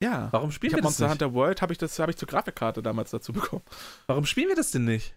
Ja. 0.00 0.28
Warum 0.30 0.52
spielen 0.52 0.70
ich 0.70 0.76
wir 0.76 0.82
das 0.82 0.84
Monster 0.84 1.04
nicht? 1.06 1.12
Hunter 1.14 1.34
World 1.34 1.60
habe 1.60 1.72
ich 1.72 1.78
das 1.78 1.98
habe 1.98 2.12
ich 2.12 2.16
zur 2.16 2.28
Grafikkarte 2.28 2.80
damals 2.80 3.10
dazu 3.10 3.32
bekommen. 3.32 3.64
Warum 4.06 4.24
spielen 4.24 4.48
wir 4.48 4.54
das 4.54 4.70
denn 4.70 4.84
nicht? 4.84 5.16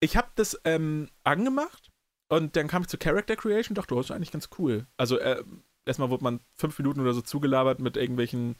Ich 0.00 0.16
habe 0.16 0.28
das 0.34 0.60
ähm, 0.64 1.08
angemacht 1.24 1.90
und 2.28 2.56
dann 2.56 2.68
kam 2.68 2.82
ich 2.82 2.88
zu 2.88 2.98
Character 2.98 3.36
Creation 3.36 3.74
dachte, 3.74 3.94
oh, 3.94 3.98
das 3.98 4.06
ist 4.06 4.10
eigentlich 4.12 4.32
ganz 4.32 4.48
cool. 4.58 4.86
Also 4.96 5.18
äh, 5.18 5.42
erstmal 5.86 6.10
wurde 6.10 6.24
man 6.24 6.40
fünf 6.54 6.78
Minuten 6.78 7.00
oder 7.00 7.14
so 7.14 7.22
zugelabert 7.22 7.80
mit 7.80 7.96
irgendwelchen. 7.96 8.56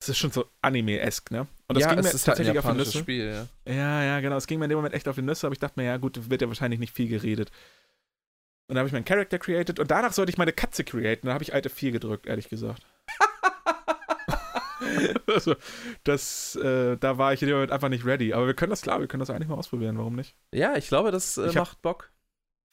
Es 0.00 0.08
ist 0.08 0.18
schon 0.18 0.32
so 0.32 0.44
Anime-esque, 0.60 1.30
ne? 1.30 1.46
Und 1.66 1.76
das 1.76 1.82
ja, 1.82 1.94
ging 1.94 2.04
mir 2.04 2.10
ist 2.10 2.24
tatsächlich 2.24 2.56
halt 2.56 2.66
auf 2.66 2.72
die 2.72 2.78
Nüsse. 2.78 2.98
Spiel, 2.98 3.48
ja. 3.66 3.72
ja, 3.72 4.04
ja, 4.04 4.20
genau. 4.20 4.36
Es 4.36 4.46
ging 4.46 4.58
mir 4.58 4.66
in 4.66 4.68
dem 4.68 4.76
Moment 4.76 4.94
echt 4.94 5.08
auf 5.08 5.14
die 5.14 5.22
Nüsse, 5.22 5.46
aber 5.46 5.54
ich 5.54 5.60
dachte 5.60 5.80
mir, 5.80 5.86
ja, 5.86 5.96
gut, 5.96 6.30
wird 6.30 6.42
ja 6.42 6.48
wahrscheinlich 6.48 6.80
nicht 6.80 6.94
viel 6.94 7.08
geredet. 7.08 7.50
Und 8.66 8.74
dann 8.74 8.78
habe 8.78 8.88
ich 8.88 8.92
meinen 8.92 9.04
Character 9.04 9.38
created 9.38 9.78
und 9.78 9.90
danach 9.90 10.12
sollte 10.12 10.30
ich 10.30 10.38
meine 10.38 10.52
Katze 10.52 10.84
createn. 10.84 11.28
Da 11.28 11.34
habe 11.34 11.44
ich 11.44 11.54
alte 11.54 11.70
4 11.70 11.92
gedrückt, 11.92 12.26
ehrlich 12.26 12.48
gesagt. 12.48 12.84
also, 15.26 15.54
das, 16.04 16.56
äh, 16.56 16.96
da 16.96 17.18
war 17.18 17.32
ich 17.32 17.42
in 17.42 17.48
dem 17.48 17.56
Moment 17.56 17.72
einfach 17.72 17.88
nicht 17.88 18.04
ready. 18.04 18.32
Aber 18.32 18.46
wir 18.46 18.54
können 18.54 18.70
das, 18.70 18.82
klar, 18.82 19.00
wir 19.00 19.06
können 19.06 19.20
das 19.20 19.30
eigentlich 19.30 19.48
mal 19.48 19.56
ausprobieren, 19.56 19.98
warum 19.98 20.14
nicht? 20.14 20.36
Ja, 20.52 20.76
ich 20.76 20.88
glaube, 20.88 21.10
das 21.10 21.36
äh, 21.38 21.46
macht 21.46 21.56
hab, 21.56 21.82
Bock. 21.82 22.10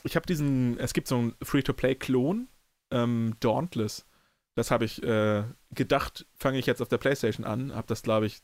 Ich 0.04 0.16
habe 0.16 0.26
diesen, 0.26 0.80
es 0.80 0.94
gibt 0.94 1.08
so 1.08 1.18
einen 1.18 1.36
Free-to-Play-Klon, 1.42 2.48
ähm, 2.92 3.36
Dauntless. 3.40 4.08
Das 4.56 4.72
habe 4.72 4.86
ich 4.86 5.02
äh, 5.04 5.44
gedacht, 5.72 6.26
fange 6.36 6.60
ich 6.60 6.66
jetzt 6.66 6.82
auf 6.82 6.88
der 6.90 6.98
Playstation 6.98 7.46
an. 7.46 7.74
Habe 7.74 7.88
das, 7.88 8.04
glaube 8.04 8.26
ich, 8.26 8.42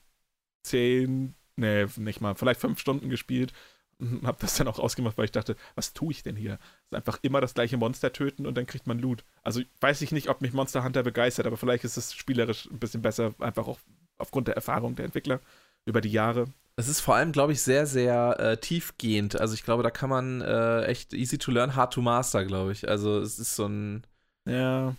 zehn, 0.64 1.35
nee, 1.56 1.85
nicht 1.98 2.22
mal, 2.22 2.35
vielleicht 2.35 2.61
fünf 2.61 2.80
Stunden 2.80 3.10
gespielt. 3.10 3.53
habe 4.24 4.38
das 4.40 4.56
dann 4.56 4.68
auch 4.68 4.80
ausgemacht, 4.80 5.18
weil 5.18 5.26
ich 5.26 5.32
dachte, 5.32 5.56
was 5.76 5.94
tue 5.94 6.11
ich 6.11 6.24
denn 6.24 6.36
hier? 6.36 6.57
Das 6.57 6.60
ist 6.91 6.95
einfach 6.95 7.19
immer 7.22 7.41
das 7.41 7.53
gleiche 7.53 7.78
Monster 7.78 8.14
töten 8.14 8.45
und 8.45 8.56
dann 8.56 8.65
kriegt 8.65 8.88
man 8.88 8.99
Loot. 8.99 9.24
Also 9.44 9.61
weiß 9.82 10.02
ich 10.02 10.11
nicht, 10.11 10.30
ob 10.30 10.41
mich 10.41 10.53
Monster 10.53 10.84
Hunter 10.84 11.03
begeistert, 11.03 11.48
aber 11.48 11.57
vielleicht 11.57 11.84
ist 11.84 11.98
es 11.98 12.14
spielerisch 12.14 12.68
ein 12.72 12.80
bisschen 12.80 13.02
besser, 13.02 13.34
einfach 13.40 13.68
auch 13.68 13.80
aufgrund 14.18 14.48
der 14.48 14.56
Erfahrung 14.56 14.95
der 14.95 15.06
Entwickler 15.06 15.40
über 15.86 16.02
die 16.02 16.11
Jahre. 16.11 16.48
Es 16.76 16.88
ist 16.88 16.99
vor 16.99 17.15
allem, 17.15 17.32
glaube 17.32 17.53
ich, 17.53 17.64
sehr, 17.64 17.88
sehr 17.88 18.40
äh, 18.40 18.57
tiefgehend. 18.57 19.40
Also 19.40 19.56
ich 19.56 19.64
glaube, 19.64 19.82
da 19.82 19.90
kann 19.90 20.11
man 20.11 20.41
äh, 20.41 20.84
echt 20.84 21.14
easy 21.14 21.40
to 21.40 21.52
learn, 21.52 21.76
hard 21.76 21.94
to 21.94 22.02
master, 22.02 22.45
glaube 22.45 22.72
ich. 22.72 22.88
Also 22.88 23.19
es 23.19 23.40
ist 23.40 23.56
so 23.56 23.65
ein. 23.65 24.06
Ja. 24.48 24.95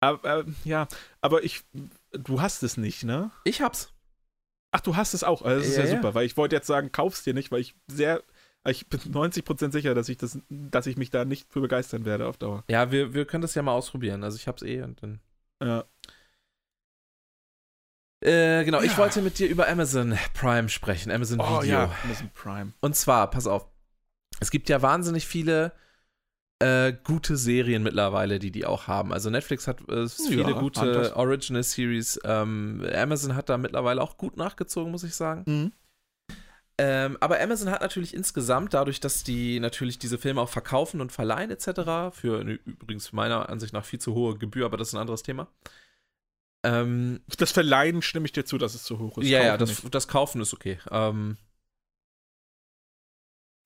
Aber, 0.00 0.38
äh, 0.38 0.44
ja, 0.64 0.88
aber 1.20 1.44
ich, 1.44 1.64
du 2.12 2.40
hast 2.40 2.62
es 2.62 2.78
nicht, 2.78 3.04
ne? 3.04 3.30
Ich 3.44 3.60
hab's. 3.60 3.92
Ach, 4.76 4.80
du 4.82 4.94
hast 4.94 5.14
es 5.14 5.24
auch. 5.24 5.40
Also 5.40 5.60
das 5.60 5.68
ist 5.70 5.78
ja, 5.78 5.84
ja 5.84 5.96
super, 5.96 6.14
weil 6.14 6.26
ich 6.26 6.36
wollte 6.36 6.54
jetzt 6.54 6.66
sagen, 6.66 6.92
kauf's 6.92 7.22
dir 7.22 7.32
nicht, 7.32 7.50
weil 7.50 7.60
ich 7.60 7.74
sehr, 7.86 8.22
ich 8.68 8.86
bin 8.88 9.00
90% 9.00 9.72
sicher, 9.72 9.94
dass 9.94 10.10
ich 10.10 10.18
das, 10.18 10.38
dass 10.50 10.86
ich 10.86 10.98
mich 10.98 11.08
da 11.08 11.24
nicht 11.24 11.50
für 11.50 11.62
begeistern 11.62 12.04
werde 12.04 12.26
auf 12.26 12.36
Dauer. 12.36 12.62
Ja, 12.68 12.90
wir, 12.92 13.14
wir 13.14 13.24
können 13.24 13.40
das 13.40 13.54
ja 13.54 13.62
mal 13.62 13.72
ausprobieren. 13.72 14.22
Also 14.22 14.36
ich 14.36 14.46
hab's 14.46 14.60
eh 14.60 14.82
und 14.82 15.02
dann. 15.02 15.20
Ja. 15.62 15.84
Äh, 18.20 18.64
genau, 18.64 18.82
ich 18.82 18.98
wollte 18.98 19.22
mit 19.22 19.38
dir 19.38 19.48
über 19.48 19.66
Amazon 19.66 20.18
Prime 20.34 20.68
sprechen, 20.68 21.10
Amazon 21.10 21.40
oh, 21.40 21.62
Video. 21.62 21.72
Ja, 21.72 21.96
Amazon 22.04 22.30
Prime. 22.34 22.74
Und 22.80 22.96
zwar, 22.96 23.30
pass 23.30 23.46
auf, 23.46 23.66
es 24.40 24.50
gibt 24.50 24.68
ja 24.68 24.82
wahnsinnig 24.82 25.26
viele 25.26 25.72
äh, 26.58 26.94
gute 27.04 27.36
Serien 27.36 27.82
mittlerweile, 27.82 28.38
die 28.38 28.50
die 28.50 28.64
auch 28.64 28.86
haben. 28.86 29.12
Also 29.12 29.28
Netflix 29.30 29.68
hat 29.68 29.86
äh, 29.88 30.08
viele 30.08 30.42
ja, 30.42 30.52
gute 30.52 31.14
Original 31.16 31.62
Series. 31.62 32.18
Ähm, 32.24 32.86
Amazon 32.94 33.36
hat 33.36 33.48
da 33.48 33.58
mittlerweile 33.58 34.00
auch 34.00 34.16
gut 34.16 34.36
nachgezogen, 34.36 34.90
muss 34.90 35.04
ich 35.04 35.14
sagen. 35.14 35.44
Mhm. 35.46 35.72
Ähm, 36.78 37.16
aber 37.20 37.40
Amazon 37.40 37.70
hat 37.70 37.80
natürlich 37.80 38.12
insgesamt, 38.12 38.74
dadurch, 38.74 39.00
dass 39.00 39.24
die 39.24 39.60
natürlich 39.60 39.98
diese 39.98 40.18
Filme 40.18 40.42
auch 40.42 40.48
verkaufen 40.48 41.00
und 41.00 41.10
verleihen 41.10 41.50
etc., 41.50 42.14
für 42.14 42.40
eine, 42.40 42.52
übrigens 42.64 43.12
meiner 43.12 43.48
Ansicht 43.48 43.72
nach 43.72 43.84
viel 43.84 43.98
zu 43.98 44.14
hohe 44.14 44.36
Gebühr, 44.36 44.66
aber 44.66 44.76
das 44.76 44.88
ist 44.88 44.94
ein 44.94 45.00
anderes 45.00 45.22
Thema. 45.22 45.48
Ähm, 46.64 47.20
das 47.38 47.52
Verleihen 47.52 48.02
stimme 48.02 48.26
ich 48.26 48.32
dir 48.32 48.44
zu, 48.44 48.58
dass 48.58 48.74
es 48.74 48.82
zu 48.82 48.98
hoch 48.98 49.18
ist. 49.18 49.28
Ja, 49.28 49.42
ja, 49.42 49.56
das, 49.56 49.82
das, 49.90 50.08
Kaufen 50.08 50.40
ist 50.42 50.52
okay. 50.52 50.78
Ähm, 50.90 51.38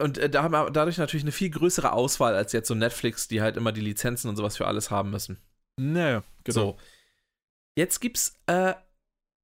und 0.00 0.18
äh, 0.18 0.28
da 0.30 0.42
haben 0.42 0.52
wir 0.52 0.70
dadurch 0.70 0.98
natürlich 0.98 1.24
eine 1.24 1.32
viel 1.32 1.50
größere 1.50 1.92
Auswahl 1.92 2.34
als 2.34 2.52
jetzt 2.52 2.68
so 2.68 2.74
Netflix, 2.74 3.28
die 3.28 3.40
halt 3.40 3.56
immer 3.56 3.72
die 3.72 3.80
Lizenzen 3.80 4.28
und 4.28 4.36
sowas 4.36 4.56
für 4.56 4.66
alles 4.66 4.90
haben 4.90 5.10
müssen. 5.10 5.38
Naja, 5.76 6.22
genau. 6.44 6.60
So. 6.60 6.78
Jetzt 7.76 8.00
gibt's 8.00 8.34
äh, 8.46 8.74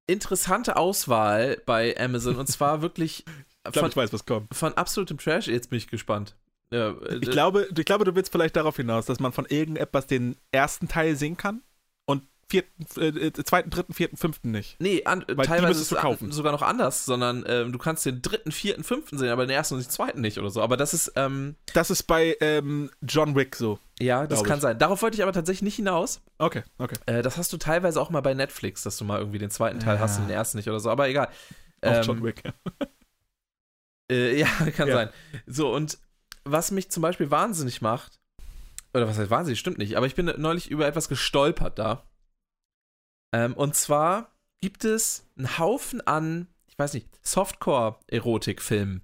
interessante 0.07 0.75
Auswahl 0.75 1.61
bei 1.65 1.95
Amazon 1.99 2.35
und 2.35 2.47
zwar 2.47 2.81
wirklich. 2.81 3.25
ich 3.65 3.71
glaube, 3.71 3.89
ich 3.89 3.95
weiß, 3.95 4.13
was 4.13 4.25
kommt. 4.25 4.53
Von 4.53 4.73
absolutem 4.73 5.17
Trash. 5.17 5.47
Jetzt 5.47 5.69
bin 5.69 5.77
ich 5.77 5.87
gespannt. 5.87 6.35
Ja, 6.71 6.91
äh, 6.91 7.19
ich, 7.21 7.31
glaube, 7.31 7.67
ich 7.75 7.85
glaube, 7.85 8.05
du 8.05 8.15
willst 8.15 8.31
vielleicht 8.31 8.55
darauf 8.55 8.75
hinaus, 8.75 9.05
dass 9.05 9.19
man 9.19 9.31
von 9.31 9.45
irgendetwas 9.45 10.07
den 10.07 10.35
ersten 10.51 10.87
Teil 10.87 11.15
sehen 11.15 11.37
kann 11.37 11.61
vierten, 12.49 12.85
äh, 12.97 13.07
äh, 13.07 13.33
zweiten, 13.43 13.69
dritten, 13.69 13.93
vierten, 13.93 14.17
fünften 14.17 14.51
nicht. 14.51 14.79
Nee, 14.79 15.03
an, 15.03 15.25
teilweise 15.27 15.81
ist 15.81 15.91
es 15.91 16.35
sogar 16.35 16.51
noch 16.51 16.61
anders, 16.61 17.05
sondern 17.05 17.43
ähm, 17.47 17.71
du 17.71 17.77
kannst 17.77 18.05
den 18.05 18.21
dritten, 18.21 18.51
vierten, 18.51 18.83
fünften 18.83 19.17
sehen, 19.17 19.29
aber 19.29 19.45
den 19.45 19.55
ersten 19.55 19.75
und 19.75 19.83
den 19.83 19.89
zweiten 19.89 20.21
nicht 20.21 20.37
oder 20.37 20.49
so. 20.49 20.61
Aber 20.61 20.77
das 20.77 20.93
ist. 20.93 21.11
Ähm, 21.15 21.55
das 21.73 21.89
ist 21.89 22.03
bei 22.03 22.37
ähm, 22.39 22.89
John 23.01 23.35
Wick 23.35 23.55
so. 23.55 23.79
Ja, 23.99 24.27
das 24.27 24.43
kann 24.43 24.57
ich. 24.57 24.61
sein. 24.61 24.79
Darauf 24.79 25.01
wollte 25.01 25.15
ich 25.15 25.23
aber 25.23 25.33
tatsächlich 25.33 25.63
nicht 25.63 25.75
hinaus. 25.75 26.21
Okay, 26.37 26.63
okay. 26.77 26.95
Äh, 27.05 27.21
das 27.21 27.37
hast 27.37 27.51
du 27.51 27.57
teilweise 27.57 27.99
auch 27.99 28.09
mal 28.09 28.21
bei 28.21 28.33
Netflix, 28.33 28.83
dass 28.83 28.97
du 28.97 29.05
mal 29.05 29.19
irgendwie 29.19 29.39
den 29.39 29.49
zweiten 29.49 29.79
Teil 29.79 29.95
ja. 29.95 30.01
hast 30.01 30.19
und 30.19 30.27
den 30.27 30.35
ersten 30.35 30.57
nicht 30.57 30.69
oder 30.69 30.79
so, 30.79 30.89
aber 30.89 31.09
egal. 31.09 31.29
John 31.83 32.17
ähm, 32.17 32.23
Wick. 32.23 32.43
äh, 34.11 34.39
ja, 34.39 34.47
kann 34.75 34.87
ja. 34.87 34.95
sein. 34.95 35.09
So, 35.45 35.73
und 35.73 35.99
was 36.43 36.71
mich 36.71 36.89
zum 36.89 37.01
Beispiel 37.01 37.29
wahnsinnig 37.29 37.81
macht, 37.81 38.19
oder 38.93 39.07
was 39.07 39.17
heißt 39.17 39.29
wahnsinnig, 39.29 39.59
stimmt 39.59 39.77
nicht, 39.77 39.95
aber 39.95 40.05
ich 40.05 40.15
bin 40.15 40.31
neulich 40.37 40.71
über 40.71 40.87
etwas 40.87 41.09
gestolpert 41.09 41.77
da. 41.77 42.03
Ähm, 43.31 43.53
und 43.53 43.75
zwar 43.75 44.31
gibt 44.61 44.85
es 44.85 45.25
einen 45.37 45.57
Haufen 45.57 46.05
an, 46.05 46.47
ich 46.67 46.77
weiß 46.77 46.93
nicht, 46.93 47.07
Softcore-Erotik-Filmen 47.25 49.01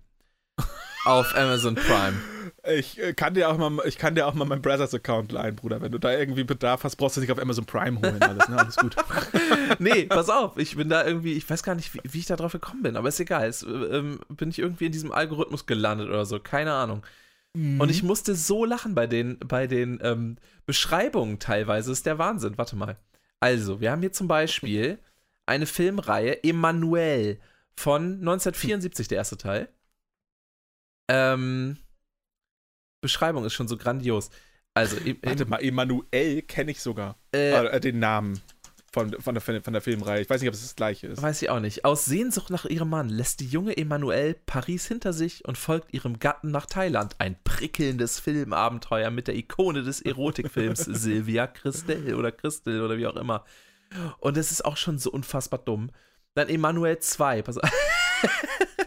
auf 1.05 1.35
Amazon 1.35 1.75
Prime. 1.75 2.19
Ich 2.65 2.97
äh, 2.99 3.13
kann 3.13 3.33
dir 3.33 3.49
auch 3.49 3.57
mal, 3.57 3.85
ich 3.85 3.97
kann 3.97 4.15
dir 4.15 4.25
auch 4.25 4.33
mal 4.33 4.45
meinen 4.45 4.61
Brothers 4.61 4.93
Account 4.93 5.33
leihen, 5.33 5.55
Bruder. 5.55 5.81
Wenn 5.81 5.91
du 5.91 5.97
da 5.97 6.13
irgendwie 6.13 6.45
Bedarf 6.45 6.85
hast, 6.85 6.95
brauchst 6.95 7.17
du 7.17 7.21
dich 7.21 7.31
auf 7.31 7.39
Amazon 7.39 7.65
Prime 7.65 7.99
holen. 7.99 8.21
Alles, 8.21 8.47
ne? 8.47 8.57
alles 8.57 8.75
gut. 8.77 8.95
nee, 9.79 10.05
pass 10.05 10.29
auf, 10.29 10.57
ich 10.57 10.75
bin 10.75 10.89
da 10.89 11.05
irgendwie, 11.05 11.33
ich 11.33 11.49
weiß 11.49 11.63
gar 11.63 11.75
nicht, 11.75 11.93
wie, 11.93 12.01
wie 12.03 12.19
ich 12.19 12.25
da 12.25 12.37
drauf 12.37 12.53
gekommen 12.53 12.83
bin, 12.83 12.95
aber 12.95 13.09
ist 13.09 13.19
egal. 13.19 13.47
Es, 13.47 13.63
ähm, 13.63 14.19
bin 14.29 14.49
ich 14.49 14.59
irgendwie 14.59 14.85
in 14.85 14.91
diesem 14.93 15.11
Algorithmus 15.11 15.65
gelandet 15.65 16.07
oder 16.07 16.25
so, 16.25 16.39
keine 16.39 16.73
Ahnung. 16.73 17.03
Mhm. 17.53 17.81
Und 17.81 17.89
ich 17.89 18.03
musste 18.03 18.35
so 18.35 18.65
lachen 18.65 18.95
bei 18.95 19.07
den, 19.07 19.37
bei 19.39 19.67
den 19.67 19.99
ähm, 20.01 20.37
Beschreibungen 20.65 21.39
teilweise. 21.39 21.91
Ist 21.91 22.05
der 22.05 22.17
Wahnsinn. 22.17 22.57
Warte 22.57 22.75
mal. 22.75 22.97
Also, 23.43 23.81
wir 23.81 23.91
haben 23.91 23.99
hier 23.99 24.13
zum 24.13 24.29
Beispiel 24.29 24.99
eine 25.45 25.65
Filmreihe, 25.65 26.45
Emanuel, 26.45 27.41
von 27.75 28.19
1974, 28.19 29.09
der 29.09 29.17
erste 29.17 29.37
Teil. 29.37 29.67
Ähm, 31.09 31.75
Beschreibung 33.01 33.43
ist 33.43 33.51
schon 33.51 33.67
so 33.67 33.75
grandios. 33.75 34.29
Also, 34.73 34.95
Warte 35.23 35.45
mal, 35.45 35.61
Emanuel 35.61 36.43
kenne 36.43 36.71
ich 36.71 36.79
sogar. 36.79 37.17
Äh, 37.33 37.65
äh, 37.65 37.79
den 37.81 37.99
Namen 37.99 38.39
von, 38.93 39.11
von, 39.19 39.33
der, 39.33 39.41
von 39.41 39.73
der 39.73 39.81
Filmreihe. 39.81 40.21
Ich 40.21 40.29
weiß 40.29 40.39
nicht, 40.39 40.47
ob 40.47 40.53
es 40.53 40.61
das 40.61 40.75
gleiche 40.75 41.07
ist. 41.07 41.21
Weiß 41.21 41.41
ich 41.41 41.49
auch 41.49 41.59
nicht. 41.59 41.83
Aus 41.83 42.05
Sehnsucht 42.05 42.51
nach 42.51 42.65
ihrem 42.65 42.89
Mann 42.89 43.09
lässt 43.09 43.39
die 43.39 43.47
junge 43.47 43.75
Emanuelle 43.75 44.35
Paris 44.45 44.87
hinter 44.87 45.13
sich 45.13 45.45
und 45.45 45.57
folgt 45.57 45.93
ihrem 45.93 46.19
Gatten 46.19 46.51
nach 46.51 46.67
Thailand. 46.67 47.15
Ein 47.17 47.35
prickelndes 47.43 48.19
Filmabenteuer 48.19 49.09
mit 49.09 49.27
der 49.27 49.35
Ikone 49.35 49.81
des 49.81 50.01
Erotikfilms 50.01 50.79
Sylvia 50.85 51.47
Christel 51.47 52.13
oder 52.13 52.31
Christel 52.31 52.81
oder 52.81 52.97
wie 52.97 53.07
auch 53.07 53.15
immer. 53.15 53.43
Und 54.19 54.37
es 54.37 54.51
ist 54.51 54.63
auch 54.63 54.77
schon 54.77 54.99
so 54.99 55.11
unfassbar 55.11 55.59
dumm. 55.59 55.89
Dann 56.35 56.47
Emanuel 56.49 56.99
2. 56.99 57.41
Pass 57.41 57.57
auf. 57.57 57.69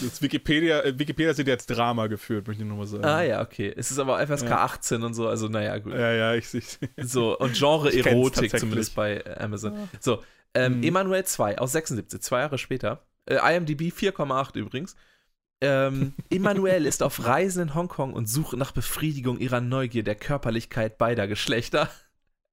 Das 0.00 0.22
Wikipedia, 0.22 0.80
äh, 0.80 0.98
Wikipedia 0.98 1.34
sind 1.34 1.48
jetzt 1.48 1.66
Drama 1.66 2.06
geführt, 2.06 2.46
möchte 2.46 2.62
ich 2.62 2.68
nur 2.68 2.78
mal 2.78 2.86
sagen. 2.86 3.04
Ah 3.04 3.22
ja, 3.22 3.40
okay. 3.40 3.72
Es 3.76 3.90
ist 3.90 3.98
aber 3.98 4.24
FSK 4.26 4.48
ja. 4.48 4.64
18 4.64 5.02
und 5.02 5.14
so, 5.14 5.28
also 5.28 5.48
naja, 5.48 5.78
gut. 5.78 5.92
Ja, 5.92 6.12
ja, 6.12 6.34
ich 6.34 6.48
sehe 6.48 6.62
So, 6.98 7.38
und 7.38 7.54
Genre 7.56 7.92
Erotik 7.96 8.58
zumindest 8.58 8.94
bei 8.94 9.24
Amazon. 9.38 9.74
Ja. 9.74 9.88
So, 10.00 10.22
ähm, 10.54 10.78
mhm. 10.78 10.82
Emanuel 10.82 11.24
2 11.24 11.58
aus 11.58 11.72
76, 11.72 12.20
zwei 12.20 12.40
Jahre 12.40 12.58
später. 12.58 13.06
Äh, 13.26 13.56
IMDb 13.56 13.92
4,8 13.92 14.56
übrigens. 14.56 14.96
Ähm, 15.60 16.14
Emanuel 16.30 16.86
ist 16.86 17.02
auf 17.02 17.24
Reisen 17.24 17.62
in 17.62 17.74
Hongkong 17.74 18.12
und 18.12 18.28
sucht 18.28 18.56
nach 18.56 18.72
Befriedigung 18.72 19.38
ihrer 19.38 19.60
Neugier 19.60 20.02
der 20.02 20.16
Körperlichkeit 20.16 20.98
beider 20.98 21.28
Geschlechter. 21.28 21.88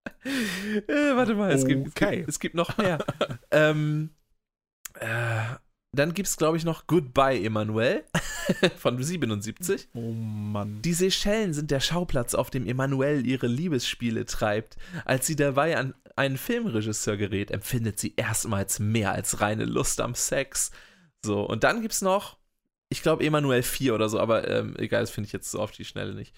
äh, 0.88 1.16
warte 1.16 1.36
mal, 1.36 1.52
es, 1.52 1.64
okay. 1.64 1.76
gibt, 1.76 1.88
es, 1.88 1.96
gibt, 1.96 2.30
es 2.30 2.40
gibt 2.40 2.56
noch 2.56 2.78
mehr. 2.78 3.00
ähm, 3.52 4.12
äh, 5.00 5.42
dann 5.92 6.14
gibt 6.14 6.28
es, 6.28 6.38
glaube 6.38 6.58
ich, 6.58 6.66
noch 6.66 6.88
Goodbye 6.88 7.44
Emanuel 7.44 8.04
von 8.78 9.02
77. 9.02 9.90
Oh 9.94 10.12
Mann. 10.12 10.82
Die 10.82 10.94
Seychellen 10.94 11.54
sind 11.54 11.72
der 11.72 11.80
Schauplatz, 11.80 12.36
auf 12.36 12.50
dem 12.50 12.68
Emanuel 12.68 13.26
ihre 13.26 13.48
Liebesspiele 13.48 14.26
treibt. 14.26 14.78
Als 15.06 15.26
sie 15.26 15.36
dabei 15.36 15.78
an 15.78 15.96
einen 16.16 16.38
Filmregisseur 16.38 17.18
gerät, 17.18 17.50
empfindet 17.50 18.00
sie 18.00 18.14
erstmals 18.18 18.80
mehr 18.80 19.14
als 19.14 19.42
reine 19.42 19.66
Lust 19.66 20.02
am 20.02 20.14
Sex. 20.14 20.72
So, 21.26 21.42
und 21.42 21.64
dann 21.64 21.82
gibt 21.82 21.94
es 21.94 22.02
noch, 22.02 22.38
ich 22.90 23.02
glaube, 23.02 23.24
Emanuel 23.24 23.64
4 23.64 23.96
oder 23.96 24.10
so, 24.10 24.20
aber 24.20 24.48
ähm, 24.48 24.76
egal, 24.78 25.02
das 25.02 25.12
finde 25.12 25.28
ich 25.28 25.34
jetzt 25.34 25.50
so 25.50 25.60
auf 25.60 25.72
die 25.72 25.86
Schnelle 25.86 26.14
nicht. 26.14 26.36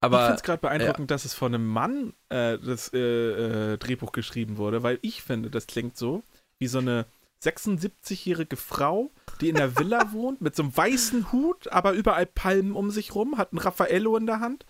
Aber, 0.00 0.18
ich 0.18 0.24
finde 0.24 0.36
es 0.36 0.42
gerade 0.42 0.60
beeindruckend, 0.60 1.10
äh, 1.10 1.14
dass 1.14 1.24
es 1.24 1.34
von 1.34 1.54
einem 1.54 1.66
Mann 1.66 2.14
äh, 2.28 2.58
das 2.58 2.92
äh, 2.92 2.98
äh, 2.98 3.76
Drehbuch 3.78 4.12
geschrieben 4.12 4.56
wurde, 4.56 4.82
weil 4.82 4.98
ich 5.02 5.22
finde, 5.22 5.50
das 5.50 5.66
klingt 5.66 5.96
so 5.96 6.22
wie 6.58 6.66
so 6.66 6.78
eine 6.78 7.06
76-jährige 7.44 8.56
Frau, 8.56 9.10
die 9.40 9.48
in 9.50 9.56
der 9.56 9.78
Villa 9.78 10.00
wohnt, 10.12 10.40
mit 10.40 10.56
so 10.56 10.62
einem 10.62 10.76
weißen 10.76 11.32
Hut, 11.32 11.68
aber 11.68 11.92
überall 11.92 12.26
Palmen 12.26 12.72
um 12.72 12.90
sich 12.90 13.14
rum, 13.14 13.38
hat 13.38 13.52
ein 13.52 13.58
Raffaello 13.58 14.16
in 14.16 14.26
der 14.26 14.40
Hand 14.40 14.66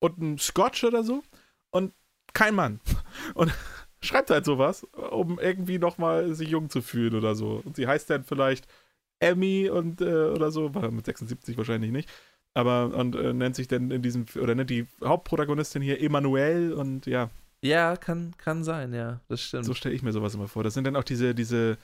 und 0.00 0.18
einen 0.20 0.38
Scotch 0.38 0.84
oder 0.84 1.04
so 1.04 1.22
und 1.70 1.92
kein 2.34 2.54
Mann. 2.54 2.80
Und 3.34 3.52
schreibt 4.00 4.30
halt 4.30 4.44
sowas, 4.44 4.84
um 4.84 5.38
irgendwie 5.38 5.78
nochmal 5.78 6.34
sich 6.34 6.48
jung 6.48 6.70
zu 6.70 6.82
fühlen 6.82 7.14
oder 7.14 7.34
so. 7.34 7.62
Und 7.64 7.76
sie 7.76 7.86
heißt 7.86 8.10
dann 8.10 8.22
vielleicht 8.22 8.66
Emmy 9.18 9.68
und 9.68 10.00
äh, 10.00 10.26
oder 10.26 10.50
so, 10.50 10.74
war 10.74 10.90
mit 10.90 11.04
76 11.04 11.56
wahrscheinlich 11.56 11.90
nicht. 11.90 12.08
Aber 12.54 12.94
und 12.94 13.16
äh, 13.16 13.32
nennt 13.32 13.56
sich 13.56 13.68
dann 13.68 13.90
in 13.90 14.02
diesem, 14.02 14.26
oder 14.40 14.54
nennt 14.54 14.70
die 14.70 14.86
Hauptprotagonistin 15.02 15.82
hier 15.82 16.00
Emanuel 16.00 16.72
und 16.72 17.06
ja. 17.06 17.30
Ja, 17.60 17.96
kann, 17.96 18.34
kann 18.38 18.62
sein, 18.62 18.94
ja, 18.94 19.20
das 19.28 19.40
stimmt. 19.40 19.64
So 19.64 19.74
stelle 19.74 19.94
ich 19.94 20.02
mir 20.02 20.12
sowas 20.12 20.34
immer 20.34 20.48
vor. 20.48 20.62
Das 20.62 20.74
sind 20.74 20.86
dann 20.86 20.96
auch 20.96 21.04
diese, 21.04 21.34
diese 21.34 21.76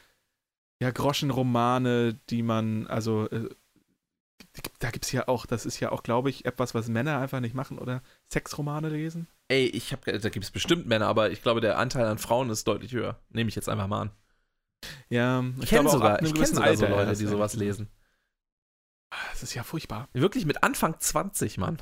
ja, 0.85 0.91
Groschenromane, 0.91 2.21
die 2.29 2.43
man, 2.43 2.87
also 2.89 3.27
äh, 3.31 3.49
da 4.81 4.91
gibt 4.91 5.07
es 5.07 5.13
ja 5.13 5.29
auch, 5.29 5.47
das 5.47 5.65
ist 5.65 5.81
ja 5.81 5.91
auch, 5.91 6.03
glaube 6.03 6.29
ich, 6.29 6.45
etwas, 6.45 6.75
was 6.75 6.89
Männer 6.89 7.19
einfach 7.21 7.41
nicht 7.41 7.55
machen, 7.55 7.79
oder? 7.79 8.03
Sexromane 8.31 8.91
lesen? 8.91 9.27
Ey, 9.49 9.65
ich 9.65 9.93
habe, 9.93 10.19
da 10.19 10.29
gibt 10.29 10.45
es 10.45 10.51
bestimmt 10.51 10.87
Männer, 10.87 11.07
aber 11.07 11.31
ich 11.31 11.43
glaube, 11.43 11.63
der 11.63 11.79
Anteil 11.79 12.05
an 12.05 12.19
Frauen 12.19 12.51
ist 12.51 12.69
deutlich 12.69 12.93
höher. 12.93 13.19
Nehme 13.31 13.49
ich 13.49 13.55
jetzt 13.55 13.71
einfach 13.71 13.87
mal 13.87 14.03
an. 14.03 14.11
Ja, 15.09 15.43
ich, 15.63 15.71
kenne 15.71 15.89
sogar, 15.89 16.21
ich 16.23 16.35
kenn 16.35 16.45
sogar 16.45 16.77
so 16.77 16.87
Leute, 16.87 17.17
die 17.17 17.27
sowas 17.27 17.55
lesen. 17.55 17.89
Das 19.31 19.43
ist 19.43 19.55
ja 19.55 19.63
furchtbar. 19.63 20.11
Wirklich 20.13 20.45
mit 20.45 20.63
Anfang 20.63 21.01
20, 21.01 21.57
Mann. 21.57 21.79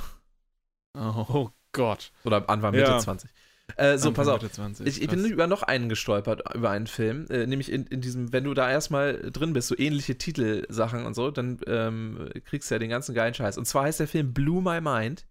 Oh 0.94 1.50
Gott. 1.72 2.12
Oder 2.22 2.48
Anfang 2.48 2.70
Mitte 2.70 2.88
Ja. 2.88 2.98
20. 3.00 3.28
Äh, 3.76 3.98
so, 3.98 4.08
Anfang 4.08 4.14
pass 4.14 4.28
auf. 4.28 4.42
Mitte 4.42 4.54
20, 4.54 4.86
Ich, 4.86 5.02
ich 5.02 5.08
bin 5.08 5.24
über 5.24 5.46
noch 5.46 5.62
einen 5.62 5.88
gestolpert, 5.88 6.42
über 6.54 6.70
einen 6.70 6.86
Film, 6.86 7.26
äh, 7.30 7.46
nämlich 7.46 7.70
in, 7.72 7.86
in 7.86 8.00
diesem, 8.00 8.32
wenn 8.32 8.44
du 8.44 8.54
da 8.54 8.70
erstmal 8.70 9.30
drin 9.30 9.52
bist, 9.52 9.68
so 9.68 9.76
ähnliche 9.78 10.18
Titelsachen 10.18 11.04
und 11.06 11.14
so, 11.14 11.30
dann 11.30 11.58
ähm, 11.66 12.28
kriegst 12.44 12.70
du 12.70 12.74
ja 12.74 12.78
den 12.78 12.90
ganzen 12.90 13.14
geilen 13.14 13.34
Scheiß. 13.34 13.58
Und 13.58 13.66
zwar 13.66 13.84
heißt 13.84 14.00
der 14.00 14.08
Film 14.08 14.32
Blew 14.34 14.60
My 14.60 14.80
Mind 14.80 15.26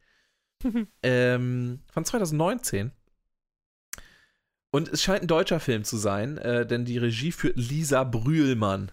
ähm, 1.03 1.79
von 1.91 2.05
2019. 2.05 2.91
Und 4.73 4.87
es 4.87 5.03
scheint 5.03 5.23
ein 5.23 5.27
deutscher 5.27 5.59
Film 5.59 5.83
zu 5.83 5.97
sein, 5.97 6.37
äh, 6.37 6.65
denn 6.65 6.85
die 6.85 6.97
Regie 6.97 7.31
führt 7.31 7.57
Lisa 7.57 8.03
Brühlmann. 8.03 8.91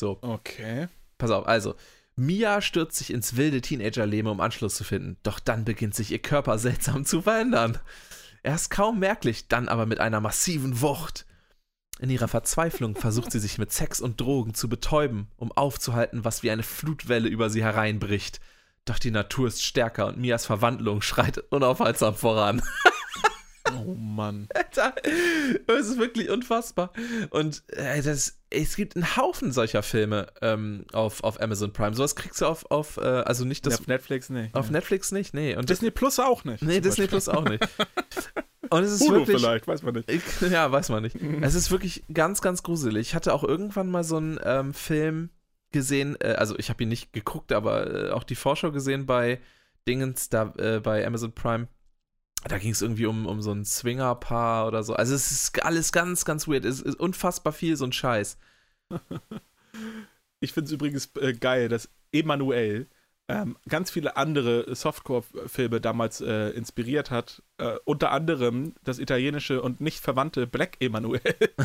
So, 0.00 0.18
Okay. 0.22 0.88
pass 1.18 1.30
auf, 1.30 1.46
also. 1.46 1.74
Mia 2.16 2.60
stürzt 2.60 2.96
sich 2.96 3.12
ins 3.12 3.36
wilde 3.36 3.60
Teenagerleben, 3.60 4.30
um 4.30 4.40
Anschluss 4.40 4.76
zu 4.76 4.84
finden. 4.84 5.16
Doch 5.24 5.40
dann 5.40 5.64
beginnt 5.64 5.96
sich 5.96 6.12
ihr 6.12 6.20
Körper 6.20 6.58
seltsam 6.58 7.04
zu 7.04 7.22
verändern. 7.22 7.78
Erst 8.44 8.70
kaum 8.70 8.98
merklich, 8.98 9.48
dann 9.48 9.68
aber 9.68 9.86
mit 9.86 10.00
einer 10.00 10.20
massiven 10.20 10.82
Wucht. 10.82 11.24
In 11.98 12.10
ihrer 12.10 12.28
Verzweiflung 12.28 12.94
versucht 12.94 13.32
sie 13.32 13.38
sich 13.38 13.56
mit 13.56 13.72
Sex 13.72 14.02
und 14.02 14.20
Drogen 14.20 14.52
zu 14.52 14.68
betäuben, 14.68 15.28
um 15.36 15.50
aufzuhalten, 15.50 16.26
was 16.26 16.42
wie 16.42 16.50
eine 16.50 16.62
Flutwelle 16.62 17.28
über 17.28 17.48
sie 17.48 17.64
hereinbricht. 17.64 18.40
Doch 18.84 18.98
die 18.98 19.10
Natur 19.10 19.48
ist 19.48 19.64
stärker 19.64 20.06
und 20.08 20.18
Mias 20.18 20.44
Verwandlung 20.44 21.00
schreitet 21.00 21.46
unaufhaltsam 21.50 22.14
voran. 22.14 22.62
Oh 23.86 23.94
Mann. 23.94 24.48
Alter, 24.54 24.94
es 25.66 25.88
ist 25.88 25.98
wirklich 25.98 26.30
unfassbar. 26.30 26.92
Und 27.30 27.62
äh, 27.68 28.02
das, 28.02 28.38
es 28.50 28.76
gibt 28.76 28.96
einen 28.96 29.16
Haufen 29.16 29.52
solcher 29.52 29.82
Filme 29.82 30.26
ähm, 30.42 30.86
auf, 30.92 31.22
auf 31.24 31.40
Amazon 31.40 31.72
Prime. 31.72 31.94
Sowas 31.94 32.16
kriegst 32.16 32.40
du 32.40 32.46
auf, 32.46 32.70
auf 32.70 32.96
äh, 32.96 33.00
also 33.00 33.44
nicht 33.44 33.66
das, 33.66 33.80
auf 33.80 33.86
Netflix 33.86 34.30
nicht. 34.30 34.54
auf 34.54 34.66
ja. 34.66 34.72
Netflix 34.72 35.12
nicht, 35.12 35.34
nee. 35.34 35.56
Und 35.56 35.70
Disney 35.70 35.90
Plus 35.90 36.18
auch 36.18 36.44
nicht. 36.44 36.62
nee, 36.62 36.80
Disney 36.80 37.06
Beispiel. 37.06 37.08
Plus 37.08 37.28
auch 37.28 37.44
nicht. 37.44 37.66
Und 38.70 38.82
es 38.82 38.92
ist 38.92 39.02
Hulu 39.02 39.20
wirklich, 39.20 39.40
vielleicht, 39.40 39.66
weiß 39.66 39.82
man 39.82 39.94
nicht. 39.94 40.10
ich, 40.10 40.22
ja, 40.50 40.70
weiß 40.70 40.88
man 40.88 41.02
nicht. 41.02 41.16
Es 41.42 41.54
ist 41.54 41.70
wirklich 41.70 42.04
ganz, 42.12 42.40
ganz 42.40 42.62
gruselig. 42.62 43.08
Ich 43.08 43.14
hatte 43.14 43.32
auch 43.32 43.44
irgendwann 43.44 43.90
mal 43.90 44.04
so 44.04 44.16
einen 44.16 44.38
ähm, 44.42 44.74
Film 44.74 45.30
gesehen, 45.72 46.16
äh, 46.20 46.34
also 46.38 46.58
ich 46.58 46.70
habe 46.70 46.82
ihn 46.82 46.88
nicht 46.88 47.12
geguckt, 47.12 47.52
aber 47.52 48.08
äh, 48.08 48.10
auch 48.10 48.24
die 48.24 48.34
Vorschau 48.34 48.72
gesehen 48.72 49.06
bei 49.06 49.40
Dingens, 49.86 50.28
da 50.28 50.54
äh, 50.56 50.80
bei 50.80 51.06
Amazon 51.06 51.32
Prime. 51.32 51.68
Da 52.48 52.58
ging 52.58 52.72
es 52.72 52.82
irgendwie 52.82 53.06
um, 53.06 53.26
um 53.26 53.40
so 53.40 53.52
ein 53.52 53.64
Swingerpaar 53.64 54.66
oder 54.66 54.82
so. 54.82 54.94
Also 54.94 55.14
es 55.14 55.30
ist 55.30 55.64
alles 55.64 55.92
ganz, 55.92 56.24
ganz 56.24 56.46
weird. 56.46 56.64
Es 56.64 56.80
ist 56.80 56.98
unfassbar 57.00 57.52
viel 57.52 57.76
so 57.76 57.84
ein 57.84 57.92
Scheiß. 57.92 58.36
Ich 60.40 60.52
finde 60.52 60.66
es 60.66 60.72
übrigens 60.72 61.10
äh, 61.20 61.32
geil, 61.32 61.70
dass 61.70 61.88
Emanuel 62.12 62.86
ähm, 63.28 63.56
ganz 63.66 63.90
viele 63.90 64.18
andere 64.18 64.74
Softcore-Filme 64.74 65.80
damals 65.80 66.20
äh, 66.20 66.50
inspiriert 66.50 67.10
hat. 67.10 67.42
Äh, 67.56 67.76
unter 67.86 68.10
anderem 68.10 68.74
das 68.84 68.98
italienische 68.98 69.62
und 69.62 69.80
nicht 69.80 70.00
verwandte 70.00 70.46
Black 70.46 70.76
Emanuel. 70.80 71.22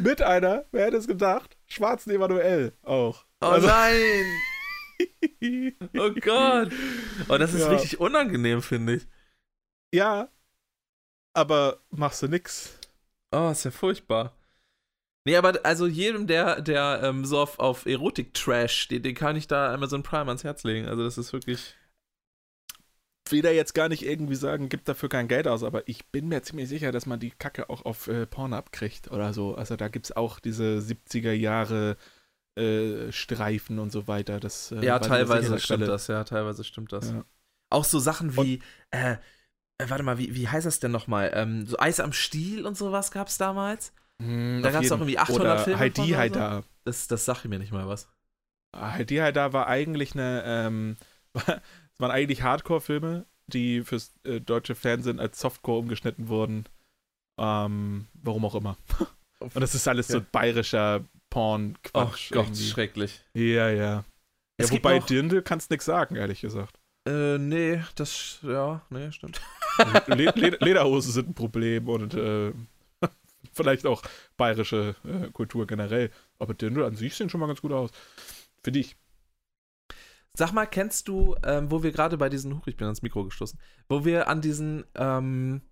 Mit 0.00 0.22
einer, 0.22 0.64
wer 0.70 0.86
hätte 0.86 0.96
es 0.96 1.06
gedacht, 1.06 1.56
schwarzen 1.66 2.10
Emanuel 2.12 2.72
auch. 2.82 3.24
Oh 3.40 3.46
Also- 3.46 3.66
nein! 3.66 4.24
Oh 5.96 6.10
Gott! 6.20 6.72
Oh, 7.28 7.38
das 7.38 7.54
ist 7.54 7.62
Ja. 7.62 7.68
richtig 7.70 8.00
unangenehm, 8.00 8.62
finde 8.62 8.96
ich. 8.96 9.06
ja, 9.94 10.28
aber 11.34 11.80
machst 11.90 12.22
du 12.22 12.28
nix. 12.28 12.78
Oh, 13.32 13.50
ist 13.50 13.64
ja 13.64 13.70
furchtbar. 13.70 14.34
Nee, 15.24 15.36
aber 15.36 15.60
also 15.64 15.86
jedem, 15.86 16.26
der, 16.26 16.60
der 16.62 17.00
ähm, 17.04 17.24
so 17.24 17.38
auf, 17.40 17.58
auf 17.58 17.86
Erotik-Trash 17.86 18.72
steht, 18.80 19.04
den 19.04 19.14
kann 19.14 19.36
ich 19.36 19.46
da 19.46 19.72
Amazon 19.74 20.02
Prime 20.02 20.26
ans 20.26 20.42
Herz 20.44 20.64
legen. 20.64 20.88
Also 20.88 21.04
das 21.04 21.18
ist 21.18 21.32
wirklich. 21.32 21.76
will 23.30 23.42
da 23.42 23.50
jetzt 23.50 23.74
gar 23.74 23.88
nicht 23.90 24.04
irgendwie 24.06 24.36
sagen, 24.36 24.70
gibt 24.70 24.88
dafür 24.88 25.10
kein 25.10 25.28
Geld 25.28 25.46
aus, 25.46 25.62
aber 25.62 25.86
ich 25.86 26.06
bin 26.06 26.28
mir 26.28 26.42
ziemlich 26.42 26.68
sicher, 26.68 26.92
dass 26.92 27.04
man 27.04 27.20
die 27.20 27.30
Kacke 27.30 27.68
auch 27.68 27.84
auf 27.84 28.08
äh, 28.08 28.26
Pornhub 28.26 28.72
kriegt 28.72 29.10
oder 29.10 29.34
so. 29.34 29.54
Also 29.54 29.76
da 29.76 29.88
gibt 29.88 30.06
es 30.06 30.16
auch 30.16 30.40
diese 30.40 30.78
70er 30.78 31.32
Jahre 31.32 31.98
äh, 32.58 33.12
Streifen 33.12 33.78
und 33.78 33.90
so 33.90 34.06
weiter. 34.08 34.40
Das, 34.40 34.72
äh, 34.72 34.84
Ja, 34.84 35.00
ich 35.00 35.06
teilweise 35.06 35.58
stimmt 35.58 35.88
das, 35.88 36.06
ja, 36.08 36.24
teilweise 36.24 36.64
stimmt 36.64 36.92
das. 36.92 37.10
Ja. 37.10 37.24
Auch 37.70 37.84
so 37.84 37.98
Sachen 37.98 38.36
wie, 38.36 38.62
äh, 38.90 39.12
äh, 39.78 39.88
warte 39.88 40.02
mal, 40.02 40.18
wie, 40.18 40.34
wie 40.34 40.48
heißt 40.48 40.66
das 40.66 40.80
denn 40.80 40.90
nochmal? 40.90 41.30
Ähm, 41.34 41.66
so 41.66 41.78
Eis 41.78 42.00
am 42.00 42.12
Stiel 42.12 42.66
und 42.66 42.76
sowas 42.76 43.10
gab 43.10 43.28
es 43.28 43.38
damals. 43.38 43.92
Hm, 44.20 44.60
Da 44.62 44.70
gab's 44.70 44.84
jeden. 44.84 44.94
auch 44.94 45.00
irgendwie 45.00 45.18
800 45.18 45.40
oder 45.40 45.58
Filme 45.64 45.78
Heidi 45.78 46.14
oder 46.16 46.62
so? 46.62 46.68
Das, 46.84 47.06
das 47.08 47.24
sagt 47.24 47.44
mir 47.44 47.58
nicht 47.58 47.72
mal 47.72 47.86
was. 47.86 48.08
Heidi 48.76 49.16
Haida 49.16 49.52
war 49.52 49.66
eigentlich 49.66 50.14
eine, 50.14 50.42
ähm, 50.44 50.96
es 51.34 51.44
waren 51.98 52.10
eigentlich 52.10 52.42
Hardcore-Filme, 52.42 53.26
die 53.46 53.82
fürs 53.82 54.14
äh, 54.24 54.40
deutsche 54.40 54.74
Fernsehen 54.74 55.20
als 55.20 55.38
Softcore 55.40 55.78
umgeschnitten 55.78 56.28
wurden. 56.28 56.64
Ähm, 57.38 58.08
warum 58.14 58.44
auch 58.44 58.54
immer. 58.54 58.76
Und 59.40 59.60
das 59.60 59.74
ist 59.74 59.86
alles 59.86 60.08
so 60.08 60.18
Ja. 60.18 60.26
bayerischer 60.32 61.04
Porn-Quatsch. 61.30 62.30
Gott, 62.32 62.46
irgendwie. 62.46 62.64
schrecklich. 62.64 63.20
Ja, 63.34 63.68
ja. 63.70 64.04
Es 64.56 64.70
ja, 64.70 64.76
wobei 64.76 64.98
noch- 64.98 65.06
Dirndl 65.06 65.42
kannst 65.42 65.70
nix 65.70 65.84
sagen, 65.84 66.16
ehrlich 66.16 66.40
gesagt. 66.40 66.78
Äh, 67.06 67.38
nee, 67.38 67.82
das, 67.94 68.38
ja, 68.42 68.82
nee, 68.90 69.10
stimmt. 69.12 69.40
Le 70.08 70.32
Le 70.34 70.56
Lederhosen 70.60 71.12
sind 71.12 71.28
ein 71.30 71.34
Problem 71.34 71.88
und 71.88 72.12
äh, 72.14 72.52
vielleicht 73.52 73.86
auch 73.86 74.02
bayerische 74.36 74.94
äh, 75.04 75.30
Kultur 75.30 75.66
generell. 75.66 76.10
Aber 76.38 76.54
Dirndl 76.54 76.84
an 76.84 76.96
sich 76.96 77.14
sehen 77.14 77.30
schon 77.30 77.40
mal 77.40 77.46
ganz 77.46 77.62
gut 77.62 77.72
aus. 77.72 77.90
Finde 78.62 78.80
ich. 78.80 78.96
Sag 80.34 80.52
mal, 80.52 80.66
kennst 80.66 81.08
du, 81.08 81.34
ähm, 81.44 81.70
wo 81.70 81.82
wir 81.82 81.90
gerade 81.92 82.16
bei 82.18 82.28
diesen, 82.28 82.56
huch, 82.56 82.66
ich 82.66 82.76
bin 82.76 82.86
ans 82.86 83.02
Mikro 83.02 83.24
gestoßen, 83.24 83.58
wo 83.88 84.04
wir 84.04 84.28
an 84.28 84.40
diesen, 84.40 84.84
ähm, 84.94 85.62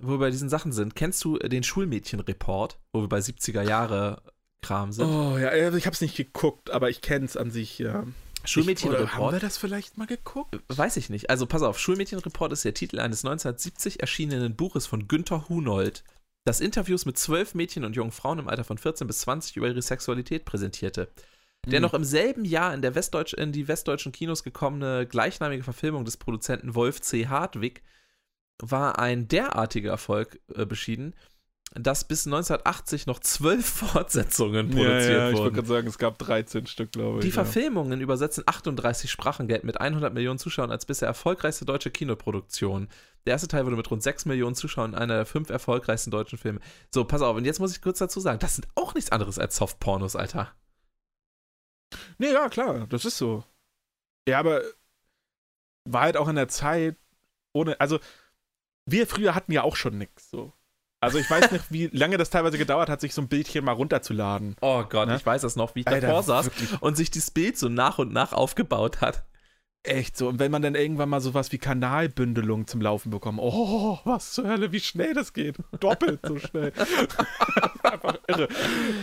wo 0.00 0.12
wir 0.12 0.18
bei 0.18 0.30
diesen 0.30 0.48
Sachen 0.48 0.72
sind, 0.72 0.96
kennst 0.96 1.22
du 1.24 1.38
den 1.38 1.62
Schulmädchen-Report, 1.62 2.78
wo 2.92 3.00
wir 3.02 3.08
bei 3.08 3.18
70er 3.18 3.62
Jahre 3.62 4.22
Kram 4.62 4.92
sind? 4.92 5.06
Oh 5.06 5.38
ja, 5.38 5.48
also 5.48 5.78
ich 5.78 5.86
habe 5.86 5.94
es 5.94 6.00
nicht 6.00 6.16
geguckt, 6.16 6.70
aber 6.70 6.90
ich 6.90 7.00
kenne 7.00 7.24
es 7.24 7.36
an 7.36 7.50
sich, 7.50 7.78
ja. 7.78 7.90
Oder 7.90 7.98
haben 7.98 8.14
Schulmädchen-Report? 8.44 9.32
wir 9.32 9.40
das 9.40 9.58
vielleicht 9.58 9.98
mal 9.98 10.06
geguckt? 10.06 10.58
Weiß 10.68 10.96
ich 10.96 11.10
nicht. 11.10 11.28
Also 11.28 11.46
pass 11.46 11.62
auf, 11.62 11.78
Schulmädchenreport 11.78 12.52
ist 12.52 12.64
der 12.64 12.74
Titel 12.74 12.98
eines 12.98 13.24
1970 13.24 14.00
erschienenen 14.00 14.56
Buches 14.56 14.86
von 14.86 15.08
Günther 15.08 15.48
Hunold, 15.48 16.04
das 16.44 16.60
Interviews 16.60 17.04
mit 17.04 17.18
zwölf 17.18 17.54
Mädchen 17.54 17.84
und 17.84 17.96
jungen 17.96 18.12
Frauen 18.12 18.38
im 18.38 18.48
Alter 18.48 18.64
von 18.64 18.78
14 18.78 19.06
bis 19.06 19.20
20 19.20 19.56
über 19.56 19.68
ihre 19.68 19.82
Sexualität 19.82 20.44
präsentierte. 20.44 21.08
Der 21.66 21.78
Hm. 21.78 21.82
noch 21.82 21.94
im 21.94 22.04
selben 22.04 22.44
Jahr 22.44 22.72
in, 22.72 22.80
der 22.80 22.94
Westdeutsch, 22.94 23.34
in 23.34 23.52
die 23.52 23.68
westdeutschen 23.68 24.12
Kinos 24.12 24.44
gekommene 24.44 25.06
gleichnamige 25.06 25.64
Verfilmung 25.64 26.04
des 26.04 26.16
Produzenten 26.16 26.74
Wolf 26.74 27.00
C. 27.00 27.26
Hartwig 27.26 27.82
war 28.60 28.98
ein 28.98 29.28
derartiger 29.28 29.90
Erfolg 29.90 30.40
äh, 30.54 30.64
beschieden, 30.64 31.14
dass 31.74 32.04
bis 32.04 32.26
1980 32.26 33.06
noch 33.06 33.20
zwölf 33.20 33.66
Fortsetzungen 33.92 34.70
produziert 34.70 35.02
ja, 35.02 35.10
ja, 35.10 35.30
ich 35.30 35.36
wollte 35.36 35.44
wurden. 35.44 35.54
gerade 35.54 35.68
sagen, 35.68 35.86
es 35.86 35.98
gab 35.98 36.18
13 36.18 36.66
Stück, 36.66 36.92
glaube 36.92 37.18
ich. 37.18 37.22
Die 37.22 37.28
ja. 37.28 37.34
Verfilmungen 37.34 38.00
übersetzen 38.00 38.44
38 38.46 39.10
Sprachen, 39.10 39.48
gelten 39.48 39.66
mit 39.66 39.80
100 39.80 40.12
Millionen 40.14 40.38
Zuschauern 40.38 40.70
als 40.70 40.86
bisher 40.86 41.08
erfolgreichste 41.08 41.64
deutsche 41.64 41.90
Kinoproduktion. 41.90 42.88
Der 43.26 43.32
erste 43.32 43.48
Teil 43.48 43.66
wurde 43.66 43.76
mit 43.76 43.90
rund 43.90 44.02
6 44.02 44.24
Millionen 44.24 44.54
Zuschauern 44.54 44.94
einer 44.94 45.16
der 45.16 45.26
fünf 45.26 45.50
erfolgreichsten 45.50 46.10
deutschen 46.10 46.38
Filme. 46.38 46.60
So, 46.92 47.04
pass 47.04 47.22
auf, 47.22 47.36
und 47.36 47.44
jetzt 47.44 47.60
muss 47.60 47.72
ich 47.72 47.82
kurz 47.82 47.98
dazu 47.98 48.20
sagen, 48.20 48.38
das 48.38 48.56
sind 48.56 48.66
auch 48.74 48.94
nichts 48.94 49.12
anderes 49.12 49.38
als 49.38 49.56
Softpornos, 49.56 50.16
Alter. 50.16 50.54
Nee, 52.18 52.32
ja, 52.32 52.48
klar, 52.48 52.86
das 52.88 53.04
ist 53.04 53.18
so. 53.18 53.44
Ja, 54.26 54.38
aber 54.38 54.62
war 55.84 56.02
halt 56.02 56.16
auch 56.16 56.28
in 56.28 56.36
der 56.36 56.48
Zeit 56.48 56.96
ohne, 57.52 57.80
also 57.80 57.98
wir 58.86 59.06
früher 59.06 59.34
hatten 59.34 59.52
ja 59.52 59.62
auch 59.62 59.76
schon 59.76 59.98
nix, 59.98 60.30
so. 60.30 60.52
Also 61.00 61.18
ich 61.18 61.30
weiß 61.30 61.52
nicht, 61.52 61.64
wie 61.70 61.86
lange 61.92 62.16
das 62.16 62.30
teilweise 62.30 62.58
gedauert 62.58 62.88
hat, 62.88 63.00
sich 63.00 63.14
so 63.14 63.22
ein 63.22 63.28
Bildchen 63.28 63.64
mal 63.64 63.72
runterzuladen. 63.72 64.56
Oh 64.60 64.82
Gott, 64.82 65.08
Ne? 65.08 65.16
ich 65.16 65.24
weiß 65.24 65.42
das 65.42 65.54
noch, 65.54 65.74
wie 65.74 65.80
ich 65.80 65.86
Alter, 65.88 66.08
davor 66.08 66.22
saß 66.24 66.46
wirklich. 66.46 66.82
und 66.82 66.96
sich 66.96 67.10
das 67.10 67.30
Bild 67.30 67.56
so 67.56 67.68
nach 67.68 67.98
und 67.98 68.12
nach 68.12 68.32
aufgebaut 68.32 69.00
hat. 69.00 69.24
Echt 69.84 70.16
so. 70.16 70.28
Und 70.28 70.40
wenn 70.40 70.50
man 70.50 70.60
dann 70.60 70.74
irgendwann 70.74 71.08
mal 71.08 71.20
sowas 71.20 71.52
wie 71.52 71.58
Kanalbündelung 71.58 72.66
zum 72.66 72.80
Laufen 72.82 73.10
bekommt, 73.10 73.38
oh, 73.40 73.98
was 74.04 74.32
zur 74.32 74.48
Hölle, 74.48 74.72
wie 74.72 74.80
schnell 74.80 75.14
das 75.14 75.32
geht. 75.32 75.56
Doppelt 75.78 76.18
so 76.26 76.36
schnell. 76.36 76.72
Einfach 77.84 78.18
irre. 78.26 78.48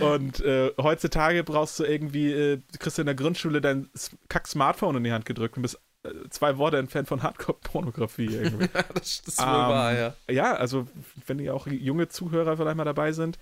Und 0.01 0.41
äh, 0.41 0.73
heutzutage 0.79 1.45
brauchst 1.45 1.79
du 1.79 1.85
irgendwie, 1.85 2.31
äh, 2.31 2.61
kriegst 2.77 2.97
du 2.97 3.03
in 3.03 3.05
der 3.07 3.15
Grundschule 3.15 3.61
dein 3.61 3.89
Kack-Smartphone 4.27 4.97
in 4.97 5.05
die 5.05 5.13
Hand 5.13 5.25
gedrückt 5.25 5.55
und 5.55 5.61
bist 5.61 5.79
zwei 6.29 6.57
Worte 6.57 6.77
entfernt 6.77 7.07
von 7.07 7.23
Hardcore-Pornografie 7.23 8.27
irgendwie. 8.27 8.67
das, 8.93 9.21
das 9.23 9.33
ist 9.35 9.39
Ähm, 9.39 9.45
wahr, 9.45 9.93
ja. 9.93 10.13
ja, 10.29 10.53
also 10.55 10.87
wenn 11.27 11.39
ihr 11.39 11.53
auch 11.53 11.67
junge 11.67 12.07
Zuhörer 12.07 12.57
vielleicht 12.57 12.77
mal 12.77 12.83
dabei 12.83 13.11
sind, 13.11 13.37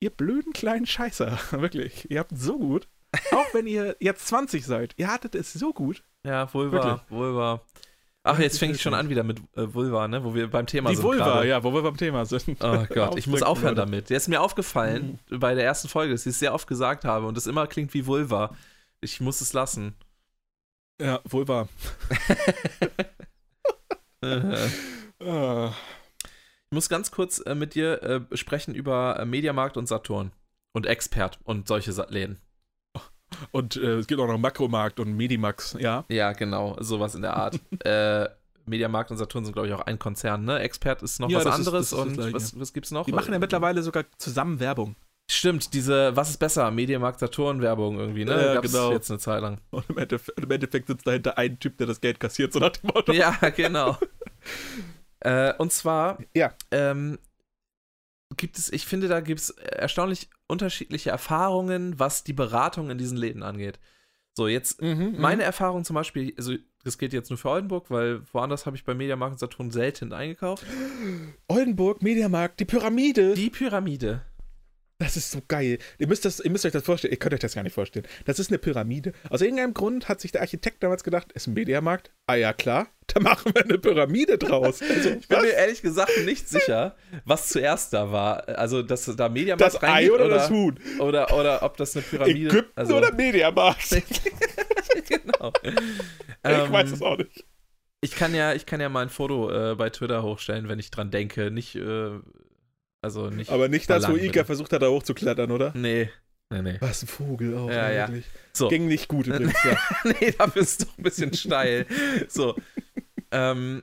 ihr 0.00 0.10
blöden 0.10 0.52
kleinen 0.52 0.86
Scheißer, 0.86 1.38
wirklich, 1.52 2.10
ihr 2.10 2.20
habt 2.20 2.36
so 2.36 2.58
gut. 2.58 2.88
Auch 3.32 3.54
wenn 3.54 3.66
ihr 3.66 3.96
jetzt 4.00 4.28
20 4.28 4.66
seid, 4.66 4.94
ihr 4.98 5.10
hattet 5.10 5.34
es 5.34 5.52
so 5.54 5.72
gut. 5.72 6.02
Ja, 6.24 6.52
wohl 6.52 6.70
wahr, 6.72 7.04
wohl 7.08 7.34
wahr. 7.34 7.62
Ach, 8.22 8.38
jetzt 8.38 8.58
fänge 8.58 8.74
ich 8.74 8.82
schon 8.82 8.92
an 8.92 9.08
wieder 9.08 9.22
mit 9.22 9.38
äh, 9.56 9.72
Vulva, 9.72 10.06
ne? 10.06 10.22
Wo 10.22 10.34
wir 10.34 10.50
beim 10.50 10.66
Thema 10.66 10.90
Die 10.90 10.96
sind. 10.96 11.04
Vulva, 11.04 11.24
gerade. 11.24 11.48
ja, 11.48 11.64
wo 11.64 11.72
wir 11.72 11.82
beim 11.82 11.96
Thema 11.96 12.26
sind. 12.26 12.62
Oh 12.62 12.84
Gott, 12.92 13.16
ich 13.16 13.26
muss 13.26 13.42
aufhören 13.42 13.72
oder? 13.72 13.86
damit. 13.86 14.10
Der 14.10 14.18
ist 14.18 14.28
mir 14.28 14.42
aufgefallen 14.42 15.18
bei 15.30 15.54
der 15.54 15.64
ersten 15.64 15.88
Folge, 15.88 16.12
dass 16.12 16.26
ich 16.26 16.32
es 16.32 16.38
sehr 16.38 16.52
oft 16.52 16.66
gesagt 16.68 17.06
habe 17.06 17.26
und 17.26 17.36
das 17.36 17.46
immer 17.46 17.66
klingt 17.66 17.94
wie 17.94 18.04
Vulva. 18.04 18.54
Ich 19.00 19.20
muss 19.20 19.40
es 19.40 19.54
lassen. 19.54 19.94
Ja, 21.00 21.20
Vulva. 21.24 21.68
ich 24.22 25.26
Ah. 25.26 25.72
muss 26.70 26.88
ganz 26.88 27.10
kurz 27.10 27.40
äh, 27.40 27.54
mit 27.54 27.74
dir 27.74 28.02
äh, 28.02 28.36
sprechen 28.36 28.74
über 28.74 29.18
äh, 29.18 29.24
Mediamarkt 29.24 29.76
und 29.76 29.86
Saturn 29.88 30.32
und 30.72 30.86
Expert 30.86 31.38
und 31.44 31.66
solche 31.68 31.92
Sa 31.92 32.06
Läden. 32.08 32.38
Und 33.52 33.76
äh, 33.76 33.96
es 33.98 34.06
gibt 34.06 34.20
auch 34.20 34.26
noch 34.26 34.38
Makromarkt 34.38 35.00
und 35.00 35.14
Medimax, 35.16 35.76
ja. 35.78 36.04
Ja, 36.08 36.32
genau, 36.32 36.76
sowas 36.80 37.14
in 37.14 37.22
der 37.22 37.36
Art. 37.36 37.60
äh, 37.84 38.28
Mediamarkt 38.66 39.10
und 39.10 39.16
Saturn 39.18 39.44
sind, 39.44 39.54
glaube 39.54 39.68
ich, 39.68 39.74
auch 39.74 39.80
ein 39.82 39.98
Konzern, 39.98 40.44
ne? 40.44 40.58
Expert 40.60 41.02
ist 41.02 41.20
noch 41.20 41.30
Ja, 41.30 41.38
was 41.38 41.46
anderes 41.46 41.84
ist 41.86 41.92
das 41.92 41.98
und 42.00 42.12
Gleiche. 42.14 42.34
was, 42.34 42.58
was 42.58 42.72
gibt's 42.72 42.90
noch? 42.90 43.06
Die 43.06 43.12
machen 43.12 43.32
ja 43.32 43.38
mittlerweile 43.38 43.82
sogar 43.82 44.04
zusammen 44.18 44.60
Werbung. 44.60 44.94
Stimmt, 45.30 45.74
diese 45.74 46.16
Was 46.16 46.30
ist 46.30 46.38
besser? 46.38 46.70
Mediamarkt 46.70 47.20
Saturn 47.20 47.60
Werbung 47.60 47.98
irgendwie, 47.98 48.24
ne? 48.24 48.32
Ja, 48.32 48.54
Gab's 48.54 48.72
genau. 48.72 48.92
jetzt 48.92 49.10
eine 49.10 49.18
Zeit 49.18 49.42
lang. 49.42 49.60
Und 49.70 49.84
im 49.90 49.98
Endeffekt, 49.98 50.40
im 50.40 50.50
Endeffekt 50.50 50.86
sitzt 50.88 51.06
dahinter 51.06 51.36
ein 51.36 51.58
Typ, 51.58 51.76
der 51.76 51.86
das 51.86 52.00
Geld 52.00 52.18
kassiert, 52.18 52.52
so 52.52 52.58
nach 52.58 52.70
dem 52.70 52.88
Motto. 52.94 53.12
Ja, 53.12 53.30
genau. 53.54 53.98
äh, 55.20 55.52
und 55.58 55.70
zwar 55.72 56.18
Ja. 56.34 56.54
ähm, 56.70 57.18
gibt 58.36 58.56
es, 58.58 58.72
ich 58.72 58.86
finde, 58.86 59.08
da 59.08 59.20
gibt 59.20 59.40
es 59.40 59.50
erstaunlich 59.50 60.28
unterschiedliche 60.48 61.10
Erfahrungen, 61.10 61.98
was 61.98 62.24
die 62.24 62.32
Beratung 62.32 62.90
in 62.90 62.98
diesen 62.98 63.18
Läden 63.18 63.42
angeht. 63.42 63.78
So, 64.34 64.46
jetzt 64.48 64.80
Mhm, 64.80 65.16
meine 65.18 65.42
Erfahrung 65.42 65.84
zum 65.84 65.94
Beispiel, 65.94 66.32
also 66.38 66.54
das 66.84 66.96
geht 66.96 67.12
jetzt 67.12 67.28
nur 67.28 67.38
für 67.38 67.48
Oldenburg, 67.50 67.90
weil 67.90 68.22
woanders 68.32 68.64
habe 68.66 68.76
ich 68.76 68.84
bei 68.84 68.94
Mediamarkt 68.94 69.32
und 69.32 69.38
Saturn 69.40 69.70
selten 69.70 70.12
eingekauft. 70.12 70.64
Oldenburg, 71.48 72.02
Mediamarkt, 72.02 72.60
die 72.60 72.64
Pyramide. 72.64 73.34
Die 73.34 73.50
Pyramide. 73.50 74.22
Das 75.00 75.16
ist 75.16 75.30
so 75.30 75.40
geil. 75.46 75.78
Ihr 75.98 76.08
müsst, 76.08 76.24
das, 76.24 76.40
ihr 76.40 76.50
müsst 76.50 76.66
euch 76.66 76.72
das 76.72 76.82
vorstellen. 76.82 77.12
Ihr 77.12 77.18
könnt 77.18 77.32
euch 77.32 77.38
das 77.40 77.54
gar 77.54 77.62
nicht 77.62 77.72
vorstellen. 77.72 78.04
Das 78.24 78.40
ist 78.40 78.50
eine 78.50 78.58
Pyramide. 78.58 79.12
Aus 79.30 79.40
irgendeinem 79.40 79.72
Grund 79.72 80.08
hat 80.08 80.20
sich 80.20 80.32
der 80.32 80.40
Architekt 80.40 80.82
damals 80.82 81.04
gedacht, 81.04 81.30
ist 81.32 81.46
ein 81.46 81.54
Mediamarkt. 81.54 82.10
Ah 82.26 82.34
ja, 82.34 82.52
klar. 82.52 82.88
Da 83.06 83.20
machen 83.20 83.52
wir 83.54 83.62
eine 83.64 83.78
Pyramide 83.78 84.38
draus. 84.38 84.82
Also, 84.82 85.10
Ich 85.20 85.28
bin 85.28 85.38
was? 85.38 85.44
mir 85.44 85.52
ehrlich 85.52 85.82
gesagt 85.82 86.10
nicht 86.24 86.48
sicher, 86.48 86.96
was 87.24 87.48
zuerst 87.48 87.92
da 87.92 88.10
war. 88.10 88.48
Also, 88.48 88.82
dass 88.82 89.04
da 89.04 89.28
Mediamarkt 89.28 89.74
das 89.74 89.82
Ei 89.82 90.10
oder, 90.10 90.26
oder, 90.26 90.34
das 90.34 90.50
Huhn? 90.50 90.78
oder, 90.98 91.32
oder 91.32 91.62
ob 91.62 91.76
das 91.76 91.96
eine 91.96 92.02
Pyramide 92.04 92.48
Ägypten 92.48 92.72
also, 92.74 92.96
oder 92.96 93.12
Mediamarkt? 93.14 93.90
genau. 95.08 95.52
ich 95.62 95.74
Ähm, 96.42 96.72
weiß 96.72 96.90
es 96.90 97.02
auch 97.02 97.16
nicht. 97.16 97.46
Ich 98.00 98.16
kann 98.16 98.34
ja, 98.34 98.52
ich 98.52 98.66
kann 98.66 98.80
ja 98.80 98.88
mal 98.88 99.02
ein 99.02 99.10
Foto 99.10 99.50
äh, 99.50 99.74
bei 99.74 99.90
Twitter 99.90 100.22
hochstellen, 100.22 100.68
wenn 100.68 100.78
ich 100.78 100.90
dran 100.90 101.10
denke. 101.10 101.50
Nicht, 101.50 101.76
äh, 101.76 102.10
also 103.16 103.30
nicht. 103.30 103.50
Aber 103.50 103.68
nicht 103.68 103.88
das, 103.90 104.08
wo 104.08 104.16
Ika 104.16 104.26
bitte. 104.26 104.44
versucht 104.44 104.72
hat, 104.72 104.82
da 104.82 104.88
hochzuklettern, 104.88 105.50
oder? 105.50 105.72
Nee. 105.74 106.10
Nee, 106.50 106.62
nee. 106.62 106.76
Was 106.80 107.02
ein 107.02 107.08
Vogel 107.08 107.56
auch, 107.58 107.68
Ja, 107.70 107.90
ja. 107.90 108.08
wirklich. 108.08 108.24
So. 108.54 108.68
Ging 108.68 108.86
nicht 108.88 109.08
gut 109.08 109.26
übrigens, 109.26 109.54
ja. 109.64 109.78
nee, 110.04 110.32
dafür 110.32 110.62
ist 110.62 110.80
es 110.80 110.86
doch 110.86 110.96
ein 110.98 111.02
bisschen 111.02 111.34
steil. 111.34 111.86
So. 112.28 112.56
Ähm, 113.30 113.82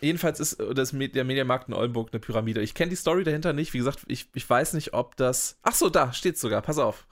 jedenfalls 0.00 0.40
ist 0.40 0.58
das, 0.74 0.92
Me- 0.92 1.08
der 1.08 1.22
Mediamarkt 1.24 1.68
in 1.68 1.74
Oldenburg 1.74 2.08
eine 2.12 2.18
Pyramide. 2.20 2.62
Ich 2.62 2.74
kenne 2.74 2.90
die 2.90 2.96
Story 2.96 3.22
dahinter 3.22 3.52
nicht. 3.52 3.72
Wie 3.74 3.78
gesagt, 3.78 4.00
ich, 4.08 4.28
ich 4.34 4.48
weiß 4.50 4.72
nicht, 4.72 4.92
ob 4.92 5.16
das. 5.16 5.58
Ach 5.62 5.74
so, 5.74 5.88
da 5.88 6.12
steht's 6.12 6.40
sogar. 6.40 6.62
Pass 6.62 6.78
auf. 6.78 7.06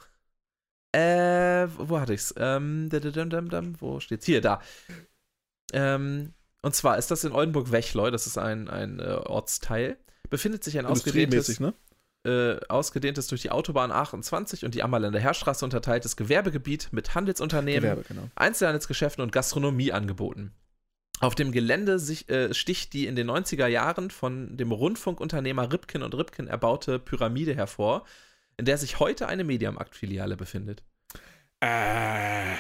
Äh, 0.95 1.69
wo 1.79 2.01
hatte 2.01 2.13
ich's? 2.15 2.35
Ähm, 2.37 2.89
wo 3.81 4.01
steht's? 4.01 4.27
Hier, 4.27 4.41
da. 4.41 4.61
Ähm, 5.73 6.35
und 6.63 6.75
zwar 6.75 6.99
ist 6.99 7.11
das 7.11 7.25
in 7.25 7.33
Oldenburg-Wechleu, 7.33 8.11
das 8.11 8.27
ist 8.27 8.37
ein, 8.39 8.69
ein 8.69 9.01
äh, 9.01 9.05
Ortsteil. 9.25 9.97
Befindet 10.33 10.65
sich 10.65 10.79
ein 10.79 10.87
ausgedehntes, 10.87 11.61
ne? 11.61 11.75
äh, 12.25 12.59
ausgedehntes 12.71 13.27
durch 13.27 13.43
die 13.43 13.51
Autobahn 13.51 13.93
28 13.93 14.65
und 14.65 14.75
die 14.75 14.83
Ammerländer 14.83 15.21
Heerstraße 15.21 15.63
unterteiltes 15.63 16.17
Gewerbegebiet 16.17 16.89
mit 16.91 17.15
Handelsunternehmen, 17.15 17.83
Gewerbe, 17.83 18.05
genau. 18.09 18.31
Einzelhandelsgeschäften 18.35 19.23
und 19.23 19.31
Gastronomie 19.31 19.93
angeboten. 19.93 20.55
Auf 21.21 21.35
dem 21.35 21.53
Gelände 21.53 21.99
sich, 21.99 22.31
äh, 22.31 22.55
sticht 22.55 22.95
die 22.95 23.07
in 23.07 23.15
den 23.15 23.31
90er 23.31 23.67
Jahren 23.67 24.11
von 24.11 24.57
dem 24.57 24.73
Rundfunkunternehmer 24.73 25.71
Ripken 25.71 26.03
und 26.03 26.15
Ripken 26.15 26.49
erbaute 26.49 26.99
Pyramide 26.99 27.55
hervor, 27.55 28.07
in 28.57 28.65
der 28.65 28.79
sich 28.79 29.01
heute 29.01 29.29
eine 29.29 29.45
Mediamarkt-Filiale 29.45 30.39
befindet. 30.39 30.83
Äh, 31.61 32.55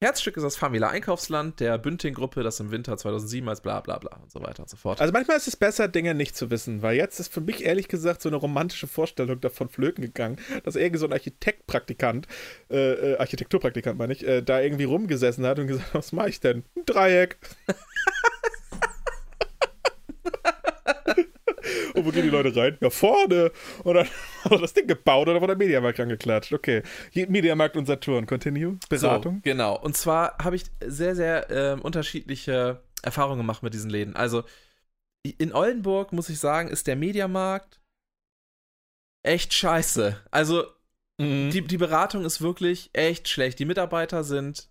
Herzstück 0.00 0.36
ist 0.36 0.44
das 0.44 0.54
Famila 0.56 0.90
Einkaufsland 0.90 1.58
der 1.58 1.76
Bünding-Gruppe, 1.76 2.44
das 2.44 2.60
im 2.60 2.70
Winter 2.70 2.96
2007 2.96 3.48
als 3.48 3.60
bla 3.60 3.80
bla 3.80 3.98
bla 3.98 4.16
und 4.22 4.30
so 4.30 4.40
weiter 4.40 4.62
und 4.62 4.70
so 4.70 4.76
fort. 4.76 5.00
also 5.00 5.12
manchmal 5.12 5.36
ist 5.36 5.48
es 5.48 5.56
besser, 5.56 5.88
Dinge 5.88 6.14
nicht 6.14 6.36
zu 6.36 6.52
wissen, 6.52 6.82
weil 6.82 6.96
jetzt 6.96 7.18
ist 7.18 7.32
für 7.32 7.40
mich 7.40 7.64
ehrlich 7.64 7.88
gesagt 7.88 8.22
so 8.22 8.28
eine 8.28 8.36
romantische 8.36 8.86
Vorstellung 8.86 9.40
davon 9.40 9.68
flöten 9.68 10.02
gegangen, 10.02 10.38
dass 10.62 10.76
irgendwie 10.76 11.00
so 11.00 11.06
ein 11.06 11.12
Architektpraktikant, 11.12 12.28
äh, 12.70 13.14
äh, 13.14 13.18
Architekturpraktikant 13.18 13.98
meine 13.98 14.12
ich, 14.12 14.24
äh, 14.24 14.40
da 14.40 14.60
irgendwie 14.60 14.84
rumgesessen 14.84 15.44
hat 15.44 15.58
und 15.58 15.66
gesagt, 15.66 15.92
was 15.92 16.12
mache 16.12 16.28
ich 16.28 16.38
denn? 16.38 16.62
Ein 16.76 16.84
Dreieck. 16.86 17.36
und 21.94 21.97
wo 22.08 22.12
gehen 22.12 22.22
die 22.22 22.30
Leute 22.30 22.54
rein? 22.56 22.76
Ja, 22.80 22.90
vorne. 22.90 23.52
Und 23.84 23.94
dann 23.94 24.06
hat 24.44 24.52
er 24.52 24.58
das 24.58 24.72
Ding 24.74 24.86
gebaut 24.86 25.28
und 25.28 25.34
dann 25.34 25.42
wurde 25.42 25.56
der 25.56 25.66
Mediamarkt 25.66 26.00
angeklatscht. 26.00 26.52
Okay. 26.52 26.82
Hier, 27.10 27.28
Mediamarkt 27.28 27.76
und 27.76 27.86
Saturn. 27.86 28.26
Continue. 28.26 28.78
Beratung. 28.88 29.36
So, 29.36 29.40
genau. 29.42 29.78
Und 29.78 29.96
zwar 29.96 30.36
habe 30.42 30.56
ich 30.56 30.64
sehr, 30.84 31.14
sehr 31.14 31.50
ähm, 31.50 31.82
unterschiedliche 31.82 32.82
Erfahrungen 33.02 33.38
gemacht 33.38 33.62
mit 33.62 33.74
diesen 33.74 33.90
Läden. 33.90 34.16
Also 34.16 34.44
in 35.22 35.52
Oldenburg, 35.52 36.12
muss 36.12 36.28
ich 36.30 36.38
sagen, 36.38 36.68
ist 36.68 36.86
der 36.86 36.96
Mediamarkt 36.96 37.80
echt 39.22 39.52
scheiße. 39.52 40.20
Also 40.30 40.64
Mhm. 41.20 41.50
die, 41.50 41.62
die 41.62 41.78
Beratung 41.78 42.24
ist 42.24 42.40
wirklich 42.40 42.90
echt 42.92 43.28
schlecht. 43.28 43.58
Die 43.58 43.64
Mitarbeiter 43.64 44.22
sind 44.22 44.68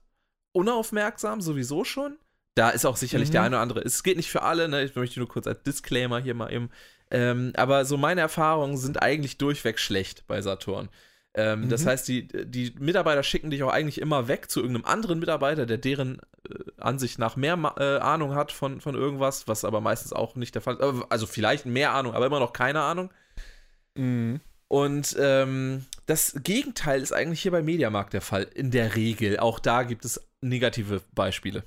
unaufmerksam, 0.56 1.42
sowieso 1.42 1.84
schon. 1.84 2.18
Da 2.56 2.70
ist 2.70 2.86
auch 2.86 2.96
sicherlich 2.96 3.28
Mhm. 3.30 3.32
der 3.34 3.42
eine 3.44 3.56
oder 3.58 3.62
andere. 3.62 3.82
Es 3.82 4.02
geht 4.02 4.16
nicht 4.18 4.32
für 4.32 4.42
alle, 4.44 4.70
ne? 4.70 4.84
Ich 4.84 4.96
möchte 4.96 5.20
nur 5.20 5.28
kurz 5.28 5.46
als 5.46 5.62
Disclaimer 5.64 6.20
hier 6.20 6.34
mal 6.34 6.52
eben. 6.52 6.70
Ähm, 7.10 7.54
aber 7.56 7.86
so 7.86 7.98
meine 7.98 8.22
Erfahrungen 8.22 8.78
sind 8.78 9.02
eigentlich 9.02 9.38
durchweg 9.38 9.80
schlecht 9.80 10.28
bei 10.28 10.42
Saturn. 10.42 10.90
Ähm, 11.34 11.70
Das 11.70 11.84
Mhm. 11.84 11.90
heißt, 11.90 12.08
die, 12.08 12.28
die 12.28 12.74
Mitarbeiter 12.80 13.24
schicken 13.24 13.50
dich 13.52 13.62
auch 13.64 13.72
eigentlich 13.72 14.02
immer 14.02 14.28
weg 14.28 14.50
zu 14.50 14.60
irgendeinem 14.60 14.86
anderen 14.86 15.20
Mitarbeiter, 15.20 15.66
der 15.66 15.78
deren 15.78 16.20
äh, 16.50 16.56
Ansicht 16.78 17.20
nach 17.20 17.36
mehr 17.36 17.54
äh, 17.78 17.98
Ahnung 18.00 18.34
hat 18.36 18.52
von, 18.52 18.82
von 18.82 18.96
irgendwas, 18.96 19.48
was 19.48 19.64
aber 19.64 19.80
meistens 19.80 20.14
auch 20.14 20.36
nicht 20.36 20.56
der 20.56 20.62
Fall 20.62 20.76
ist. 20.76 20.82
Aber- 20.82 21.06
Also 21.10 21.28
vielleicht 21.28 21.66
mehr 21.66 21.92
Ahnung, 21.94 22.14
aber 22.14 22.26
immer 22.26 22.40
noch 22.40 22.54
keine 22.54 22.82
Ahnung. 22.82 23.12
Mhm. 23.96 24.42
Und 24.68 25.16
ähm, 25.20 25.86
das 26.08 26.36
Gegenteil 26.44 27.02
ist 27.02 27.14
eigentlich 27.14 27.42
hier 27.42 27.52
bei 27.52 27.62
Mediamarkt 27.62 28.14
der 28.14 28.22
Fall, 28.22 28.44
in 28.54 28.70
der 28.72 28.96
Regel. 28.96 29.40
Auch 29.40 29.60
da 29.60 29.84
gibt 29.84 30.04
es 30.04 30.20
negative 30.42 31.02
Beispiele. 31.16 31.64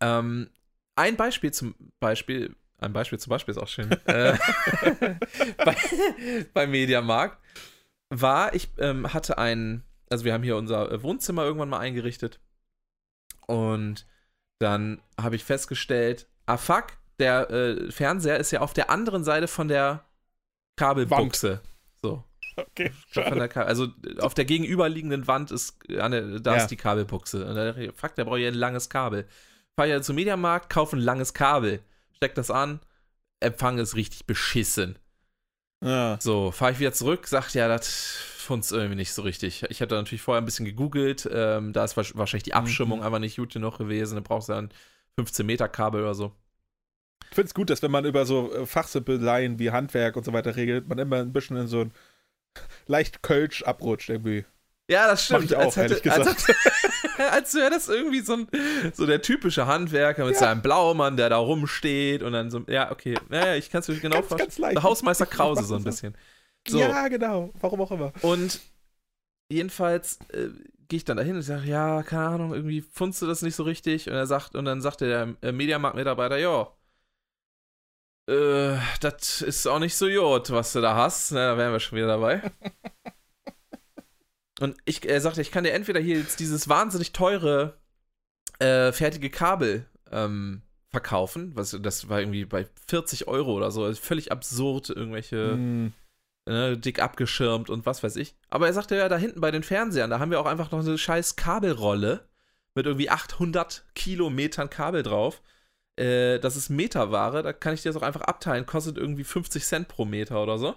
Ähm, 0.00 0.48
ein 0.96 1.16
Beispiel 1.16 1.52
zum 1.52 1.74
Beispiel, 2.00 2.54
ein 2.82 2.92
Beispiel 2.92 3.18
zum 3.18 3.30
Beispiel 3.30 3.52
ist 3.52 3.58
auch 3.58 3.68
schön. 3.68 3.90
äh, 4.06 4.36
bei, 5.64 5.76
bei 6.52 6.66
Mediamarkt 6.66 7.38
war, 8.10 8.54
ich 8.54 8.68
ähm, 8.78 9.12
hatte 9.14 9.38
ein, 9.38 9.82
also 10.10 10.24
wir 10.24 10.32
haben 10.34 10.42
hier 10.42 10.56
unser 10.56 10.90
äh, 10.92 11.02
Wohnzimmer 11.02 11.44
irgendwann 11.44 11.68
mal 11.70 11.78
eingerichtet. 11.78 12.40
Und 13.46 14.06
dann 14.58 15.00
habe 15.20 15.36
ich 15.36 15.44
festgestellt, 15.44 16.28
ah 16.46 16.56
fuck, 16.56 16.86
der 17.18 17.50
äh, 17.50 17.90
Fernseher 17.90 18.38
ist 18.38 18.50
ja 18.50 18.60
auf 18.60 18.72
der 18.72 18.90
anderen 18.90 19.24
Seite 19.24 19.48
von 19.48 19.68
der 19.68 20.04
Kabelbuchse. 20.76 21.60
So. 22.00 22.24
Okay, 22.56 22.90
Von 23.08 23.22
schade. 23.24 23.36
der 23.36 23.48
Ka- 23.48 23.62
also 23.64 23.86
äh, 24.06 24.20
auf 24.20 24.34
der 24.34 24.44
gegenüberliegenden 24.44 25.26
Wand 25.26 25.50
ist, 25.50 25.78
äh, 25.88 26.08
der, 26.10 26.40
da 26.40 26.56
Ja. 26.56 26.62
ist 26.62 26.68
die 26.68 26.76
Kabelbuchse. 26.76 27.46
Und 27.46 27.54
da 27.54 27.64
dachte 27.66 27.84
ich, 27.84 27.92
fuck, 27.94 28.14
der 28.14 28.24
braucht 28.24 28.38
ja 28.40 28.48
ein 28.48 28.54
langes 28.54 28.88
Kabel. 28.90 29.26
Fahr 29.74 29.86
ja 29.86 30.02
zum 30.02 30.16
Mediamarkt, 30.16 30.68
kaufe 30.70 30.96
ein 30.96 31.00
langes 31.00 31.32
Kabel, 31.32 31.80
steck 32.22 32.34
das 32.36 32.50
an, 32.52 32.78
Empfang 33.40 33.78
ist 33.78 33.96
richtig 33.96 34.26
beschissen. 34.26 34.96
Ja. 35.82 36.16
So, 36.20 36.52
fahre 36.52 36.70
ich 36.70 36.78
wieder 36.78 36.92
zurück, 36.92 37.26
sagt 37.26 37.54
ja, 37.54 37.66
das 37.66 38.14
funzt 38.36 38.70
irgendwie 38.70 38.94
nicht 38.94 39.12
so 39.12 39.22
richtig. 39.22 39.64
Ich 39.68 39.82
hatte 39.82 39.96
natürlich 39.96 40.22
vorher 40.22 40.40
ein 40.40 40.44
bisschen 40.44 40.64
gegoogelt, 40.64 41.28
ähm, 41.32 41.72
da 41.72 41.82
ist 41.84 41.96
wahrsch- 41.96 42.16
wahrscheinlich 42.16 42.44
die 42.44 42.54
Abstimmung 42.54 43.00
Mhm. 43.00 43.04
einfach 43.06 43.18
nicht 43.18 43.36
gut 43.36 43.52
genug 43.52 43.78
gewesen, 43.78 44.14
da 44.14 44.20
brauchst 44.20 44.48
du 44.48 44.52
dann 44.52 44.70
15 45.16 45.44
Meter 45.44 45.68
Kabel 45.68 46.02
oder 46.02 46.14
so. 46.14 46.32
Ich 47.30 47.34
finde 47.34 47.46
es 47.48 47.54
gut, 47.54 47.70
dass 47.70 47.82
wenn 47.82 47.90
man 47.90 48.04
über 48.04 48.24
so 48.24 48.52
äh, 48.54 48.66
Fachsimpeleien 48.66 49.58
wie 49.58 49.72
Handwerk 49.72 50.14
und 50.16 50.24
so 50.24 50.32
weiter 50.32 50.54
regelt, 50.54 50.86
man 50.88 50.98
immer 50.98 51.16
ein 51.16 51.32
bisschen 51.32 51.56
in 51.56 51.66
so 51.66 51.80
ein 51.80 51.92
leicht 52.86 53.22
Kölsch 53.22 53.62
abrutscht 53.64 54.10
irgendwie. 54.10 54.44
Ja, 54.90 55.06
das 55.06 55.30
Mach 55.30 55.38
stimmt. 55.38 55.44
ich 55.52 55.56
auch, 55.56 55.62
als, 55.64 55.76
hätte, 55.76 56.00
gesagt. 56.00 56.26
als, 56.26 56.46
als 57.32 57.54
wäre 57.54 57.70
das 57.70 57.88
irgendwie 57.88 58.20
so, 58.20 58.34
ein, 58.34 58.48
so 58.92 59.06
der 59.06 59.22
typische 59.22 59.66
Handwerker 59.66 60.24
mit 60.24 60.34
Ja. 60.34 60.40
seinem 60.40 60.60
Blaumann, 60.62 61.16
der 61.16 61.30
da 61.30 61.36
rumsteht 61.36 62.22
und 62.22 62.32
dann 62.32 62.50
so, 62.50 62.62
ja, 62.68 62.90
okay, 62.90 63.14
ja, 63.30 63.46
ja, 63.46 63.54
ich 63.54 63.70
kann 63.70 63.80
es 63.80 63.88
mir 63.88 63.96
genau 64.00 64.16
Ganz, 64.16 64.26
vorstellen. 64.28 64.48
ganz 64.48 64.58
leicht. 64.58 64.76
Der 64.76 64.82
Hausmeister 64.82 65.26
Krause 65.26 65.64
so 65.64 65.74
ein 65.76 65.78
mach 65.82 65.90
bisschen. 65.90 66.16
So, 66.68 66.78
Ja, 66.78 67.08
genau. 67.08 67.52
Warum 67.60 67.80
auch 67.80 67.90
immer. 67.92 68.12
und 68.22 68.60
jedenfalls 69.50 70.18
äh, 70.32 70.48
gehe 70.88 70.96
ich 70.98 71.04
dann 71.04 71.16
dahin 71.16 71.36
und 71.36 71.42
sage, 71.42 71.66
ja, 71.68 72.02
keine 72.02 72.26
Ahnung, 72.26 72.52
irgendwie 72.54 72.82
fundst 72.82 73.22
du 73.22 73.26
das 73.26 73.42
nicht 73.42 73.54
so 73.54 73.62
richtig? 73.62 74.08
Und 74.08 74.14
er 74.14 74.26
sagt, 74.26 74.54
und 74.56 74.64
dann 74.64 74.80
sagte 74.82 75.06
der 75.08 75.36
äh, 75.48 75.52
Mediamarkt-Mitarbeiter, 75.52 76.36
ja, 76.38 76.68
äh, 78.28 78.76
das 79.00 79.42
ist 79.42 79.66
auch 79.66 79.78
nicht 79.78 79.96
so 79.96 80.06
jod, 80.08 80.50
was 80.50 80.72
du 80.72 80.80
da 80.80 80.94
hast. 80.96 81.32
Na, 81.32 81.52
da 81.52 81.56
wären 81.58 81.72
wir 81.72 81.80
schon 81.80 81.96
wieder 81.98 82.08
dabei. 82.08 82.42
und 84.62 84.76
ich, 84.84 85.08
er 85.08 85.20
sagte, 85.20 85.40
ich 85.40 85.50
kann 85.50 85.64
dir 85.64 85.72
entweder 85.72 85.98
hier 85.98 86.18
jetzt 86.18 86.38
dieses 86.38 86.68
wahnsinnig 86.68 87.12
teure 87.12 87.78
äh, 88.60 88.92
fertige 88.92 89.28
Kabel 89.28 89.86
ähm, 90.12 90.62
verkaufen. 90.88 91.50
Was, 91.56 91.76
das 91.80 92.08
war 92.08 92.20
irgendwie 92.20 92.44
bei 92.44 92.66
40 92.88 93.26
Euro 93.26 93.54
oder 93.54 93.72
so. 93.72 93.92
Völlig 93.94 94.30
absurd, 94.30 94.90
irgendwelche 94.90 95.52
Hm. 95.52 95.92
äh, 96.46 96.76
dick 96.76 97.00
abgeschirmt 97.00 97.70
und 97.70 97.86
was 97.86 98.04
weiß 98.04 98.14
ich. 98.16 98.36
Aber 98.50 98.68
er 98.68 98.72
sagte 98.72 98.94
ja, 98.94 99.08
da 99.08 99.16
hinten 99.16 99.40
bei 99.40 99.50
den 99.50 99.64
Fernsehern, 99.64 100.10
da 100.10 100.20
haben 100.20 100.30
wir 100.30 100.38
auch 100.38 100.46
einfach 100.46 100.70
noch 100.70 100.80
eine 100.80 100.96
scheiß 100.96 101.34
Kabelrolle 101.34 102.28
mit 102.76 102.86
irgendwie 102.86 103.10
800 103.10 103.84
Kilometern 103.94 104.70
Kabel 104.70 105.02
drauf. 105.02 105.42
Äh, 105.96 106.38
das 106.38 106.56
ist 106.56 106.70
Meterware, 106.70 107.42
da 107.42 107.52
kann 107.52 107.74
ich 107.74 107.82
dir 107.82 107.88
das 107.88 108.00
auch 108.00 108.06
einfach 108.06 108.22
abteilen. 108.22 108.64
Kostet 108.64 108.96
irgendwie 108.96 109.24
50 109.24 109.64
Cent 109.64 109.88
pro 109.88 110.04
Meter 110.04 110.40
oder 110.40 110.58
so. 110.58 110.76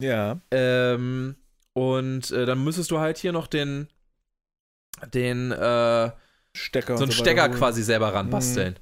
Ja. 0.00 0.40
Ähm, 0.50 1.36
und 1.74 2.30
äh, 2.30 2.46
dann 2.46 2.64
müsstest 2.64 2.90
du 2.90 2.98
halt 2.98 3.18
hier 3.18 3.32
noch 3.32 3.46
den, 3.46 3.88
den, 5.12 5.52
äh, 5.52 6.10
Stecker. 6.56 6.96
so 6.96 7.02
einen 7.02 7.10
und 7.10 7.12
Stecker 7.12 7.48
quasi 7.50 7.82
selber 7.82 8.14
ranbasteln. 8.14 8.78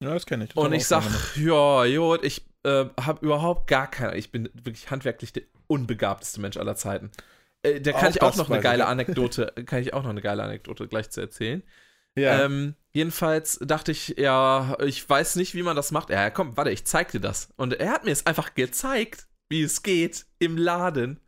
Ja, 0.00 0.14
das 0.14 0.26
kenne 0.26 0.44
ich. 0.44 0.54
Das 0.54 0.64
Und 0.64 0.72
ich 0.72 0.86
sag, 0.86 1.04
ja, 1.36 1.84
Jod, 1.84 2.24
ich 2.24 2.44
äh, 2.64 2.86
habe 3.00 3.24
überhaupt 3.24 3.68
gar 3.68 3.90
keine, 3.90 4.16
ich 4.16 4.30
bin 4.30 4.48
wirklich 4.54 4.90
handwerklich 4.90 5.32
der 5.32 5.42
unbegabteste 5.66 6.40
Mensch 6.40 6.56
aller 6.56 6.76
Zeiten. 6.76 7.10
Äh, 7.62 7.80
da 7.80 7.92
kann 7.92 8.06
Auch 8.06 8.10
ich 8.10 8.22
auch 8.22 8.36
noch 8.36 8.48
eine 8.48 8.58
ich, 8.58 8.62
geile 8.62 8.80
ja. 8.80 8.86
Anekdote, 8.86 9.52
kann 9.66 9.80
ich 9.80 9.94
auch 9.94 10.02
noch 10.02 10.10
eine 10.10 10.22
geile 10.22 10.42
Anekdote 10.42 10.88
gleich 10.88 11.10
zu 11.10 11.20
erzählen. 11.20 11.62
Ja. 12.14 12.44
Ähm, 12.44 12.74
jedenfalls 12.92 13.58
dachte 13.62 13.92
ich, 13.92 14.16
ja, 14.18 14.76
ich 14.84 15.08
weiß 15.08 15.36
nicht, 15.36 15.54
wie 15.54 15.62
man 15.62 15.76
das 15.76 15.92
macht. 15.92 16.10
Ja, 16.10 16.30
komm, 16.30 16.56
warte, 16.56 16.70
ich 16.70 16.84
zeig 16.84 17.10
dir 17.10 17.20
das. 17.20 17.48
Und 17.56 17.74
er 17.74 17.90
hat 17.90 18.04
mir 18.04 18.10
es 18.10 18.26
einfach 18.26 18.54
gezeigt, 18.54 19.26
wie 19.48 19.62
es 19.62 19.82
geht 19.82 20.26
im 20.38 20.58
Laden. 20.58 21.20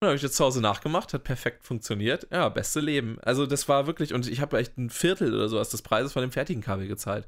Dann 0.00 0.08
habe 0.08 0.16
ich 0.16 0.22
das 0.22 0.32
zu 0.32 0.44
Hause 0.44 0.60
nachgemacht, 0.60 1.14
hat 1.14 1.24
perfekt 1.24 1.64
funktioniert. 1.64 2.26
Ja, 2.30 2.48
beste 2.50 2.80
Leben. 2.80 3.18
Also 3.22 3.46
das 3.46 3.68
war 3.68 3.86
wirklich, 3.86 4.12
und 4.12 4.26
ich 4.28 4.40
habe 4.40 4.58
echt 4.58 4.76
ein 4.76 4.90
Viertel 4.90 5.34
oder 5.34 5.48
sowas 5.48 5.70
des 5.70 5.82
Preises 5.82 6.12
von 6.12 6.22
dem 6.22 6.32
fertigen 6.32 6.62
Kabel 6.62 6.86
gezahlt. 6.86 7.26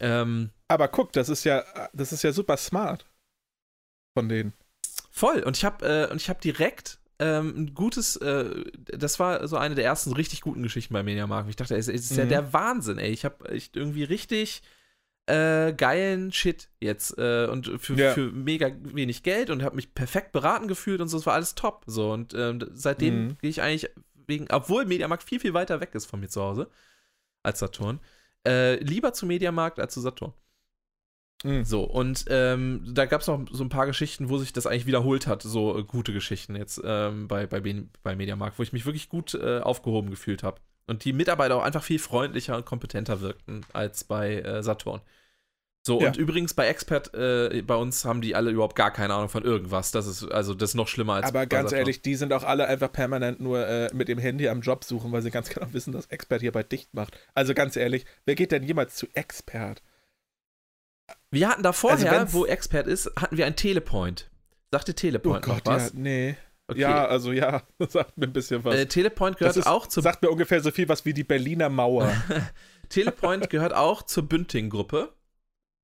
Ähm, 0.00 0.50
Aber 0.68 0.88
guck, 0.88 1.12
das 1.12 1.28
ist 1.28 1.44
ja, 1.44 1.64
das 1.92 2.12
ist 2.12 2.22
ja 2.22 2.32
super 2.32 2.56
smart 2.56 3.06
von 4.16 4.28
denen. 4.28 4.52
Voll. 5.10 5.42
Und 5.42 5.56
ich 5.56 5.64
habe 5.64 5.86
äh, 5.86 6.10
und 6.10 6.20
ich 6.20 6.28
habe 6.28 6.40
direkt 6.40 6.98
ähm, 7.18 7.54
ein 7.56 7.74
gutes, 7.74 8.16
äh, 8.16 8.64
das 8.86 9.20
war 9.20 9.46
so 9.46 9.56
eine 9.56 9.74
der 9.74 9.84
ersten 9.84 10.12
richtig 10.12 10.40
guten 10.40 10.62
Geschichten 10.62 10.92
bei 10.94 11.02
Mediamarkt. 11.02 11.48
Ich 11.48 11.56
dachte, 11.56 11.76
es 11.76 11.88
es 11.88 12.10
ist 12.10 12.16
ja 12.16 12.24
Mhm. 12.24 12.28
der 12.28 12.52
Wahnsinn, 12.52 12.98
ey. 12.98 13.10
Ich 13.10 13.24
habe 13.24 13.48
echt 13.48 13.76
irgendwie 13.76 14.04
richtig 14.04 14.62
äh, 15.26 15.72
geilen 15.72 16.32
Shit 16.32 16.68
jetzt 16.80 17.16
äh, 17.18 17.46
und 17.46 17.80
für, 17.80 17.94
Ja. 17.94 18.12
für 18.12 18.30
mega 18.30 18.70
wenig 18.82 19.22
Geld 19.22 19.48
und 19.50 19.62
habe 19.62 19.76
mich 19.76 19.94
perfekt 19.94 20.32
beraten 20.32 20.68
gefühlt 20.68 21.00
und 21.00 21.08
so. 21.08 21.16
Es 21.16 21.26
war 21.26 21.34
alles 21.34 21.54
top. 21.54 21.82
So 21.86 22.12
und 22.12 22.34
ähm, 22.34 22.64
seitdem 22.72 23.24
Mhm. 23.28 23.38
gehe 23.40 23.50
ich 23.50 23.62
eigentlich 23.62 23.90
wegen, 24.26 24.46
obwohl 24.50 24.84
Mediamarkt 24.86 25.22
viel 25.22 25.40
viel 25.40 25.54
weiter 25.54 25.80
weg 25.80 25.94
ist 25.94 26.06
von 26.06 26.20
mir 26.20 26.28
zu 26.28 26.42
Hause 26.42 26.68
als 27.42 27.58
Saturn, 27.58 28.00
äh, 28.46 28.76
lieber 28.82 29.12
zu 29.12 29.26
Mediamarkt 29.26 29.78
als 29.80 29.94
zu 29.94 30.00
Saturn. 30.00 30.32
Mhm. 31.42 31.64
So, 31.64 31.84
und 31.84 32.24
ähm, 32.28 32.82
da 32.94 33.04
gab 33.04 33.20
es 33.20 33.26
noch 33.26 33.44
so 33.50 33.62
ein 33.64 33.68
paar 33.68 33.86
Geschichten, 33.86 34.30
wo 34.30 34.38
sich 34.38 34.52
das 34.54 34.66
eigentlich 34.66 34.86
wiederholt 34.86 35.26
hat, 35.26 35.42
so 35.42 35.78
äh, 35.78 35.82
gute 35.84 36.12
Geschichten 36.14 36.56
jetzt 36.56 36.80
ähm, 36.84 37.28
bei, 37.28 37.46
bei, 37.46 37.60
bei 38.02 38.16
Mediamarkt, 38.16 38.58
wo 38.58 38.62
ich 38.62 38.72
mich 38.72 38.86
wirklich 38.86 39.10
gut 39.10 39.34
äh, 39.34 39.60
aufgehoben 39.60 40.08
gefühlt 40.10 40.42
habe. 40.42 40.60
Und 40.86 41.04
die 41.04 41.12
Mitarbeiter 41.12 41.56
auch 41.56 41.62
einfach 41.62 41.82
viel 41.82 41.98
freundlicher 41.98 42.56
und 42.56 42.66
kompetenter 42.66 43.20
wirkten 43.20 43.64
als 43.72 44.04
bei 44.04 44.40
äh, 44.40 44.62
Saturn. 44.62 45.00
So, 45.86 46.00
Ja. 46.00 46.08
und 46.08 46.16
übrigens 46.16 46.54
bei 46.54 46.66
Expert, 46.66 47.12
äh, 47.14 47.62
bei 47.62 47.74
uns 47.76 48.04
haben 48.06 48.22
die 48.22 48.34
alle 48.34 48.50
überhaupt 48.50 48.74
gar 48.76 48.90
keine 48.90 49.12
Ahnung 49.14 49.28
von 49.28 49.44
irgendwas. 49.44 49.90
Das 49.90 50.06
ist, 50.06 50.24
also 50.24 50.54
das 50.54 50.70
ist 50.70 50.74
noch 50.74 50.88
schlimmer 50.88 51.14
als 51.14 51.26
Aber 51.26 51.46
ganz 51.46 51.70
Saturn. 51.70 51.80
ehrlich, 51.80 52.00
die 52.02 52.14
sind 52.14 52.32
auch 52.32 52.42
alle 52.44 52.66
einfach 52.66 52.90
permanent 52.90 53.40
nur 53.40 53.66
äh, 53.66 53.90
mit 53.94 54.08
dem 54.08 54.18
Handy 54.18 54.48
am 54.48 54.60
Job 54.62 54.84
suchen, 54.84 55.12
weil 55.12 55.20
sie 55.22 55.30
ganz 55.30 55.48
genau 55.50 55.66
wissen, 55.72 55.92
dass 55.92 56.06
Expert 56.06 56.40
hierbei 56.40 56.62
dicht 56.62 56.94
macht. 56.94 57.18
Also 57.34 57.52
ganz 57.54 57.76
ehrlich, 57.76 58.06
wer 58.24 58.34
geht 58.34 58.52
denn 58.52 58.62
jemals 58.62 58.94
zu 58.96 59.06
Expert? 59.14 59.82
Wir 61.30 61.48
hatten 61.48 61.62
da 61.62 61.72
vorher, 61.72 62.10
Also 62.12 62.32
wo 62.32 62.46
Expert 62.46 62.86
ist, 62.86 63.10
hatten 63.16 63.36
wir 63.36 63.44
ein 63.46 63.56
Telepoint. 63.56 64.30
Sagte 64.70 64.92
Oh 64.92 64.94
Telepoint 64.94 65.46
noch 65.46 65.56
Gott, 65.62 65.66
ja, 65.66 65.72
was? 65.74 65.94
nee. 65.94 66.36
Okay. 66.66 66.80
Ja, 66.80 67.04
also 67.06 67.32
ja, 67.32 67.62
das 67.78 67.92
sagt 67.92 68.16
mir 68.16 68.26
ein 68.26 68.32
bisschen 68.32 68.64
was. 68.64 68.74
äh, 68.74 68.86
Telepoint 68.86 69.36
gehört 69.38 69.56
ist, 69.56 69.66
auch 69.66 69.86
zur 69.86 70.02
sagt 70.02 70.22
mir 70.22 70.30
ungefähr 70.30 70.60
so 70.62 70.70
viel 70.70 70.88
was 70.88 71.04
wie 71.04 71.12
die 71.12 71.24
Berliner 71.24 71.68
Mauer. 71.68 72.10
Telepoint 72.88 73.50
gehört 73.50 73.74
auch 73.74 74.02
zur 74.02 74.28
Bünding-Gruppe. 74.28 75.12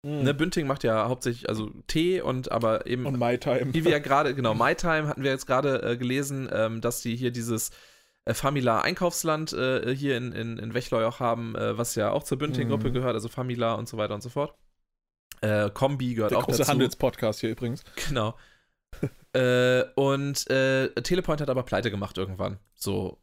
Ne, 0.03 0.33
Bünding 0.33 0.67
macht 0.67 0.83
ja 0.83 1.09
hauptsächlich 1.11 1.51
also 1.51 1.71
Tee 1.87 2.23
und 2.23 2.51
aber 2.51 2.87
eben, 2.87 3.05
Und 3.05 3.19
MyTime. 3.19 3.75
wie 3.75 3.85
wir 3.85 3.91
ja 3.91 3.99
gerade, 3.99 4.35
genau, 4.35 4.55
MyTime 4.55 5.07
hatten 5.07 5.23
wir 5.23 5.31
jetzt 5.31 5.47
gerade 5.47 5.83
äh, 5.83 5.97
gelesen, 5.99 6.49
ähm, 6.51 6.81
dass 6.81 7.03
die 7.03 7.15
hier 7.17 7.31
dieses 7.33 7.71
äh, 8.25 8.33
Famila 8.33 8.81
Einkaufsland 8.81 9.53
äh, 9.53 9.95
hier 9.95 10.17
in, 10.17 10.33
in, 10.33 10.57
in 10.57 10.73
Wechleu 10.73 11.05
auch 11.07 11.21
haben, 11.21 11.55
äh, 11.55 11.77
was 11.77 11.97
ja 11.97 12.13
auch 12.13 12.23
zur 12.23 12.39
Bünding-Gruppe 12.39 12.89
Mhm. 12.89 12.95
gehört, 12.95 13.13
also 13.15 13.29
Famila 13.29 13.75
und 13.75 13.91
so 13.91 13.99
weiter 13.99 14.15
und 14.15 14.23
so 14.23 14.31
fort. 14.31 14.55
Äh, 15.43 15.69
Kombi 15.69 16.15
gehört 16.15 16.31
Der 16.31 16.39
auch 16.39 16.45
große 16.47 16.59
dazu. 16.61 16.71
Handelspodcast 16.71 17.41
hier 17.41 17.51
übrigens. 17.51 17.85
Genau. 18.09 18.35
Äh, 19.33 19.85
und 19.95 20.49
äh, 20.51 20.89
Telepoint 21.03 21.41
hat 21.41 21.51
aber 21.51 21.63
pleite 21.63 21.91
gemacht 21.91 22.19
irgendwann. 22.19 22.59
So, 22.75 23.19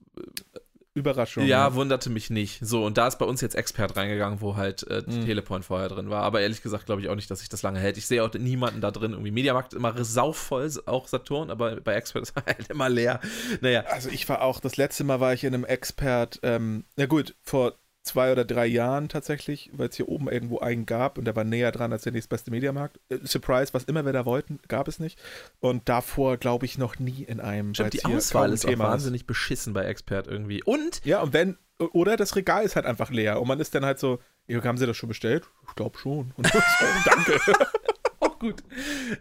Überraschung. 0.94 1.46
ja, 1.46 1.76
wunderte 1.76 2.10
mich 2.10 2.32
nicht. 2.32 2.60
So, 2.66 2.84
und 2.84 2.98
da 2.98 3.06
ist 3.08 3.20
bei 3.20 3.26
uns 3.26 3.40
jetzt 3.42 3.54
Expert 3.54 3.96
reingegangen, 3.96 4.42
wo 4.42 4.56
halt 4.56 4.82
äh, 4.90 5.04
Mhm. 5.06 5.26
Telepoint 5.26 5.64
vorher 5.64 5.90
drin 5.90 6.10
war. 6.10 6.24
Aber 6.24 6.42
ehrlich 6.42 6.64
gesagt 6.64 6.88
glaube 6.88 7.02
ich 7.02 7.10
auch 7.10 7.16
nicht, 7.16 7.30
dass 7.30 7.40
sich 7.40 7.50
das 7.50 7.62
lange 7.62 7.80
hält. 7.80 7.98
Ich 7.98 8.08
sehe 8.08 8.24
auch 8.24 8.34
niemanden 8.34 8.82
da 8.82 8.90
drin. 8.90 9.12
Irgendwie 9.12 9.30
Mediamarkt 9.30 9.74
ist 9.74 9.78
immer 9.78 10.04
sauvoll, 10.04 10.72
auch 10.88 11.08
Saturn, 11.08 11.52
aber 11.52 11.80
bei 11.82 11.94
Expert 11.94 12.24
ist 12.24 12.34
halt 12.48 12.70
immer 12.70 12.90
leer. 12.90 13.20
Naja, 13.62 13.82
Also 13.92 14.10
ich 14.10 14.28
war 14.28 14.42
auch, 14.42 14.60
das 14.60 14.76
letzte 14.78 15.04
Mal 15.04 15.20
war 15.20 15.34
ich 15.34 15.44
in 15.44 15.54
einem 15.54 15.66
Expert, 15.66 16.40
ähm, 16.42 16.84
na 16.96 17.06
gut, 17.06 17.36
vor 17.44 17.74
zwei 18.08 18.32
oder 18.32 18.46
drei 18.46 18.66
Jahren 18.66 19.10
tatsächlich, 19.10 19.70
weil 19.74 19.90
es 19.90 19.96
hier 19.96 20.10
oben 20.10 20.30
irgendwo 20.30 20.60
einen 20.60 20.86
gab 20.86 21.18
und 21.18 21.26
der 21.26 21.36
war 21.36 21.44
näher 21.44 21.72
dran 21.72 21.92
als 21.92 22.04
der 22.04 22.14
nächstbeste 22.14 22.52
Mediamarkt. 22.52 23.00
Äh, 23.10 23.20
Surprise, 23.24 23.74
was 23.74 23.84
immer 23.84 24.06
wir 24.06 24.14
da 24.14 24.26
wollten, 24.26 24.60
gab 24.68 24.88
es 24.88 25.00
nicht. 25.00 25.20
Und 25.60 25.88
davor 25.88 26.38
glaube 26.38 26.66
ich 26.66 26.78
noch 26.78 26.98
nie 27.00 27.24
in 27.24 27.40
einem. 27.40 27.74
stimmt, 27.74 27.94
die 27.94 28.06
Auswahl 28.06 28.52
ist 28.52 28.66
auch 28.66 28.70
Thema 28.70 28.86
wahnsinnig 28.86 29.28
beschissen 29.28 29.74
bei 29.74 29.86
Expert 29.86 30.28
irgendwie. 30.28 30.64
Und, 30.64 31.02
Ja, 31.06 31.22
und 31.22 31.34
wenn, 31.34 31.58
oder 31.80 32.18
das 32.18 32.36
Regal 32.36 32.64
ist 32.64 32.76
halt 32.76 32.86
einfach 32.86 33.12
leer 33.12 33.40
und 33.40 33.48
man 33.48 33.60
ist 33.60 33.76
dann 33.76 33.86
halt 33.86 34.00
so, 34.00 34.20
haben 34.50 34.78
Sie 34.78 34.88
das 34.88 34.98
schon 34.98 35.10
bestellt? 35.10 35.48
Ich 35.68 35.76
glaube 35.76 35.98
schon. 35.98 36.32
Und 36.36 36.48
so, 36.48 36.60
danke. 37.06 37.40
auch 38.20 38.40
gut. 38.40 38.64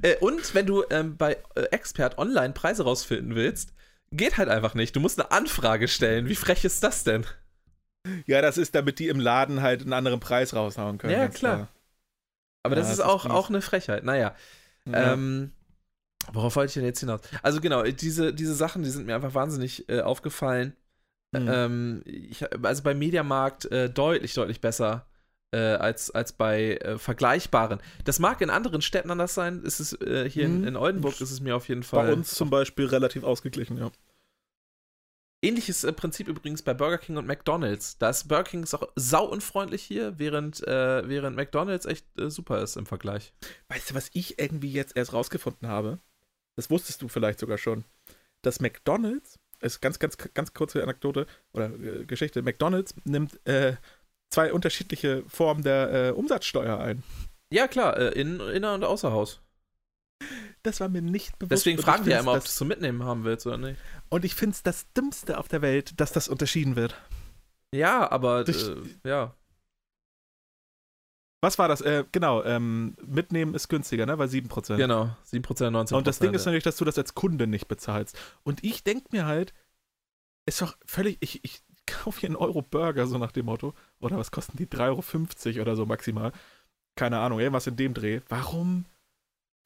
Äh, 0.02 0.16
und 0.16 0.54
wenn 0.54 0.66
du 0.66 0.84
ähm, 0.90 1.16
bei 1.16 1.36
äh, 1.54 1.62
Expert 1.70 2.18
online 2.18 2.54
Preise 2.54 2.84
rausfinden 2.84 3.34
willst, 3.34 3.72
geht 4.12 4.38
halt 4.38 4.48
einfach 4.48 4.74
nicht. 4.74 4.94
Du 4.94 5.00
musst 5.00 5.20
eine 5.20 5.30
Anfrage 5.30 5.88
stellen. 5.88 6.28
Wie 6.28 6.36
frech 6.36 6.64
ist 6.64 6.82
das 6.82 7.04
denn? 7.04 7.26
Ja, 8.26 8.42
das 8.42 8.58
ist, 8.58 8.74
damit 8.74 8.98
die 8.98 9.08
im 9.08 9.20
Laden 9.20 9.62
halt 9.62 9.82
einen 9.82 9.92
anderen 9.92 10.20
Preis 10.20 10.54
raushauen 10.54 10.98
können. 10.98 11.12
Ja, 11.12 11.28
klar. 11.28 11.68
Aber 12.62 12.74
Ja, 12.74 12.80
das 12.82 12.90
ist 12.90 12.98
das 12.98 13.06
ist 13.06 13.12
auch, 13.12 13.24
mies. 13.24 13.32
auch 13.32 13.48
eine 13.48 13.62
Frechheit. 13.62 14.04
Naja. 14.04 14.34
Ja. 14.86 15.12
Ähm, 15.12 15.52
worauf 16.32 16.56
wollte 16.56 16.70
ich 16.70 16.74
denn 16.74 16.84
jetzt 16.84 17.00
hinaus? 17.00 17.20
Also 17.42 17.60
genau, 17.60 17.82
diese, 17.82 18.32
diese 18.34 18.54
Sachen, 18.54 18.82
die 18.82 18.90
sind 18.90 19.06
mir 19.06 19.14
einfach 19.14 19.34
wahnsinnig 19.34 19.88
äh, 19.88 20.00
aufgefallen. 20.00 20.74
Mhm. 21.32 21.48
Ähm, 21.50 22.02
ich, 22.04 22.44
also 22.64 22.82
bei 22.82 22.94
Mediamarkt 22.94 23.64
äh, 23.66 23.90
deutlich, 23.90 24.34
deutlich 24.34 24.60
besser 24.60 25.06
äh, 25.52 25.58
als, 25.58 26.10
als 26.10 26.32
bei 26.32 26.76
äh, 26.76 26.98
vergleichbaren. 26.98 27.80
Das 28.04 28.18
mag 28.18 28.40
in 28.40 28.50
anderen 28.50 28.82
Städten 28.82 29.10
anders 29.10 29.34
sein. 29.34 29.62
Es 29.64 29.80
ist, 29.80 30.00
äh, 30.02 30.28
hier 30.28 30.44
in, 30.46 30.62
Mhm. 30.62 30.68
in 30.68 30.76
Oldenburg 30.76 31.20
ist 31.20 31.30
es 31.30 31.40
mir 31.40 31.54
auf 31.56 31.68
jeden 31.68 31.82
Fall. 31.82 32.06
Bei 32.06 32.12
uns 32.12 32.30
zum 32.34 32.50
Beispiel 32.50 32.86
relativ 32.86 33.22
ausgeglichen, 33.24 33.78
ja. 33.78 33.90
Ähnliches 35.46 35.84
äh, 35.84 35.92
Prinzip 35.92 36.28
übrigens 36.28 36.62
bei 36.62 36.74
Burger 36.74 36.98
King 36.98 37.16
und 37.16 37.26
McDonalds. 37.26 37.98
Da 37.98 38.10
ist 38.10 38.28
Burger 38.28 38.44
King 38.44 38.62
ist 38.64 38.74
auch 38.74 38.88
sauunfreundlich 38.96 39.82
hier, 39.82 40.18
während, 40.18 40.66
äh, 40.66 41.08
während 41.08 41.36
McDonalds 41.36 41.86
echt 41.86 42.06
äh, 42.18 42.30
super 42.30 42.62
ist 42.62 42.76
im 42.76 42.86
Vergleich. 42.86 43.32
Weißt 43.68 43.90
du, 43.90 43.94
was 43.94 44.10
ich 44.12 44.38
irgendwie 44.38 44.72
jetzt 44.72 44.96
erst 44.96 45.12
rausgefunden 45.12 45.68
habe? 45.68 46.00
Das 46.56 46.70
wusstest 46.70 47.02
du 47.02 47.08
vielleicht 47.08 47.38
sogar 47.38 47.58
schon. 47.58 47.84
Das 48.42 48.60
McDonalds, 48.60 49.38
ist 49.60 49.80
ganz, 49.80 49.98
ganz, 49.98 50.16
ganz 50.16 50.52
kurze 50.52 50.82
Anekdote 50.82 51.26
oder 51.52 51.66
äh, 51.66 52.04
Geschichte. 52.04 52.42
McDonalds 52.42 52.94
nimmt 53.04 53.38
äh, 53.46 53.76
zwei 54.30 54.52
unterschiedliche 54.52 55.22
Formen 55.28 55.62
der 55.62 56.08
äh, 56.08 56.10
Umsatzsteuer 56.10 56.78
ein. 56.78 57.02
Ja, 57.52 57.68
klar, 57.68 57.96
in, 58.16 58.40
inner- 58.40 58.74
und 58.74 58.84
außerhaus. 58.84 59.40
Das 60.66 60.80
war 60.80 60.88
mir 60.88 61.00
nicht 61.00 61.38
bewusst. 61.38 61.52
Deswegen 61.52 61.80
fragen 61.80 62.06
wir 62.06 62.14
ja 62.14 62.20
immer, 62.20 62.32
ob 62.32 62.40
du 62.40 62.46
es 62.46 62.56
zum 62.56 62.66
Mitnehmen 62.66 63.04
haben 63.04 63.22
willst 63.22 63.46
oder 63.46 63.56
nicht. 63.56 63.80
Und 64.08 64.24
ich 64.24 64.34
finde 64.34 64.54
es 64.54 64.64
das 64.64 64.92
Dümmste 64.94 65.38
auf 65.38 65.46
der 65.46 65.62
Welt, 65.62 66.00
dass 66.00 66.10
das 66.10 66.28
unterschieden 66.28 66.74
wird. 66.74 67.00
Ja, 67.72 68.10
aber 68.10 68.42
Durch- 68.42 68.68
äh, 68.68 69.08
ja. 69.08 69.34
Was 71.40 71.58
war 71.60 71.68
das? 71.68 71.82
Äh, 71.82 72.04
genau, 72.10 72.42
ähm, 72.42 72.96
mitnehmen 73.06 73.54
ist 73.54 73.68
günstiger, 73.68 74.06
ne? 74.06 74.18
Weil 74.18 74.28
7%. 74.28 74.76
Genau, 74.76 75.16
7%, 75.24 75.70
19%. 75.70 75.94
Und 75.94 76.06
das 76.08 76.18
Ding 76.18 76.34
ist 76.34 76.44
ja. 76.44 76.50
natürlich, 76.50 76.64
dass 76.64 76.78
du 76.78 76.84
das 76.84 76.98
als 76.98 77.14
Kunde 77.14 77.46
nicht 77.46 77.68
bezahlst. 77.68 78.18
Und 78.42 78.64
ich 78.64 78.82
denke 78.82 79.06
mir 79.12 79.26
halt, 79.26 79.54
ist 80.46 80.60
doch 80.62 80.76
völlig, 80.84 81.18
ich, 81.20 81.44
ich 81.44 81.62
kaufe 81.86 82.20
hier 82.20 82.30
einen 82.30 82.36
Euro 82.36 82.62
Burger, 82.62 83.06
so 83.06 83.18
nach 83.18 83.30
dem 83.30 83.46
Motto. 83.46 83.72
Oder 84.00 84.18
was 84.18 84.32
kosten 84.32 84.56
die? 84.56 84.66
3,50 84.66 85.46
Euro 85.52 85.62
oder 85.62 85.76
so 85.76 85.86
maximal. 85.86 86.32
Keine 86.96 87.18
Ahnung, 87.20 87.38
irgendwas 87.38 87.68
in 87.68 87.76
dem 87.76 87.94
Dreh. 87.94 88.20
Warum 88.28 88.86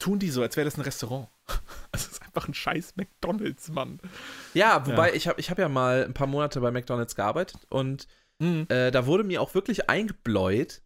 tun 0.01 0.19
die 0.19 0.31
so, 0.31 0.43
als 0.43 0.57
wäre 0.57 0.65
das 0.65 0.77
ein 0.77 0.83
Restaurant? 0.83 1.29
Das 1.93 2.07
ist 2.07 2.23
einfach 2.23 2.47
ein 2.47 2.55
scheiß 2.55 2.95
McDonalds, 2.95 3.69
Mann. 3.71 3.99
Ja, 4.55 4.87
wobei 4.87 5.09
ja. 5.09 5.15
ich 5.15 5.27
habe 5.27 5.41
ich 5.41 5.51
hab 5.51 5.59
ja 5.59 5.69
mal 5.69 6.05
ein 6.05 6.15
paar 6.15 6.29
Monate 6.29 6.61
bei 6.61 6.71
McDonalds 6.71 7.17
gearbeitet 7.17 7.67
und 7.69 8.07
mhm. 8.39 8.67
äh, 8.69 8.93
da 8.93 9.07
wurde 9.07 9.25
mir 9.25 9.43
auch 9.43 9.55
wirklich 9.55 9.91
eingebläut, 9.91 10.83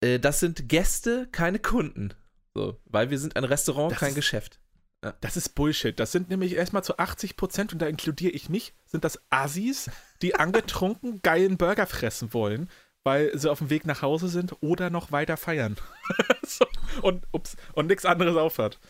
äh, 0.00 0.18
das 0.18 0.40
sind 0.40 0.68
Gäste, 0.68 1.28
keine 1.30 1.60
Kunden. 1.60 2.14
So, 2.52 2.80
weil 2.84 3.10
wir 3.10 3.18
sind 3.18 3.36
ein 3.36 3.44
Restaurant, 3.44 3.92
das 3.92 4.00
kein 4.00 4.10
ist, 4.10 4.16
Geschäft. 4.16 4.60
Ja. 5.04 5.14
Das 5.20 5.36
ist 5.36 5.50
Bullshit. 5.50 5.98
Das 5.98 6.10
sind 6.10 6.30
nämlich 6.30 6.54
erstmal 6.54 6.82
zu 6.82 6.98
80 6.98 7.36
Prozent, 7.36 7.72
und 7.72 7.80
da 7.80 7.86
inkludiere 7.86 8.32
ich 8.32 8.48
mich, 8.48 8.74
sind 8.86 9.04
das 9.04 9.20
Assis, 9.30 9.90
die 10.22 10.34
angetrunken 10.34 11.22
geilen 11.22 11.58
Burger 11.58 11.86
fressen 11.86 12.34
wollen, 12.34 12.68
weil 13.06 13.38
sie 13.38 13.48
auf 13.48 13.58
dem 13.58 13.70
Weg 13.70 13.86
nach 13.86 14.02
Hause 14.02 14.26
sind 14.26 14.56
oder 14.60 14.90
noch 14.90 15.12
weiter 15.12 15.36
feiern. 15.36 15.76
so, 16.42 16.66
und 17.02 17.24
ups, 17.30 17.56
und 17.72 17.86
nichts 17.86 18.04
anderes 18.04 18.36
aufhört. 18.36 18.80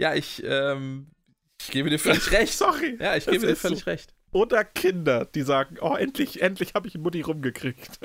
Ja, 0.00 0.14
ich, 0.14 0.44
ähm, 0.46 1.08
ich 1.60 1.72
gebe 1.72 1.90
dir 1.90 1.98
völlig 1.98 2.30
recht. 2.30 2.54
Sorry. 2.54 2.96
Ja, 3.00 3.16
ich 3.16 3.26
gebe 3.26 3.44
dir 3.44 3.56
völlig 3.56 3.80
so. 3.80 3.90
recht. 3.90 4.14
Oder 4.30 4.64
Kinder, 4.64 5.24
die 5.24 5.42
sagen, 5.42 5.76
oh, 5.80 5.96
endlich, 5.96 6.40
endlich 6.40 6.74
habe 6.74 6.86
ich 6.86 6.96
Mutti 6.96 7.20
rumgekriegt. 7.20 7.98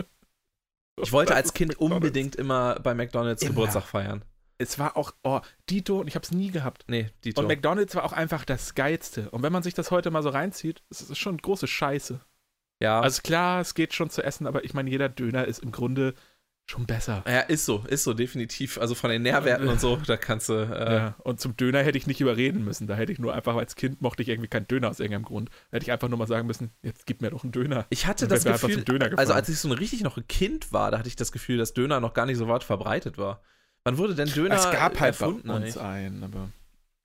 Ich 0.99 1.11
wollte 1.11 1.35
als 1.35 1.53
Kind 1.53 1.73
McDonald's. 1.73 1.95
unbedingt 1.95 2.35
immer 2.35 2.79
bei 2.79 2.95
McDonalds 2.95 3.43
immer. 3.43 3.51
Geburtstag 3.51 3.83
feiern. 3.83 4.25
Es 4.57 4.79
war 4.79 4.97
auch, 4.97 5.13
oh, 5.21 5.41
Dito, 5.69 5.99
und 5.99 6.07
ich 6.07 6.15
habe 6.15 6.23
es 6.23 6.31
nie 6.31 6.49
gehabt. 6.49 6.85
Nee, 6.87 7.11
Dito. 7.23 7.39
Und 7.39 7.47
McDonalds 7.47 7.93
war 7.93 8.05
auch 8.05 8.13
einfach 8.13 8.43
das 8.43 8.73
Geilste. 8.73 9.29
Und 9.29 9.43
wenn 9.43 9.53
man 9.53 9.61
sich 9.61 9.75
das 9.75 9.91
heute 9.91 10.09
mal 10.09 10.23
so 10.23 10.29
reinzieht, 10.29 10.81
ist 10.89 11.07
es 11.07 11.17
schon 11.19 11.37
große 11.37 11.67
Scheiße. 11.67 12.21
Ja. 12.79 13.01
Also 13.01 13.21
klar, 13.21 13.61
es 13.61 13.73
geht 13.73 13.93
schon 13.93 14.09
zu 14.09 14.23
essen, 14.23 14.47
aber 14.47 14.63
ich 14.63 14.73
meine, 14.73 14.89
jeder 14.89 15.09
Döner 15.09 15.45
ist 15.45 15.59
im 15.59 15.71
Grunde 15.71 16.13
schon 16.69 16.85
besser. 16.85 17.23
Ja, 17.25 17.39
ist 17.41 17.65
so, 17.65 17.83
ist 17.87 18.03
so, 18.03 18.13
definitiv. 18.13 18.77
Also 18.77 18.93
von 18.93 19.09
den 19.09 19.21
Nährwerten 19.21 19.67
und 19.69 19.79
so, 19.79 19.95
da 20.05 20.17
kannst 20.17 20.49
du. 20.49 20.53
Äh 20.53 20.93
ja, 20.93 21.15
und 21.19 21.39
zum 21.39 21.55
Döner 21.55 21.81
hätte 21.81 21.97
ich 21.97 22.07
nicht 22.07 22.19
überreden 22.19 22.63
müssen. 22.63 22.87
Da 22.87 22.95
hätte 22.95 23.11
ich 23.11 23.19
nur 23.19 23.33
einfach, 23.33 23.55
als 23.55 23.75
Kind 23.75 24.01
mochte 24.01 24.21
ich 24.21 24.29
irgendwie 24.29 24.49
keinen 24.49 24.67
Döner 24.67 24.89
aus 24.89 24.99
irgendeinem 24.99 25.23
Grund. 25.23 25.49
Da 25.49 25.77
hätte 25.77 25.85
ich 25.85 25.91
einfach 25.91 26.09
nur 26.09 26.19
mal 26.19 26.27
sagen 26.27 26.45
müssen, 26.45 26.71
jetzt 26.81 27.05
gib 27.05 27.21
mir 27.21 27.29
doch 27.29 27.43
einen 27.43 27.53
Döner. 27.53 27.85
Ich 27.89 28.05
hatte 28.05 28.27
das 28.27 28.43
Gefühl, 28.43 28.83
also 29.15 29.33
als 29.33 29.49
ich 29.49 29.59
so 29.59 29.69
richtig 29.69 30.01
noch 30.01 30.17
ein 30.17 30.27
Kind 30.27 30.73
war, 30.73 30.91
da 30.91 30.99
hatte 30.99 31.07
ich 31.07 31.15
das 31.15 31.31
Gefühl, 31.31 31.57
dass 31.57 31.73
Döner 31.73 32.01
noch 32.01 32.13
gar 32.13 32.25
nicht 32.25 32.37
so 32.37 32.47
weit 32.47 32.63
verbreitet 32.63 33.17
war. 33.17 33.41
Wann 33.83 33.97
wurde 33.97 34.15
denn 34.15 34.27
Döner 34.27 34.55
Es 34.55 34.69
gab 34.69 34.99
halt 34.99 35.19
erfunden, 35.19 35.47
bei 35.47 35.55
uns 35.55 35.77
einen, 35.77 36.23
aber 36.23 36.49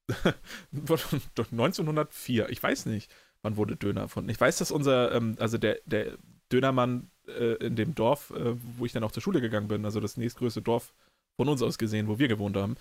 1904, 0.72 2.48
ich 2.50 2.60
weiß 2.60 2.86
nicht, 2.86 3.12
wann 3.42 3.56
wurde 3.56 3.76
Döner 3.76 4.02
erfunden. 4.02 4.30
Ich 4.30 4.40
weiß, 4.40 4.58
dass 4.58 4.70
unser, 4.70 5.12
ähm, 5.12 5.36
also 5.38 5.58
der, 5.58 5.80
der 5.84 6.16
Dönermann 6.50 7.10
äh, 7.26 7.54
in 7.64 7.76
dem 7.76 7.94
Dorf, 7.94 8.30
äh, 8.30 8.54
wo 8.78 8.86
ich 8.86 8.92
dann 8.92 9.04
auch 9.04 9.12
zur 9.12 9.22
Schule 9.22 9.40
gegangen 9.40 9.68
bin, 9.68 9.84
also 9.84 10.00
das 10.00 10.16
nächstgrößte 10.16 10.62
Dorf 10.62 10.94
von 11.36 11.48
uns 11.48 11.62
aus 11.62 11.78
gesehen, 11.78 12.08
wo 12.08 12.18
wir 12.18 12.28
gewohnt 12.28 12.56
haben, 12.56 12.76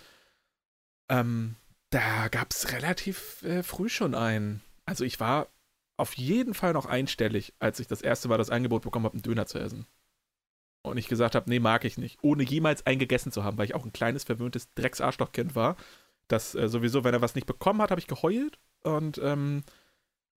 ähm, 1.09 1.55
da 1.89 2.27
gab 2.29 2.51
es 2.51 2.71
relativ 2.71 3.43
äh, 3.43 3.63
früh 3.63 3.89
schon 3.89 4.15
einen. 4.15 4.61
Also 4.85 5.03
ich 5.03 5.19
war 5.19 5.47
auf 5.97 6.15
jeden 6.17 6.53
Fall 6.53 6.73
noch 6.73 6.85
einstellig, 6.85 7.53
als 7.59 7.79
ich 7.79 7.88
das 7.88 8.01
erste 8.01 8.27
Mal 8.27 8.38
das 8.38 8.49
Angebot 8.49 8.83
bekommen 8.83 9.05
habe, 9.05 9.13
einen 9.13 9.23
Döner 9.23 9.45
zu 9.45 9.59
essen. 9.59 9.85
Und 10.83 10.97
ich 10.97 11.07
gesagt 11.07 11.35
habe, 11.35 11.49
nee, 11.49 11.59
mag 11.59 11.85
ich 11.85 11.97
nicht. 11.97 12.17
Ohne 12.23 12.43
jemals 12.43 12.85
einen 12.88 12.97
gegessen 12.97 13.31
zu 13.31 13.43
haben, 13.43 13.57
weil 13.57 13.65
ich 13.65 13.75
auch 13.75 13.85
ein 13.85 13.93
kleines, 13.93 14.23
verwöhntes 14.23 14.73
Drecksarschlochkind 14.73 15.53
war. 15.53 15.75
Das 16.27 16.55
äh, 16.55 16.67
sowieso, 16.69 17.03
wenn 17.03 17.13
er 17.13 17.21
was 17.21 17.35
nicht 17.35 17.45
bekommen 17.45 17.81
hat, 17.81 17.91
habe 17.91 18.01
ich 18.01 18.07
geheult. 18.07 18.57
Und 18.83 19.19
ähm, 19.19 19.63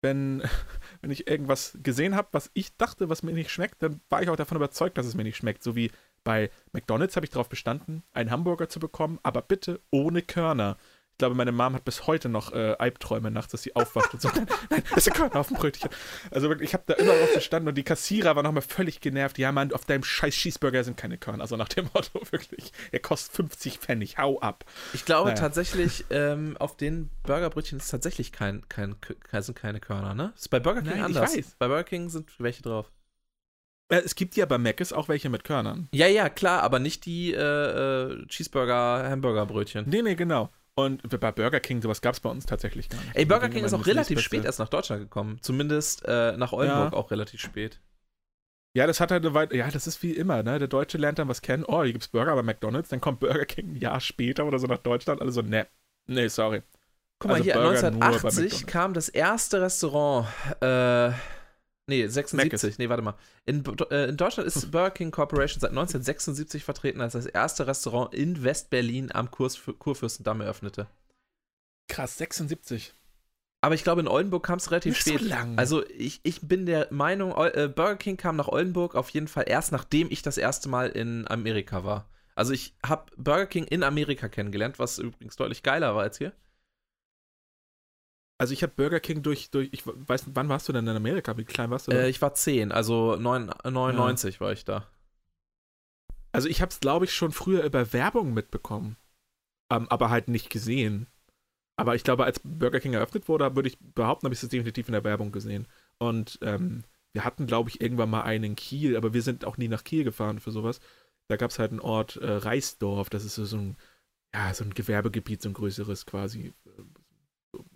wenn, 0.03 0.43
wenn 1.01 1.11
ich 1.11 1.27
irgendwas 1.27 1.77
gesehen 1.81 2.15
habe, 2.15 2.27
was 2.31 2.51
ich 2.53 2.77
dachte, 2.77 3.09
was 3.09 3.23
mir 3.23 3.33
nicht 3.33 3.49
schmeckt, 3.49 3.81
dann 3.81 4.01
war 4.09 4.21
ich 4.21 4.29
auch 4.29 4.35
davon 4.35 4.57
überzeugt, 4.57 4.97
dass 4.97 5.05
es 5.05 5.15
mir 5.15 5.23
nicht 5.23 5.37
schmeckt. 5.37 5.63
So 5.63 5.75
wie 5.75 5.91
bei 6.23 6.51
McDonalds 6.71 7.15
habe 7.15 7.25
ich 7.25 7.31
darauf 7.31 7.49
bestanden, 7.49 8.03
einen 8.13 8.31
Hamburger 8.31 8.69
zu 8.69 8.79
bekommen, 8.79 9.19
aber 9.23 9.41
bitte 9.41 9.81
ohne 9.89 10.21
Körner. 10.21 10.77
Ich 11.13 11.19
glaube, 11.19 11.35
meine 11.35 11.51
Mom 11.51 11.75
hat 11.75 11.85
bis 11.85 12.07
heute 12.07 12.27
noch 12.27 12.53
äh, 12.53 12.75
Albträume 12.79 13.29
nachts, 13.29 13.51
dass 13.51 13.61
sie 13.61 13.75
aufwacht 13.75 14.15
und 14.15 14.21
so, 14.21 14.29
nein, 14.29 14.47
nein, 14.71 14.83
das 14.89 15.05
ist 15.05 15.09
ein 15.09 15.13
Körner 15.13 15.35
auf 15.35 15.47
dem 15.47 15.57
Brötchen. 15.57 15.91
Also 16.31 16.49
wirklich, 16.49 16.69
ich 16.69 16.73
habe 16.73 16.85
da 16.87 16.95
immer 16.95 17.13
drauf 17.13 17.35
bestanden 17.35 17.69
und 17.69 17.75
die 17.75 17.83
Kassierer 17.83 18.35
waren 18.35 18.43
nochmal 18.43 18.63
völlig 18.63 18.99
genervt. 18.99 19.37
Ja, 19.37 19.51
Mann, 19.51 19.71
auf 19.73 19.85
deinem 19.85 20.03
scheiß 20.03 20.33
Cheeseburger 20.33 20.83
sind 20.83 20.97
keine 20.97 21.19
Körner. 21.19 21.43
Also 21.43 21.55
nach 21.55 21.69
dem 21.69 21.87
Motto, 21.93 22.19
wirklich, 22.31 22.73
er 22.91 22.99
kostet 22.99 23.35
50 23.35 23.77
Pfennig, 23.77 24.17
hau 24.17 24.39
ab. 24.39 24.65
Ich 24.93 25.05
glaube 25.05 25.29
naja. 25.29 25.39
tatsächlich, 25.39 26.03
ähm, 26.09 26.57
auf 26.57 26.77
den 26.77 27.11
Burgerbrötchen 27.21 27.77
ist 27.77 27.89
tatsächlich 27.89 28.31
kein, 28.31 28.67
kein, 28.67 28.95
sind 29.31 29.55
keine 29.55 29.79
Körner, 29.79 30.15
ne? 30.15 30.33
Ist 30.35 30.49
bei 30.49 30.59
Burger 30.59 30.81
King 30.81 30.93
nein, 30.93 31.03
anders. 31.03 31.35
Ich 31.35 31.45
weiß. 31.45 31.55
Bei 31.59 31.67
Burger 31.67 31.83
King 31.83 32.09
sind 32.09 32.31
welche 32.39 32.63
drauf. 32.63 32.91
Äh, 33.89 34.01
es 34.03 34.15
gibt 34.15 34.35
ja 34.35 34.47
bei 34.47 34.57
Mc's 34.57 34.93
auch 34.93 35.09
welche 35.09 35.29
mit 35.29 35.43
Körnern. 35.43 35.89
Ja, 35.91 36.07
ja, 36.07 36.29
klar, 36.29 36.63
aber 36.63 36.79
nicht 36.79 37.05
die 37.05 37.33
äh, 37.33 37.37
äh 37.37 38.25
Cheeseburger, 38.27 39.07
Hamburgerbrötchen. 39.07 39.87
Nee, 39.87 40.01
nee, 40.01 40.15
genau. 40.15 40.49
Und 40.75 41.07
bei 41.19 41.31
Burger 41.31 41.59
King, 41.59 41.81
sowas 41.81 42.01
gab 42.01 42.15
es 42.15 42.19
bei 42.19 42.29
uns 42.29 42.45
tatsächlich 42.45 42.89
gar 42.89 42.99
nicht. 43.01 43.15
Ey, 43.15 43.25
Burger 43.25 43.49
King 43.49 43.63
ist 43.63 43.73
auch 43.73 43.85
relativ 43.85 44.19
spät 44.21 44.43
erst 44.43 44.59
nach 44.59 44.69
Deutschland 44.69 45.03
gekommen. 45.03 45.37
Zumindest 45.41 46.03
äh, 46.05 46.35
nach 46.35 46.51
Oldenburg 46.51 46.93
ja. 46.93 46.97
auch 46.97 47.11
relativ 47.11 47.41
spät. 47.41 47.79
Ja, 48.75 48.87
das 48.87 48.99
hat 48.99 49.11
halt 49.11 49.23
eine 49.23 49.35
Weile, 49.35 49.55
ja, 49.55 49.69
das 49.69 49.85
ist 49.85 50.01
wie 50.01 50.13
immer, 50.13 50.41
ne? 50.41 50.57
Der 50.57 50.67
Deutsche 50.67 50.97
lernt 50.97 51.19
dann 51.19 51.27
was 51.27 51.43
kennen. 51.43 51.63
Oh, 51.67 51.83
hier 51.83 51.93
gibt's 51.93 52.07
Burger 52.07 52.33
bei 52.33 52.41
McDonalds, 52.41 52.89
dann 52.89 53.01
kommt 53.01 53.19
Burger 53.19 53.45
King 53.45 53.73
ein 53.73 53.75
Jahr 53.75 53.99
später 53.99 54.45
oder 54.45 54.57
so 54.57 54.65
nach 54.65 54.79
Deutschland. 54.79 55.21
Alle 55.21 55.31
so, 55.31 55.43
ne, 55.43 55.67
nee, 56.07 56.27
sorry. 56.27 56.63
Guck 57.19 57.29
mal, 57.29 57.35
also 57.35 57.43
hier 57.43 57.53
Burger 57.53 57.87
1980 57.87 58.65
kam 58.65 58.95
das 58.95 59.09
erste 59.09 59.61
Restaurant, 59.61 60.27
äh, 60.59 61.11
Nee, 61.87 62.07
76. 62.07 62.77
Nee, 62.77 62.87
warte 62.87 63.03
mal. 63.03 63.15
In, 63.45 63.63
äh, 63.91 64.09
in, 64.09 64.17
Deutschland 64.17 64.47
ist 64.47 64.71
Burger 64.71 64.91
King 64.91 65.11
Corporation 65.11 65.59
seit 65.59 65.71
1976 65.71 66.63
vertreten, 66.63 67.01
als 67.01 67.13
das 67.13 67.25
erste 67.25 67.67
Restaurant 67.67 68.13
in 68.13 68.43
West-Berlin 68.43 69.11
am 69.11 69.31
Kurs, 69.31 69.59
Kurfürstendamm 69.79 70.41
eröffnete. 70.41 70.87
Krass, 71.89 72.17
76. 72.17 72.93
Aber 73.61 73.75
ich 73.75 73.83
glaube, 73.83 74.01
in 74.01 74.07
Oldenburg 74.07 74.45
kam 74.45 74.57
es 74.57 74.71
relativ 74.71 74.93
Nicht 74.93 75.01
spät. 75.01 75.21
So 75.21 75.27
lang. 75.27 75.57
Also 75.57 75.87
ich, 75.89 76.21
ich 76.23 76.41
bin 76.41 76.65
der 76.65 76.87
Meinung, 76.91 77.31
äh, 77.31 77.69
Burger 77.73 77.97
King 77.97 78.17
kam 78.17 78.35
nach 78.35 78.47
Oldenburg 78.47 78.95
auf 78.95 79.09
jeden 79.09 79.27
Fall 79.27 79.45
erst, 79.47 79.71
nachdem 79.71 80.09
ich 80.09 80.21
das 80.21 80.37
erste 80.37 80.69
Mal 80.69 80.89
in 80.89 81.27
Amerika 81.27 81.83
war. 81.83 82.09
Also 82.35 82.53
ich 82.53 82.75
habe 82.85 83.11
Burger 83.17 83.45
King 83.45 83.65
in 83.65 83.83
Amerika 83.83 84.27
kennengelernt, 84.27 84.79
was 84.79 84.99
übrigens 84.99 85.35
deutlich 85.35 85.63
geiler 85.63 85.95
war 85.95 86.03
als 86.03 86.17
hier. 86.17 86.33
Also 88.43 88.51
ich 88.51 88.61
habe 88.61 88.73
Burger 88.75 88.99
King 88.99 89.23
durch, 89.23 89.51
durch, 89.51 89.69
ich 89.71 89.83
weiß, 89.85 90.25
wann 90.33 90.49
warst 90.49 90.67
du 90.67 90.73
denn 90.73 90.85
in 90.85 90.97
Amerika? 90.97 91.37
Wie 91.37 91.45
klein 91.45 91.69
warst 91.69 91.87
du? 91.87 91.93
Äh, 91.93 92.09
ich 92.09 92.21
war 92.21 92.33
10, 92.33 92.73
also 92.73 93.15
9, 93.15 93.51
99 93.63 94.35
ja. 94.35 94.41
war 94.41 94.51
ich 94.51 94.65
da. 94.65 94.85
Also 96.33 96.49
ich 96.49 96.61
habe 96.61 96.69
es, 96.69 96.81
glaube 96.81 97.05
ich, 97.05 97.13
schon 97.13 97.31
früher 97.31 97.63
über 97.63 97.93
Werbung 97.93 98.33
mitbekommen, 98.33 98.97
ähm, 99.71 99.87
aber 99.87 100.09
halt 100.09 100.27
nicht 100.27 100.49
gesehen. 100.49 101.07
Aber 101.77 101.95
ich 101.95 102.03
glaube, 102.03 102.25
als 102.25 102.41
Burger 102.43 102.81
King 102.81 102.91
eröffnet 102.95 103.29
wurde, 103.29 103.55
würde 103.55 103.69
ich 103.69 103.77
behaupten, 103.79 104.25
habe 104.25 104.35
ich 104.35 104.43
es 104.43 104.49
definitiv 104.49 104.89
in 104.89 104.93
der 104.93 105.05
Werbung 105.05 105.31
gesehen. 105.31 105.65
Und 105.97 106.37
ähm, 106.41 106.83
wir 107.13 107.23
hatten, 107.23 107.47
glaube 107.47 107.69
ich, 107.69 107.79
irgendwann 107.79 108.09
mal 108.09 108.23
einen 108.23 108.43
in 108.43 108.55
Kiel, 108.57 108.97
aber 108.97 109.13
wir 109.13 109.21
sind 109.21 109.45
auch 109.45 109.55
nie 109.55 109.69
nach 109.69 109.85
Kiel 109.85 110.03
gefahren 110.03 110.41
für 110.41 110.51
sowas. 110.51 110.81
Da 111.29 111.37
gab 111.37 111.51
es 111.51 111.59
halt 111.59 111.71
einen 111.71 111.79
Ort, 111.79 112.17
äh, 112.17 112.29
Reisdorf, 112.29 113.09
das 113.09 113.23
ist 113.23 113.35
so 113.35 113.55
ein, 113.55 113.77
ja, 114.35 114.53
so 114.53 114.65
ein 114.65 114.73
Gewerbegebiet, 114.73 115.41
so 115.41 115.47
ein 115.47 115.53
größeres 115.53 116.05
quasi, 116.05 116.51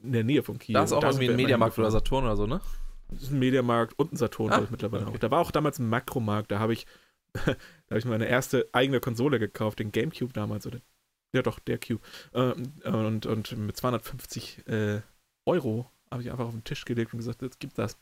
in 0.04 0.12
der 0.12 0.24
Nähe 0.24 0.44
von 0.44 0.58
Kiel. 0.60 0.74
Da 0.74 0.84
ist 0.84 0.94
auch 0.94 1.04
irgendwie 1.04 1.30
ein 1.30 1.36
Mediamarkt 1.36 1.78
oder 1.80 1.92
Saturn 1.92 2.26
oder 2.26 2.36
so, 2.36 2.48
ne? 2.48 2.62
Das 3.10 3.24
ist 3.24 3.32
ein 3.32 3.40
Mediamarkt 3.40 3.98
und 3.98 4.14
ein 4.14 4.18
Saturn, 4.18 4.52
ah, 4.52 4.62
ich, 4.64 4.70
mittlerweile 4.70 5.06
okay. 5.06 5.16
auch. 5.16 5.20
Da 5.20 5.32
war 5.32 5.40
auch 5.40 5.52
damals 5.52 5.80
ein 5.80 5.88
Makromarkt, 5.88 6.52
da 6.52 6.60
habe 6.60 6.74
ich, 6.74 6.86
da 7.34 7.56
habe 7.90 8.00
ich 8.00 8.06
meine 8.06 8.26
erste 8.26 8.68
eigene 8.74 9.00
Konsole 9.00 9.40
gekauft, 9.40 9.80
den 9.80 9.92
Gamecube 9.92 10.34
damals, 10.34 10.68
oder? 10.68 10.80
Ja, 11.34 11.42
doch, 11.42 11.60
der 11.60 11.78
Cube. 11.78 12.02
Ähm, 12.34 12.74
und, 12.84 13.26
und 13.26 13.58
mit 13.58 13.78
250 13.78 14.68
äh, 14.68 15.02
Euro 15.46 15.90
habe 16.10 16.22
ich 16.22 16.32
einfach 16.32 16.46
auf 16.46 16.54
den 16.54 16.64
Tisch 16.64 16.86
gelegt 16.86 17.14
und 17.14 17.20
gesagt, 17.20 17.42
jetzt 17.42 17.60
gibt 17.60 17.78
das. 17.78 17.98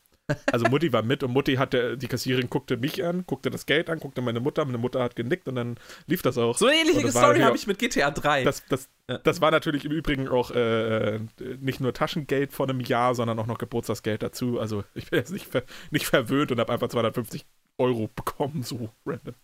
Also 0.50 0.66
Mutti 0.66 0.92
war 0.92 1.02
mit 1.02 1.22
und 1.22 1.32
Mutti 1.32 1.54
hatte, 1.54 1.96
die 1.96 2.08
Kassierin 2.08 2.50
guckte 2.50 2.76
mich 2.76 3.04
an, 3.04 3.24
guckte 3.26 3.50
das 3.50 3.64
Geld 3.64 3.88
an, 3.88 4.00
guckte 4.00 4.22
meine 4.22 4.40
Mutter, 4.40 4.64
meine 4.64 4.78
Mutter 4.78 5.02
hat 5.02 5.14
genickt 5.14 5.46
und 5.46 5.54
dann 5.54 5.76
lief 6.06 6.22
das 6.22 6.36
auch. 6.36 6.58
So 6.58 6.66
eine 6.66 6.76
ähnliche 6.76 7.08
Story 7.10 7.40
habe 7.40 7.56
ich 7.56 7.66
mit 7.66 7.78
GTA 7.78 8.10
3. 8.10 8.42
Das, 8.42 8.64
das, 8.68 8.88
ja. 9.08 9.18
das 9.18 9.40
war 9.40 9.52
natürlich 9.52 9.84
im 9.84 9.92
Übrigen 9.92 10.28
auch 10.28 10.50
äh, 10.50 11.20
nicht 11.60 11.80
nur 11.80 11.92
Taschengeld 11.92 12.52
vor 12.52 12.68
einem 12.68 12.80
Jahr, 12.80 13.14
sondern 13.14 13.38
auch 13.38 13.46
noch 13.46 13.58
Geburtstagsgeld 13.58 14.22
dazu. 14.22 14.58
Also 14.58 14.82
ich 14.94 15.10
bin 15.10 15.18
jetzt 15.20 15.30
nicht, 15.30 15.46
ver 15.46 15.62
nicht 15.90 16.06
verwöhnt 16.06 16.50
und 16.50 16.58
habe 16.58 16.72
einfach 16.72 16.88
250 16.88 17.46
Euro 17.78 18.08
bekommen, 18.14 18.62
so 18.62 18.90
random. 19.04 19.34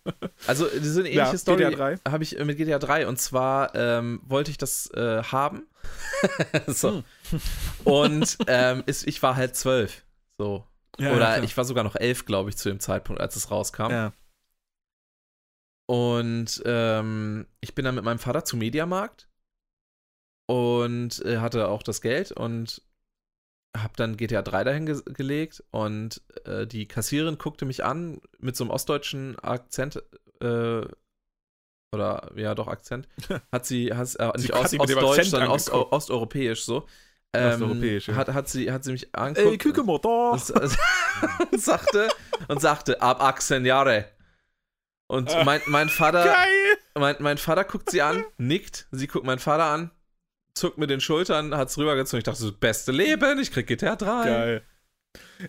Also 0.47 0.67
so 0.67 1.01
eine 1.01 1.11
ähnliche 1.11 1.17
ja, 1.33 1.39
Story 1.39 1.63
habe 1.65 2.25
ich 2.25 2.39
mit 2.39 2.57
GTA 2.57 2.79
3 2.79 3.07
und 3.07 3.21
zwar 3.21 3.75
ähm, 3.75 4.21
wollte 4.25 4.51
ich 4.51 4.59
das 4.59 4.91
äh, 4.95 5.23
haben. 5.23 5.67
so. 6.67 7.03
Hm. 7.31 7.41
Und 7.85 8.39
ähm, 8.49 8.83
ist, 8.87 9.07
ich 9.07 9.23
war 9.23 9.37
halt 9.37 9.55
zwölf. 9.55 10.05
So. 10.39 10.65
Ja, 10.99 11.15
Oder 11.15 11.39
ja, 11.39 11.43
ich 11.43 11.57
war 11.57 11.65
sogar 11.65 11.85
noch 11.85 11.97
elf, 11.97 12.27
glaube 12.27 12.51
ich, 12.51 12.57
zu 12.57 12.69
dem 12.69 12.81
Zeitpunkt, 12.81 13.21
als 13.21 13.37
es 13.37 13.51
rauskam. 13.51 13.91
Ja. 13.91 14.13
Und 15.87 16.63
ähm, 16.65 17.47
ich 17.61 17.75
bin 17.75 17.85
dann 17.85 17.95
mit 17.95 18.05
meinem 18.05 18.19
Vater 18.19 18.45
zum 18.45 18.61
Mediamarkt 18.61 19.29
und 20.47 21.25
äh, 21.25 21.39
hatte 21.39 21.69
auch 21.69 21.83
das 21.83 22.01
Geld 22.01 22.33
und 22.33 22.83
habe 23.77 23.95
dann 23.97 24.17
GTA 24.17 24.43
3 24.43 24.65
dahin 24.65 24.87
ge 24.87 25.01
gelegt 25.07 25.65
und 25.71 26.21
äh, 26.45 26.67
die 26.67 26.87
Kassiererin 26.87 27.39
guckte 27.39 27.65
mich 27.65 27.85
an 27.85 28.21
mit 28.39 28.55
so 28.55 28.65
einem 28.65 28.71
ostdeutschen 28.71 29.39
Akzent, 29.39 30.03
äh, 30.41 30.83
oder 31.95 32.33
ja 32.37 32.55
doch 32.55 32.69
Akzent, 32.69 33.09
hat 33.53 33.67
sie, 33.67 33.95
hat, 33.95 34.15
äh, 34.17 34.33
nicht 34.37 34.53
Ost, 34.53 34.79
Ostdeutsch, 34.79 35.29
sondern 35.29 35.51
Ost, 35.51 35.71
osteuropäisch 35.71 36.65
so. 36.65 36.87
Ähm, 37.35 38.01
hat, 38.15 38.29
hat, 38.29 38.49
sie, 38.49 38.71
hat 38.71 38.85
sie 38.85 38.93
mich 38.93 39.15
angeguckt. 39.15 39.53
Ey, 39.53 39.59
Kükemotor! 39.59 40.33
Und, 40.33 40.51
und, 41.53 41.61
sagte, 41.61 42.09
und 42.49 42.61
sagte, 42.61 43.01
ab 43.01 43.23
18 43.23 43.65
Jahre. 43.65 44.07
Und 45.07 45.31
äh, 45.33 45.45
mein, 45.45 45.61
mein 45.67 45.89
Vater, 45.89 46.25
geil. 46.25 46.79
Mein, 46.95 47.17
mein 47.21 47.39
Vater 47.39 47.65
guckt 47.65 47.91
sie 47.91 48.03
an, 48.03 48.25
nickt, 48.37 48.87
sie 48.91 49.07
guckt 49.07 49.25
meinen 49.25 49.39
Vater 49.39 49.65
an, 49.65 49.91
zuckt 50.55 50.77
mit 50.77 50.91
den 50.91 51.01
Schultern, 51.01 51.57
hat's 51.57 51.79
rübergezogen. 51.79 52.19
Ich 52.19 52.25
dachte, 52.25 52.41
so, 52.41 52.53
beste 52.53 52.93
Leben, 52.93 53.39
ich 53.39 53.51
krieg 53.51 53.67
GTA 53.67 53.97
3. 53.97 54.25
Geil. 54.25 54.63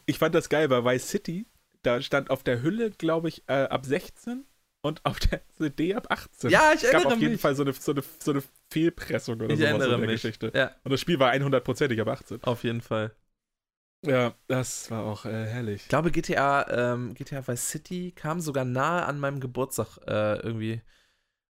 Ich 0.05 0.19
fand 0.19 0.35
das 0.35 0.47
geil 0.47 0.69
bei 0.69 0.85
Vice 0.85 1.10
City. 1.10 1.47
Da 1.81 2.01
stand 2.01 2.30
auf 2.30 2.43
der 2.43 2.61
Hülle, 2.61 2.91
glaube 2.91 3.27
ich, 3.27 3.43
äh, 3.47 3.64
ab 3.64 3.85
16 3.85 4.45
und 4.84 5.03
auf 5.05 5.18
der 5.19 5.41
CD 5.57 5.95
ab 5.95 6.07
18. 6.10 6.51
Ja, 6.51 6.73
ich 6.73 6.84
erinnere 6.84 6.84
mich. 6.84 6.84
Es 6.84 6.91
gab 6.91 7.05
auf 7.05 7.19
jeden 7.19 7.31
mich. 7.31 7.41
Fall 7.41 7.55
so 7.55 7.64
eine, 7.64 7.73
so, 7.73 7.91
eine, 7.93 8.03
so 8.19 8.31
eine 8.31 8.43
Fehlpressung 8.69 9.35
oder 9.35 9.49
ich 9.49 9.57
sowas 9.57 9.69
erinnere 9.69 9.93
in 9.95 10.01
der 10.01 10.10
mich. 10.10 10.22
Geschichte. 10.22 10.51
Ja. 10.53 10.72
Und 10.84 10.91
das 10.91 10.99
Spiel 10.99 11.19
war 11.19 11.31
100%ig 11.31 12.01
ab 12.01 12.07
18. 12.10 12.43
Auf 12.43 12.64
jeden 12.64 12.81
Fall. 12.81 13.15
Ja, 14.05 14.35
das 14.47 14.91
war 14.91 15.05
auch 15.05 15.26
äh, 15.26 15.45
herrlich. 15.45 15.84
Ich 15.84 15.88
glaube, 15.88 16.11
GTA, 16.11 16.93
ähm, 16.93 17.14
GTA 17.14 17.47
Vice 17.47 17.69
City 17.69 18.11
kam 18.14 18.41
sogar 18.41 18.65
nahe 18.65 19.05
an 19.05 19.19
meinem 19.19 19.39
Geburtstag 19.39 19.97
äh, 20.05 20.39
irgendwie. 20.39 20.81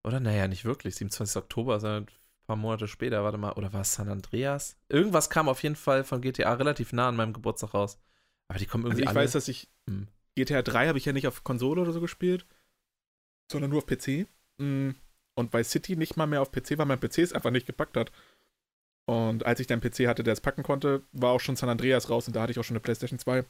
Oder 0.04 0.20
naja, 0.20 0.46
nicht 0.46 0.66
wirklich. 0.66 0.96
27. 0.96 1.36
Oktober, 1.36 1.80
sondern 1.80 2.02
ein 2.04 2.46
paar 2.46 2.56
Monate 2.56 2.86
später. 2.86 3.24
Warte 3.24 3.38
mal, 3.38 3.52
oder 3.52 3.72
war 3.72 3.80
es 3.80 3.94
San 3.94 4.10
Andreas? 4.10 4.76
Irgendwas 4.90 5.30
kam 5.30 5.48
auf 5.48 5.62
jeden 5.62 5.76
Fall 5.76 6.04
von 6.04 6.20
GTA 6.20 6.52
relativ 6.52 6.92
nah 6.92 7.08
an 7.08 7.16
meinem 7.16 7.32
Geburtstag 7.32 7.72
raus. 7.72 7.98
Aber 8.48 8.58
die 8.58 8.66
kommen 8.66 8.84
irgendwie 8.84 9.04
also 9.04 9.12
ich 9.12 9.16
alle. 9.16 9.24
weiß, 9.24 9.32
dass 9.32 9.48
ich 9.48 9.70
hm. 9.88 10.08
GTA 10.34 10.60
3 10.60 10.88
habe 10.88 10.98
ich 10.98 11.06
ja 11.06 11.14
nicht 11.14 11.26
auf 11.26 11.44
Konsole 11.44 11.80
oder 11.80 11.92
so 11.92 12.02
gespielt, 12.02 12.44
sondern 13.50 13.70
nur 13.70 13.78
auf 13.78 13.86
PC. 13.86 14.26
Mm. 14.58 14.90
Und 15.34 15.50
bei 15.50 15.64
City 15.64 15.96
nicht 15.96 16.16
mal 16.16 16.26
mehr 16.26 16.42
auf 16.42 16.52
PC, 16.52 16.76
weil 16.76 16.86
mein 16.86 17.00
PC 17.00 17.18
es 17.18 17.32
einfach 17.32 17.50
nicht 17.50 17.66
gepackt 17.66 17.96
hat. 17.96 18.12
Und 19.06 19.46
als 19.46 19.60
ich 19.60 19.66
dann 19.66 19.80
PC 19.80 20.06
hatte, 20.06 20.22
der 20.22 20.34
es 20.34 20.40
packen 20.40 20.62
konnte, 20.62 21.02
war 21.12 21.32
auch 21.32 21.40
schon 21.40 21.56
San 21.56 21.68
Andreas 21.68 22.10
raus 22.10 22.26
und 22.26 22.36
da 22.36 22.42
hatte 22.42 22.52
ich 22.52 22.58
auch 22.58 22.64
schon 22.64 22.76
eine 22.76 22.82
PlayStation 22.82 23.18
2. 23.18 23.44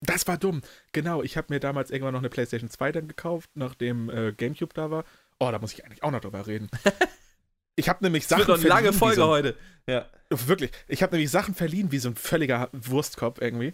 Das 0.00 0.26
war 0.28 0.38
dumm. 0.38 0.62
Genau, 0.92 1.22
ich 1.22 1.36
habe 1.36 1.52
mir 1.52 1.60
damals 1.60 1.90
irgendwann 1.90 2.14
noch 2.14 2.20
eine 2.20 2.30
PlayStation 2.30 2.70
2 2.70 2.92
dann 2.92 3.08
gekauft, 3.08 3.50
nachdem 3.54 4.08
äh, 4.10 4.32
GameCube 4.32 4.72
da 4.72 4.90
war. 4.90 5.04
Oh, 5.40 5.50
da 5.50 5.58
muss 5.58 5.72
ich 5.72 5.84
eigentlich 5.84 6.02
auch 6.04 6.12
noch 6.12 6.20
drüber 6.20 6.46
reden. 6.46 6.68
Ich 7.78 7.88
habe 7.88 8.04
nämlich 8.04 8.26
Sachen. 8.26 8.40
Das 8.40 8.48
wird 8.48 8.58
eine 8.58 8.68
lange 8.68 8.92
Folge 8.92 9.14
so 9.14 9.22
ein, 9.22 9.28
heute. 9.28 9.56
Ja. 9.86 10.06
Wirklich. 10.30 10.72
Ich 10.88 11.00
habe 11.04 11.14
nämlich 11.14 11.30
Sachen 11.30 11.54
verliehen 11.54 11.92
wie 11.92 12.00
so 12.00 12.08
ein 12.08 12.16
völliger 12.16 12.70
Wurstkopf 12.72 13.40
irgendwie. 13.40 13.72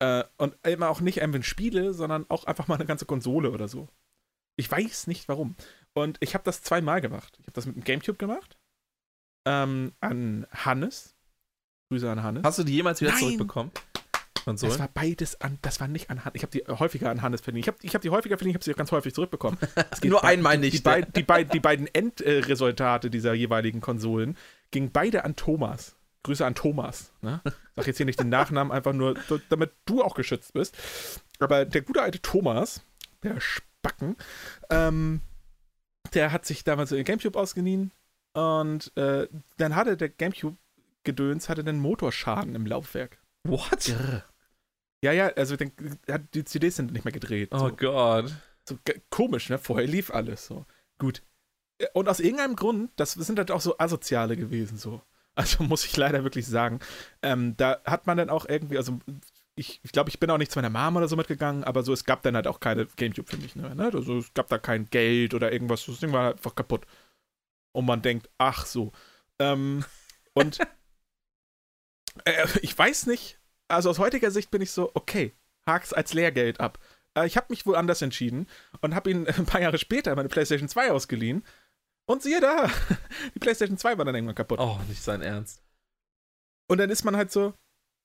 Äh, 0.00 0.24
und 0.38 0.56
immer 0.66 0.88
auch 0.88 1.00
nicht 1.00 1.22
einfach 1.22 1.40
Spiele, 1.44 1.94
sondern 1.94 2.26
auch 2.28 2.44
einfach 2.44 2.66
mal 2.66 2.74
eine 2.74 2.84
ganze 2.84 3.06
Konsole 3.06 3.52
oder 3.52 3.68
so. 3.68 3.88
Ich 4.56 4.70
weiß 4.70 5.06
nicht 5.06 5.28
warum. 5.28 5.56
Und 5.94 6.18
ich 6.20 6.34
habe 6.34 6.44
das 6.44 6.62
zweimal 6.62 7.00
gemacht. 7.00 7.36
Ich 7.40 7.46
habe 7.46 7.52
das 7.52 7.66
mit 7.66 7.76
dem 7.76 7.84
GameCube 7.84 8.18
gemacht 8.18 8.56
ähm, 9.46 9.92
an 10.00 10.46
Hannes. 10.50 11.14
Grüße 11.90 12.10
an 12.10 12.22
Hannes. 12.22 12.42
Hast 12.44 12.58
du 12.58 12.64
die 12.64 12.74
jemals 12.74 13.00
wieder 13.00 13.12
Nein. 13.12 13.20
zurückbekommen? 13.20 13.72
Konsolen? 14.44 14.72
Das 14.72 14.78
war 14.78 14.88
beides 14.92 15.40
an, 15.40 15.58
das 15.62 15.80
war 15.80 15.88
nicht 15.88 16.10
an 16.10 16.24
Hannes. 16.24 16.36
Ich 16.36 16.42
habe 16.42 16.50
die 16.50 16.64
häufiger 16.66 17.10
an 17.10 17.22
Hannes 17.22 17.40
verdient. 17.40 17.64
Ich 17.64 17.68
habe 17.68 17.78
ich 17.82 17.94
hab 17.94 18.02
die 18.02 18.10
häufiger 18.10 18.36
verdient, 18.36 18.52
ich 18.52 18.56
habe 18.56 18.64
sie 18.64 18.72
auch 18.72 18.76
ganz 18.76 18.92
häufig 18.92 19.14
zurückbekommen. 19.14 19.58
Nur 20.04 20.24
einmal 20.24 20.58
nicht. 20.58 20.74
Die, 20.74 20.82
beid, 20.82 21.16
die, 21.16 21.22
beid, 21.22 21.52
die 21.52 21.60
beiden 21.60 21.86
Endresultate 21.92 23.10
dieser 23.10 23.34
jeweiligen 23.34 23.80
Konsolen 23.80 24.36
gingen 24.70 24.90
beide 24.92 25.24
an 25.24 25.36
Thomas. 25.36 25.96
Grüße 26.24 26.44
an 26.44 26.54
Thomas. 26.54 27.12
Ne? 27.20 27.42
Sag 27.76 27.86
jetzt 27.86 27.98
hier 27.98 28.06
nicht 28.06 28.18
den 28.18 28.30
Nachnamen, 28.30 28.72
einfach 28.72 28.94
nur, 28.94 29.14
damit 29.50 29.72
du 29.84 30.02
auch 30.02 30.14
geschützt 30.14 30.54
bist. 30.54 30.74
Aber 31.38 31.66
der 31.66 31.82
gute 31.82 32.00
alte 32.00 32.20
Thomas, 32.20 32.82
der 33.22 33.36
Spacken, 33.84 34.16
ähm, 34.70 35.20
der 36.12 36.32
hat 36.32 36.46
sich 36.46 36.64
damals 36.64 36.90
den 36.90 37.04
Gamecube 37.04 37.38
ausgeliehen, 37.38 37.92
und 38.34 38.96
äh, 38.96 39.28
dann 39.58 39.76
hatte 39.76 39.96
der 39.96 40.08
GameCube-Gedöns 40.08 41.48
hatte 41.48 41.64
den 41.64 41.78
Motorschaden 41.78 42.54
im 42.54 42.66
Laufwerk. 42.66 43.18
What? 43.44 43.84
Grr. 43.84 44.24
Ja, 45.02 45.12
ja, 45.12 45.28
also 45.28 45.56
den, 45.56 45.72
die 46.34 46.44
CDs 46.44 46.76
sind 46.76 46.92
nicht 46.92 47.04
mehr 47.04 47.12
gedreht. 47.12 47.50
Oh 47.52 47.58
so. 47.58 47.76
Gott. 47.76 48.34
So 48.68 48.78
komisch, 49.10 49.50
ne? 49.50 49.58
Vorher 49.58 49.86
lief 49.86 50.10
alles 50.10 50.46
so. 50.46 50.66
Gut. 50.98 51.22
Äh, 51.78 51.86
und 51.92 52.08
aus 52.08 52.20
irgendeinem 52.20 52.56
Grund, 52.56 52.90
das 52.96 53.12
sind 53.12 53.38
halt 53.38 53.50
auch 53.50 53.60
so 53.60 53.78
Asoziale 53.78 54.36
gewesen, 54.36 54.78
so. 54.78 55.00
Also 55.36 55.64
muss 55.64 55.84
ich 55.84 55.96
leider 55.96 56.22
wirklich 56.22 56.46
sagen. 56.46 56.78
Ähm, 57.22 57.56
da 57.56 57.82
hat 57.84 58.06
man 58.06 58.16
dann 58.16 58.30
auch 58.30 58.46
irgendwie, 58.48 58.76
also 58.76 59.00
ich, 59.56 59.80
ich 59.82 59.92
glaube, 59.92 60.10
ich 60.10 60.18
bin 60.18 60.30
auch 60.30 60.38
nicht 60.38 60.50
zu 60.50 60.58
meiner 60.58 60.70
Mama 60.70 60.98
oder 60.98 61.08
so 61.08 61.16
mitgegangen, 61.16 61.64
aber 61.64 61.82
so, 61.82 61.92
es 61.92 62.04
gab 62.04 62.22
dann 62.22 62.34
halt 62.34 62.46
auch 62.46 62.60
keine 62.60 62.86
Gamecube 62.86 63.30
für 63.30 63.36
mich, 63.36 63.54
ne? 63.54 63.70
Also 63.92 64.18
es 64.18 64.34
gab 64.34 64.48
da 64.48 64.58
kein 64.58 64.86
Geld 64.86 65.34
oder 65.34 65.52
irgendwas, 65.52 65.86
das 65.86 66.00
Ding 66.00 66.12
war 66.12 66.24
halt 66.24 66.36
einfach 66.38 66.54
kaputt 66.54 66.86
und 67.72 67.86
man 67.86 68.02
denkt, 68.02 68.30
ach 68.38 68.66
so. 68.66 68.92
Ähm, 69.38 69.84
und 70.34 70.58
äh, 72.24 72.46
ich 72.62 72.76
weiß 72.76 73.06
nicht, 73.06 73.38
also 73.68 73.90
aus 73.90 73.98
heutiger 73.98 74.30
Sicht 74.30 74.50
bin 74.50 74.62
ich 74.62 74.70
so, 74.70 74.90
okay, 74.94 75.32
hak's 75.66 75.92
als 75.92 76.14
Lehrgeld 76.14 76.60
ab. 76.60 76.78
Äh, 77.16 77.26
ich 77.26 77.36
habe 77.36 77.46
mich 77.50 77.66
wohl 77.66 77.76
anders 77.76 78.02
entschieden 78.02 78.48
und 78.80 78.94
habe 78.94 79.10
ihn 79.10 79.26
ein 79.28 79.46
paar 79.46 79.60
Jahre 79.60 79.78
später 79.78 80.14
meine 80.14 80.28
PlayStation 80.28 80.68
2 80.68 80.92
ausgeliehen. 80.92 81.44
Und 82.06 82.22
siehe 82.22 82.40
da, 82.40 82.70
die 83.34 83.38
PlayStation 83.38 83.78
2 83.78 83.98
war 83.98 84.04
dann 84.04 84.14
irgendwann 84.14 84.34
kaputt. 84.34 84.60
Oh, 84.60 84.78
nicht 84.88 85.02
sein 85.02 85.22
Ernst. 85.22 85.62
Und 86.68 86.78
dann 86.78 86.90
ist 86.90 87.04
man 87.04 87.16
halt 87.16 87.32
so, 87.32 87.54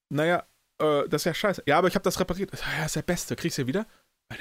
naja, 0.09 0.47
äh, 0.80 1.07
das 1.07 1.22
ist 1.22 1.26
ja 1.26 1.34
scheiße. 1.34 1.64
Ja, 1.65 1.77
aber 1.77 1.88
ich 1.88 1.95
habe 1.95 2.03
das 2.03 2.19
repariert. 2.19 2.51
Ja, 2.77 2.85
ist 2.85 2.95
der 2.95 3.01
Beste. 3.01 3.35
Kriegst 3.35 3.57
du 3.57 3.68
wieder? 3.68 3.85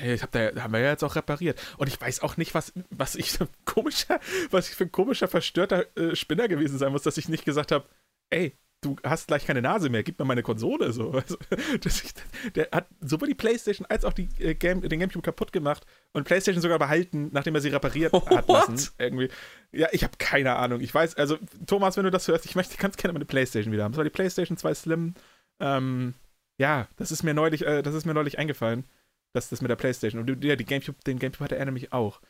Ich 0.02 0.22
hab 0.22 0.30
da, 0.32 0.50
haben 0.62 0.72
wir 0.72 0.80
ja 0.80 0.90
jetzt 0.90 1.02
auch 1.02 1.16
repariert. 1.16 1.58
Und 1.78 1.88
ich 1.88 1.98
weiß 1.98 2.20
auch 2.20 2.36
nicht, 2.36 2.54
was, 2.54 2.72
was 2.90 3.14
ich 3.14 3.32
für 3.32 3.44
ein 3.44 3.50
komischer, 3.64 4.20
was 4.50 4.68
ich 4.68 4.74
für 4.74 4.84
ein 4.84 4.92
komischer, 4.92 5.28
verstörter 5.28 5.86
äh, 5.96 6.14
Spinner 6.14 6.46
gewesen 6.46 6.78
sein 6.78 6.92
muss, 6.92 7.02
dass 7.02 7.16
ich 7.16 7.28
nicht 7.28 7.46
gesagt 7.46 7.72
habe, 7.72 7.86
ey, 8.28 8.54
du 8.82 8.96
hast 9.02 9.28
gleich 9.28 9.46
keine 9.46 9.62
Nase 9.62 9.88
mehr, 9.88 10.02
gib 10.02 10.18
mir 10.18 10.26
meine 10.26 10.42
Konsole. 10.42 10.92
So. 10.92 11.12
Also, 11.14 11.38
ich, 11.84 12.52
der 12.54 12.68
hat 12.70 12.86
sowohl 13.00 13.28
die 13.28 13.34
Playstation 13.34 13.86
als 13.88 14.04
auch 14.04 14.12
die, 14.12 14.28
äh, 14.38 14.54
Game, 14.54 14.82
den 14.82 15.00
Gamecube 15.00 15.24
kaputt 15.24 15.52
gemacht 15.52 15.86
und 16.12 16.24
Playstation 16.24 16.62
sogar 16.62 16.78
behalten, 16.78 17.30
nachdem 17.32 17.54
er 17.54 17.62
sie 17.62 17.70
repariert 17.70 18.12
hat 18.30 18.46
lassen. 18.48 18.90
Irgendwie. 18.98 19.30
Ja, 19.72 19.88
ich 19.92 20.04
habe 20.04 20.14
keine 20.18 20.56
Ahnung. 20.56 20.80
Ich 20.80 20.94
weiß, 20.94 21.16
also 21.16 21.38
Thomas, 21.66 21.96
wenn 21.96 22.04
du 22.04 22.10
das 22.10 22.28
hörst, 22.28 22.44
ich 22.44 22.56
möchte 22.56 22.76
ganz 22.76 22.96
gerne 22.96 23.14
meine 23.14 23.24
Playstation 23.24 23.72
wieder 23.72 23.84
haben. 23.84 23.92
Das 23.92 23.98
war 23.98 24.04
die 24.04 24.10
Playstation 24.10 24.58
2 24.58 24.74
Slim. 24.74 25.14
Ähm, 25.60 26.14
ja, 26.58 26.88
das 26.96 27.12
ist 27.12 27.22
mir 27.22 27.34
neulich, 27.34 27.64
äh, 27.64 27.82
das 27.82 27.94
ist 27.94 28.04
mir 28.04 28.14
neulich 28.14 28.38
eingefallen. 28.38 28.84
Das, 29.32 29.48
das 29.50 29.60
mit 29.60 29.70
der 29.70 29.76
Playstation. 29.76 30.28
Und 30.28 30.44
ja, 30.44 30.56
die 30.56 30.64
Gamecube, 30.64 30.98
den 31.06 31.18
Gamecube 31.18 31.44
hatte 31.44 31.56
er 31.56 31.64
nämlich 31.64 31.92
auch. 31.92 32.20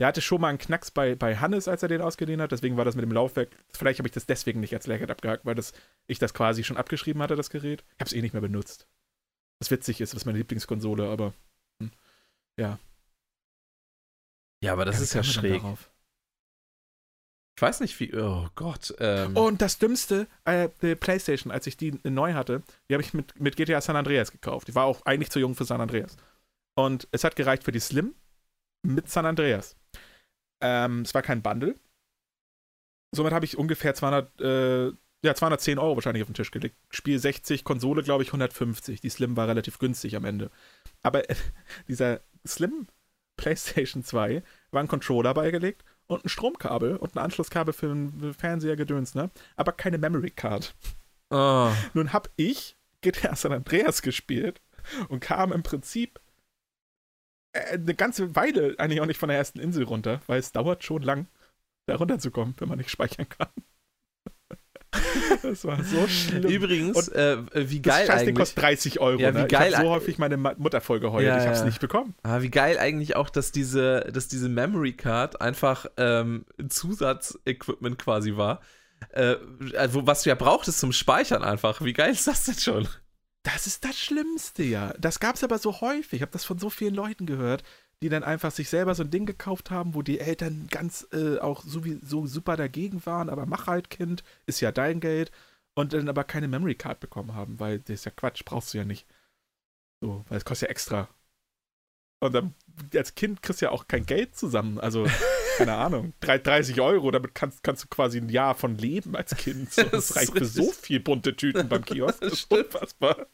Der 0.00 0.06
hatte 0.06 0.20
schon 0.20 0.40
mal 0.40 0.48
einen 0.48 0.58
Knacks 0.58 0.90
bei, 0.90 1.14
bei 1.14 1.36
Hannes, 1.36 1.66
als 1.66 1.82
er 1.82 1.88
den 1.88 2.00
ausgeliehen 2.00 2.40
hat. 2.40 2.52
Deswegen 2.52 2.76
war 2.76 2.84
das 2.84 2.94
mit 2.94 3.02
dem 3.02 3.12
Laufwerk. 3.12 3.50
Vielleicht 3.72 3.98
habe 3.98 4.08
ich 4.08 4.14
das 4.14 4.26
deswegen 4.26 4.60
nicht 4.60 4.74
als 4.74 4.86
Lehrgeld 4.86 5.10
abgehakt, 5.10 5.44
weil 5.44 5.54
das, 5.54 5.72
ich 6.06 6.18
das 6.18 6.34
quasi 6.34 6.62
schon 6.62 6.76
abgeschrieben 6.76 7.22
hatte, 7.22 7.36
das 7.36 7.50
Gerät. 7.50 7.84
Ich 7.94 8.00
habe 8.00 8.04
es 8.04 8.12
eh 8.12 8.22
nicht 8.22 8.32
mehr 8.32 8.42
benutzt. 8.42 8.86
Was 9.60 9.70
witzig 9.70 10.00
ist, 10.00 10.12
das 10.12 10.22
ist 10.22 10.26
meine 10.26 10.38
Lieblingskonsole, 10.38 11.08
aber 11.08 11.32
hm, 11.80 11.90
ja. 12.58 12.78
Ja, 14.62 14.72
aber 14.72 14.84
das 14.84 14.96
ja, 14.96 15.02
ist 15.02 15.14
ja 15.14 15.22
schräg. 15.24 15.62
Ich 17.58 17.62
weiß 17.62 17.80
nicht, 17.80 17.98
wie. 17.98 18.14
Oh 18.14 18.46
Gott. 18.54 18.94
Ähm. 19.00 19.36
Und 19.36 19.60
das 19.60 19.80
Dümmste, 19.80 20.28
äh, 20.44 20.68
die 20.80 20.94
PlayStation, 20.94 21.50
als 21.50 21.66
ich 21.66 21.76
die 21.76 21.98
neu 22.04 22.34
hatte, 22.34 22.62
die 22.88 22.94
habe 22.94 23.02
ich 23.02 23.14
mit, 23.14 23.40
mit 23.40 23.56
GTA 23.56 23.80
San 23.80 23.96
Andreas 23.96 24.30
gekauft. 24.30 24.68
Die 24.68 24.76
war 24.76 24.84
auch 24.84 25.04
eigentlich 25.04 25.30
zu 25.30 25.40
jung 25.40 25.56
für 25.56 25.64
San 25.64 25.80
Andreas. 25.80 26.16
Und 26.76 27.08
es 27.10 27.24
hat 27.24 27.34
gereicht 27.34 27.64
für 27.64 27.72
die 27.72 27.80
Slim 27.80 28.14
mit 28.84 29.10
San 29.10 29.26
Andreas. 29.26 29.74
Ähm, 30.62 31.00
es 31.00 31.12
war 31.14 31.22
kein 31.22 31.42
Bundle. 31.42 31.74
Somit 33.12 33.32
habe 33.32 33.44
ich 33.44 33.58
ungefähr 33.58 33.92
200, 33.92 34.40
äh, 34.40 34.92
ja, 35.24 35.34
210 35.34 35.80
Euro 35.80 35.96
wahrscheinlich 35.96 36.22
auf 36.22 36.28
den 36.28 36.34
Tisch 36.34 36.52
gelegt. 36.52 36.76
Spiel 36.90 37.18
60, 37.18 37.64
Konsole, 37.64 38.04
glaube 38.04 38.22
ich, 38.22 38.28
150. 38.28 39.00
Die 39.00 39.10
Slim 39.10 39.36
war 39.36 39.48
relativ 39.48 39.80
günstig 39.80 40.14
am 40.14 40.24
Ende. 40.24 40.52
Aber 41.02 41.28
äh, 41.28 41.34
dieser 41.88 42.20
Slim 42.46 42.86
PlayStation 43.36 44.04
2 44.04 44.44
war 44.70 44.80
ein 44.80 44.86
Controller 44.86 45.34
beigelegt 45.34 45.82
und 46.08 46.24
ein 46.24 46.28
Stromkabel 46.28 46.96
und 46.96 47.14
ein 47.14 47.22
Anschlusskabel 47.22 47.72
für 47.72 47.90
einen 47.90 48.34
Fernseher 48.34 48.76
gedöns, 48.76 49.14
ne? 49.14 49.30
Aber 49.56 49.72
keine 49.72 49.98
Memory 49.98 50.30
Card. 50.30 50.74
Oh. 51.30 51.70
Nun 51.94 52.12
habe 52.12 52.30
ich 52.36 52.76
GTA 53.02 53.36
San 53.36 53.52
Andreas 53.52 54.02
gespielt 54.02 54.60
und 55.08 55.20
kam 55.20 55.52
im 55.52 55.62
Prinzip 55.62 56.20
äh, 57.52 57.74
eine 57.74 57.94
ganze 57.94 58.34
Weile 58.34 58.74
eigentlich 58.78 59.00
auch 59.00 59.06
nicht 59.06 59.18
von 59.18 59.28
der 59.28 59.38
ersten 59.38 59.60
Insel 59.60 59.84
runter, 59.84 60.20
weil 60.26 60.40
es 60.40 60.52
dauert 60.52 60.82
schon 60.82 61.02
lang, 61.02 61.28
da 61.86 61.96
runterzukommen, 61.96 62.54
wenn 62.58 62.68
man 62.68 62.78
nicht 62.78 62.90
speichern 62.90 63.28
kann. 63.28 63.48
Das 65.42 65.64
war 65.64 65.82
so 65.82 66.06
schlimm. 66.06 66.44
Übrigens, 66.44 67.08
äh, 67.08 67.38
wie 67.54 67.80
geil 67.80 68.06
das 68.06 68.20
eigentlich. 68.20 68.34
kostet 68.34 68.62
30 68.62 69.00
Euro. 69.00 69.20
Ja, 69.20 69.34
wie 69.34 69.40
ne? 69.40 69.46
geil 69.46 69.70
ich 69.70 69.76
habe 69.76 69.86
so 69.86 69.92
häufig 69.92 70.18
meine 70.18 70.36
Mutter 70.36 70.80
voll 70.80 71.00
geheult. 71.00 71.26
Ja, 71.26 71.38
ich 71.38 71.44
habe 71.44 71.54
es 71.54 71.64
nicht 71.64 71.80
bekommen. 71.80 72.14
Aber 72.22 72.42
wie 72.42 72.50
geil 72.50 72.78
eigentlich 72.78 73.16
auch, 73.16 73.30
dass 73.30 73.52
diese, 73.52 74.10
dass 74.12 74.28
diese 74.28 74.48
Memory 74.48 74.92
Card 74.92 75.40
einfach 75.40 75.86
ähm, 75.96 76.44
Zusatzequipment 76.68 77.98
quasi 77.98 78.36
war. 78.36 78.60
Äh, 79.10 79.36
also, 79.76 80.06
was 80.06 80.22
du 80.22 80.30
ja 80.30 80.34
brauchtest 80.34 80.80
zum 80.80 80.92
Speichern 80.92 81.42
einfach. 81.42 81.82
Wie 81.82 81.92
geil 81.92 82.12
ist 82.12 82.26
das 82.26 82.44
denn 82.44 82.58
schon? 82.58 82.88
Das 83.42 83.66
ist 83.66 83.84
das 83.84 83.98
Schlimmste, 83.98 84.62
ja. 84.64 84.92
Das 84.98 85.20
gab 85.20 85.36
es 85.36 85.44
aber 85.44 85.58
so 85.58 85.80
häufig. 85.80 86.14
Ich 86.14 86.22
habe 86.22 86.32
das 86.32 86.44
von 86.44 86.58
so 86.58 86.70
vielen 86.70 86.94
Leuten 86.94 87.24
gehört, 87.24 87.62
die 88.02 88.08
dann 88.08 88.22
einfach 88.22 88.52
sich 88.52 88.68
selber 88.68 88.94
so 88.94 89.02
ein 89.02 89.10
Ding 89.10 89.26
gekauft 89.26 89.70
haben, 89.70 89.94
wo 89.94 90.02
die 90.02 90.20
Eltern 90.20 90.68
ganz 90.70 91.06
äh, 91.12 91.38
auch 91.38 91.62
so, 91.64 91.84
wie, 91.84 91.98
so 92.02 92.26
super 92.26 92.56
dagegen 92.56 93.04
waren, 93.06 93.28
aber 93.28 93.46
mach 93.46 93.66
halt, 93.66 93.90
Kind, 93.90 94.22
ist 94.46 94.60
ja 94.60 94.72
dein 94.72 95.00
Geld. 95.00 95.32
Und 95.74 95.92
dann 95.92 96.08
aber 96.08 96.24
keine 96.24 96.48
Memory 96.48 96.74
Card 96.74 96.98
bekommen 96.98 97.34
haben, 97.34 97.60
weil 97.60 97.78
das 97.78 97.90
ist 97.90 98.04
ja 98.04 98.10
Quatsch, 98.10 98.44
brauchst 98.44 98.74
du 98.74 98.78
ja 98.78 98.84
nicht. 98.84 99.06
So, 100.00 100.24
weil 100.28 100.38
es 100.38 100.44
kostet 100.44 100.68
ja 100.68 100.70
extra. 100.70 101.08
Und 102.20 102.32
dann, 102.32 102.54
als 102.94 103.14
Kind 103.14 103.42
kriegst 103.42 103.60
du 103.60 103.66
ja 103.66 103.70
auch 103.70 103.86
kein 103.86 104.04
Geld 104.04 104.36
zusammen. 104.36 104.80
Also, 104.80 105.06
keine 105.56 105.74
Ahnung, 105.74 106.14
30 106.20 106.80
Euro, 106.80 107.10
damit 107.10 107.34
kannst, 107.34 107.62
kannst 107.62 107.84
du 107.84 107.88
quasi 107.88 108.18
ein 108.18 108.28
Jahr 108.28 108.54
von 108.54 108.76
leben 108.76 109.14
als 109.14 109.36
Kind. 109.36 109.72
So, 109.72 109.82
das, 109.84 110.08
das 110.08 110.16
reicht 110.16 110.32
für 110.36 110.44
so 110.44 110.70
viel 110.72 111.00
bunte 111.00 111.36
Tüten 111.36 111.68
beim 111.68 111.84
Kiosk. 111.84 112.20
Das 112.22 112.32
ist 112.32 112.52
unfassbar. 112.52 113.26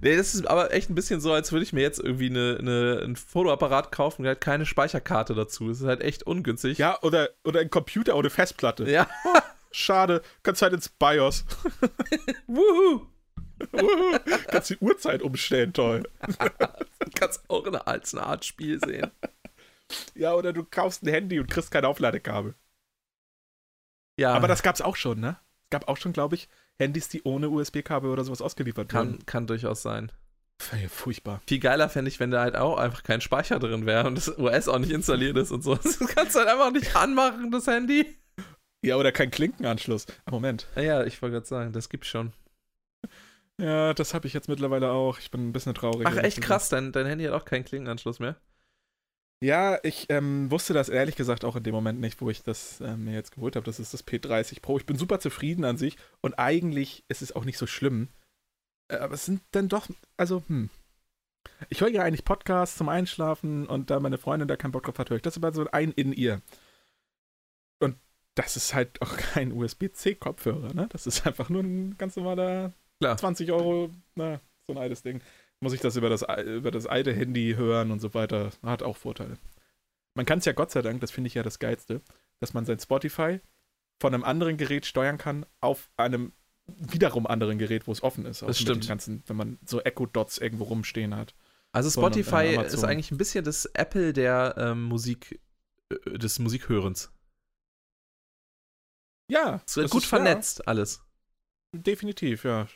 Nee, 0.00 0.16
das 0.16 0.34
ist 0.34 0.46
aber 0.46 0.72
echt 0.72 0.90
ein 0.90 0.94
bisschen 0.94 1.20
so, 1.20 1.32
als 1.32 1.52
würde 1.52 1.64
ich 1.64 1.72
mir 1.72 1.82
jetzt 1.82 1.98
irgendwie 1.98 2.30
eine, 2.30 2.56
eine, 2.58 3.02
ein 3.04 3.16
Fotoapparat 3.16 3.92
kaufen 3.92 4.22
und 4.22 4.28
halt 4.28 4.40
keine 4.40 4.66
Speicherkarte 4.66 5.34
dazu. 5.34 5.68
Das 5.68 5.80
ist 5.80 5.86
halt 5.86 6.00
echt 6.00 6.24
ungünstig. 6.24 6.78
Ja, 6.78 7.00
oder, 7.02 7.30
oder 7.44 7.60
ein 7.60 7.70
Computer 7.70 8.16
oder 8.16 8.30
Festplatte. 8.30 8.88
Ja. 8.90 9.08
Schade, 9.72 10.22
kannst 10.42 10.62
halt 10.62 10.72
ins 10.72 10.88
BIOS. 10.88 11.44
Wuhu! 12.46 13.06
Wuhu! 13.72 14.18
kannst 14.48 14.70
die 14.70 14.78
Uhrzeit 14.78 15.22
umstellen, 15.22 15.72
toll. 15.72 16.04
kannst 17.16 17.48
auch 17.48 17.66
eine, 17.66 17.86
als 17.86 18.14
eine 18.14 18.24
Art 18.24 18.44
Spiel 18.44 18.78
sehen. 18.78 19.10
Ja, 20.14 20.34
oder 20.34 20.52
du 20.52 20.64
kaufst 20.64 21.02
ein 21.02 21.08
Handy 21.08 21.40
und 21.40 21.50
kriegst 21.50 21.70
kein 21.70 21.84
Aufladekabel. 21.84 22.54
Ja. 24.16 24.32
Aber 24.34 24.48
das 24.48 24.62
gab's 24.62 24.80
auch 24.80 24.96
schon, 24.96 25.20
ne? 25.20 25.38
Gab 25.70 25.88
auch 25.88 25.96
schon, 25.96 26.12
glaube 26.12 26.36
ich, 26.36 26.48
Handys, 26.78 27.08
die 27.08 27.22
ohne 27.22 27.48
USB-Kabel 27.50 28.10
oder 28.10 28.24
sowas 28.24 28.42
ausgeliefert 28.42 28.88
kann, 28.88 29.12
wurden. 29.12 29.26
Kann 29.26 29.46
durchaus 29.46 29.82
sein. 29.82 30.10
Furchtbar. 30.88 31.42
Viel 31.46 31.58
geiler 31.58 31.88
fände 31.88 32.08
ich, 32.08 32.20
wenn 32.20 32.30
da 32.30 32.40
halt 32.40 32.56
auch 32.56 32.78
einfach 32.78 33.02
kein 33.02 33.20
Speicher 33.20 33.58
drin 33.58 33.86
wäre 33.86 34.06
und 34.06 34.14
das 34.16 34.38
OS 34.38 34.68
auch 34.68 34.78
nicht 34.78 34.92
installiert 34.92 35.36
ist 35.36 35.50
und 35.50 35.62
so. 35.62 35.74
Das 35.82 35.98
kannst 35.98 36.34
du 36.34 36.40
halt 36.40 36.48
einfach 36.48 36.72
nicht 36.72 36.94
anmachen, 36.96 37.50
das 37.50 37.66
Handy. 37.66 38.16
Ja, 38.84 38.96
oder 38.96 39.12
kein 39.12 39.30
Klinkenanschluss. 39.30 40.06
Moment. 40.30 40.68
Ja, 40.76 41.04
ich 41.04 41.20
wollte 41.22 41.34
gerade 41.34 41.46
sagen, 41.46 41.72
das 41.72 41.88
gibt's 41.88 42.08
schon. 42.08 42.32
Ja, 43.60 43.94
das 43.94 44.14
habe 44.14 44.26
ich 44.26 44.32
jetzt 44.32 44.48
mittlerweile 44.48 44.90
auch. 44.90 45.18
Ich 45.18 45.30
bin 45.30 45.48
ein 45.48 45.52
bisschen 45.52 45.74
traurig. 45.74 46.06
Ach, 46.06 46.16
echt 46.16 46.40
krass, 46.40 46.68
dein, 46.68 46.92
dein 46.92 47.06
Handy 47.06 47.24
hat 47.24 47.34
auch 47.34 47.44
keinen 47.44 47.64
Klinkenanschluss 47.64 48.18
mehr. 48.18 48.36
Ja, 49.44 49.78
ich 49.82 50.06
ähm, 50.08 50.50
wusste 50.50 50.72
das 50.72 50.88
ehrlich 50.88 51.16
gesagt 51.16 51.44
auch 51.44 51.54
in 51.54 51.62
dem 51.64 51.74
Moment 51.74 52.00
nicht, 52.00 52.22
wo 52.22 52.30
ich 52.30 52.42
das 52.42 52.80
ähm, 52.80 53.04
mir 53.04 53.12
jetzt 53.12 53.34
geholt 53.34 53.56
habe. 53.56 53.66
Das 53.66 53.78
ist 53.78 53.92
das 53.92 54.06
P30 54.06 54.62
Pro. 54.62 54.78
Ich 54.78 54.86
bin 54.86 54.96
super 54.96 55.20
zufrieden 55.20 55.66
an 55.66 55.76
sich 55.76 55.98
und 56.22 56.38
eigentlich 56.38 57.04
ist 57.08 57.20
es 57.20 57.30
auch 57.36 57.44
nicht 57.44 57.58
so 57.58 57.66
schlimm. 57.66 58.08
Äh, 58.88 58.96
aber 58.96 59.12
es 59.12 59.26
sind 59.26 59.42
dann 59.50 59.68
doch, 59.68 59.86
also, 60.16 60.42
hm. 60.46 60.70
Ich 61.68 61.82
höre 61.82 61.90
ja 61.90 62.04
eigentlich 62.04 62.24
Podcasts 62.24 62.78
zum 62.78 62.88
Einschlafen 62.88 63.66
und 63.66 63.90
da 63.90 64.00
meine 64.00 64.16
Freundin 64.16 64.48
da 64.48 64.56
keinen 64.56 64.72
Bock 64.72 64.84
drauf 64.84 64.98
hat, 64.98 65.10
höre 65.10 65.16
ich 65.16 65.22
das 65.22 65.36
aber 65.36 65.52
so 65.52 65.70
ein 65.70 65.92
in 65.92 66.14
ihr. 66.14 66.40
Und 67.80 67.98
das 68.36 68.56
ist 68.56 68.72
halt 68.72 69.02
auch 69.02 69.14
kein 69.34 69.52
USB-C-Kopfhörer, 69.52 70.72
ne? 70.72 70.88
Das 70.88 71.06
ist 71.06 71.26
einfach 71.26 71.50
nur 71.50 71.62
ein 71.62 71.98
ganz 71.98 72.16
normaler 72.16 72.72
Klar. 72.98 73.18
20 73.18 73.52
Euro, 73.52 73.90
na, 74.14 74.40
so 74.66 74.72
ein 74.72 74.78
altes 74.78 75.02
Ding 75.02 75.20
muss 75.64 75.72
ich 75.72 75.80
das 75.80 75.96
über 75.96 76.08
das, 76.08 76.22
über 76.46 76.70
das 76.70 76.86
alte 76.86 77.12
Handy 77.12 77.54
hören 77.56 77.90
und 77.90 78.00
so 78.00 78.14
weiter. 78.14 78.50
Hat 78.62 78.84
auch 78.84 78.96
Vorteile. 78.96 79.36
Man 80.14 80.26
kann 80.26 80.38
es 80.38 80.44
ja 80.44 80.52
Gott 80.52 80.70
sei 80.70 80.82
Dank, 80.82 81.00
das 81.00 81.10
finde 81.10 81.26
ich 81.26 81.34
ja 81.34 81.42
das 81.42 81.58
Geilste, 81.58 82.00
dass 82.38 82.54
man 82.54 82.64
sein 82.64 82.78
Spotify 82.78 83.40
von 84.00 84.14
einem 84.14 84.22
anderen 84.22 84.56
Gerät 84.56 84.86
steuern 84.86 85.18
kann 85.18 85.44
auf 85.60 85.90
einem 85.96 86.32
wiederum 86.66 87.26
anderen 87.26 87.58
Gerät, 87.58 87.86
wo 87.86 87.92
es 87.92 88.02
offen 88.02 88.24
ist. 88.26 88.42
Das 88.42 88.58
stimmt. 88.58 88.86
Ganzen, 88.86 89.22
wenn 89.26 89.36
man 89.36 89.58
so 89.66 89.80
Echo-Dots 89.80 90.38
irgendwo 90.38 90.64
rumstehen 90.64 91.14
hat. 91.16 91.34
Also 91.72 91.90
Spotify 91.90 92.56
und, 92.56 92.64
äh, 92.64 92.66
ist 92.66 92.84
eigentlich 92.84 93.10
ein 93.10 93.18
bisschen 93.18 93.44
das 93.44 93.66
Apple 93.66 94.12
der 94.12 94.54
ähm, 94.56 94.84
Musik, 94.84 95.40
äh, 95.90 96.18
des 96.18 96.38
Musikhörens. 96.38 97.10
Ja. 99.28 99.60
Es 99.66 99.76
wird 99.76 99.90
gut 99.90 100.04
ist, 100.04 100.08
vernetzt, 100.08 100.58
ja. 100.60 100.64
alles. 100.66 101.02
Definitiv, 101.72 102.44
ja. 102.44 102.68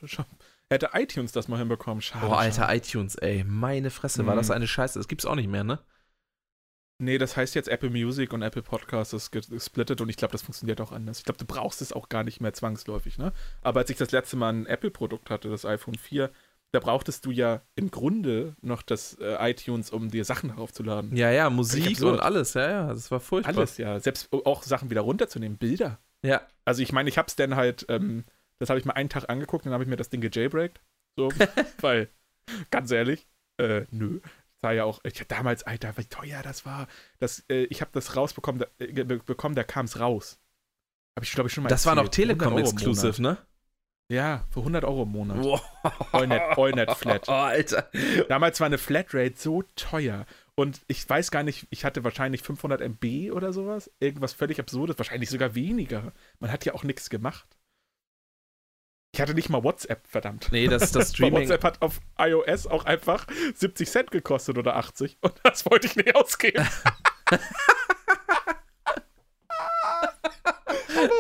Hätte 0.71 0.91
iTunes 0.93 1.33
das 1.33 1.49
mal 1.49 1.59
hinbekommen. 1.59 2.03
Schade. 2.03 2.27
Boah, 2.27 2.39
alter, 2.39 2.67
schade. 2.67 2.77
iTunes, 2.77 3.15
ey. 3.17 3.45
Meine 3.45 3.91
Fresse, 3.91 4.27
war 4.27 4.37
das 4.37 4.49
mhm. 4.49 4.55
eine 4.55 4.67
Scheiße. 4.67 4.99
Das 4.99 5.09
gibt's 5.09 5.25
auch 5.25 5.35
nicht 5.35 5.49
mehr, 5.49 5.65
ne? 5.65 5.79
Nee, 7.01 7.19
das 7.19 7.37
heißt 7.37 7.55
jetzt 7.55 7.69
Apple 7.69 7.91
Music 7.91 8.33
und 8.33 8.43
Apple 8.43 8.63
Podcasts 8.63 9.13
ist 9.13 9.31
gesplittet 9.31 10.01
und 10.01 10.09
ich 10.09 10.17
glaube, 10.17 10.33
das 10.33 10.43
funktioniert 10.43 10.81
auch 10.81 10.91
anders. 10.91 11.19
Ich 11.19 11.25
glaube, 11.25 11.39
du 11.39 11.45
brauchst 11.45 11.81
es 11.81 11.93
auch 11.93 12.09
gar 12.09 12.25
nicht 12.25 12.41
mehr 12.41 12.53
zwangsläufig, 12.53 13.19
ne? 13.19 13.33
Aber 13.63 13.81
als 13.81 13.91
ich 13.91 13.97
das 13.97 14.11
letzte 14.11 14.37
Mal 14.37 14.53
ein 14.53 14.67
Apple-Produkt 14.67 15.31
hatte, 15.31 15.49
das 15.49 15.65
iPhone 15.65 15.95
4, 15.95 16.33
da 16.73 16.81
brauchtest 16.81 17.25
du 17.25 17.31
ja 17.31 17.63
im 17.77 17.93
Grunde 17.93 18.57
noch 18.63 18.83
das 18.83 19.15
äh, 19.21 19.51
iTunes, 19.51 19.91
um 19.91 20.11
dir 20.11 20.25
Sachen 20.25 20.51
daraufzuladen. 20.51 21.17
Ja, 21.17 21.31
ja, 21.31 21.49
Musik 21.51 22.03
und 22.03 22.19
alles, 22.19 22.55
ja, 22.55 22.69
ja, 22.69 22.89
das 22.89 23.11
war 23.13 23.21
furchtbar. 23.21 23.57
Alles, 23.57 23.79
ja. 23.79 24.01
Selbst 24.01 24.29
auch 24.33 24.65
Sachen 24.65 24.91
wieder 24.91 25.03
runterzunehmen, 25.03 25.57
Bilder. 25.57 26.01
Ja. 26.23 26.43
Also 26.65 26.83
ich 26.83 26.93
meine, 26.93 27.09
ich 27.09 27.17
hab's 27.17 27.37
dann 27.37 27.55
halt 27.55 27.87
ähm, 27.89 28.25
das 28.59 28.71
habe 28.71 28.79
ich 28.79 28.85
mal 28.85 28.95
einen 28.95 29.09
Tag 29.09 29.29
angeguckt, 29.29 29.67
dann 29.67 29.73
habe 29.73 29.85
ich 29.85 29.89
mir 29.89 29.97
das 29.97 30.11
Ding 30.11 30.21
gejailbreakt. 30.21 30.81
So, 31.17 31.31
weil, 31.81 32.09
ganz 32.71 32.91
ehrlich, 32.91 33.29
äh, 33.59 33.85
nö. 33.91 34.21
Das 34.21 34.63
war 34.63 34.73
ja 34.73 34.85
auch, 34.85 35.01
ich 35.05 35.15
hatte 35.21 35.27
damals, 35.29 35.63
Alter, 35.63 35.97
wie 35.97 36.05
teuer 36.05 36.43
das 36.43 36.67
war. 36.67 36.89
Das, 37.19 37.45
äh, 37.49 37.65
ich 37.65 37.81
habe 37.81 37.91
das 37.93 38.17
rausbekommen, 38.17 38.61
da, 38.61 38.85
äh, 38.85 39.05
bekommen, 39.05 39.55
da 39.55 39.63
kam 39.65 39.87
es 39.87 40.01
raus. 40.01 40.41
Habe 41.17 41.25
ich, 41.25 41.33
glaube 41.33 41.49
ich, 41.49 41.55
schon 41.55 41.65
mal 41.65 41.69
Das 41.69 41.85
erzählt. 41.85 41.97
war 41.97 42.03
noch 42.05 42.11
Telekom-Exclusive, 42.11 43.21
ne? 43.23 43.39
Ja, 44.11 44.47
für 44.51 44.61
100 44.61 44.85
Euro 44.85 45.03
im 45.03 45.11
Monat. 45.11 45.39
Wow. 45.45 45.63
Allnet, 46.13 46.41
Allnet 46.57 46.91
Flat. 46.93 47.29
Oh, 47.29 47.33
Alter. 47.33 47.91
Damals 48.29 48.59
war 48.59 48.67
eine 48.67 48.79
Flatrate 48.79 49.35
so 49.37 49.63
teuer. 49.77 50.25
Und 50.55 50.81
ich 50.89 51.09
weiß 51.09 51.31
gar 51.31 51.43
nicht, 51.43 51.67
ich 51.71 51.85
hatte 51.85 52.05
wahrscheinlich 52.05 52.43
500 52.43 52.81
MB 52.81 53.33
oder 53.33 53.53
sowas. 53.53 53.91
Irgendwas 54.01 54.33
völlig 54.33 54.59
Absurdes. 54.61 54.97
Wahrscheinlich 54.99 55.29
sogar 55.29 55.55
weniger. 55.55 56.13
Man 56.41 56.51
hat 56.51 56.65
ja 56.65 56.75
auch 56.75 56.85
nichts 56.85 57.11
gemacht. 57.11 57.58
Ich 59.13 59.21
hatte 59.21 59.35
nicht 59.35 59.49
mal 59.49 59.65
WhatsApp, 59.65 60.07
verdammt. 60.07 60.49
Nee, 60.53 60.69
das, 60.69 60.93
das 60.93 61.11
Streaming. 61.15 61.43
WhatsApp 61.43 61.65
hat 61.65 61.83
auf 61.83 62.01
iOS 62.19 62.67
auch 62.67 62.85
einfach 62.85 63.27
70 63.55 63.89
Cent 63.91 64.11
gekostet 64.11 64.59
oder 64.59 64.77
80 64.77 65.19
und 65.21 65.35
das 65.43 65.65
wollte 65.67 65.87
ich 65.87 65.97
nicht 65.97 66.15
ausgeben. 66.15 66.67
100 70.99 71.11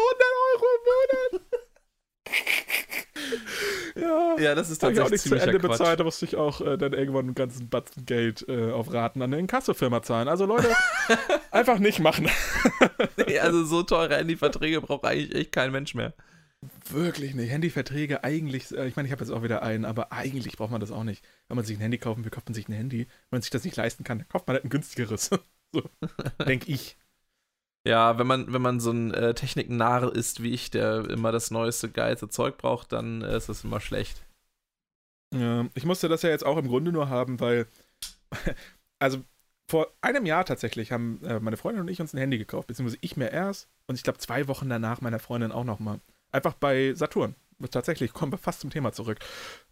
Euro 0.54 0.66
im 0.74 0.82
Monat. 0.88 1.42
ja, 3.96 4.42
ja, 4.42 4.54
das 4.54 4.70
ist 4.70 4.78
tatsächlich 4.78 4.98
ich 4.98 5.06
auch 5.06 5.10
nicht 5.10 5.22
zu 5.22 5.34
Ende 5.34 5.58
Quatsch. 5.58 5.78
bezahlt, 5.78 6.00
da 6.00 6.04
musste 6.04 6.24
ich 6.24 6.36
auch 6.36 6.60
äh, 6.60 6.76
dann 6.76 6.92
irgendwann 6.92 7.26
einen 7.26 7.34
ganzen 7.34 7.68
Batzen 7.68 8.06
Geld 8.06 8.44
äh, 8.48 8.70
auf 8.72 8.92
Raten 8.92 9.22
an 9.22 9.32
eine 9.32 9.40
Inkassofirma 9.40 10.02
zahlen. 10.02 10.28
Also 10.28 10.46
Leute, 10.46 10.68
einfach 11.50 11.78
nicht 11.78 12.00
machen. 12.00 12.28
nee, 13.26 13.38
also 13.38 13.64
so 13.64 13.82
teure 13.82 14.16
Handyverträge 14.16 14.80
braucht 14.80 15.04
eigentlich 15.04 15.34
echt 15.34 15.52
kein 15.52 15.72
Mensch 15.72 15.94
mehr. 15.94 16.14
Wirklich 16.90 17.34
nicht. 17.34 17.50
Handyverträge 17.50 18.24
eigentlich, 18.24 18.72
äh, 18.76 18.88
ich 18.88 18.96
meine, 18.96 19.06
ich 19.06 19.12
habe 19.12 19.22
jetzt 19.22 19.30
auch 19.30 19.42
wieder 19.42 19.62
einen, 19.62 19.84
aber 19.84 20.12
eigentlich 20.12 20.56
braucht 20.56 20.72
man 20.72 20.80
das 20.80 20.90
auch 20.90 21.04
nicht. 21.04 21.24
Wenn 21.46 21.56
man 21.56 21.64
sich 21.64 21.76
ein 21.76 21.80
Handy 21.80 21.98
kaufen 21.98 22.24
will, 22.24 22.30
kauft 22.30 22.48
man 22.48 22.54
sich 22.54 22.68
ein 22.68 22.72
Handy. 22.72 23.06
Wenn 23.06 23.36
man 23.36 23.42
sich 23.42 23.50
das 23.50 23.64
nicht 23.64 23.76
leisten 23.76 24.04
kann, 24.04 24.18
dann 24.18 24.28
kauft 24.28 24.46
man 24.46 24.54
halt 24.54 24.64
ein 24.64 24.70
günstigeres. 24.70 25.30
so, 25.72 25.82
denke 26.44 26.70
ich. 26.72 26.96
Ja, 27.86 28.18
wenn 28.18 28.26
man, 28.26 28.52
wenn 28.52 28.60
man 28.60 28.80
so 28.80 28.90
ein 28.90 29.14
äh, 29.14 29.32
Techniknarr 29.32 30.12
ist 30.14 30.42
wie 30.42 30.52
ich, 30.52 30.70
der 30.70 31.08
immer 31.08 31.32
das 31.32 31.50
neueste, 31.50 31.88
geilste 31.88 32.28
Zeug 32.28 32.58
braucht, 32.58 32.92
dann 32.92 33.22
äh, 33.22 33.36
ist 33.36 33.48
das 33.48 33.64
immer 33.64 33.80
schlecht. 33.80 34.26
Ja, 35.32 35.66
ich 35.74 35.86
musste 35.86 36.08
das 36.08 36.20
ja 36.20 36.28
jetzt 36.28 36.44
auch 36.44 36.58
im 36.58 36.68
Grunde 36.68 36.92
nur 36.92 37.08
haben, 37.08 37.40
weil, 37.40 37.66
also 38.98 39.24
vor 39.70 39.86
einem 40.02 40.26
Jahr 40.26 40.44
tatsächlich 40.44 40.92
haben 40.92 41.22
äh, 41.24 41.40
meine 41.40 41.56
Freundin 41.56 41.82
und 41.82 41.88
ich 41.88 42.00
uns 42.00 42.12
ein 42.12 42.18
Handy 42.18 42.36
gekauft, 42.36 42.68
beziehungsweise 42.68 42.98
ich 43.00 43.16
mir 43.16 43.30
erst 43.30 43.68
und 43.86 43.94
ich 43.94 44.02
glaube 44.02 44.18
zwei 44.18 44.48
Wochen 44.48 44.68
danach 44.68 45.00
meiner 45.00 45.20
Freundin 45.20 45.52
auch 45.52 45.64
nochmal. 45.64 46.00
Einfach 46.32 46.54
bei 46.54 46.94
Saturn. 46.94 47.34
Tatsächlich, 47.70 48.12
kommen 48.12 48.32
wir 48.32 48.38
fast 48.38 48.60
zum 48.60 48.70
Thema 48.70 48.92
zurück. 48.92 49.18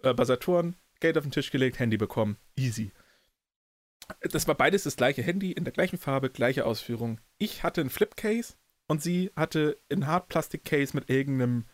Äh, 0.03 0.13
bei 0.15 0.25
Saturn, 0.25 0.75
Geld 1.01 1.17
auf 1.17 1.25
den 1.25 1.31
Tisch 1.31 1.51
gelegt, 1.51 1.79
Handy 1.79 1.97
bekommen. 1.97 2.37
Easy. 2.57 2.93
Das 4.21 4.47
war 4.49 4.55
beides 4.55 4.85
das 4.85 4.97
gleiche 4.97 5.23
Handy, 5.23 5.53
in 5.53 5.65
der 5.65 5.73
gleichen 5.73 5.99
Farbe, 5.99 6.31
gleiche 6.31 6.65
Ausführung. 6.65 7.21
Ich 7.39 7.63
hatte 7.63 7.81
ein 7.81 7.91
Flipcase 7.91 8.55
und 8.87 9.03
sie 9.03 9.31
hatte 9.37 9.79
ein 9.91 10.07
Hartplastik-Case 10.07 10.97
mit 10.97 11.11
irgendeinem, 11.11 11.65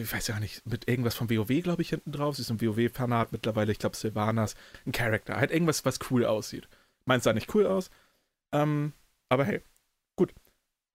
ich 0.00 0.12
weiß 0.12 0.28
ja 0.28 0.38
nicht, 0.38 0.64
mit 0.66 0.88
irgendwas 0.88 1.16
vom 1.16 1.28
WoW, 1.28 1.62
glaube 1.62 1.82
ich, 1.82 1.90
hinten 1.90 2.12
drauf. 2.12 2.36
Sie 2.36 2.42
ist 2.42 2.50
ein 2.50 2.60
WoW-Fanat 2.60 3.32
mittlerweile, 3.32 3.72
ich 3.72 3.78
glaube 3.78 3.96
Sylvanas, 3.96 4.54
ein 4.86 4.92
Charakter. 4.92 5.36
Halt 5.36 5.50
irgendwas, 5.50 5.84
was 5.84 5.98
cool 6.10 6.24
aussieht. 6.24 6.68
Meins 7.04 7.24
sah 7.24 7.32
nicht 7.32 7.52
cool 7.54 7.66
aus. 7.66 7.90
Ähm, 8.52 8.92
aber 9.28 9.44
hey, 9.44 9.62
gut. 10.16 10.32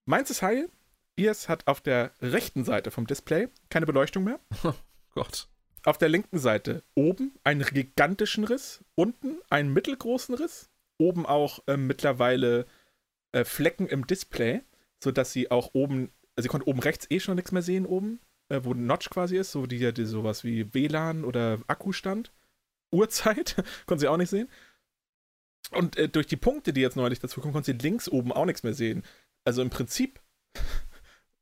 Meins 0.06 0.30
ist 0.30 0.42
heil, 0.42 0.70
Ihrs 1.16 1.50
hat 1.50 1.68
auf 1.68 1.82
der 1.82 2.12
rechten 2.22 2.66
Seite 2.66 2.92
vom 2.92 3.08
Display 3.08 3.48
keine 3.70 3.86
Beleuchtung 3.86 4.24
mehr. 4.24 4.40
Oh 5.18 5.22
Gott. 5.22 5.48
Auf 5.86 5.98
der 5.98 6.10
linken 6.10 6.40
Seite 6.40 6.84
oben 6.94 7.32
einen 7.46 7.64
gigantischen 7.64 8.44
Riss, 8.44 8.84
unten 8.96 9.38
einen 9.50 9.72
mittelgroßen 9.72 10.36
Riss, 10.36 10.70
oben 10.98 11.26
auch 11.26 11.60
äh, 11.68 11.78
mittlerweile 11.78 12.66
äh, 13.32 13.46
Flecken 13.46 13.88
im 13.88 14.06
Display. 14.06 14.62
sodass 15.02 15.32
sie 15.32 15.52
auch 15.52 15.70
oben, 15.74 16.12
also 16.36 16.44
sie 16.44 16.50
konnte 16.50 16.68
oben 16.68 16.80
rechts 16.80 17.08
eh 17.10 17.22
schon 17.22 17.36
nichts 17.36 17.54
mehr 17.54 17.62
sehen, 17.62 17.86
oben, 17.86 18.20
äh, 18.50 18.60
wo 18.64 18.74
ein 18.74 18.86
Notch 18.86 19.10
quasi 19.10 19.38
ist, 19.38 19.52
so 19.52 19.68
die, 19.68 19.94
die 19.94 20.06
sowas 20.06 20.44
wie 20.44 20.74
WLAN 20.74 21.24
oder 21.24 21.60
Akkustand. 21.68 22.34
Uhrzeit, 22.92 23.56
konnte 23.86 24.02
sie 24.02 24.08
auch 24.08 24.18
nicht 24.18 24.30
sehen. 24.30 24.50
Und 25.72 25.98
äh, 25.98 26.10
durch 26.10 26.28
die 26.28 26.38
Punkte, 26.38 26.74
die 26.74 26.82
jetzt 26.82 26.96
neulich 26.96 27.20
dazu 27.20 27.40
kommen, 27.42 27.54
konnte 27.54 27.72
sie 27.72 27.78
links 27.78 28.10
oben 28.10 28.32
auch 28.32 28.46
nichts 28.46 28.64
mehr 28.64 28.74
sehen. 28.74 29.04
Also 29.46 29.62
im 29.62 29.70
Prinzip 29.70 30.20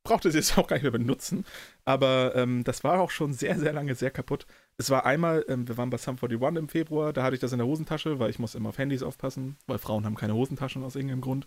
brauchte 0.04 0.30
sie 0.30 0.38
es 0.38 0.56
auch 0.56 0.68
gar 0.68 0.76
nicht 0.76 0.84
mehr 0.84 0.92
benutzen. 0.92 1.44
Aber 1.84 2.34
ähm, 2.36 2.62
das 2.62 2.84
war 2.84 3.00
auch 3.00 3.10
schon 3.10 3.32
sehr, 3.32 3.58
sehr 3.58 3.72
lange 3.72 3.94
sehr 3.94 4.10
kaputt. 4.10 4.46
Es 4.76 4.90
war 4.90 5.06
einmal, 5.06 5.44
ähm, 5.48 5.66
wir 5.66 5.76
waren 5.76 5.90
bei 5.90 5.96
Sum 5.96 6.16
41 6.20 6.58
im 6.58 6.68
Februar, 6.68 7.12
da 7.12 7.22
hatte 7.22 7.34
ich 7.34 7.40
das 7.40 7.52
in 7.52 7.58
der 7.58 7.66
Hosentasche, 7.66 8.18
weil 8.18 8.30
ich 8.30 8.38
muss 8.38 8.54
immer 8.54 8.68
auf 8.68 8.78
Handys 8.78 9.02
aufpassen, 9.02 9.56
weil 9.66 9.78
Frauen 9.78 10.04
haben 10.04 10.14
keine 10.14 10.34
Hosentaschen 10.34 10.84
aus 10.84 10.94
irgendeinem 10.94 11.22
Grund. 11.22 11.46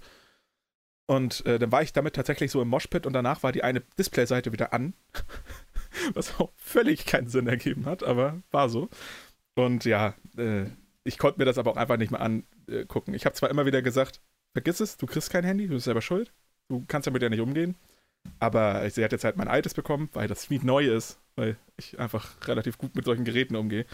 Und 1.05 1.45
äh, 1.45 1.57
dann 1.57 1.71
war 1.71 1.83
ich 1.83 1.93
damit 1.93 2.15
tatsächlich 2.15 2.51
so 2.51 2.61
im 2.61 2.67
Moshpit 2.67 3.05
und 3.05 3.13
danach 3.13 3.41
war 3.41 3.53
die 3.53 3.63
eine 3.63 3.81
Displayseite 3.97 4.51
wieder 4.51 4.73
an. 4.73 4.93
Was 6.13 6.37
auch 6.39 6.51
völlig 6.57 7.05
keinen 7.05 7.29
Sinn 7.29 7.47
ergeben 7.47 7.85
hat, 7.85 8.03
aber 8.03 8.41
war 8.51 8.69
so. 8.69 8.89
Und 9.55 9.85
ja, 9.85 10.15
äh, 10.37 10.65
ich 11.03 11.17
konnte 11.17 11.39
mir 11.39 11.45
das 11.45 11.57
aber 11.57 11.71
auch 11.71 11.77
einfach 11.77 11.97
nicht 11.97 12.11
mehr 12.11 12.21
angucken. 12.21 13.13
Ich 13.13 13.25
habe 13.25 13.35
zwar 13.35 13.49
immer 13.49 13.65
wieder 13.65 13.81
gesagt, 13.81 14.19
vergiss 14.51 14.81
es, 14.81 14.97
du 14.97 15.05
kriegst 15.05 15.29
kein 15.29 15.45
Handy, 15.45 15.67
du 15.67 15.75
bist 15.75 15.85
selber 15.85 16.01
schuld. 16.01 16.33
Du 16.67 16.83
kannst 16.87 17.07
damit 17.07 17.21
ja 17.21 17.29
nicht 17.29 17.39
umgehen. 17.39 17.75
Aber 18.39 18.89
sie 18.89 19.03
hat 19.03 19.11
jetzt 19.11 19.23
halt 19.23 19.37
mein 19.37 19.47
altes 19.47 19.73
bekommen, 19.73 20.09
weil 20.13 20.27
das 20.27 20.45
Feed 20.45 20.63
neu 20.63 20.85
ist, 20.87 21.19
weil 21.35 21.57
ich 21.77 21.99
einfach 21.99 22.47
relativ 22.47 22.77
gut 22.77 22.95
mit 22.95 23.05
solchen 23.05 23.25
Geräten 23.25 23.55
umgehe. 23.55 23.85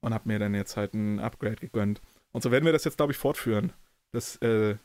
Und 0.00 0.14
habe 0.14 0.28
mir 0.28 0.38
dann 0.38 0.54
jetzt 0.54 0.76
halt 0.76 0.94
ein 0.94 1.20
Upgrade 1.20 1.56
gegönnt. 1.56 2.00
Und 2.32 2.42
so 2.42 2.50
werden 2.50 2.64
wir 2.64 2.72
das 2.72 2.84
jetzt, 2.84 2.96
glaube 2.96 3.12
ich, 3.12 3.18
fortführen. 3.18 3.72
Das, 4.12 4.36
äh, 4.36 4.76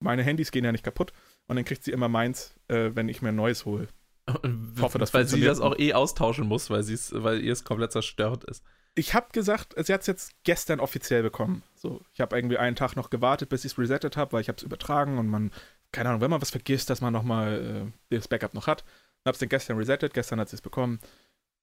meine 0.00 0.22
Handys 0.22 0.50
gehen 0.50 0.64
ja 0.64 0.72
nicht 0.72 0.84
kaputt. 0.84 1.12
Und 1.46 1.56
dann 1.56 1.64
kriegt 1.64 1.84
sie 1.84 1.92
immer 1.92 2.08
meins, 2.08 2.56
äh, 2.66 2.90
wenn 2.94 3.08
ich 3.08 3.22
mir 3.22 3.28
ein 3.28 3.36
neues 3.36 3.64
hole. 3.64 3.88
Ich 4.26 4.82
hoffe, 4.82 4.98
das 4.98 5.14
weil 5.14 5.26
sie 5.26 5.40
das 5.40 5.60
auch 5.60 5.78
eh 5.78 5.94
austauschen 5.94 6.46
muss, 6.46 6.68
weil, 6.70 6.84
weil 6.84 7.40
ihr 7.40 7.52
es 7.52 7.64
komplett 7.64 7.92
zerstört 7.92 8.44
ist 8.44 8.62
ich 8.98 9.14
habe 9.14 9.28
gesagt, 9.32 9.74
sie 9.76 9.92
hat 9.92 10.00
es 10.02 10.06
jetzt 10.06 10.32
gestern 10.42 10.80
offiziell 10.80 11.22
bekommen. 11.22 11.62
So, 11.74 12.02
ich 12.12 12.20
habe 12.20 12.36
irgendwie 12.36 12.58
einen 12.58 12.76
Tag 12.76 12.96
noch 12.96 13.10
gewartet, 13.10 13.48
bis 13.48 13.64
ich 13.64 13.72
es 13.72 13.78
resettet 13.78 14.16
habe, 14.16 14.32
weil 14.32 14.40
ich 14.40 14.48
habe 14.48 14.56
es 14.56 14.64
übertragen 14.64 15.18
und 15.18 15.28
man, 15.28 15.52
keine 15.92 16.10
Ahnung, 16.10 16.20
wenn 16.20 16.30
man 16.30 16.40
was 16.40 16.50
vergisst, 16.50 16.90
dass 16.90 17.00
man 17.00 17.12
nochmal 17.12 17.92
äh, 18.10 18.16
das 18.16 18.28
Backup 18.28 18.54
noch 18.54 18.66
hat. 18.66 18.84
Habe 19.24 19.34
es 19.34 19.38
dann 19.38 19.48
gestern 19.48 19.76
resettet, 19.76 20.14
gestern 20.14 20.40
hat 20.40 20.48
sie 20.48 20.56
es 20.56 20.62
bekommen. 20.62 21.00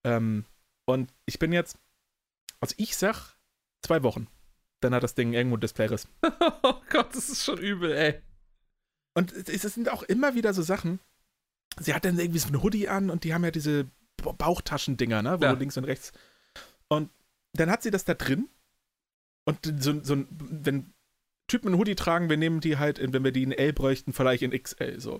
Ähm, 0.03 0.45
und 0.85 1.11
ich 1.25 1.39
bin 1.39 1.51
jetzt, 1.51 1.77
also 2.59 2.75
ich 2.77 2.95
sag, 2.95 3.35
zwei 3.81 4.03
Wochen. 4.03 4.27
Dann 4.81 4.93
hat 4.93 5.03
das 5.03 5.15
Ding 5.15 5.33
irgendwo 5.33 5.57
ein 5.57 5.61
Displayriss. 5.61 6.07
oh 6.63 6.81
Gott, 6.89 7.15
das 7.15 7.29
ist 7.29 7.43
schon 7.43 7.57
übel, 7.57 7.91
ey. 7.91 8.21
Und 9.13 9.31
es, 9.31 9.63
es 9.63 9.73
sind 9.73 9.89
auch 9.89 10.03
immer 10.03 10.35
wieder 10.35 10.53
so 10.53 10.61
Sachen. 10.61 10.99
Sie 11.79 11.93
hat 11.93 12.05
dann 12.05 12.19
irgendwie 12.19 12.39
so 12.39 12.49
ein 12.49 12.61
Hoodie 12.61 12.89
an 12.89 13.09
und 13.09 13.23
die 13.23 13.33
haben 13.33 13.43
ja 13.43 13.51
diese 13.51 13.89
Bauchtaschendinger, 14.17 15.21
ne, 15.21 15.39
wo 15.39 15.45
ja. 15.45 15.53
du 15.53 15.59
links 15.59 15.77
und 15.77 15.85
rechts. 15.85 16.11
Und 16.87 17.09
dann 17.53 17.69
hat 17.69 17.83
sie 17.83 17.91
das 17.91 18.05
da 18.05 18.13
drin. 18.13 18.49
Und 19.45 19.59
so, 19.81 20.03
so 20.03 20.25
wenn 20.29 20.93
Typen 21.47 21.69
einen 21.69 21.77
Hoodie 21.77 21.95
tragen, 21.95 22.29
wir 22.29 22.37
nehmen 22.37 22.59
die 22.59 22.77
halt, 22.77 22.99
in, 22.99 23.13
wenn 23.13 23.23
wir 23.23 23.31
die 23.31 23.43
in 23.43 23.51
L 23.51 23.73
bräuchten, 23.73 24.13
vielleicht 24.13 24.43
in 24.43 24.51
XL 24.51 24.99
so. 24.99 25.19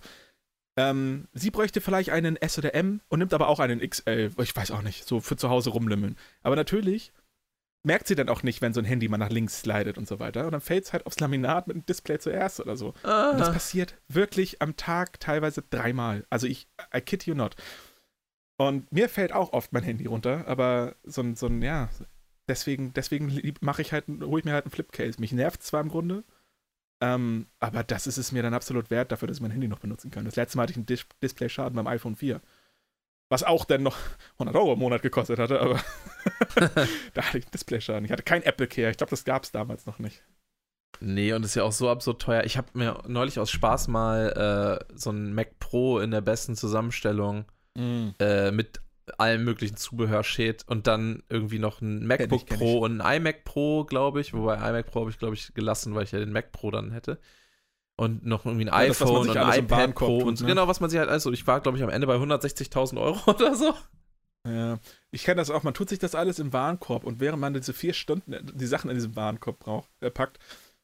Ähm, 0.78 1.28
sie 1.34 1.52
bräuchte 1.52 1.80
vielleicht 1.80 2.10
einen 2.10 2.36
S 2.36 2.58
oder 2.58 2.76
M 2.76 3.02
und 3.08 3.20
nimmt 3.20 3.34
aber 3.34 3.48
auch 3.48 3.60
einen 3.60 3.80
XL. 3.80 4.32
Ich 4.40 4.56
weiß 4.56 4.72
auch 4.72 4.82
nicht, 4.82 5.08
so 5.08 5.22
für 5.22 5.38
zu 5.38 5.50
Hause 5.50 5.70
rumlimmeln. 5.70 6.18
Aber 6.44 6.56
natürlich 6.56 7.14
merkt 7.86 8.08
sie 8.08 8.16
dann 8.16 8.30
auch 8.30 8.44
nicht, 8.44 8.62
wenn 8.62 8.74
so 8.74 8.82
ein 8.82 8.86
Handy 8.86 9.08
mal 9.08 9.18
nach 9.18 9.30
links 9.30 9.62
slidet 9.62 9.98
und 9.98 10.08
so 10.08 10.20
weiter. 10.20 10.46
Und 10.46 10.52
dann 10.52 10.62
fällt 10.62 10.86
es 10.86 10.94
halt 10.94 11.06
aufs 11.06 11.20
Laminat 11.20 11.68
mit 11.68 11.78
dem 11.78 11.86
Display 11.86 12.20
zuerst 12.20 12.60
oder 12.60 12.76
so. 12.76 12.94
Ah. 13.04 13.30
Und 13.30 13.40
das 13.40 13.54
passiert 13.54 13.96
wirklich 14.08 14.62
am 14.62 14.76
Tag 14.76 15.20
teilweise 15.20 15.62
dreimal. 15.62 16.26
Also 16.30 16.48
ich, 16.48 16.68
I 16.94 17.00
kid 17.00 17.26
you 17.26 17.36
not. 17.36 17.56
Und 18.58 18.92
mir 18.92 19.08
fällt 19.08 19.34
auch 19.34 19.54
oft 19.54 19.72
mein 19.72 19.84
Handy 19.84 20.06
runter, 20.06 20.46
aber 20.48 20.96
so 21.04 21.22
ein, 21.22 21.36
so 21.36 21.48
ein 21.48 21.62
ja, 21.62 21.90
deswegen, 22.48 22.94
deswegen 22.94 23.54
mache 23.62 23.82
ich 23.82 23.92
halt, 23.92 24.08
hole 24.08 24.40
ich 24.40 24.46
mir 24.46 24.54
halt 24.54 24.66
einen 24.66 24.72
Flipcase. 24.72 25.20
Mich 25.20 25.32
nervt 25.32 25.64
zwar 25.64 25.82
im 25.82 25.90
Grunde, 25.90 26.24
ähm, 27.02 27.48
aber 27.60 27.84
das 27.84 28.08
ist 28.08 28.18
es 28.18 28.32
mir 28.32 28.44
dann 28.44 28.54
absolut 28.54 28.90
wert 28.90 29.12
dafür, 29.12 29.28
dass 29.28 29.38
ich 29.38 29.42
mein 29.42 29.52
Handy 29.52 29.68
noch 29.68 29.80
benutzen 29.80 30.12
kann. 30.12 30.26
Das 30.26 30.36
letzte 30.36 30.58
Mal 30.58 30.64
hatte 30.64 30.72
ich 30.72 30.78
einen 30.78 30.86
Dis 30.86 31.06
Display-Schaden 31.22 31.76
beim 31.76 31.88
iPhone 31.88 32.16
4. 32.16 32.42
Was 33.30 33.44
auch 33.44 33.66
dann 33.66 33.84
noch 33.84 33.98
100 34.34 34.56
Euro 34.56 34.74
im 34.74 34.80
Monat 34.80 35.02
gekostet 35.02 35.40
hatte, 35.40 35.60
aber 35.60 35.80
da 37.14 37.24
hatte 37.24 37.38
ich 37.38 37.46
einen 37.46 37.52
Display-Schaden. 37.52 38.06
Ich 38.06 38.12
hatte 38.12 38.24
kein 38.24 38.44
Apple 38.44 38.68
Care. 38.68 38.92
Ich 38.92 38.98
glaube, 38.98 39.12
das 39.12 39.26
gab 39.26 39.44
es 39.44 39.52
damals 39.52 39.86
noch 39.86 40.00
nicht. 40.00 40.24
Nee, 41.02 41.34
und 41.34 41.44
ist 41.44 41.56
ja 41.56 41.64
auch 41.64 41.74
so 41.74 41.90
absurd 41.90 42.22
teuer. 42.22 42.44
Ich 42.46 42.58
habe 42.58 42.68
mir 42.74 43.04
neulich 43.08 43.40
aus 43.40 43.52
Spaß 43.52 43.90
mal 43.90 44.80
äh, 44.90 44.94
so 44.96 45.12
ein 45.12 45.34
Mac 45.34 45.60
Pro 45.60 46.00
in 46.00 46.12
der 46.12 46.22
besten 46.22 46.56
Zusammenstellung 46.56 47.46
mm. 47.76 48.10
äh, 48.20 48.52
mit 48.52 48.80
allem 49.18 49.44
möglichen 49.44 49.78
Zubehör 49.78 50.24
steht 50.24 50.68
und 50.68 50.88
dann 50.88 51.24
irgendwie 51.30 51.60
noch 51.60 51.82
ein 51.82 52.06
MacBook 52.06 52.44
ich, 52.50 52.58
Pro 52.58 52.80
und 52.80 53.02
ein 53.02 53.18
iMac 53.18 53.44
Pro, 53.44 53.84
glaube 53.86 54.22
ich. 54.22 54.34
Wobei 54.34 54.56
iMac 54.56 54.88
Pro 54.88 55.02
habe 55.02 55.10
ich, 55.10 55.20
glaube 55.20 55.36
ich, 55.36 55.54
gelassen, 55.54 55.96
weil 55.96 56.04
ich 56.04 56.12
ja 56.12 56.20
den 56.20 56.32
Mac 56.32 56.52
Pro 56.52 56.72
dann 56.72 56.92
hätte. 56.92 57.20
Und 57.98 58.26
noch 58.26 58.46
irgendwie 58.46 58.66
ein 58.66 58.68
ja, 58.68 58.92
iPhone 58.92 59.30
und 59.30 59.38
ein 59.38 59.60
iPad 59.60 59.96
Pro 59.96 60.20
tut, 60.20 60.28
und 60.28 60.42
ne? 60.42 60.48
genau, 60.48 60.68
was 60.68 60.82
man 60.82 60.90
sich 60.90 61.00
halt 61.00 61.10
also 61.10 61.32
ich 61.32 61.48
war, 61.48 61.62
glaube 61.62 61.78
ich, 61.78 61.84
am 61.84 61.90
Ende 61.90 62.08
bei 62.08 62.16
160.000 62.16 63.00
Euro 63.00 63.20
oder 63.32 63.56
so. 63.56 63.74
Ja, 64.46 64.78
ich 65.12 65.24
kenne 65.24 65.38
das 65.38 65.50
auch. 65.50 65.64
Man 65.64 65.74
tut 65.74 65.90
sich 65.90 65.98
das 65.98 66.14
alles 66.14 66.38
im 66.40 66.54
Warenkorb 66.54 67.04
und 67.04 67.20
während 67.20 67.40
man 67.40 67.54
diese 67.54 67.74
vier 67.74 67.94
Stunden 67.94 68.36
die 68.54 68.68
Sachen 68.68 68.90
in 68.90 68.96
diesem 68.96 69.16
Warenkorb 69.16 69.60
braucht, 69.60 69.90
äh, 70.02 70.12
packt, 70.12 70.40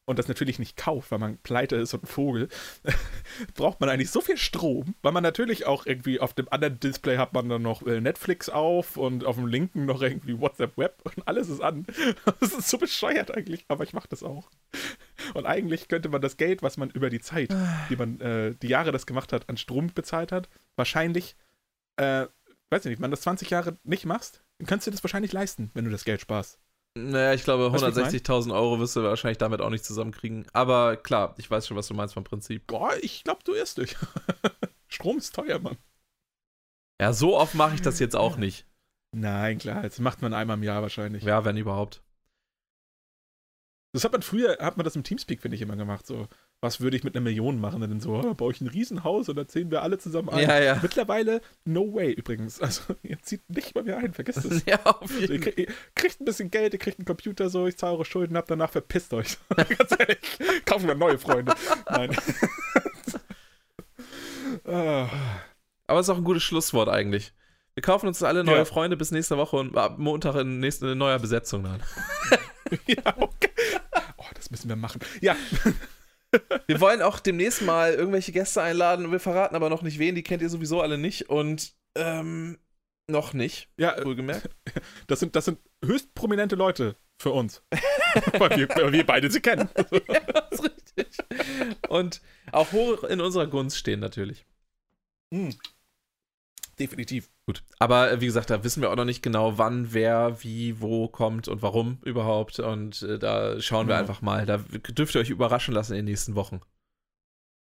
und 0.06 0.20
das 0.20 0.28
natürlich 0.28 0.60
nicht 0.60 0.78
kauft, 0.78 1.12
weil 1.12 1.20
man 1.20 1.38
pleite 1.38 1.76
ist 1.76 1.94
und 1.94 2.04
ein 2.04 2.08
Vogel, 2.08 2.50
braucht 3.54 3.80
man 3.80 3.90
eigentlich 3.90 4.10
so 4.10 4.20
viel 4.20 4.38
Strom, 4.38 4.96
weil 5.02 5.12
man 5.12 5.24
natürlich 5.24 5.66
auch 5.66 5.86
irgendwie 5.86 6.20
auf 6.20 6.34
dem 6.34 6.50
anderen 6.50 6.80
Display 6.80 7.18
hat 7.18 7.34
man 7.34 7.50
dann 7.50 7.62
noch 7.62 7.86
äh, 7.86 8.02
Netflix 8.02 8.50
auf 8.50 8.98
und 8.98 9.24
auf 9.26 9.36
dem 9.36 9.48
linken 9.48 9.86
noch 9.86 10.02
irgendwie 10.02 10.40
WhatsApp 10.40 10.78
Web 10.78 11.02
und 11.04 11.28
alles 11.28 11.50
ist 11.50 11.62
an. 11.62 11.86
Das 12.40 12.54
ist 12.54 12.70
so 12.70 12.78
bescheuert 12.78 13.36
eigentlich, 13.36 13.66
aber 13.68 13.84
ich 13.84 13.94
mache 13.94 14.08
das 14.10 14.24
auch. 14.24 14.50
Und 15.34 15.46
eigentlich 15.46 15.88
könnte 15.88 16.10
man 16.10 16.22
das 16.22 16.38
Geld, 16.38 16.64
was 16.64 16.78
man 16.78 16.90
über 16.90 17.10
die 17.10 17.20
Zeit, 17.20 17.54
die 17.90 17.96
man, 17.96 18.20
äh, 18.20 18.56
die 18.56 18.68
Jahre 18.68 18.92
das 18.92 19.06
gemacht 19.06 19.32
hat, 19.32 19.48
an 19.50 19.58
Strom 19.58 19.88
bezahlt 19.94 20.32
hat, 20.32 20.50
wahrscheinlich, 20.76 21.36
äh, 21.98 22.26
weiß 22.70 22.86
ich 22.86 22.92
nicht, 22.92 23.02
wenn 23.02 23.12
du 23.12 23.16
das 23.16 23.22
20 23.22 23.50
Jahre 23.50 23.78
nicht 23.84 24.06
machst, 24.06 24.44
dann 24.58 24.68
kannst 24.68 24.88
du 24.88 24.92
dir 24.92 24.96
das 24.96 25.04
wahrscheinlich 25.04 25.34
leisten, 25.34 25.72
wenn 25.74 25.86
du 25.86 25.92
das 25.92 26.06
Geld 26.06 26.22
sparst. 26.22 26.60
Naja, 26.98 27.34
ich 27.34 27.44
glaube, 27.44 27.76
160.000 27.76 28.54
Euro 28.54 28.80
wirst 28.80 28.98
du 28.98 29.04
wahrscheinlich 29.04 29.38
damit 29.38 29.62
auch 29.62 29.70
nicht 29.70 29.86
zusammenkriegen. 29.86 30.46
Aber 30.52 30.98
klar, 30.98 31.36
ich 31.38 31.50
weiß 31.50 31.68
schon, 31.68 31.78
was 31.78 31.88
du 31.88 31.94
meinst 31.94 32.14
vom 32.14 32.26
Prinzip. 32.26 32.68
Boah, 32.68 32.94
ich 33.02 33.24
glaube, 33.24 33.42
du 33.46 33.54
irrst 33.54 33.78
dich. 33.78 33.96
Strom 34.90 35.18
ist 35.18 35.34
teuer, 35.34 35.60
Mann. 35.60 35.78
Ja, 37.02 37.14
so 37.14 37.38
oft 37.38 37.56
mache 37.56 37.76
ich 37.76 37.82
das 37.82 38.00
jetzt 38.00 38.16
auch 38.16 38.36
nicht. 38.36 38.68
Nein, 39.16 39.58
klar, 39.58 39.84
das 39.84 40.00
macht 40.00 40.22
man 40.22 40.34
einmal 40.34 40.58
im 40.58 40.64
Jahr 40.64 40.82
wahrscheinlich. 40.82 41.24
Ja, 41.24 41.46
wenn 41.46 41.58
überhaupt. 41.58 42.04
Das 43.94 44.04
hat 44.04 44.12
man 44.12 44.22
früher, 44.22 44.58
hat 44.60 44.78
man 44.78 44.84
das 44.84 44.96
im 44.96 45.04
Teamspeak, 45.04 45.42
finde 45.42 45.56
ich, 45.56 45.62
immer 45.62 45.76
gemacht. 45.76 46.06
So, 46.06 46.28
was 46.62 46.80
würde 46.80 46.96
ich 46.96 47.04
mit 47.04 47.16
einer 47.16 47.24
Million 47.24 47.60
machen? 47.60 47.82
dann 47.82 48.00
so, 48.00 48.14
oh, 48.14 48.34
baue 48.36 48.52
ich 48.54 48.62
ein 48.62 48.68
Riesenhaus 48.68 49.28
und 49.30 49.36
dann 49.36 49.48
ziehen 49.48 49.72
wir 49.72 49.82
alle 49.82 49.98
zusammen 49.98 50.30
ein. 50.30 50.48
Ja, 50.48 50.60
ja. 50.62 50.80
Mittlerweile, 50.82 51.42
no 51.66 51.94
way 51.94 52.12
übrigens. 52.12 52.62
Also, 52.62 52.96
ihr 53.04 53.20
zieht 53.24 53.42
nicht 53.50 53.74
mal 53.74 53.84
mehr 53.84 53.98
ein, 53.98 54.14
vergesst 54.14 54.46
es. 54.46 54.64
Ja, 54.72 54.80
auf 54.86 55.20
jeden 55.20 55.42
Fall. 55.42 55.54
Ihr, 55.58 55.68
ihr, 55.68 55.74
kriegt 55.96 56.22
ein 56.22 56.26
bisschen 56.26 56.52
Geld, 56.52 56.74
ihr 56.74 56.80
kriegt 56.80 57.00
einen 57.00 57.06
Computer 57.06 57.50
so, 57.50 57.66
ich 57.66 57.78
zahle 57.78 57.94
eure 57.94 58.06
Schulden 58.06 58.38
ab, 58.38 58.46
danach 58.48 58.70
verpisst 58.70 59.12
euch. 59.14 59.38
Ganz 59.56 59.92
ehrlich, 59.98 60.20
kaufen 60.66 60.88
wir 60.88 60.96
neue 60.96 61.18
Freunde. 61.18 61.54
Nein. 61.90 62.16
Ah. 64.66 65.10
Aber 65.88 66.00
es 66.00 66.06
ist 66.06 66.10
auch 66.12 66.18
ein 66.18 66.24
gutes 66.24 66.44
Schlusswort 66.44 66.90
eigentlich. 66.90 67.34
Wir 67.74 67.82
kaufen 67.82 68.08
uns 68.08 68.22
alle 68.22 68.44
neue 68.44 68.58
ja. 68.58 68.66
Freunde 68.66 68.98
bis 68.98 69.12
nächste 69.12 69.38
Woche 69.38 69.56
und 69.56 69.76
ab 69.76 69.98
Montag 69.98 70.36
in, 70.36 70.60
nächste, 70.60 70.90
in 70.90 70.98
neuer 70.98 71.18
Besetzung 71.20 71.64
dann. 71.64 71.82
ja, 72.86 73.16
okay. 73.18 73.50
Oh, 74.18 74.26
das 74.36 74.52
müssen 74.52 74.70
wir 74.70 74.76
machen. 74.76 75.02
Ja. 75.22 75.36
Wir 76.68 76.80
wollen 76.80 77.02
auch 77.02 77.20
demnächst 77.20 77.62
mal 77.62 77.94
irgendwelche 77.94 78.32
Gäste 78.32 78.62
einladen. 78.62 79.12
Wir 79.12 79.20
verraten 79.20 79.56
aber 79.56 79.70
noch 79.70 79.82
nicht 79.82 80.00
wen. 80.00 80.16
Die 80.16 80.24
kennt 80.24 80.42
ihr 80.42 80.50
sowieso 80.50 80.82
alle 80.82 80.98
nicht. 80.98 81.30
Und 81.30 81.74
ähm, 81.96 82.58
noch 83.08 83.34
nicht. 83.34 83.70
Ja, 83.78 84.04
wohlgemerkt. 84.04 84.50
Das 85.08 85.20
sind, 85.20 85.36
das 85.36 85.46
sind 85.46 85.60
höchst 85.84 86.14
prominente 86.14 86.56
Leute 86.56 86.96
für 87.20 87.32
uns. 87.32 87.62
weil, 88.38 88.50
wir, 88.52 88.70
weil 88.70 88.94
wir 88.94 89.06
beide 89.06 89.30
sie 89.30 89.42
kennen. 89.42 89.70
ja, 89.92 90.20
das 90.22 90.52
ist 90.52 90.64
richtig. 90.64 91.18
Und 91.90 92.22
auch 92.52 92.72
hoch 92.72 93.04
in 93.04 93.20
unserer 93.20 93.48
Gunst 93.48 93.78
stehen 93.78 94.00
natürlich. 94.00 94.46
Mhm. 95.32 95.54
Definitiv. 96.80 97.30
Gut. 97.46 97.64
Aber 97.80 98.12
äh, 98.12 98.22
wie 98.22 98.26
gesagt, 98.26 98.50
da 98.50 98.64
wissen 98.64 98.82
wir 98.82 98.92
auch 98.92 98.96
noch 98.96 99.06
nicht 99.06 99.22
genau, 99.22 99.58
wann, 99.58 99.94
wer, 99.94 100.44
wie, 100.44 100.80
wo 100.82 101.08
kommt 101.08 101.48
und 101.48 101.62
warum 101.62 102.00
überhaupt. 102.04 102.60
Und 102.60 103.02
äh, 103.04 103.20
da 103.20 103.60
schauen 103.62 103.88
wir 103.88 103.96
ja. 103.96 104.00
einfach 104.00 104.22
mal. 104.22 104.46
Da 104.46 104.58
dürft 104.58 105.16
ihr 105.16 105.22
euch 105.22 105.30
überraschen 105.30 105.74
lassen 105.74 105.94
in 105.94 106.00
den 106.00 106.06
nächsten 106.06 106.36
Wochen. 106.36 106.62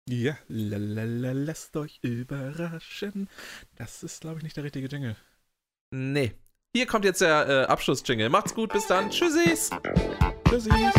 Ja, 0.09 0.37
lalala, 0.47 1.33
lasst 1.33 1.75
euch 1.75 1.99
überraschen. 2.01 3.27
Das 3.75 4.03
ist, 4.03 4.21
glaube 4.21 4.37
ich, 4.37 4.43
nicht 4.43 4.55
der 4.55 4.63
richtige 4.63 4.87
Jingle. 4.87 5.15
Nee. 5.91 6.33
Hier 6.73 6.85
kommt 6.85 7.05
jetzt 7.05 7.21
der 7.21 7.47
äh, 7.47 7.63
Abschluss-Jingle. 7.65 8.29
Macht's 8.29 8.53
gut, 8.53 8.71
bis 8.71 8.87
dann. 8.87 9.09
Tschüssis. 9.09 9.69
Tschüssis. 10.47 10.93